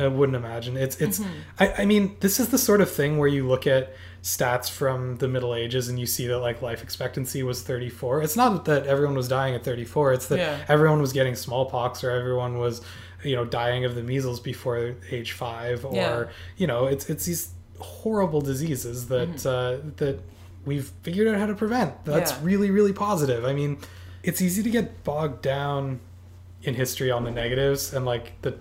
uh, 0.00 0.10
wouldn't 0.10 0.36
imagine. 0.36 0.76
It's 0.76 1.00
it's. 1.00 1.20
I, 1.58 1.72
I 1.78 1.84
mean, 1.84 2.16
this 2.20 2.38
is 2.40 2.48
the 2.48 2.58
sort 2.58 2.80
of 2.80 2.90
thing 2.90 3.18
where 3.18 3.28
you 3.28 3.46
look 3.46 3.66
at 3.66 3.94
stats 4.22 4.70
from 4.70 5.16
the 5.16 5.26
Middle 5.28 5.54
Ages 5.54 5.88
and 5.88 5.98
you 5.98 6.06
see 6.06 6.26
that 6.28 6.38
like 6.38 6.62
life 6.62 6.82
expectancy 6.82 7.42
was 7.42 7.62
34. 7.62 8.22
It's 8.22 8.36
not 8.36 8.64
that 8.66 8.86
everyone 8.86 9.16
was 9.16 9.26
dying 9.28 9.54
at 9.54 9.64
34. 9.64 10.12
It's 10.12 10.26
that 10.28 10.38
Yeah. 10.38 10.58
everyone 10.68 11.00
was 11.00 11.12
getting 11.12 11.34
smallpox 11.34 12.04
or 12.04 12.10
everyone 12.10 12.58
was 12.58 12.82
you 13.24 13.34
know 13.36 13.44
dying 13.44 13.84
of 13.84 13.94
the 13.94 14.02
measles 14.02 14.40
before 14.40 14.94
age 15.10 15.32
five 15.32 15.84
or 15.84 15.94
Yeah. 15.94 16.24
you 16.56 16.66
know 16.66 16.86
it's 16.86 17.08
it's 17.10 17.24
these 17.24 17.50
horrible 17.78 18.40
diseases 18.40 19.08
that 19.08 19.28
Mm-hmm. 19.28 19.48
uh, 19.48 19.90
that 19.96 20.20
we've 20.64 20.92
figured 21.02 21.26
out 21.28 21.38
how 21.38 21.46
to 21.46 21.54
prevent. 21.54 22.04
That's 22.04 22.30
Yeah. 22.32 22.38
really 22.42 22.70
really 22.70 22.92
positive. 22.92 23.44
I 23.44 23.52
mean, 23.54 23.78
it's 24.22 24.40
easy 24.40 24.62
to 24.62 24.70
get 24.70 25.02
bogged 25.02 25.42
down 25.42 25.98
in 26.62 26.74
history 26.74 27.10
on 27.10 27.24
the 27.24 27.30
negatives 27.32 27.92
and 27.92 28.04
like 28.06 28.40
the 28.42 28.54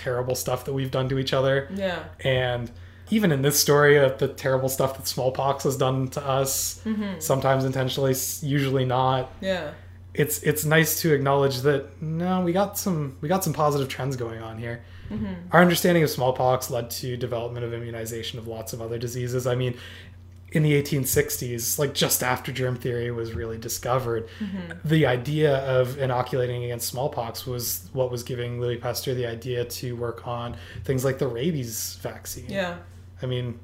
terrible 0.00 0.34
stuff 0.34 0.64
that 0.64 0.72
we've 0.72 0.90
done 0.90 1.08
to 1.08 1.18
each 1.18 1.32
other. 1.32 1.68
Yeah. 1.74 2.04
and 2.20 2.70
even 3.10 3.32
in 3.32 3.42
this 3.42 3.58
story 3.58 3.96
of 3.96 4.18
the 4.18 4.28
terrible 4.28 4.68
stuff 4.68 4.96
that 4.96 5.06
smallpox 5.06 5.64
has 5.64 5.76
done 5.76 6.08
to 6.08 6.24
us 6.24 6.80
mm-hmm. 6.84 7.18
sometimes 7.18 7.64
intentionally 7.64 8.14
usually 8.42 8.84
not. 8.84 9.32
Yeah. 9.40 9.72
it's 10.14 10.42
it's 10.42 10.64
nice 10.64 11.00
to 11.02 11.12
acknowledge 11.12 11.60
that 11.62 12.00
no 12.00 12.40
we 12.42 12.52
got 12.52 12.78
some 12.78 13.16
we 13.20 13.28
got 13.28 13.42
some 13.44 13.52
positive 13.52 13.88
trends 13.88 14.16
going 14.16 14.40
on 14.40 14.58
here. 14.58 14.82
Mm-hmm. 15.10 15.34
Our 15.50 15.60
understanding 15.60 16.04
of 16.04 16.10
smallpox 16.10 16.70
led 16.70 16.88
to 17.02 17.16
development 17.16 17.64
of 17.66 17.72
immunization 17.74 18.38
of 18.38 18.46
lots 18.46 18.72
of 18.72 18.80
other 18.80 18.98
diseases. 18.98 19.46
I 19.46 19.56
mean 19.56 19.74
in 20.52 20.62
the 20.62 20.82
1860s 20.82 21.78
like 21.78 21.94
just 21.94 22.22
after 22.22 22.50
germ 22.50 22.76
theory 22.76 23.10
was 23.10 23.34
really 23.34 23.58
discovered 23.58 24.28
mm-hmm. 24.40 24.72
the 24.84 25.06
idea 25.06 25.58
of 25.58 25.98
inoculating 25.98 26.64
against 26.64 26.88
smallpox 26.88 27.46
was 27.46 27.88
what 27.92 28.10
was 28.10 28.22
giving 28.22 28.60
louis 28.60 28.76
pasteur 28.76 29.14
the 29.14 29.26
idea 29.26 29.64
to 29.64 29.94
work 29.96 30.26
on 30.26 30.56
things 30.84 31.04
like 31.04 31.18
the 31.18 31.28
rabies 31.28 31.98
vaccine 32.02 32.46
Yeah. 32.48 32.78
I 33.22 33.26
mean, 33.26 33.58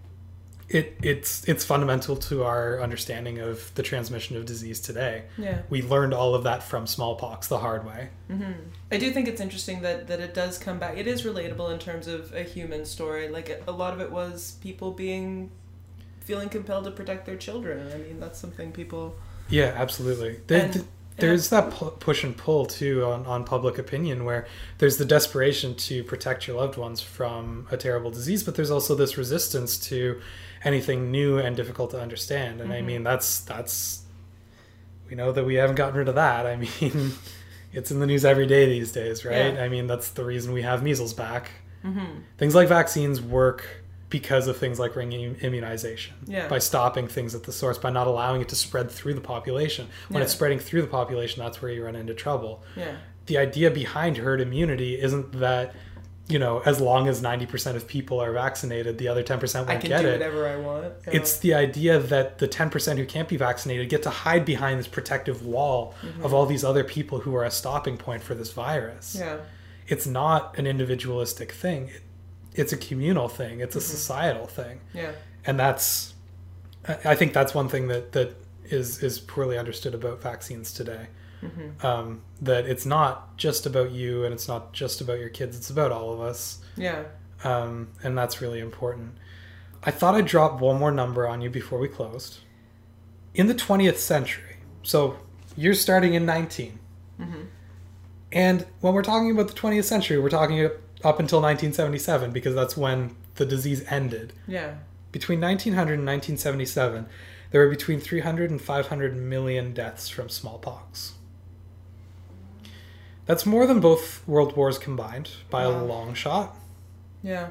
it 0.68 0.96
it's 1.00 1.44
it's 1.44 1.64
fundamental 1.64 2.16
to 2.16 2.42
our 2.42 2.80
understanding 2.80 3.38
of 3.38 3.72
the 3.74 3.82
transmission 3.82 4.36
of 4.36 4.46
disease 4.46 4.80
today. 4.80 5.24
Yeah. 5.38 5.62
We 5.70 5.82
learned 5.82 6.12
all 6.12 6.34
of 6.34 6.42
that 6.44 6.62
from 6.62 6.86
smallpox 6.86 7.46
the 7.48 7.58
hard 7.58 7.86
way. 7.86 8.08
Mm-hmm. 8.30 8.52
I 8.90 8.98
do 8.98 9.12
think 9.12 9.28
it's 9.28 9.40
interesting 9.40 9.82
that, 9.82 10.08
that 10.08 10.20
it 10.20 10.34
does 10.34 10.58
come 10.58 10.78
back. 10.78 10.96
It 10.96 11.06
is 11.06 11.22
relatable 11.22 11.72
in 11.72 11.78
terms 11.78 12.08
of 12.08 12.34
a 12.34 12.42
human 12.42 12.84
story. 12.84 13.28
Like 13.28 13.62
a 13.66 13.72
lot 13.72 13.94
of 13.94 14.00
it 14.00 14.10
was 14.10 14.58
people 14.60 14.90
being 14.90 15.50
feeling 16.26 16.48
compelled 16.48 16.84
to 16.84 16.90
protect 16.90 17.24
their 17.24 17.36
children. 17.36 17.90
I 17.94 17.98
mean, 17.98 18.20
that's 18.20 18.38
something 18.38 18.72
people. 18.72 19.14
Yeah, 19.48 19.72
absolutely. 19.76 20.40
The, 20.48 20.62
And- 20.64 20.72
the, 20.74 20.84
there's 21.18 21.48
that 21.48 21.70
pu- 21.70 21.92
push 21.92 22.24
and 22.24 22.36
pull 22.36 22.66
too 22.66 23.04
on, 23.06 23.24
on 23.24 23.44
public 23.44 23.78
opinion 23.78 24.24
where 24.26 24.46
there's 24.78 24.98
the 24.98 25.04
desperation 25.06 25.74
to 25.76 26.04
protect 26.04 26.46
your 26.46 26.56
loved 26.58 26.76
ones 26.76 27.00
from 27.00 27.66
a 27.70 27.76
terrible 27.78 28.10
disease 28.10 28.42
but 28.44 28.54
there's 28.54 28.70
also 28.70 28.94
this 28.94 29.16
resistance 29.16 29.78
to 29.78 30.20
anything 30.62 31.10
new 31.10 31.38
and 31.38 31.56
difficult 31.56 31.90
to 31.92 31.98
understand 31.98 32.60
and 32.60 32.70
i 32.70 32.76
Mm-hmm. 32.76 32.86
mean 32.86 33.02
that's 33.02 33.40
that's 33.40 34.02
we 35.08 35.14
know 35.16 35.32
that 35.32 35.44
we 35.46 35.54
haven't 35.54 35.76
gotten 35.76 35.96
rid 35.96 36.08
of 36.08 36.16
that 36.16 36.44
i 36.46 36.54
mean 36.64 37.12
it's 37.72 37.90
in 37.90 37.98
the 37.98 38.06
news 38.06 38.26
every 38.26 38.46
day 38.46 38.66
these 38.66 38.92
days 38.92 39.24
right 39.24 39.54
Yeah. 39.54 39.62
i 39.64 39.70
mean 39.70 39.86
that's 39.86 40.10
the 40.10 40.22
reason 40.24 40.52
we 40.52 40.60
have 40.62 40.82
measles 40.82 41.14
back 41.14 41.50
Mm-hmm. 41.82 42.04
things 42.36 42.54
like 42.54 42.68
vaccines 42.68 43.22
work 43.22 43.64
because 44.18 44.46
of 44.50 44.56
things 44.56 44.78
like 44.78 44.92
ring 44.96 45.12
immunization 45.48 46.14
Yeah. 46.26 46.48
by 46.48 46.58
stopping 46.58 47.06
things 47.16 47.34
at 47.34 47.42
the 47.44 47.52
source 47.52 47.78
by 47.86 47.90
not 47.90 48.06
allowing 48.06 48.40
it 48.40 48.48
to 48.48 48.56
spread 48.56 48.90
through 48.90 49.14
the 49.14 49.26
population 49.34 49.84
when 50.08 50.18
Yeah. 50.20 50.24
it's 50.24 50.32
spreading 50.32 50.58
through 50.58 50.82
the 50.86 50.92
population 51.00 51.42
that's 51.42 51.60
where 51.60 51.70
you 51.70 51.84
run 51.84 51.96
into 51.96 52.14
trouble 52.14 52.62
Yeah. 52.76 52.94
the 53.26 53.36
idea 53.38 53.70
behind 53.70 54.12
herd 54.18 54.40
immunity 54.40 54.92
isn't 55.06 55.26
that 55.46 55.74
you 56.28 56.38
know 56.44 56.54
as 56.72 56.80
long 56.80 57.06
as 57.08 57.20
90% 57.22 57.76
of 57.76 57.86
people 57.86 58.16
are 58.24 58.32
vaccinated 58.32 58.98
the 58.98 59.08
other 59.12 59.22
10% 59.22 59.66
won't 59.66 59.70
I 59.70 59.76
can 59.76 59.90
get 59.90 60.02
do 60.02 60.08
it 60.08 60.12
whatever 60.18 60.42
I 60.48 60.56
want. 60.56 60.84
Yeah. 61.06 61.12
it's 61.18 61.32
the 61.38 61.54
idea 61.54 61.98
that 62.14 62.38
the 62.38 62.48
10% 62.48 62.96
who 62.98 63.06
can't 63.06 63.28
be 63.28 63.36
vaccinated 63.36 63.88
get 63.88 64.02
to 64.04 64.10
hide 64.10 64.44
behind 64.44 64.78
this 64.80 64.88
protective 64.88 65.38
wall 65.54 65.94
of 66.26 66.34
all 66.34 66.46
these 66.46 66.64
other 66.64 66.84
people 66.84 67.20
who 67.20 67.32
are 67.36 67.44
a 67.44 67.50
stopping 67.62 67.96
point 68.06 68.22
for 68.22 68.34
this 68.34 68.50
virus 68.52 69.06
Mm-hmm. 69.16 69.24
yeah. 69.24 69.36
it's 69.94 70.06
not 70.06 70.58
an 70.58 70.66
individualistic 70.66 71.52
thing 71.52 71.80
It- 71.96 72.02
it's 72.56 72.72
a 72.72 72.76
communal 72.76 73.28
thing 73.28 73.60
it's 73.60 73.76
a 73.76 73.78
Mm-hmm. 73.78 73.90
societal 73.96 74.46
thing 74.46 74.80
Yeah. 74.94 75.12
and 75.44 75.58
that's 75.58 76.14
I- 76.88 76.98
i 77.12 77.14
think 77.14 77.32
that's 77.32 77.54
one 77.54 77.68
thing 77.68 77.88
that 77.88 78.12
that 78.12 78.34
is 78.64 79.02
is 79.02 79.18
poorly 79.20 79.56
understood 79.58 79.94
about 79.94 80.20
vaccines 80.22 80.72
today 80.72 81.06
Mm-hmm. 81.42 81.86
um, 81.86 82.22
that 82.40 82.64
it's 82.66 82.86
not 82.86 83.36
just 83.36 83.66
about 83.66 83.90
you 83.90 84.24
and 84.24 84.32
it's 84.32 84.48
not 84.48 84.72
just 84.72 85.02
about 85.02 85.18
your 85.20 85.28
kids 85.28 85.56
it's 85.56 85.68
about 85.70 85.92
all 85.92 86.10
of 86.14 86.20
us 86.20 86.58
Yeah. 86.76 87.04
um, 87.44 87.88
and 88.02 88.16
that's 88.16 88.40
really 88.40 88.58
important 88.60 89.12
i 89.84 89.90
thought 89.90 90.14
i'd 90.14 90.26
drop 90.26 90.60
one 90.60 90.78
more 90.78 90.90
number 90.90 91.28
on 91.28 91.42
you 91.42 91.50
before 91.50 91.78
we 91.78 91.88
closed 91.88 92.38
in 93.34 93.46
the 93.48 93.54
20th 93.54 93.98
century 93.98 94.56
so 94.82 95.16
you're 95.56 95.74
starting 95.74 96.14
in 96.14 96.24
19 96.24 96.78
Mm-hmm. 97.20 97.40
and 98.32 98.66
when 98.80 98.94
we're 98.94 99.02
talking 99.02 99.30
about 99.30 99.48
the 99.48 99.54
20th 99.54 99.84
century 99.84 100.18
we're 100.18 100.30
talking 100.30 100.68
up 101.06 101.20
until 101.20 101.40
1977 101.40 102.32
because 102.32 102.54
that's 102.54 102.76
when 102.76 103.14
the 103.36 103.46
disease 103.46 103.84
ended 103.88 104.32
Yeah. 104.46 104.74
between 105.12 105.40
1900 105.40 105.94
and 105.94 106.06
1977, 106.06 107.06
there 107.50 107.60
were 107.62 107.70
between 107.70 108.00
300 108.00 108.50
and 108.50 108.60
500 108.60 109.16
million 109.16 109.72
deaths 109.72 110.08
from 110.08 110.28
smallpox. 110.28 111.12
That's 113.26 113.46
more 113.46 113.66
than 113.66 113.80
both 113.80 114.26
world 114.26 114.56
wars 114.56 114.78
combined 114.78 115.30
by 115.50 115.62
a 115.62 115.70
long 115.70 116.14
shot. 116.14 116.56
Yeah. 117.22 117.48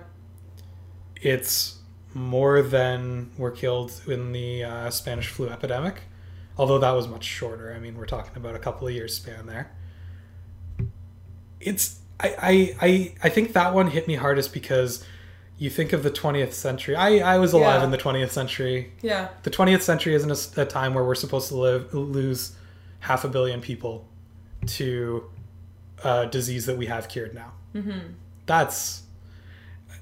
It's 1.22 1.80
more 2.14 2.61
than 2.61 3.32
were 3.38 3.52
killed 3.52 4.02
in 4.07 4.32
the 4.32 4.64
uh, 4.64 4.90
Spanish 4.90 5.27
flu 5.27 5.49
epidemic, 5.49 6.03
although 6.57 6.80
that 6.80 6.91
was 6.91 7.07
much 7.07 7.23
shorter. 7.26 7.73
I 7.73 7.80
mean, 7.80 7.98
we're 7.98 8.06
talking 8.06 8.36
about 8.38 8.56
a 8.56 8.60
couple 8.60 8.88
of 8.88 8.94
years 8.94 9.15
span 9.15 9.48
there. 9.48 9.72
It's 11.60 11.99
I 12.19 12.27
I 12.41 12.75
I, 12.81 13.13
I 13.23 13.29
think 13.29 13.53
that 13.53 13.73
one 13.73 13.87
hit 13.87 14.07
me 14.07 14.15
hardest 14.15 14.53
because 14.53 15.05
you 15.57 15.69
think 15.69 15.93
of 15.93 16.03
the 16.03 16.11
20th 16.11 16.53
century. 16.53 16.95
I 16.95 17.35
I 17.35 17.37
was 17.37 17.53
alive 17.53 17.79
Yeah. 17.81 17.85
in 17.85 17.91
the 17.91 17.97
20th 17.97 18.31
century. 18.31 18.91
Yeah. 19.01 19.29
The 19.43 19.49
20th 19.51 19.81
century 19.81 20.13
isn't 20.15 20.57
a 20.57 20.65
time 20.65 20.93
where 20.93 21.03
we're 21.03 21.15
supposed 21.15 21.47
to 21.49 21.55
live 21.55 21.93
lose 21.93 22.55
half 22.99 23.23
a 23.23 23.27
billion 23.29 23.61
people 23.61 24.05
to 24.67 25.23
a 26.03 26.25
disease 26.27 26.65
that 26.65 26.77
we 26.77 26.87
have 26.87 27.07
cured 27.07 27.33
now. 27.33 27.53
Mm-hmm. 27.73 27.99
That's 28.45 29.03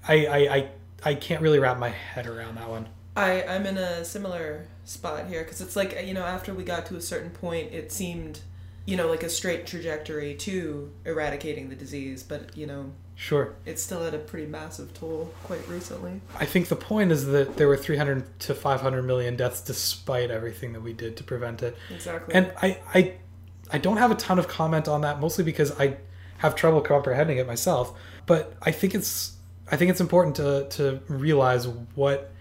I 0.07 0.25
I 0.25 0.37
I, 0.55 0.69
I 1.03 1.15
can't 1.15 1.41
really 1.41 1.59
wrap 1.59 1.77
my 1.79 1.89
head 1.89 2.27
around 2.27 2.55
that 2.55 2.69
one. 2.69 2.87
I 3.15 3.43
I'm 3.43 3.65
in 3.65 3.77
a 3.77 4.03
similar 4.03 4.65
spot 4.85 5.27
here 5.27 5.43
because 5.43 5.61
it's 5.61 5.75
like 5.75 6.03
you 6.05 6.13
know 6.13 6.23
after 6.23 6.53
we 6.53 6.63
got 6.63 6.85
to 6.87 6.95
a 6.95 7.01
certain 7.01 7.29
point, 7.29 7.71
it 7.71 7.91
seemed 7.91 8.41
you 8.85 8.97
know 8.97 9.07
like 9.07 9.23
a 9.23 9.29
straight 9.29 9.65
trajectory 9.65 10.35
to 10.35 10.91
eradicating 11.05 11.69
the 11.69 11.75
disease, 11.75 12.23
but 12.23 12.55
you 12.57 12.67
know 12.67 12.91
Sure. 13.15 13.53
it's 13.65 13.81
still 13.81 14.03
at 14.03 14.13
a 14.13 14.17
pretty 14.17 14.47
massive 14.47 14.93
toll 14.93 15.31
quite 15.43 15.65
recently. 15.69 16.19
I 16.39 16.45
think 16.45 16.67
the 16.67 16.75
point 16.75 17.11
is 17.11 17.27
that 17.27 17.57
there 17.57 17.67
were 17.67 17.77
300 17.77 18.39
to 18.41 18.55
500 18.55 19.03
million 19.03 19.35
deaths 19.35 19.61
despite 19.61 20.31
everything 20.31 20.73
that 20.73 20.81
we 20.81 20.93
did 20.93 21.15
to 21.17 21.23
prevent 21.23 21.61
it. 21.61 21.77
Exactly. 21.91 22.33
And 22.33 22.51
I, 22.61 22.79
I, 22.93 23.13
I 23.71 23.77
don't 23.77 23.97
have 23.97 24.09
a 24.09 24.15
ton 24.15 24.39
of 24.39 24.47
comment 24.47 24.87
on 24.87 25.01
that, 25.01 25.19
mostly 25.19 25.43
because 25.43 25.79
I 25.79 25.97
have 26.39 26.55
trouble 26.55 26.81
comprehending 26.81 27.37
it 27.37 27.45
myself. 27.45 27.97
But 28.25 28.55
I 28.61 28.71
think 28.71 28.95
it's, 28.95 29.37
I 29.71 29.77
think 29.77 29.91
it's 29.91 30.01
important 30.01 30.35
to 30.37 30.67
to 30.71 30.99
realize 31.07 31.67
what 31.67 32.31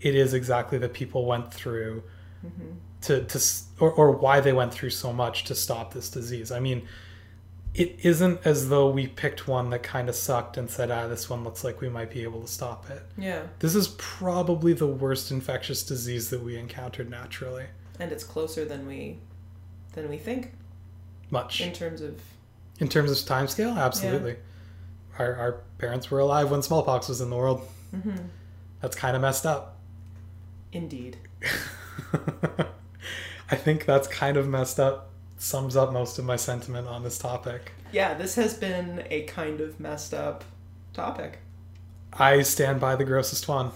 it 0.00 0.14
is 0.14 0.34
exactly 0.34 0.78
that 0.78 0.92
people 0.92 1.26
went 1.26 1.52
through 1.52 2.02
mm-hmm. 2.44 2.72
To 3.02 3.24
to 3.24 3.40
or, 3.80 3.90
or 3.92 4.10
why 4.12 4.40
they 4.40 4.52
went 4.52 4.72
through 4.72 4.90
so 4.90 5.12
much 5.12 5.44
to 5.44 5.54
stop 5.54 5.94
this 5.94 6.10
disease. 6.10 6.50
I 6.50 6.58
mean, 6.60 6.86
it 7.74 7.96
isn't 8.02 8.40
as 8.44 8.68
though 8.70 8.90
we 8.90 9.06
picked 9.06 9.46
one 9.46 9.70
that 9.70 9.82
kind 9.82 10.08
of 10.08 10.14
sucked 10.16 10.56
and 10.56 10.68
said, 10.68 10.90
ah, 10.90 11.06
this 11.06 11.30
one 11.30 11.44
looks 11.44 11.62
like 11.62 11.80
we 11.80 11.88
might 11.88 12.10
be 12.10 12.22
able 12.24 12.40
to 12.40 12.48
stop 12.48 12.90
it. 12.90 13.02
yeah, 13.16 13.42
This 13.60 13.74
is 13.76 13.88
probably 13.98 14.72
the 14.72 14.86
worst 14.86 15.30
infectious 15.30 15.82
disease 15.84 16.30
that 16.30 16.42
we 16.42 16.56
encountered 16.56 17.08
naturally. 17.08 17.66
and 18.00 18.10
it's 18.10 18.24
closer 18.24 18.64
than 18.64 18.86
we 18.86 19.18
than 19.92 20.08
we 20.08 20.16
think 20.18 20.52
Much. 21.30 21.60
in 21.60 21.72
terms 21.72 22.00
of 22.00 22.20
In 22.80 22.88
terms 22.88 23.10
of 23.12 23.26
time 23.26 23.46
scale, 23.48 23.70
absolutely. 23.78 24.36
Our, 25.18 25.34
our 25.34 25.52
parents 25.78 26.10
were 26.10 26.20
alive 26.20 26.50
when 26.50 26.62
smallpox 26.62 27.08
was 27.08 27.20
in 27.20 27.30
the 27.30 27.36
world. 27.36 27.62
mm-hmm. 27.94 28.16
That's 28.80 28.96
kind 28.96 29.14
of 29.14 29.22
messed 29.22 29.44
up. 29.46 29.76
indeed. 30.72 31.16
I 33.50 33.56
think 33.56 33.84
that's 33.84 34.08
kind 34.08 34.36
of 34.36 34.46
messed 34.48 34.78
up. 34.80 35.10
Sums 35.38 35.76
up 35.76 35.92
most 35.92 36.18
of 36.18 36.24
my 36.24 36.36
sentiment 36.36 36.88
on 36.88 37.02
this 37.04 37.16
topic. 37.18 37.72
Yeah, 37.92 38.14
this 38.14 38.34
has 38.34 38.54
been 38.54 39.04
a 39.08 39.22
kind 39.22 39.60
of 39.60 39.78
messed 39.78 40.12
up 40.12 40.44
topic. 40.92 41.38
I 42.12 42.42
stand 42.42 42.80
by 42.80 42.96
the 42.96 43.04
grossest 43.04 43.46
one. 43.48 43.70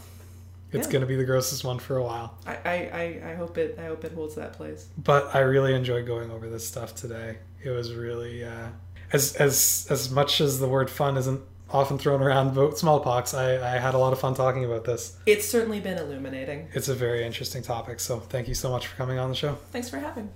It's 0.73 0.87
Yeah. 0.87 0.93
going 0.93 1.01
to 1.03 1.07
be 1.07 1.17
the 1.17 1.25
grossest 1.25 1.65
one 1.65 1.79
for 1.79 1.97
a 1.99 2.03
while. 2.03 2.37
I, 2.47 2.55
I, 2.57 2.73
I, 2.73 3.31
I 3.31 3.35
hope 3.35 3.59
it 3.59 3.79
I 3.79 3.85
hope 3.85 4.05
it 4.05 4.13
holds 4.13 4.35
that 4.37 4.55
place. 4.55 4.89
But 4.99 5.35
I 5.35 5.41
really 5.41 5.75
enjoyed 5.75 6.07
going 6.07 6.31
over 6.31 6.49
this 6.49 6.67
stuff 6.67 6.95
today. 6.95 7.39
It 7.63 7.71
was 7.71 7.95
really 7.95 8.45
uh, 8.45 8.69
as 9.13 9.35
as 9.37 9.87
as 9.91 10.11
much 10.11 10.41
as 10.41 10.59
the 10.59 10.69
word 10.69 10.91
fun 10.91 11.17
isn't 11.17 11.41
often 11.73 11.99
thrown 11.99 12.23
around 12.23 12.49
about 12.49 12.79
smallpox. 12.79 13.35
I, 13.35 13.75
I 13.75 13.79
had 13.79 13.95
a 13.95 13.99
lot 13.99 14.13
of 14.13 14.21
fun 14.21 14.35
talking 14.35 14.65
about 14.65 14.85
this. 14.85 15.17
It's 15.27 15.49
certainly 15.49 15.81
been 15.81 15.99
illuminating. 15.99 16.69
It's 16.75 16.89
a 16.89 16.95
very 16.95 17.25
interesting 17.25 17.63
topic. 17.63 18.01
So 18.01 18.21
thank 18.21 18.49
you 18.49 18.55
so 18.55 18.71
much 18.71 18.87
for 18.87 18.97
coming 18.97 19.19
on 19.19 19.31
the 19.31 19.35
show. 19.35 19.57
Thanks 19.71 19.89
for 19.89 19.99
having. 19.99 20.31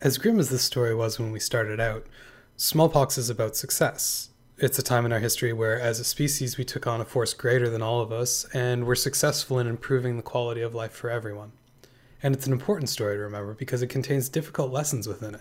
As 0.00 0.18
grim 0.18 0.38
as 0.38 0.50
this 0.50 0.62
story 0.62 0.94
was 0.94 1.18
when 1.18 1.30
we 1.32 1.40
started 1.40 1.80
out, 1.80 2.06
smallpox 2.56 3.18
is 3.18 3.28
about 3.28 3.56
success. 3.56 4.30
It's 4.56 4.78
a 4.78 4.82
time 4.82 5.06
in 5.06 5.12
our 5.12 5.18
history 5.18 5.54
where, 5.54 5.80
as 5.80 6.00
a 6.00 6.04
species, 6.04 6.58
we 6.58 6.64
took 6.64 6.86
on 6.86 7.00
a 7.00 7.04
force 7.06 7.32
greater 7.32 7.70
than 7.70 7.80
all 7.80 8.00
of 8.00 8.12
us 8.12 8.44
and 8.52 8.84
were 8.84 8.94
successful 8.94 9.58
in 9.58 9.66
improving 9.66 10.16
the 10.16 10.22
quality 10.22 10.60
of 10.60 10.74
life 10.74 10.92
for 10.92 11.08
everyone. 11.08 11.52
And 12.22 12.34
it's 12.34 12.46
an 12.46 12.52
important 12.52 12.90
story 12.90 13.16
to 13.16 13.22
remember 13.22 13.54
because 13.54 13.80
it 13.80 13.86
contains 13.86 14.28
difficult 14.28 14.70
lessons 14.70 15.08
within 15.08 15.34
it. 15.34 15.40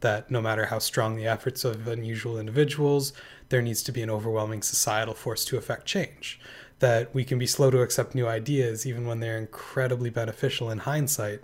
That 0.00 0.30
no 0.30 0.40
matter 0.40 0.66
how 0.66 0.78
strong 0.78 1.16
the 1.16 1.26
efforts 1.26 1.64
of 1.64 1.88
unusual 1.88 2.38
individuals, 2.38 3.12
there 3.48 3.62
needs 3.62 3.82
to 3.84 3.92
be 3.92 4.02
an 4.02 4.10
overwhelming 4.10 4.62
societal 4.62 5.14
force 5.14 5.44
to 5.46 5.56
effect 5.56 5.86
change. 5.86 6.38
That 6.78 7.12
we 7.14 7.24
can 7.24 7.38
be 7.38 7.46
slow 7.46 7.70
to 7.70 7.82
accept 7.82 8.14
new 8.14 8.26
ideas 8.26 8.86
even 8.86 9.06
when 9.06 9.20
they're 9.20 9.38
incredibly 9.38 10.10
beneficial 10.10 10.70
in 10.70 10.78
hindsight, 10.78 11.40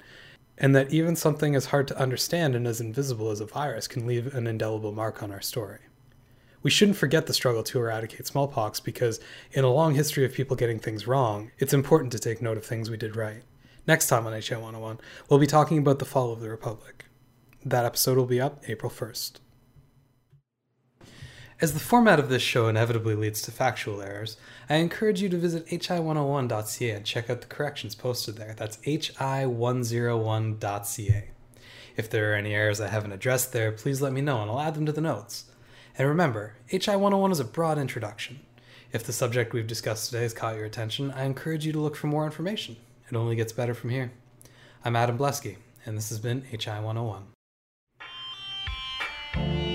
and 0.57 0.75
that 0.77 0.93
even 0.93 1.17
something 1.17 1.57
as 1.57 1.67
hard 1.67 1.89
to 1.89 1.99
understand 1.99 2.55
and 2.55 2.67
as 2.67 2.81
invisible 2.81 3.31
as 3.31 3.41
a 3.41 3.47
virus 3.47 3.89
can 3.89 4.07
leave 4.07 4.33
an 4.35 4.47
indelible 4.47 4.93
mark 4.93 5.23
on 5.23 5.33
our 5.33 5.41
story. 5.41 5.81
We 6.63 6.71
shouldn't 6.71 6.97
forget 6.97 7.27
the 7.27 7.35
struggle 7.35 7.63
to 7.65 7.79
eradicate 7.79 8.27
smallpox 8.27 8.81
because, 8.81 9.21
in 9.53 9.65
a 9.65 9.73
long 9.73 9.95
history 9.95 10.25
of 10.25 10.33
people 10.33 10.57
getting 10.57 10.79
things 10.79 11.07
wrong, 11.07 11.51
it's 11.59 11.75
important 11.75 12.13
to 12.13 12.19
take 12.19 12.41
note 12.41 12.57
of 12.57 12.65
things 12.65 12.89
we 12.89 12.97
did 12.97 13.17
right. 13.17 13.43
Next 13.87 14.07
time 14.07 14.27
on 14.27 14.33
HI 14.33 14.55
101, 14.55 14.99
we'll 15.29 15.39
be 15.39 15.47
talking 15.47 15.77
about 15.77 15.99
the 15.99 16.07
fall 16.07 16.33
of 16.33 16.41
the 16.41 16.49
Republic. 16.49 17.05
That 17.65 17.87
episode 17.87 18.19
will 18.19 18.27
be 18.27 18.43
up 18.43 18.63
April 18.69 18.91
1st. 18.91 19.39
As 21.61 21.73
the 21.73 21.81
format 21.81 22.19
of 22.19 22.29
this 22.29 22.43
show 22.43 22.67
inevitably 22.69 23.15
leads 23.15 23.41
to 23.43 23.51
factual 23.51 24.03
errors, 24.03 24.37
I 24.69 24.75
encourage 24.77 25.23
you 25.23 25.31
to 25.31 25.39
visit 25.39 25.67
hi101.ca 25.67 26.91
and 26.91 27.07
check 27.07 27.31
out 27.31 27.41
the 27.41 27.47
corrections 27.47 27.95
posted 27.95 28.37
there. 28.37 28.55
That's 28.55 28.77
hi101.ca. 28.79 31.31
If 31.97 32.11
there 32.11 32.33
are 32.33 32.35
any 32.35 32.55
errors 32.55 32.83
I 32.83 32.89
haven't 32.89 33.13
addressed 33.13 33.53
there, 33.53 33.73
please 33.73 34.03
let 34.03 34.13
me 34.13 34.21
know 34.21 34.43
and 34.43 34.51
I'll 34.51 34.61
add 34.61 34.75
them 34.75 34.85
to 34.85 34.93
the 34.93 35.01
notes. 35.01 35.47
And 35.97 36.07
remember, 36.07 36.57
HI 36.67 36.97
101 36.97 37.33
is 37.33 37.41
a 37.41 37.45
broad 37.45 37.79
introduction. 37.79 38.41
If 38.93 39.05
the 39.05 39.13
subject 39.13 39.55
we've 39.55 39.67
discussed 39.67 40.11
today 40.11 40.23
has 40.23 40.35
caught 40.35 40.57
your 40.57 40.67
attention, 40.67 41.13
I 41.13 41.25
encourage 41.25 41.65
you 41.65 41.73
to 41.73 41.81
look 41.81 41.97
for 41.97 42.09
more 42.09 42.27
information. 42.27 42.77
It 43.09 43.17
only 43.17 43.37
gets 43.37 43.53
better 43.53 43.73
from 43.73 43.89
here. 43.91 44.13
I'm 44.85 44.97
Adam 44.97 45.17
Blesky, 45.17 45.57
and 45.87 45.97
this 45.97 46.11
has 46.11 46.19
been 46.19 46.43
HI 46.43 46.81
101 46.81 47.34
thank 49.35 49.69
you 49.69 49.74